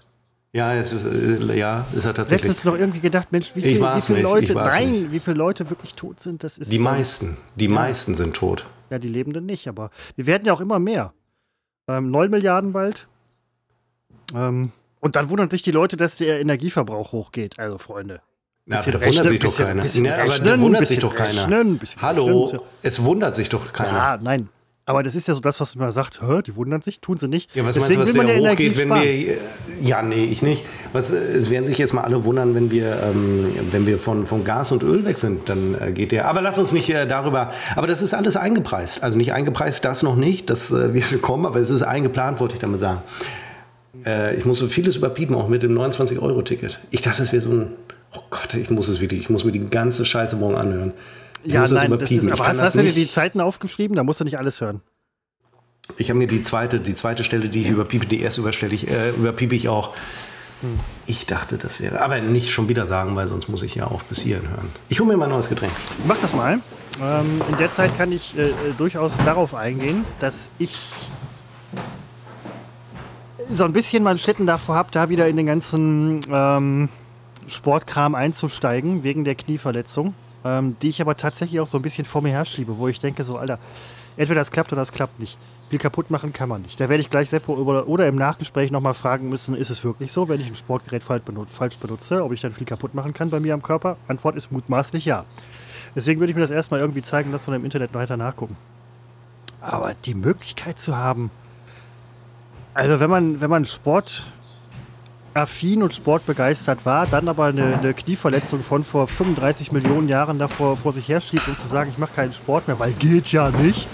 Ja, 0.53 0.73
es 0.73 0.93
ist, 0.93 1.03
äh, 1.03 1.57
ja, 1.57 1.85
ist 1.93 2.05
er 2.05 2.13
tatsächlich. 2.13 2.47
Letztens 2.47 2.63
noch 2.63 2.79
irgendwie 2.79 3.01
gedacht, 3.01 3.33
Mensch, 3.33 3.53
wie, 3.57 3.61
viel, 3.61 3.81
wie 3.81 4.01
viele 4.01 4.21
Leute, 4.21 4.53
nein, 4.53 4.91
nicht. 4.91 5.11
wie 5.11 5.19
viele 5.19 5.35
Leute 5.35 5.69
wirklich 5.69 5.95
tot 5.95 6.23
sind, 6.23 6.45
das 6.45 6.57
ist. 6.57 6.71
Die 6.71 6.79
meisten, 6.79 7.35
die 7.55 7.65
ja. 7.65 7.71
meisten 7.71 8.15
sind 8.15 8.35
tot. 8.37 8.65
Ja, 8.89 8.97
die 8.97 9.09
Lebenden 9.09 9.45
nicht, 9.45 9.67
aber 9.67 9.91
wir 10.15 10.27
werden 10.27 10.45
ja 10.45 10.53
auch 10.53 10.61
immer 10.61 10.79
mehr. 10.79 11.11
Ähm, 11.89 12.09
9 12.09 12.31
Milliarden 12.31 12.71
bald. 12.71 13.07
Ähm, 14.33 14.71
und 15.05 15.15
dann 15.15 15.29
wundern 15.29 15.51
sich 15.51 15.61
die 15.61 15.69
Leute, 15.69 15.97
dass 15.97 16.17
der 16.17 16.39
Energieverbrauch 16.39 17.11
hochgeht. 17.11 17.59
Also, 17.59 17.77
Freunde. 17.77 18.21
Na, 18.65 18.81
da 18.81 18.99
wundert 18.99 19.29
sich 19.29 19.39
doch 19.39 19.55
keiner. 19.55 19.83
Bisschen 19.83 20.05
ja, 20.05 20.17
aber 20.17 20.39
da 20.39 20.59
wundert 20.59 20.87
sich 20.87 20.97
doch 20.97 21.13
keiner. 21.13 21.43
Rechnen, 21.43 21.79
Hallo, 22.01 22.45
rechnen. 22.45 22.61
es 22.81 23.03
wundert 23.03 23.35
sich 23.35 23.49
doch 23.49 23.71
keiner. 23.71 23.91
Ja, 23.91 24.19
nein. 24.19 24.49
Aber 24.87 25.03
das 25.03 25.13
ist 25.13 25.27
ja 25.27 25.35
so 25.35 25.41
das, 25.41 25.59
was 25.59 25.75
man 25.75 25.91
sagt, 25.91 26.23
Hör, 26.23 26.41
die 26.41 26.55
wundern 26.55 26.81
sich, 26.81 27.01
tun 27.01 27.17
sie 27.17 27.27
nicht. 27.27 27.55
Ja, 27.55 27.63
was 27.63 27.75
Deswegen 27.75 27.99
meinst 27.99 28.15
du, 28.15 28.19
was 28.19 28.25
der 28.25 28.51
hochgeht, 28.51 28.77
wenn 28.79 28.89
wir. 28.89 29.37
Ja, 29.79 30.01
nee, 30.01 30.25
ich 30.25 30.41
nicht. 30.41 30.65
Was, 30.91 31.11
es 31.11 31.51
werden 31.51 31.67
sich 31.67 31.77
jetzt 31.77 31.93
mal 31.93 32.01
alle 32.01 32.23
wundern, 32.23 32.55
wenn 32.55 32.71
wir, 32.71 32.97
ähm, 33.03 33.51
wenn 33.69 33.85
wir 33.85 33.99
von, 33.99 34.25
von 34.25 34.43
Gas 34.43 34.71
und 34.71 34.81
Öl 34.81 35.05
weg 35.05 35.19
sind, 35.19 35.47
dann 35.49 35.75
äh, 35.79 35.91
geht 35.91 36.13
der. 36.13 36.27
Aber 36.27 36.41
lass 36.41 36.57
uns 36.57 36.71
nicht 36.71 36.89
äh, 36.89 37.05
darüber. 37.05 37.53
Aber 37.75 37.85
das 37.85 38.01
ist 38.01 38.15
alles 38.15 38.37
eingepreist. 38.37 39.03
Also 39.03 39.17
nicht 39.17 39.33
eingepreist, 39.33 39.85
das 39.85 40.01
noch 40.01 40.15
nicht, 40.15 40.49
das 40.49 40.71
äh, 40.71 40.93
wird 40.95 41.21
kommen, 41.21 41.45
aber 41.45 41.59
es 41.59 41.69
ist 41.69 41.83
eingeplant, 41.83 42.39
wollte 42.39 42.55
ich 42.55 42.59
damit 42.59 42.79
sagen. 42.79 43.03
Äh, 44.05 44.35
ich 44.35 44.45
musste 44.45 44.67
vieles 44.67 44.95
überpiepen, 44.95 45.35
auch 45.35 45.47
mit 45.47 45.63
dem 45.63 45.77
29-Euro-Ticket. 45.77 46.79
Ich 46.91 47.01
dachte, 47.01 47.23
das 47.23 47.31
wäre 47.31 47.41
so 47.41 47.51
ein, 47.51 47.67
oh 48.13 48.21
Gott, 48.29 48.53
ich 48.53 48.69
muss 48.69 48.87
es 48.87 49.01
wirklich, 49.01 49.21
ich 49.21 49.29
muss 49.29 49.43
mir 49.43 49.51
die 49.51 49.65
ganze 49.65 50.05
Scheiße 50.05 50.35
morgen 50.35 50.55
anhören. 50.55 50.93
Ich 51.43 51.53
ja, 51.53 51.61
muss 51.61 51.71
nein, 51.71 51.77
das 51.77 51.87
überpiepen. 51.87 52.27
Das 52.27 52.39
ist, 52.39 52.39
aber 52.39 52.49
hast, 52.49 52.61
hast 52.61 52.75
du 52.75 52.83
dir 52.83 52.91
die 52.91 53.09
Zeiten 53.09 53.39
aufgeschrieben? 53.39 53.95
Da 53.95 54.03
musst 54.03 54.19
du 54.19 54.23
nicht 54.23 54.37
alles 54.37 54.61
hören. 54.61 54.81
Ich 55.97 56.09
habe 56.09 56.17
mir 56.17 56.27
die 56.27 56.41
zweite, 56.41 56.79
die 56.79 56.95
zweite 56.95 57.23
Stelle, 57.23 57.47
die 57.49 57.61
ich 57.61 57.69
überpiepe, 57.69 58.07
die 58.07 58.21
erste 58.21 58.41
ich, 58.71 58.89
äh, 58.89 59.09
überpiepe 59.11 59.53
ich 59.55 59.69
auch. 59.69 59.93
Hm. 60.61 60.79
Ich 61.05 61.27
dachte, 61.27 61.57
das 61.57 61.79
wäre. 61.79 62.01
Aber 62.01 62.19
nicht 62.19 62.49
schon 62.49 62.69
wieder 62.69 62.87
sagen, 62.87 63.15
weil 63.15 63.27
sonst 63.27 63.49
muss 63.49 63.61
ich 63.61 63.75
ja 63.75 63.85
auch 63.85 64.01
bis 64.03 64.21
hierhin 64.21 64.49
hören. 64.49 64.69
Ich 64.89 64.99
hole 64.99 65.09
mir 65.09 65.17
mal 65.17 65.25
ein 65.25 65.31
neues 65.31 65.49
Getränk. 65.49 65.73
Mach 66.07 66.17
das 66.21 66.33
mal. 66.33 66.59
Ähm, 67.01 67.41
in 67.49 67.57
der 67.57 67.71
Zeit 67.71 67.95
kann 67.97 68.11
ich 68.11 68.35
äh, 68.37 68.47
äh 68.47 68.53
durchaus 68.77 69.15
darauf 69.17 69.53
eingehen, 69.53 70.05
dass 70.19 70.49
ich 70.57 70.75
so 73.51 73.63
ein 73.65 73.73
bisschen 73.73 74.03
mal 74.03 74.17
Schlitten 74.17 74.45
davor 74.45 74.75
habe, 74.75 74.89
da 74.91 75.09
wieder 75.09 75.27
in 75.27 75.37
den 75.37 75.45
ganzen 75.45 76.21
ähm, 76.31 76.89
Sportkram 77.47 78.15
einzusteigen, 78.15 79.03
wegen 79.03 79.23
der 79.23 79.35
Knieverletzung, 79.35 80.15
ähm, 80.43 80.75
die 80.81 80.89
ich 80.89 81.01
aber 81.01 81.15
tatsächlich 81.15 81.59
auch 81.59 81.67
so 81.67 81.77
ein 81.77 81.81
bisschen 81.81 82.05
vor 82.05 82.21
mir 82.21 82.31
herschiebe, 82.31 82.77
wo 82.77 82.87
ich 82.87 82.99
denke, 82.99 83.23
so, 83.23 83.37
Alter, 83.37 83.59
entweder 84.17 84.41
das 84.41 84.51
klappt 84.51 84.71
oder 84.71 84.81
das 84.81 84.91
klappt 84.91 85.19
nicht. 85.19 85.37
Viel 85.69 85.79
kaputt 85.79 86.11
machen 86.11 86.31
kann 86.31 86.47
man 86.47 86.61
nicht. 86.61 86.79
Da 86.79 86.89
werde 86.89 87.01
ich 87.01 87.09
gleich 87.09 87.29
Seppo 87.29 87.53
oder, 87.53 87.87
oder 87.87 88.07
im 88.07 88.15
Nachgespräch 88.15 88.71
nochmal 88.71 88.93
fragen 88.93 89.29
müssen, 89.29 89.55
ist 89.55 89.71
es 89.71 89.83
wirklich 89.83 90.11
so, 90.11 90.27
wenn 90.27 90.39
ich 90.39 90.47
ein 90.47 90.55
Sportgerät 90.55 91.03
falsch 91.03 91.77
benutze, 91.77 92.23
ob 92.23 92.31
ich 92.33 92.41
dann 92.41 92.53
viel 92.53 92.67
kaputt 92.67 92.93
machen 92.93 93.13
kann 93.13 93.29
bei 93.29 93.39
mir 93.39 93.53
am 93.53 93.63
Körper? 93.63 93.97
Antwort 94.07 94.35
ist 94.35 94.51
mutmaßlich 94.51 95.05
ja. 95.05 95.25
Deswegen 95.95 96.19
würde 96.19 96.31
ich 96.31 96.35
mir 96.35 96.41
das 96.41 96.51
erstmal 96.51 96.81
irgendwie 96.81 97.01
zeigen 97.01 97.31
lassen 97.31 97.49
und 97.49 97.55
im 97.55 97.65
Internet 97.65 97.93
weiter 97.93 98.17
nachgucken. 98.17 98.57
Aber 99.61 99.95
die 100.05 100.13
Möglichkeit 100.13 100.79
zu 100.79 100.95
haben, 100.95 101.31
also 102.75 102.99
wenn 102.99 103.09
man, 103.09 103.41
wenn 103.41 103.49
man 103.49 103.65
Sport 103.65 104.23
affin 105.33 105.81
und 105.81 105.93
sportbegeistert 105.93 106.85
war, 106.85 107.07
dann 107.07 107.27
aber 107.27 107.45
eine, 107.45 107.77
eine, 107.77 107.93
Knieverletzung 107.93 108.61
von 108.61 108.83
vor 108.83 109.07
35 109.07 109.71
Millionen 109.71 110.07
Jahren 110.07 110.39
davor 110.39 110.77
vor 110.77 110.91
sich 110.91 111.07
herschiebt, 111.07 111.47
um 111.47 111.57
zu 111.57 111.67
sagen, 111.67 111.89
ich 111.91 111.97
mache 111.97 112.13
keinen 112.15 112.33
Sport 112.33 112.67
mehr, 112.67 112.79
weil 112.79 112.91
geht 112.93 113.27
ja 113.27 113.49
nicht. 113.49 113.87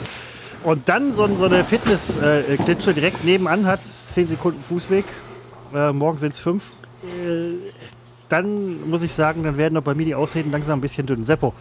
und 0.63 0.89
dann 0.89 1.13
so, 1.13 1.27
so 1.37 1.45
eine 1.45 1.63
Fitness-Klitsche 1.63 2.93
direkt 2.93 3.23
nebenan 3.23 3.65
hat, 3.65 3.83
10 3.83 4.27
Sekunden 4.27 4.61
Fußweg, 4.61 5.05
äh, 5.73 5.91
morgen 5.93 6.19
sind 6.19 6.33
es 6.33 6.39
5, 6.39 6.63
äh, 7.03 7.53
dann 8.29 8.89
muss 8.89 9.01
ich 9.03 9.13
sagen, 9.13 9.43
dann 9.43 9.57
werden 9.57 9.75
doch 9.75 9.83
bei 9.83 9.95
mir 9.95 10.05
die 10.05 10.15
Ausreden 10.15 10.51
langsam 10.51 10.77
ein 10.77 10.81
bisschen 10.81 11.05
dünn. 11.05 11.23
Seppo, 11.23 11.53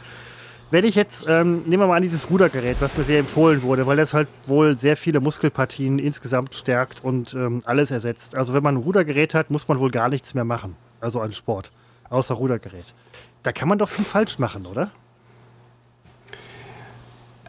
wenn 0.71 0.85
ich 0.85 0.95
jetzt, 0.95 1.27
ähm, 1.29 1.63
nehmen 1.67 1.83
wir 1.83 1.87
mal 1.89 1.97
an, 1.97 2.03
dieses 2.03 2.31
Rudergerät, 2.31 2.77
was 2.81 2.97
mir 2.97 3.05
sehr 3.05 3.19
empfohlen 3.19 3.63
wurde, 3.63 3.87
weil 3.87 3.97
das 3.97 4.15
halt 4.15 4.29
wohl 4.47 4.79
sehr 4.79 4.97
viele 4.97 5.21
Muskelpartien 5.21 5.99
insgesamt 5.99 6.55
stärkt 6.55 7.03
und 7.03 7.35
ähm, 7.35 7.61
alles 7.65 7.91
ersetzt. 7.91 8.35
Also 8.35 8.55
wenn 8.55 8.63
man 8.63 8.77
ein 8.77 8.83
Rudergerät 8.83 9.35
hat, 9.35 9.51
muss 9.51 9.67
man 9.69 9.81
wohl 9.81 9.91
gar 9.91 10.09
nichts 10.09 10.35
mehr 10.35 10.45
machen. 10.45 10.77
Also 11.01 11.21
an 11.21 11.33
Sport, 11.33 11.71
außer 12.09 12.35
Rudergerät. 12.35 12.95
Da 13.43 13.53
kann 13.53 13.69
man 13.69 13.79
doch 13.79 13.89
viel 13.89 14.05
falsch 14.05 14.39
machen, 14.39 14.67
oder? 14.67 14.93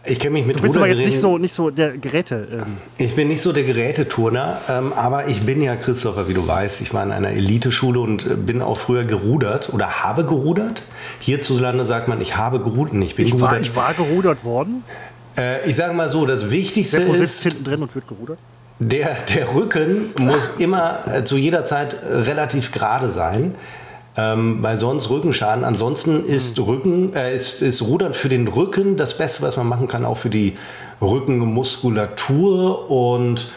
Ich 0.03 0.19
kenne 0.19 0.33
mich 0.33 0.45
mit 0.47 0.57
Du 0.57 0.63
bist 0.63 0.75
aber 0.77 0.87
jetzt 0.87 1.05
nicht 1.05 1.19
so, 1.19 1.37
nicht 1.37 1.53
so 1.53 1.69
der 1.69 1.95
Geräte. 1.97 2.47
Ähm. 2.51 2.77
Ich 2.97 3.15
bin 3.15 3.27
nicht 3.27 3.41
so 3.41 3.53
der 3.53 3.63
Geräteturner, 3.63 4.59
ähm, 4.67 4.93
aber 4.93 5.27
ich 5.27 5.41
bin 5.43 5.61
ja 5.61 5.75
Christopher, 5.75 6.27
wie 6.27 6.33
du 6.33 6.47
weißt. 6.47 6.81
Ich 6.81 6.93
war 6.93 7.03
in 7.03 7.11
einer 7.11 7.29
Eliteschule 7.29 7.99
und 7.99 8.25
äh, 8.25 8.35
bin 8.35 8.61
auch 8.63 8.79
früher 8.79 9.03
gerudert 9.03 9.71
oder 9.73 10.03
habe 10.03 10.25
gerudert. 10.25 10.83
Hierzulande 11.19 11.85
sagt 11.85 12.07
man, 12.07 12.19
ich 12.19 12.35
habe 12.35 12.59
gerudert. 12.59 12.95
Ich 13.03 13.15
bin 13.15 13.27
ich 13.27 13.31
gerudert. 13.31 13.51
War, 13.51 13.59
ich 13.59 13.75
war 13.75 13.93
gerudert 13.93 14.43
worden. 14.43 14.83
Äh, 15.37 15.69
ich 15.69 15.75
sage 15.75 15.93
mal 15.93 16.09
so, 16.09 16.25
das 16.25 16.49
Wichtigste 16.49 16.97
Seppo 16.97 17.13
ist. 17.13 17.19
sitzt 17.19 17.43
hinten 17.43 17.63
drin 17.63 17.81
und 17.83 17.93
wird 17.93 18.07
gerudert. 18.07 18.39
Der, 18.79 19.15
der 19.35 19.53
Rücken 19.53 20.11
muss 20.17 20.53
immer 20.57 21.07
äh, 21.07 21.23
zu 21.23 21.37
jeder 21.37 21.65
Zeit 21.65 21.95
relativ 22.03 22.71
gerade 22.71 23.11
sein. 23.11 23.53
Ähm, 24.17 24.57
weil 24.61 24.77
sonst 24.77 25.09
Rückenschaden. 25.09 25.63
Ansonsten 25.63 26.25
ist 26.25 26.59
Rücken, 26.59 27.15
äh, 27.15 27.33
ist, 27.33 27.61
ist 27.61 27.81
Rudern 27.83 28.13
für 28.13 28.27
den 28.27 28.47
Rücken 28.47 28.97
das 28.97 29.17
Beste, 29.17 29.41
was 29.43 29.55
man 29.55 29.67
machen 29.67 29.87
kann, 29.87 30.03
auch 30.03 30.17
für 30.17 30.29
die 30.29 30.57
Rückenmuskulatur 31.01 32.89
und 32.89 33.51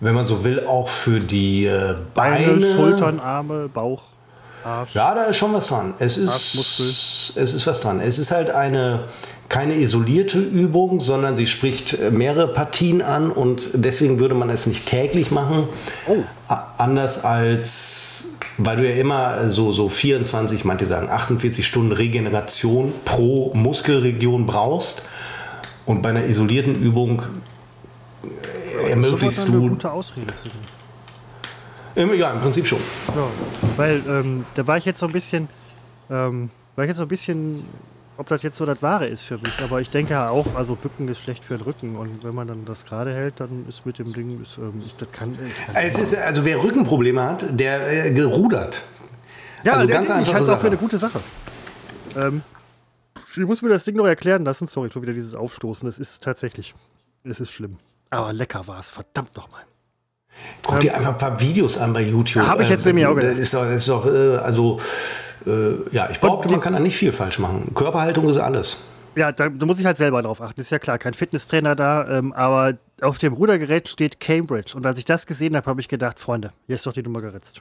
wenn 0.00 0.14
man 0.14 0.26
so 0.26 0.42
will, 0.44 0.66
auch 0.66 0.88
für 0.88 1.20
die 1.20 1.66
äh, 1.66 1.94
Beine. 2.14 2.46
Beine, 2.46 2.72
Schultern, 2.74 3.20
Arme, 3.20 3.68
Bauch, 3.68 4.02
Arsch. 4.64 4.94
Ja, 4.94 5.14
da 5.14 5.24
ist 5.24 5.36
schon 5.36 5.52
was 5.52 5.68
dran. 5.68 5.94
Es 5.98 6.16
ist, 6.16 7.34
es 7.36 7.54
ist 7.54 7.66
was 7.66 7.80
dran. 7.80 8.00
Es 8.00 8.18
ist 8.18 8.32
halt 8.32 8.50
eine 8.50 9.04
keine 9.52 9.74
isolierte 9.74 10.38
Übung, 10.40 11.00
sondern 11.00 11.36
sie 11.36 11.46
spricht 11.46 11.92
äh, 11.92 12.10
mehrere 12.10 12.48
Partien 12.48 13.02
an 13.02 13.30
und 13.30 13.68
deswegen 13.74 14.18
würde 14.18 14.34
man 14.34 14.48
es 14.48 14.66
nicht 14.66 14.86
täglich 14.86 15.30
machen. 15.30 15.68
Oh. 16.08 16.16
Anders 16.78 17.22
als, 17.22 18.30
weil 18.56 18.78
du 18.78 18.88
ja 18.88 18.96
immer 18.96 19.50
so, 19.50 19.70
so 19.72 19.90
24, 19.90 20.64
manche 20.64 20.86
sagen 20.86 21.10
48 21.10 21.66
Stunden 21.66 21.92
Regeneration 21.92 22.94
pro 23.04 23.52
Muskelregion 23.52 24.46
brauchst. 24.46 25.04
Und 25.84 26.00
bei 26.00 26.08
einer 26.08 26.24
isolierten 26.24 26.74
Übung 26.74 27.22
äh, 28.24 28.88
ermöglichst 28.88 29.22
Das 29.22 29.34
ist 29.34 29.48
aber 29.50 29.58
eine 29.58 29.66
du. 29.68 29.74
gute 29.74 29.92
Ausrede. 29.92 30.32
Ja, 31.94 32.32
im 32.32 32.40
Prinzip 32.40 32.66
schon. 32.66 32.80
Ja, 33.08 33.26
weil 33.76 34.02
ähm, 34.08 34.46
da 34.54 34.66
war 34.66 34.78
ich 34.78 34.86
jetzt 34.86 35.00
so 35.00 35.06
ein 35.06 35.12
bisschen, 35.12 35.50
ähm, 36.10 36.48
war 36.74 36.86
ich 36.86 36.88
jetzt 36.88 36.96
so 36.96 37.02
ein 37.02 37.08
bisschen, 37.08 37.52
ob 38.16 38.28
das 38.28 38.42
jetzt 38.42 38.56
so 38.56 38.66
das 38.66 38.82
Wahre 38.82 39.06
ist 39.06 39.22
für 39.22 39.38
mich. 39.38 39.60
Aber 39.62 39.80
ich 39.80 39.90
denke 39.90 40.12
ja 40.12 40.28
auch, 40.30 40.54
also 40.54 40.74
Bücken 40.74 41.08
ist 41.08 41.20
schlecht 41.20 41.44
für 41.44 41.56
den 41.56 41.62
Rücken 41.62 41.96
und 41.96 42.24
wenn 42.24 42.34
man 42.34 42.46
dann 42.46 42.64
das 42.64 42.84
gerade 42.84 43.14
hält, 43.14 43.40
dann 43.40 43.66
ist 43.68 43.86
mit 43.86 43.98
dem 43.98 44.12
Ding, 44.12 44.42
ist, 44.42 44.58
ähm, 44.58 44.82
ich, 44.84 44.94
das 44.96 45.10
kann. 45.12 45.36
Kann 45.36 45.74
Es 45.74 45.98
ist, 45.98 46.16
also 46.16 46.44
wer 46.44 46.62
Rückenprobleme 46.62 47.22
hat, 47.22 47.46
der 47.58 48.06
äh, 48.06 48.10
gerudert. 48.10 48.82
ja, 49.64 49.74
also 49.74 49.88
ganz 49.88 50.08
ich 50.08 50.14
einfache 50.14 50.34
halte 50.34 50.44
es 50.44 50.50
auch 50.50 50.60
für 50.60 50.66
eine 50.66 50.76
gute 50.76 50.98
Sache. 50.98 51.20
Ähm, 52.16 52.42
ich 53.34 53.46
muss 53.46 53.62
mir 53.62 53.70
das 53.70 53.84
Ding 53.84 53.96
noch 53.96 54.06
erklären 54.06 54.44
lassen. 54.44 54.66
Sorry, 54.66 54.90
schon 54.90 55.02
wieder 55.02 55.14
dieses 55.14 55.34
Aufstoßen. 55.34 55.86
Das 55.86 55.98
ist 55.98 56.22
tatsächlich, 56.22 56.74
es 57.24 57.40
ist 57.40 57.50
schlimm. 57.50 57.78
Aber 58.10 58.32
lecker 58.32 58.66
war 58.66 58.78
es, 58.78 58.90
verdammt 58.90 59.34
nochmal. 59.36 59.62
Guck 60.62 60.80
dir 60.80 60.94
einfach 60.96 61.10
ein 61.12 61.18
paar 61.18 61.40
Videos 61.40 61.78
an 61.78 61.92
bei 61.92 62.02
YouTube. 62.02 62.42
Ja, 62.42 62.48
hab 62.48 62.60
ich 62.60 62.68
jetzt 62.68 62.84
nämlich 62.86 63.06
auch 63.06 63.14
Das 63.14 63.22
gedacht. 63.24 63.38
ist 63.38 63.54
doch, 63.54 63.64
das 63.64 63.74
ist 63.74 63.88
doch 63.88 64.06
äh, 64.06 64.36
also, 64.36 64.80
äh, 65.46 65.74
ja, 65.94 66.08
ich 66.10 66.20
behaupte, 66.20 66.48
man 66.50 66.60
kann 66.60 66.72
da 66.72 66.80
nicht 66.80 66.96
viel 66.96 67.12
falsch 67.12 67.38
machen. 67.38 67.72
Körperhaltung 67.74 68.28
ist 68.28 68.38
alles. 68.38 68.84
Ja, 69.14 69.30
da, 69.30 69.48
da 69.48 69.66
muss 69.66 69.78
ich 69.78 69.84
halt 69.84 69.98
selber 69.98 70.22
drauf 70.22 70.40
achten. 70.40 70.60
Ist 70.60 70.70
ja 70.70 70.78
klar, 70.78 70.98
kein 70.98 71.12
Fitnesstrainer 71.14 71.74
da, 71.74 72.08
ähm, 72.08 72.32
aber 72.32 72.78
auf 73.02 73.18
dem 73.18 73.34
Rudergerät 73.34 73.88
steht 73.88 74.20
Cambridge. 74.20 74.72
Und 74.74 74.86
als 74.86 74.98
ich 74.98 75.04
das 75.04 75.26
gesehen 75.26 75.54
habe, 75.56 75.66
habe 75.66 75.80
ich 75.80 75.88
gedacht, 75.88 76.18
Freunde, 76.18 76.52
hier 76.66 76.76
ist 76.76 76.86
doch 76.86 76.92
die 76.94 77.02
Nummer 77.02 77.20
geritzt. 77.20 77.60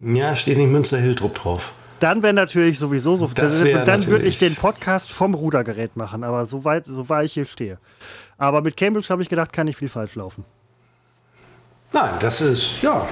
Ja, 0.00 0.34
steht 0.34 0.56
nicht 0.56 0.70
Münster-Hildrup 0.70 1.34
drauf. 1.34 1.72
Dann 2.00 2.22
wäre 2.22 2.34
natürlich 2.34 2.78
sowieso 2.78 3.16
so. 3.16 3.26
Das 3.26 3.34
Das 3.58 3.64
wär 3.64 3.84
dann 3.84 4.06
würde 4.06 4.26
ich 4.26 4.38
den 4.38 4.54
Podcast 4.54 5.10
vom 5.10 5.34
Rudergerät 5.34 5.96
machen, 5.96 6.24
aber 6.24 6.44
so 6.46 6.64
weit, 6.64 6.84
so 6.86 7.08
weit 7.08 7.26
ich 7.26 7.32
hier 7.32 7.46
stehe. 7.46 7.78
Aber 8.38 8.60
mit 8.60 8.76
Cambridge 8.76 9.08
habe 9.08 9.22
ich 9.22 9.28
gedacht, 9.28 9.52
kann 9.52 9.66
nicht 9.66 9.78
viel 9.78 9.88
falsch 9.88 10.14
laufen. 10.14 10.44
Nein, 11.92 12.10
das 12.20 12.40
ist, 12.40 12.82
ja, 12.82 13.06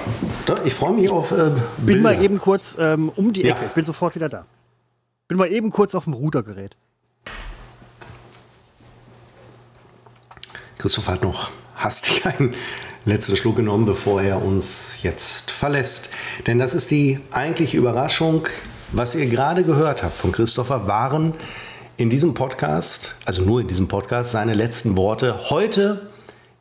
ich 0.63 0.73
freue 0.73 0.93
mich 0.93 1.09
auf 1.09 1.31
äh, 1.31 1.51
Bin 1.77 2.01
mal 2.01 2.21
eben 2.21 2.39
kurz 2.39 2.77
ähm, 2.79 3.09
um 3.15 3.33
die 3.33 3.43
Ja. 3.43 3.55
Ecke. 3.55 3.65
Ich 3.67 3.71
bin 3.73 3.85
sofort 3.85 4.15
wieder 4.15 4.29
da. 4.29 4.45
Bin 5.27 5.37
mal 5.37 5.51
eben 5.51 5.71
kurz 5.71 5.95
auf 5.95 6.03
dem 6.03 6.13
Rudergerät. 6.13 6.75
Christoph 10.77 11.07
hat 11.07 11.23
noch 11.23 11.49
hastig 11.75 12.25
einen 12.27 12.53
letzten 13.05 13.35
Schluck 13.35 13.55
genommen, 13.55 13.85
bevor 13.85 14.21
er 14.21 14.43
uns 14.43 15.01
jetzt 15.01 15.51
verlässt. 15.51 16.09
Denn 16.45 16.59
das 16.59 16.73
ist 16.73 16.91
die 16.91 17.19
eigentliche 17.31 17.77
Überraschung. 17.77 18.47
Was 18.91 19.15
ihr 19.15 19.25
gerade 19.25 19.63
gehört 19.63 20.03
habt 20.03 20.15
von 20.15 20.31
Christopher, 20.31 20.85
waren 20.87 21.33
in 21.97 22.09
diesem 22.09 22.33
Podcast, 22.33 23.15
also 23.25 23.41
nur 23.41 23.61
in 23.61 23.67
diesem 23.67 23.87
Podcast, 23.87 24.31
seine 24.31 24.53
letzten 24.53 24.95
Worte. 24.95 25.49
Heute 25.49 26.07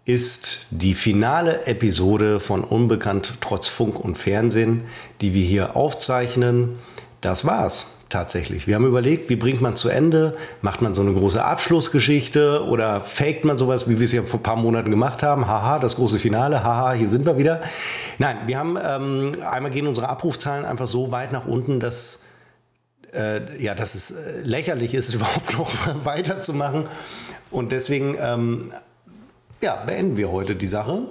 ist 0.05 0.67
die 0.71 0.95
finale 0.95 1.67
Episode 1.67 2.39
von 2.39 2.63
Unbekannt 2.63 3.35
trotz 3.41 3.69
Funk 3.69 3.99
und 3.99 4.19
Fernsehen, 4.19 4.85
die 5.21 5.33
wir 5.33 5.45
hier 5.45 5.77
aufzeichnen. 5.77 6.79
Das 7.23 7.47
war's 7.47 7.95
tatsächlich. 8.11 8.67
Wir 8.67 8.75
haben 8.75 8.85
überlegt, 8.85 9.31
wie 9.31 9.37
bringt 9.37 9.63
man 9.63 9.77
zu 9.77 9.89
Ende? 9.89 10.37
Macht 10.61 10.83
man 10.83 10.93
so 10.93 11.01
eine 11.01 11.15
große 11.15 11.43
Abschlussgeschichte 11.43 12.65
oder 12.65 13.01
faked 13.01 13.47
man 13.47 13.57
sowas, 13.57 13.89
wie 13.89 13.99
wir 13.99 14.05
es 14.05 14.13
ja 14.13 14.23
vor 14.23 14.41
ein 14.41 14.43
paar 14.43 14.57
Monaten 14.57 14.91
gemacht 14.91 15.23
haben? 15.23 15.49
Haha, 15.49 15.79
das 15.79 15.97
große 15.97 16.19
Finale, 16.19 16.63
haha, 16.63 16.93
hier 16.93 17.09
sind 17.09 17.25
wir 17.25 17.39
wieder. 17.39 17.63
Nein, 18.19 18.37
wir 18.47 18.59
haben 18.59 18.79
ähm, 18.81 19.33
einmal 19.51 19.73
gehen 19.73 19.87
unsere 19.87 20.11
Abrufzahlen 20.11 20.67
einfach 20.67 20.87
so 20.87 21.13
weit 21.13 21.33
nach 21.33 21.47
unten, 21.47 21.81
dass 21.81 22.25
äh, 23.15 23.63
ja, 23.63 23.75
dass 23.75 23.95
es 23.95 24.11
äh, 24.11 24.43
lächerlich 24.43 24.93
ist, 24.93 25.15
überhaupt 25.15 25.57
noch 25.57 25.71
weiterzumachen. 26.05 26.87
Und 27.51 27.73
deswegen 27.73 28.17
ähm, 28.21 28.73
ja, 29.65 29.77
beenden 29.77 30.17
wir 30.17 30.31
heute 30.31 30.55
die 30.55 30.67
Sache. 30.67 31.03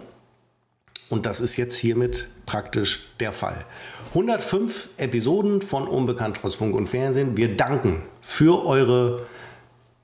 Und 1.09 1.25
das 1.25 1.41
ist 1.41 1.57
jetzt 1.57 1.75
hiermit 1.75 2.29
praktisch 2.45 3.09
der 3.19 3.31
Fall. 3.31 3.65
105 4.09 4.89
Episoden 4.97 5.61
von 5.61 5.87
Unbekannt 5.87 6.37
trotz 6.39 6.53
Funk 6.53 6.75
und 6.75 6.87
Fernsehen. 6.87 7.35
Wir 7.35 7.57
danken 7.57 8.03
für 8.21 8.65
eure 8.65 9.25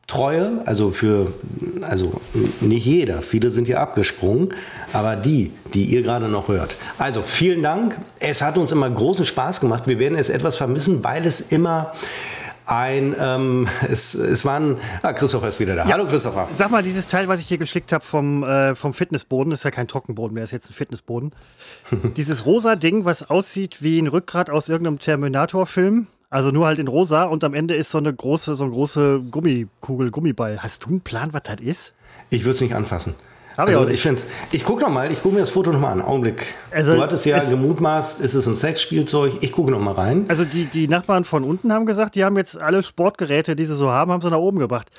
Treue, 0.07 0.63
also 0.65 0.89
für, 0.89 1.31
also 1.81 2.19
nicht 2.61 2.85
jeder, 2.85 3.21
viele 3.21 3.51
sind 3.51 3.65
hier 3.65 3.79
abgesprungen, 3.79 4.51
aber 4.91 5.15
die, 5.15 5.51
die 5.75 5.85
ihr 5.85 6.01
gerade 6.01 6.27
noch 6.27 6.47
hört. 6.47 6.75
Also 6.97 7.21
vielen 7.21 7.61
Dank. 7.61 7.99
Es 8.19 8.41
hat 8.41 8.57
uns 8.57 8.71
immer 8.71 8.89
großen 8.89 9.27
Spaß 9.27 9.61
gemacht. 9.61 9.85
Wir 9.85 9.99
werden 9.99 10.17
es 10.17 10.29
etwas 10.29 10.57
vermissen, 10.57 11.03
weil 11.03 11.27
es 11.27 11.51
immer 11.51 11.93
ein, 12.69 13.15
ähm, 13.19 13.67
es, 13.89 14.13
es 14.13 14.45
waren, 14.45 14.77
ah, 15.01 15.13
Christopher 15.13 15.47
ist 15.47 15.59
wieder 15.59 15.75
da. 15.75 15.85
Hallo 15.85 16.05
Christopher. 16.05 16.47
Sag 16.51 16.69
mal, 16.69 16.83
dieses 16.83 17.07
Teil, 17.07 17.27
was 17.27 17.41
ich 17.41 17.47
dir 17.47 17.57
geschickt 17.57 17.91
habe 17.91 18.03
vom, 18.03 18.43
äh, 18.43 18.75
vom 18.75 18.93
Fitnessboden, 18.93 19.51
ist 19.51 19.63
ja 19.63 19.71
kein 19.71 19.87
Trockenboden 19.87 20.35
mehr, 20.35 20.43
ist 20.43 20.51
jetzt 20.51 20.69
ein 20.69 20.73
Fitnessboden. 20.73 21.31
dieses 22.15 22.45
rosa 22.45 22.75
Ding, 22.75 23.05
was 23.05 23.29
aussieht 23.29 23.81
wie 23.81 23.99
ein 23.99 24.07
Rückgrat 24.07 24.49
aus 24.49 24.69
irgendeinem 24.69 24.99
Terminator-Film, 24.99 26.07
also 26.29 26.51
nur 26.51 26.67
halt 26.67 26.77
in 26.77 26.87
rosa 26.87 27.23
und 27.23 27.43
am 27.43 27.55
Ende 27.55 27.75
ist 27.75 27.89
so 27.89 27.97
eine 27.97 28.13
große, 28.13 28.55
so 28.55 28.63
eine 28.63 28.73
große 28.73 29.19
Gummikugel, 29.31 30.11
Gummiball. 30.11 30.61
Hast 30.61 30.85
du 30.85 30.89
einen 30.89 31.01
Plan, 31.01 31.33
was 31.33 31.43
das 31.43 31.59
ist? 31.61 31.93
Ich 32.29 32.43
würde 32.43 32.51
es 32.51 32.61
nicht 32.61 32.75
anfassen. 32.75 33.15
Also 33.59 33.87
ich 33.87 34.01
finde 34.01 34.21
ich 34.51 34.63
gucke 34.63 34.81
noch 34.81 34.89
mal, 34.89 35.11
ich 35.11 35.21
gucke 35.21 35.35
mir 35.35 35.41
das 35.41 35.49
Foto 35.49 35.71
noch 35.71 35.79
mal 35.79 35.91
an. 35.91 36.01
Augenblick. 36.01 36.45
Also, 36.71 36.93
du 36.95 37.01
hattest 37.01 37.25
ja 37.25 37.37
es- 37.37 37.49
gemutmaßt, 37.49 38.21
ist 38.21 38.33
es 38.33 38.47
ein 38.47 38.55
Sexspielzeug? 38.55 39.33
Ich 39.41 39.51
gucke 39.51 39.71
noch 39.71 39.79
mal 39.81 39.93
rein. 39.93 40.25
Also 40.29 40.45
die, 40.45 40.65
die 40.65 40.87
Nachbarn 40.87 41.25
von 41.25 41.43
unten 41.43 41.73
haben 41.73 41.85
gesagt, 41.85 42.15
die 42.15 42.23
haben 42.23 42.37
jetzt 42.37 42.59
alle 42.59 42.81
Sportgeräte, 42.83 43.55
die 43.55 43.65
sie 43.65 43.75
so 43.75 43.89
haben, 43.91 44.11
haben 44.11 44.21
sie 44.21 44.29
nach 44.29 44.37
oben 44.37 44.59
gebracht. 44.59 44.89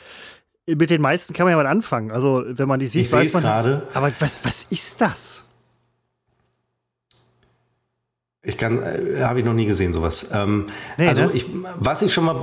Mit 0.67 0.91
den 0.91 1.01
meisten 1.01 1.33
kann 1.35 1.47
man 1.47 1.53
ja 1.53 1.57
mal 1.57 1.67
anfangen. 1.67 2.11
Also 2.13 2.45
wenn 2.47 2.69
man 2.69 2.79
die 2.79 2.87
sieht, 2.87 3.07
Ich 3.07 3.13
weiß 3.13 3.35
man. 3.35 3.43
gerade. 3.43 3.83
Aber 3.95 4.13
was, 4.21 4.39
was 4.45 4.67
ist 4.71 5.01
das? 5.01 5.45
Ich 8.43 8.57
kann, 8.57 8.83
äh, 8.83 9.21
habe 9.23 9.39
ich 9.41 9.45
noch 9.45 9.53
nie 9.53 9.67
gesehen 9.67 9.93
sowas. 9.93 10.31
Ähm, 10.33 10.67
Nee, 10.97 11.09
also 11.09 11.25
ne? 11.27 11.31
ich, 11.35 11.45
was 11.79 12.01
ich 12.01 12.13
schon 12.15 12.25
mal, 12.25 12.37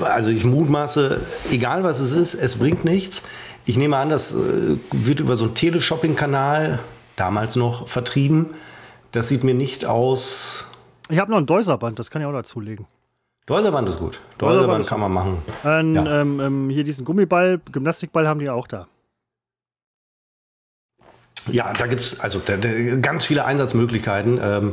also 0.00 0.28
ich 0.30 0.44
mutmaße, 0.44 1.20
egal 1.52 1.84
was 1.84 2.00
es 2.00 2.12
ist, 2.12 2.34
es 2.34 2.56
bringt 2.56 2.84
nichts. 2.84 3.22
Ich 3.66 3.76
nehme 3.76 3.96
an, 3.96 4.08
das 4.08 4.34
äh, 4.34 4.76
wird 4.92 5.20
über 5.20 5.36
so 5.36 5.46
einen 5.46 5.54
Teleshopping-Kanal 5.54 6.78
damals 7.16 7.56
noch 7.56 7.88
vertrieben. 7.88 8.54
Das 9.12 9.28
sieht 9.28 9.42
mir 9.44 9.54
nicht 9.54 9.84
aus. 9.84 10.64
Ich 11.08 11.18
habe 11.18 11.30
noch 11.30 11.38
ein 11.38 11.46
Deuserband, 11.46 11.98
das 11.98 12.10
kann 12.10 12.22
ich 12.22 12.28
auch 12.28 12.32
dazulegen. 12.32 12.86
Deuserband 13.46 13.88
ist 13.88 13.98
gut. 13.98 14.20
Deuserband 14.38 14.86
kann 14.86 15.00
man 15.00 15.12
machen. 15.12 15.38
Ein, 15.64 15.94
Ja. 15.94 16.20
ähm, 16.20 16.40
ähm, 16.40 16.70
hier 16.70 16.84
diesen 16.84 17.04
Gummiball, 17.04 17.60
Gymnastikball 17.70 18.26
haben 18.26 18.40
die 18.40 18.48
auch 18.48 18.66
da. 18.66 18.86
Ja, 21.50 21.72
da 21.72 21.86
gibt 21.86 22.02
es 22.02 22.18
also 22.20 22.40
da, 22.44 22.56
da, 22.56 22.68
ganz 22.96 23.24
viele 23.24 23.44
Einsatzmöglichkeiten 23.44 24.40
ähm, 24.42 24.72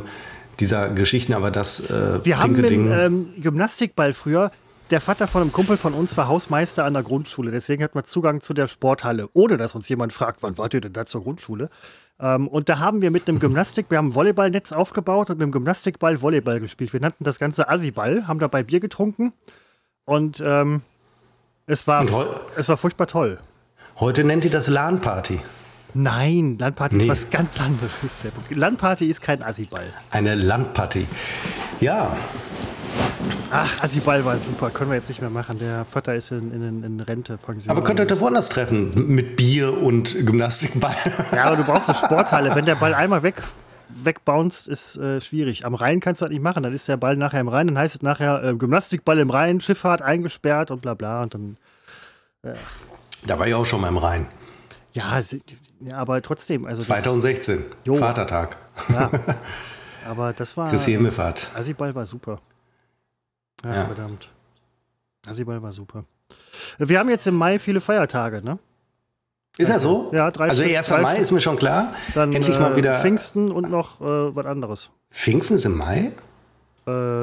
dieser 0.58 0.88
Geschichten, 0.88 1.32
aber 1.34 1.50
das 1.52 1.88
äh, 1.88 2.24
Wir 2.24 2.38
haben 2.38 2.56
einen 2.56 2.92
ähm, 2.92 3.28
Gymnastikball 3.40 4.12
früher. 4.12 4.50
Der 4.90 5.00
Vater 5.00 5.26
von 5.26 5.40
einem 5.40 5.52
Kumpel 5.52 5.78
von 5.78 5.94
uns 5.94 6.16
war 6.16 6.28
Hausmeister 6.28 6.84
an 6.84 6.92
der 6.92 7.02
Grundschule. 7.02 7.50
Deswegen 7.50 7.82
hat 7.82 7.94
man 7.94 8.04
Zugang 8.04 8.42
zu 8.42 8.52
der 8.52 8.68
Sporthalle, 8.68 9.28
ohne 9.32 9.56
dass 9.56 9.74
uns 9.74 9.88
jemand 9.88 10.12
fragt, 10.12 10.42
wann 10.42 10.58
wart 10.58 10.74
ihr 10.74 10.82
denn 10.82 10.92
da 10.92 11.06
zur 11.06 11.22
Grundschule? 11.22 11.70
Ähm, 12.20 12.46
und 12.48 12.68
da 12.68 12.78
haben 12.78 13.00
wir 13.00 13.10
mit 13.10 13.26
einem 13.26 13.38
Gymnastik, 13.38 13.86
wir 13.88 13.98
haben 13.98 14.08
ein 14.08 14.14
Volleyballnetz 14.14 14.72
aufgebaut 14.72 15.30
und 15.30 15.38
mit 15.38 15.46
dem 15.46 15.52
Gymnastikball 15.52 16.20
Volleyball 16.20 16.60
gespielt. 16.60 16.92
Wir 16.92 17.00
nannten 17.00 17.24
das 17.24 17.38
Ganze 17.38 17.68
Assi-Ball, 17.68 18.28
haben 18.28 18.38
dabei 18.38 18.62
Bier 18.62 18.80
getrunken 18.80 19.32
und 20.04 20.42
ähm, 20.44 20.82
es, 21.66 21.86
war, 21.86 22.06
es 22.56 22.68
war 22.68 22.76
furchtbar 22.76 23.06
toll. 23.06 23.38
Heute 23.98 24.22
nennt 24.22 24.44
ihr 24.44 24.50
das 24.50 24.68
LAN-Party. 24.68 25.40
Nein, 25.94 26.56
Landparty 26.58 26.96
nee. 26.96 27.02
ist 27.04 27.08
was 27.08 27.30
ganz 27.30 27.60
anderes. 27.60 27.92
Landparty 28.50 29.08
ist 29.08 29.22
kein 29.22 29.42
Assiball. 29.42 29.86
Eine 30.10 30.34
Landparty. 30.34 31.06
Ja. 31.80 32.16
Ach, 33.50 33.84
Assiball 33.84 34.24
war 34.24 34.38
super. 34.38 34.70
Können 34.70 34.90
wir 34.90 34.96
jetzt 34.96 35.08
nicht 35.08 35.20
mehr 35.20 35.30
machen. 35.30 35.58
Der 35.60 35.84
Vater 35.84 36.14
ist 36.14 36.32
in, 36.32 36.50
in, 36.50 36.82
in 36.82 37.00
Rente, 37.00 37.36
Pension. 37.36 37.70
Aber 37.70 37.84
könnt 37.84 38.00
ihr 38.00 38.06
da 38.06 38.18
woanders 38.18 38.48
treffen? 38.48 38.92
Mit 39.14 39.36
Bier 39.36 39.80
und 39.80 40.26
Gymnastikball. 40.26 40.96
Ja, 41.32 41.44
aber 41.44 41.56
du 41.56 41.64
brauchst 41.64 41.88
eine 41.88 41.96
Sporthalle. 41.96 42.54
Wenn 42.54 42.64
der 42.64 42.74
Ball 42.74 42.94
einmal 42.94 43.22
weg 43.22 43.42
wegbounced, 43.88 44.66
ist 44.66 44.96
äh, 44.96 45.20
schwierig. 45.20 45.64
Am 45.64 45.74
Rhein 45.74 46.00
kannst 46.00 46.20
du 46.20 46.24
das 46.24 46.32
nicht 46.32 46.42
machen. 46.42 46.62
Dann 46.62 46.72
ist 46.72 46.88
der 46.88 46.96
Ball 46.96 47.16
nachher 47.16 47.40
im 47.40 47.48
Rhein. 47.48 47.68
Dann 47.68 47.78
heißt 47.78 47.94
es 47.94 48.02
nachher 48.02 48.42
äh, 48.42 48.54
Gymnastikball 48.54 49.18
im 49.18 49.30
Rhein, 49.30 49.60
Schifffahrt 49.60 50.02
eingesperrt 50.02 50.70
und 50.70 50.82
bla 50.82 50.94
bla. 50.94 51.22
Und 51.22 51.34
dann. 51.34 51.56
Äh. 52.42 52.54
Da 53.26 53.38
war 53.38 53.46
ich 53.46 53.54
auch 53.54 53.66
schon 53.66 53.80
mal 53.80 53.88
im 53.88 53.98
Rhein. 53.98 54.26
Ja, 54.92 55.20
ja, 55.80 55.96
aber 55.96 56.22
trotzdem. 56.22 56.66
Also 56.66 56.82
2016, 56.82 57.64
das, 57.84 57.98
Vatertag. 57.98 58.56
Ja, 58.88 59.10
aber 60.08 60.32
das 60.32 60.56
war. 60.56 60.70
Christi 60.70 60.92
Himmelfahrt. 60.92 61.50
Asiball 61.54 61.94
war 61.94 62.06
super. 62.06 62.38
Ach, 63.70 63.74
ja, 63.74 63.84
verdammt. 63.84 64.28
Asiball 65.26 65.62
war 65.62 65.72
super. 65.72 66.04
Wir 66.78 66.98
haben 66.98 67.08
jetzt 67.08 67.26
im 67.26 67.34
Mai 67.34 67.58
viele 67.58 67.80
Feiertage, 67.80 68.42
ne? 68.42 68.58
Ist 69.56 69.70
das 69.70 69.82
so? 69.82 70.10
Ja, 70.12 70.30
drei 70.32 70.48
Also 70.48 70.64
1. 70.64 70.72
Mai 70.72 70.82
Stunden. 70.82 71.22
ist 71.22 71.30
mir 71.30 71.40
schon 71.40 71.56
klar. 71.56 71.94
Dann, 72.14 72.32
Endlich 72.32 72.58
mal 72.58 72.72
äh, 72.72 72.76
wieder. 72.76 73.00
Pfingsten 73.00 73.52
und 73.52 73.70
noch 73.70 74.00
äh, 74.00 74.34
was 74.34 74.46
anderes. 74.46 74.90
Pfingsten 75.10 75.54
ist 75.54 75.64
im 75.64 75.78
Mai? 75.78 76.10
Äh, 76.86 77.22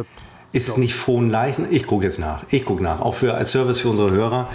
ist 0.54 0.68
es 0.70 0.78
nicht 0.78 0.96
frohen 0.96 1.30
Leichen? 1.30 1.68
Ich 1.70 1.86
gucke 1.88 2.06
jetzt 2.06 2.20
nach. 2.20 2.44
Ich 2.50 2.64
gucke 2.66 2.84
nach. 2.84 3.02
Auch 3.02 3.16
für, 3.16 3.34
als 3.34 3.52
Service 3.52 3.80
für 3.80 3.90
unsere 3.90 4.12
Hörer. 4.12 4.50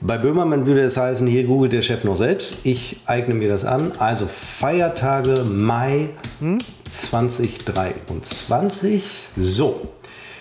Bei 0.00 0.16
Böhmermann 0.16 0.64
würde 0.66 0.80
es 0.82 0.96
heißen, 0.96 1.26
hier 1.26 1.42
googelt 1.44 1.72
der 1.72 1.82
Chef 1.82 2.04
noch 2.04 2.14
selbst. 2.16 2.64
Ich 2.64 3.02
eigne 3.06 3.34
mir 3.34 3.48
das 3.48 3.64
an. 3.64 3.92
Also 3.98 4.26
Feiertage 4.26 5.42
Mai 5.44 6.10
hm? 6.40 6.58
2023. 6.88 9.28
So. 9.36 9.88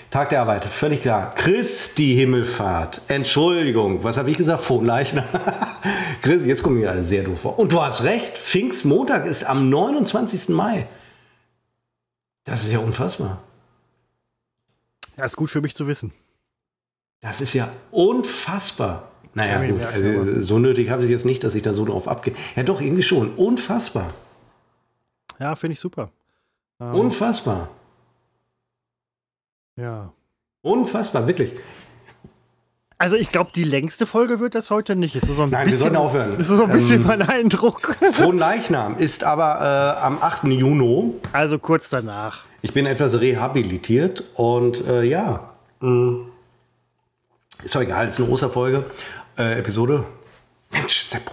Tag 0.09 0.29
der 0.29 0.41
Arbeit, 0.41 0.63
völlig 0.63 1.01
klar. 1.01 1.35
Christi 1.35 2.15
Himmelfahrt. 2.15 3.01
Entschuldigung, 3.09 4.03
was 4.03 4.17
habe 4.17 4.31
ich 4.31 4.37
gesagt? 4.37 4.61
Frohnleichner. 4.61 5.25
Chris, 6.21 6.45
jetzt 6.45 6.63
kommen 6.63 6.81
wir 6.81 6.89
alle 6.89 7.03
sehr 7.03 7.23
doof 7.23 7.41
vor. 7.41 7.59
Und 7.59 7.73
du 7.73 7.81
hast 7.81 8.03
recht, 8.03 8.37
Pfingstmontag 8.37 9.25
ist 9.25 9.43
am 9.43 9.69
29. 9.69 10.49
Mai. 10.49 10.87
Das 12.45 12.63
ist 12.63 12.71
ja 12.71 12.79
unfassbar. 12.79 13.41
Ja, 15.17 15.25
ist 15.25 15.35
gut 15.35 15.49
für 15.49 15.61
mich 15.61 15.75
zu 15.75 15.87
wissen. 15.87 16.13
Das 17.19 17.41
ist 17.41 17.53
ja 17.53 17.69
unfassbar. 17.91 19.11
Naja, 19.33 19.63
gut, 19.67 19.81
also 19.83 20.41
so 20.41 20.57
nötig 20.57 20.89
habe 20.89 21.01
ich 21.01 21.05
es 21.05 21.11
jetzt 21.11 21.25
nicht, 21.25 21.43
dass 21.43 21.53
ich 21.53 21.61
da 21.61 21.73
so 21.73 21.85
drauf 21.85 22.07
abgehe. 22.07 22.33
Ja, 22.55 22.63
doch, 22.63 22.79
irgendwie 22.79 23.03
schon. 23.03 23.31
Unfassbar. 23.35 24.07
Ja, 25.37 25.55
finde 25.55 25.73
ich 25.73 25.79
super. 25.79 26.09
Ähm, 26.79 26.93
Unfassbar. 26.93 27.69
Ja. 29.77 30.11
Unfassbar, 30.61 31.27
wirklich. 31.27 31.53
Also 32.99 33.15
ich 33.15 33.29
glaube, 33.29 33.51
die 33.55 33.63
längste 33.63 34.07
Folge 34.07 34.39
wird 34.39 34.55
das 34.55 34.71
heute 34.71 34.95
nicht. 34.95 35.15
Ist 35.15 35.27
so 35.27 35.43
ein 35.43 35.49
Nein, 35.49 35.65
bisschen, 35.65 35.65
wir 35.65 35.77
sollten 35.77 35.95
aufhören. 35.95 36.39
Ist 36.39 36.47
so 36.47 36.63
ein 36.63 36.71
bisschen 36.71 37.01
ähm, 37.01 37.07
mein 37.07 37.21
Eindruck. 37.21 37.95
Frohen 38.11 38.39
Leichnam 38.39 38.97
ist 38.97 39.23
aber 39.23 39.97
äh, 40.01 40.03
am 40.03 40.17
8. 40.19 40.45
Juni. 40.45 41.13
Also 41.31 41.59
kurz 41.59 41.91
danach. 41.91 42.45
Ich 42.63 42.73
bin 42.73 42.87
etwas 42.87 43.21
rehabilitiert 43.21 44.23
und 44.33 44.85
äh, 44.87 45.03
ja, 45.03 45.51
mh, 45.79 45.89
mm, 45.89 46.31
ist 47.63 47.75
doch 47.75 47.81
egal, 47.81 48.07
ist 48.07 48.19
eine 48.19 48.29
Osterfolge 48.29 48.83
äh, 49.37 49.59
Episode. 49.59 50.03
Mensch, 50.71 51.03
Seppo. 51.03 51.31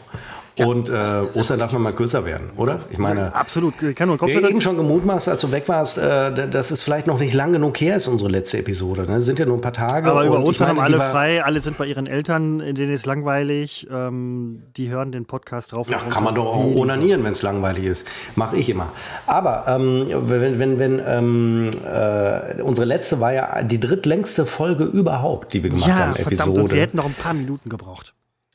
Ja. 0.59 0.67
Und 0.67 0.89
äh, 0.89 0.93
Ostern 1.35 1.59
darf 1.59 1.73
noch 1.73 1.81
mal 1.81 1.93
kürzer 1.93 2.25
werden, 2.25 2.51
oder? 2.57 2.79
Ich 2.91 2.99
meine, 2.99 3.21
ja, 3.21 3.29
absolut. 3.31 3.75
Ich 3.83 3.97
kann 3.97 4.07
nur 4.07 4.19
Kopf 4.19 4.31
eben 4.31 4.61
schon 4.61 4.77
gemutmaßt, 4.77 5.29
als 5.29 5.41
du 5.41 5.51
weg 5.51 5.65
warst, 5.69 5.99
äh, 5.99 6.49
dass 6.49 6.71
es 6.71 6.81
vielleicht 6.81 7.09
noch 7.09 7.19
nicht 7.19 7.35
lang 7.35 7.53
genug 7.53 7.81
her 7.81 7.97
ist, 7.97 8.07
unsere 8.07 8.31
letzte 8.31 8.59
Episode. 8.59 9.03
Ne? 9.03 9.15
Das 9.15 9.25
sind 9.25 9.41
ja 9.41 9.47
nur 9.47 9.59
ein 9.59 9.61
paar 9.61 9.73
Tage. 9.73 10.09
Aber 10.09 10.25
über 10.25 10.41
Ostern 10.41 10.77
meine, 10.77 10.81
haben 10.81 10.95
alle 10.95 11.11
frei, 11.11 11.45
alle 11.45 11.61
sind 11.61 11.77
bei 11.77 11.87
ihren 11.87 12.07
Eltern, 12.07 12.59
denen 12.61 12.93
ist 12.93 13.05
langweilig. 13.05 13.89
Ähm, 13.91 14.63
die 14.77 14.91
hören 14.91 15.11
den 15.11 15.27
Podcast 15.27 15.73
drauf. 15.73 15.89
Ja, 15.89 15.99
kann 15.99 16.23
man 16.23 16.37
doch 16.37 16.47
auch 16.47 16.77
onanieren, 16.77 17.25
wenn 17.25 17.33
es 17.33 17.43
langweilig 17.43 17.85
ist. 17.85 18.09
Mache 18.37 18.57
ich 18.57 18.71
immer. 18.71 18.93
Aber 19.27 19.65
ähm, 19.67 20.07
wenn, 20.09 20.61
wenn, 20.61 20.79
wenn 20.79 21.03
ähm, 21.05 21.71
äh, 21.85 22.63
unsere 22.63 22.87
letzte 22.87 23.19
war 23.19 23.33
ja 23.33 23.63
die 23.65 23.81
drittlängste 23.81 24.47
Folge 24.47 24.85
überhaupt, 24.85 25.53
die 25.53 25.65
wir 25.65 25.71
gemacht 25.71 25.89
ja, 25.89 25.95
haben, 25.97 26.13
verdammt, 26.15 26.33
Episode. 26.33 26.63
Und 26.63 26.73
wir 26.73 26.81
hätten 26.81 26.97
noch 26.97 27.07
ein 27.07 27.15
paar 27.15 27.35
Minuten 27.35 27.69
gebraucht. 27.69 28.15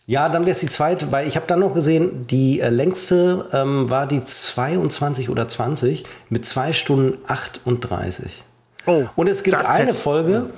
Ja, 0.10 0.28
dann 0.28 0.42
wäre 0.42 0.54
es 0.54 0.60
die 0.60 0.70
zweite, 0.70 1.12
weil 1.12 1.28
ich 1.28 1.36
habe 1.36 1.46
dann 1.46 1.60
noch 1.60 1.76
gesehen, 1.76 2.26
die 2.26 2.62
äh, 2.62 2.70
längste 2.70 3.46
ähm, 3.54 3.92
war 3.92 4.08
die 4.08 4.24
22 4.24 5.30
oder 5.30 5.48
20 5.48 6.04
mit 6.30 6.48
2 6.48 6.74
Stunden 6.74 7.20
38. 7.28 8.44
Oh, 8.88 9.04
und 9.16 9.30
es 9.30 9.44
gibt 9.44 9.64
eine 9.64 9.94
Folge, 9.94 10.50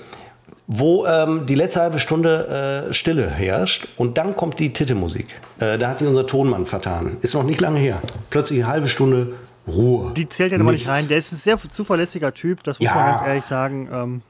wo 0.68 1.06
ähm, 1.06 1.48
die 1.48 1.56
letzte 1.56 1.82
halbe 1.82 2.00
Stunde 2.00 2.88
äh, 2.88 2.94
Stille 2.94 3.30
herrscht 3.30 3.90
und 3.98 4.18
dann 4.18 4.38
kommt 4.38 4.58
die 4.58 4.72
Titelmusik. 4.72 5.28
Äh, 5.60 5.78
da 5.78 5.90
hat 5.90 6.00
sich 6.00 6.08
unser 6.08 6.26
Tonmann 6.26 6.66
vertan. 6.66 7.18
Ist 7.22 7.34
noch 7.34 7.44
nicht 7.44 7.60
lange 7.60 7.80
her. 7.80 8.02
Plötzlich 8.30 8.64
eine 8.64 8.72
halbe 8.72 8.88
Stunde 8.88 9.34
Ruhe. 9.68 10.14
Die 10.16 10.30
zählt 10.30 10.54
ja 10.54 10.60
nochmal 10.60 10.76
nicht 10.76 10.88
rein. 10.88 11.10
Der 11.10 11.18
ist 11.18 11.34
ein 11.34 11.38
sehr 11.38 11.58
zuverlässiger 11.58 12.34
Typ, 12.34 12.64
das 12.64 12.80
muss 12.80 12.86
ja. 12.86 12.96
man 12.96 13.06
ganz 13.08 13.22
ehrlich 13.22 13.44
sagen. 13.44 13.90
Ähm 13.92 14.22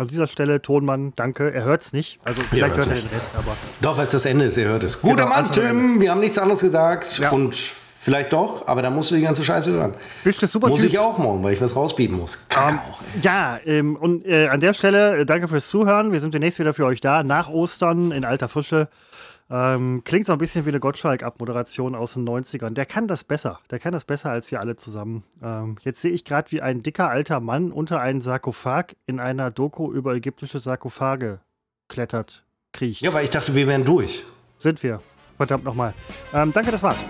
an 0.00 0.06
dieser 0.06 0.26
Stelle, 0.26 0.62
Tonmann, 0.62 1.12
danke. 1.14 1.52
Er 1.52 1.64
hört 1.64 1.82
es 1.82 1.92
nicht. 1.92 2.18
Also 2.24 2.42
vielleicht 2.42 2.74
hört 2.74 2.86
er 2.86 2.94
den 2.94 3.06
Rest, 3.08 3.34
aber. 3.36 3.54
Doch, 3.82 3.98
weil 3.98 4.06
es 4.06 4.12
das 4.12 4.24
Ende 4.24 4.46
ist, 4.46 4.56
er 4.56 4.68
hört 4.68 4.82
es. 4.82 5.00
Guter 5.00 5.24
genau, 5.24 5.28
Mann, 5.28 5.52
Tim, 5.52 6.00
wir 6.00 6.10
haben 6.10 6.20
nichts 6.20 6.38
anderes 6.38 6.60
gesagt. 6.60 7.18
Ja. 7.18 7.30
Und 7.30 7.54
vielleicht 8.00 8.32
doch, 8.32 8.66
aber 8.66 8.80
da 8.80 8.88
musst 8.88 9.10
du 9.10 9.16
die 9.16 9.22
ganze 9.22 9.44
Scheiße 9.44 9.72
hören. 9.72 9.94
Bist 10.24 10.42
du 10.42 10.46
super 10.46 10.68
Muss 10.68 10.82
ich 10.82 10.98
auch 10.98 11.18
morgen, 11.18 11.44
weil 11.44 11.52
ich 11.52 11.60
was 11.60 11.76
rausbieten 11.76 12.16
muss. 12.16 12.38
Um, 12.56 12.70
ähm, 12.70 12.78
ja, 13.20 13.60
ähm, 13.66 13.96
und 13.96 14.24
äh, 14.26 14.48
an 14.48 14.60
der 14.60 14.72
Stelle 14.72 15.18
äh, 15.18 15.26
danke 15.26 15.48
fürs 15.48 15.68
Zuhören. 15.68 16.12
Wir 16.12 16.20
sind 16.20 16.32
demnächst 16.32 16.58
wieder 16.58 16.72
für 16.72 16.86
euch 16.86 17.02
da, 17.02 17.22
nach 17.22 17.50
Ostern 17.50 18.10
in 18.10 18.24
alter 18.24 18.48
Frische. 18.48 18.88
Ähm, 19.50 20.02
klingt 20.04 20.26
so 20.26 20.32
ein 20.32 20.38
bisschen 20.38 20.64
wie 20.64 20.68
eine 20.70 20.78
Gottschalk-Abmoderation 20.78 21.96
aus 21.96 22.14
den 22.14 22.28
90ern. 22.28 22.70
Der 22.70 22.86
kann 22.86 23.08
das 23.08 23.24
besser. 23.24 23.58
Der 23.70 23.80
kann 23.80 23.92
das 23.92 24.04
besser 24.04 24.30
als 24.30 24.50
wir 24.52 24.60
alle 24.60 24.76
zusammen. 24.76 25.24
Ähm, 25.42 25.76
jetzt 25.82 26.00
sehe 26.00 26.12
ich 26.12 26.24
gerade, 26.24 26.52
wie 26.52 26.62
ein 26.62 26.82
dicker 26.82 27.08
alter 27.08 27.40
Mann 27.40 27.72
unter 27.72 28.00
einen 28.00 28.20
Sarkophag 28.20 28.94
in 29.06 29.18
einer 29.18 29.50
Doku 29.50 29.92
über 29.92 30.14
ägyptische 30.14 30.60
Sarkophage 30.60 31.40
klettert, 31.88 32.44
kriecht. 32.72 33.02
Ja, 33.02 33.10
aber 33.10 33.22
ich 33.22 33.30
dachte, 33.30 33.54
wir 33.56 33.66
wären 33.66 33.84
durch. 33.84 34.24
Sind 34.56 34.82
wir. 34.84 35.00
Verdammt 35.36 35.64
nochmal. 35.64 35.94
Ähm, 36.32 36.52
danke, 36.52 36.70
das 36.70 36.82
war's. 36.82 37.02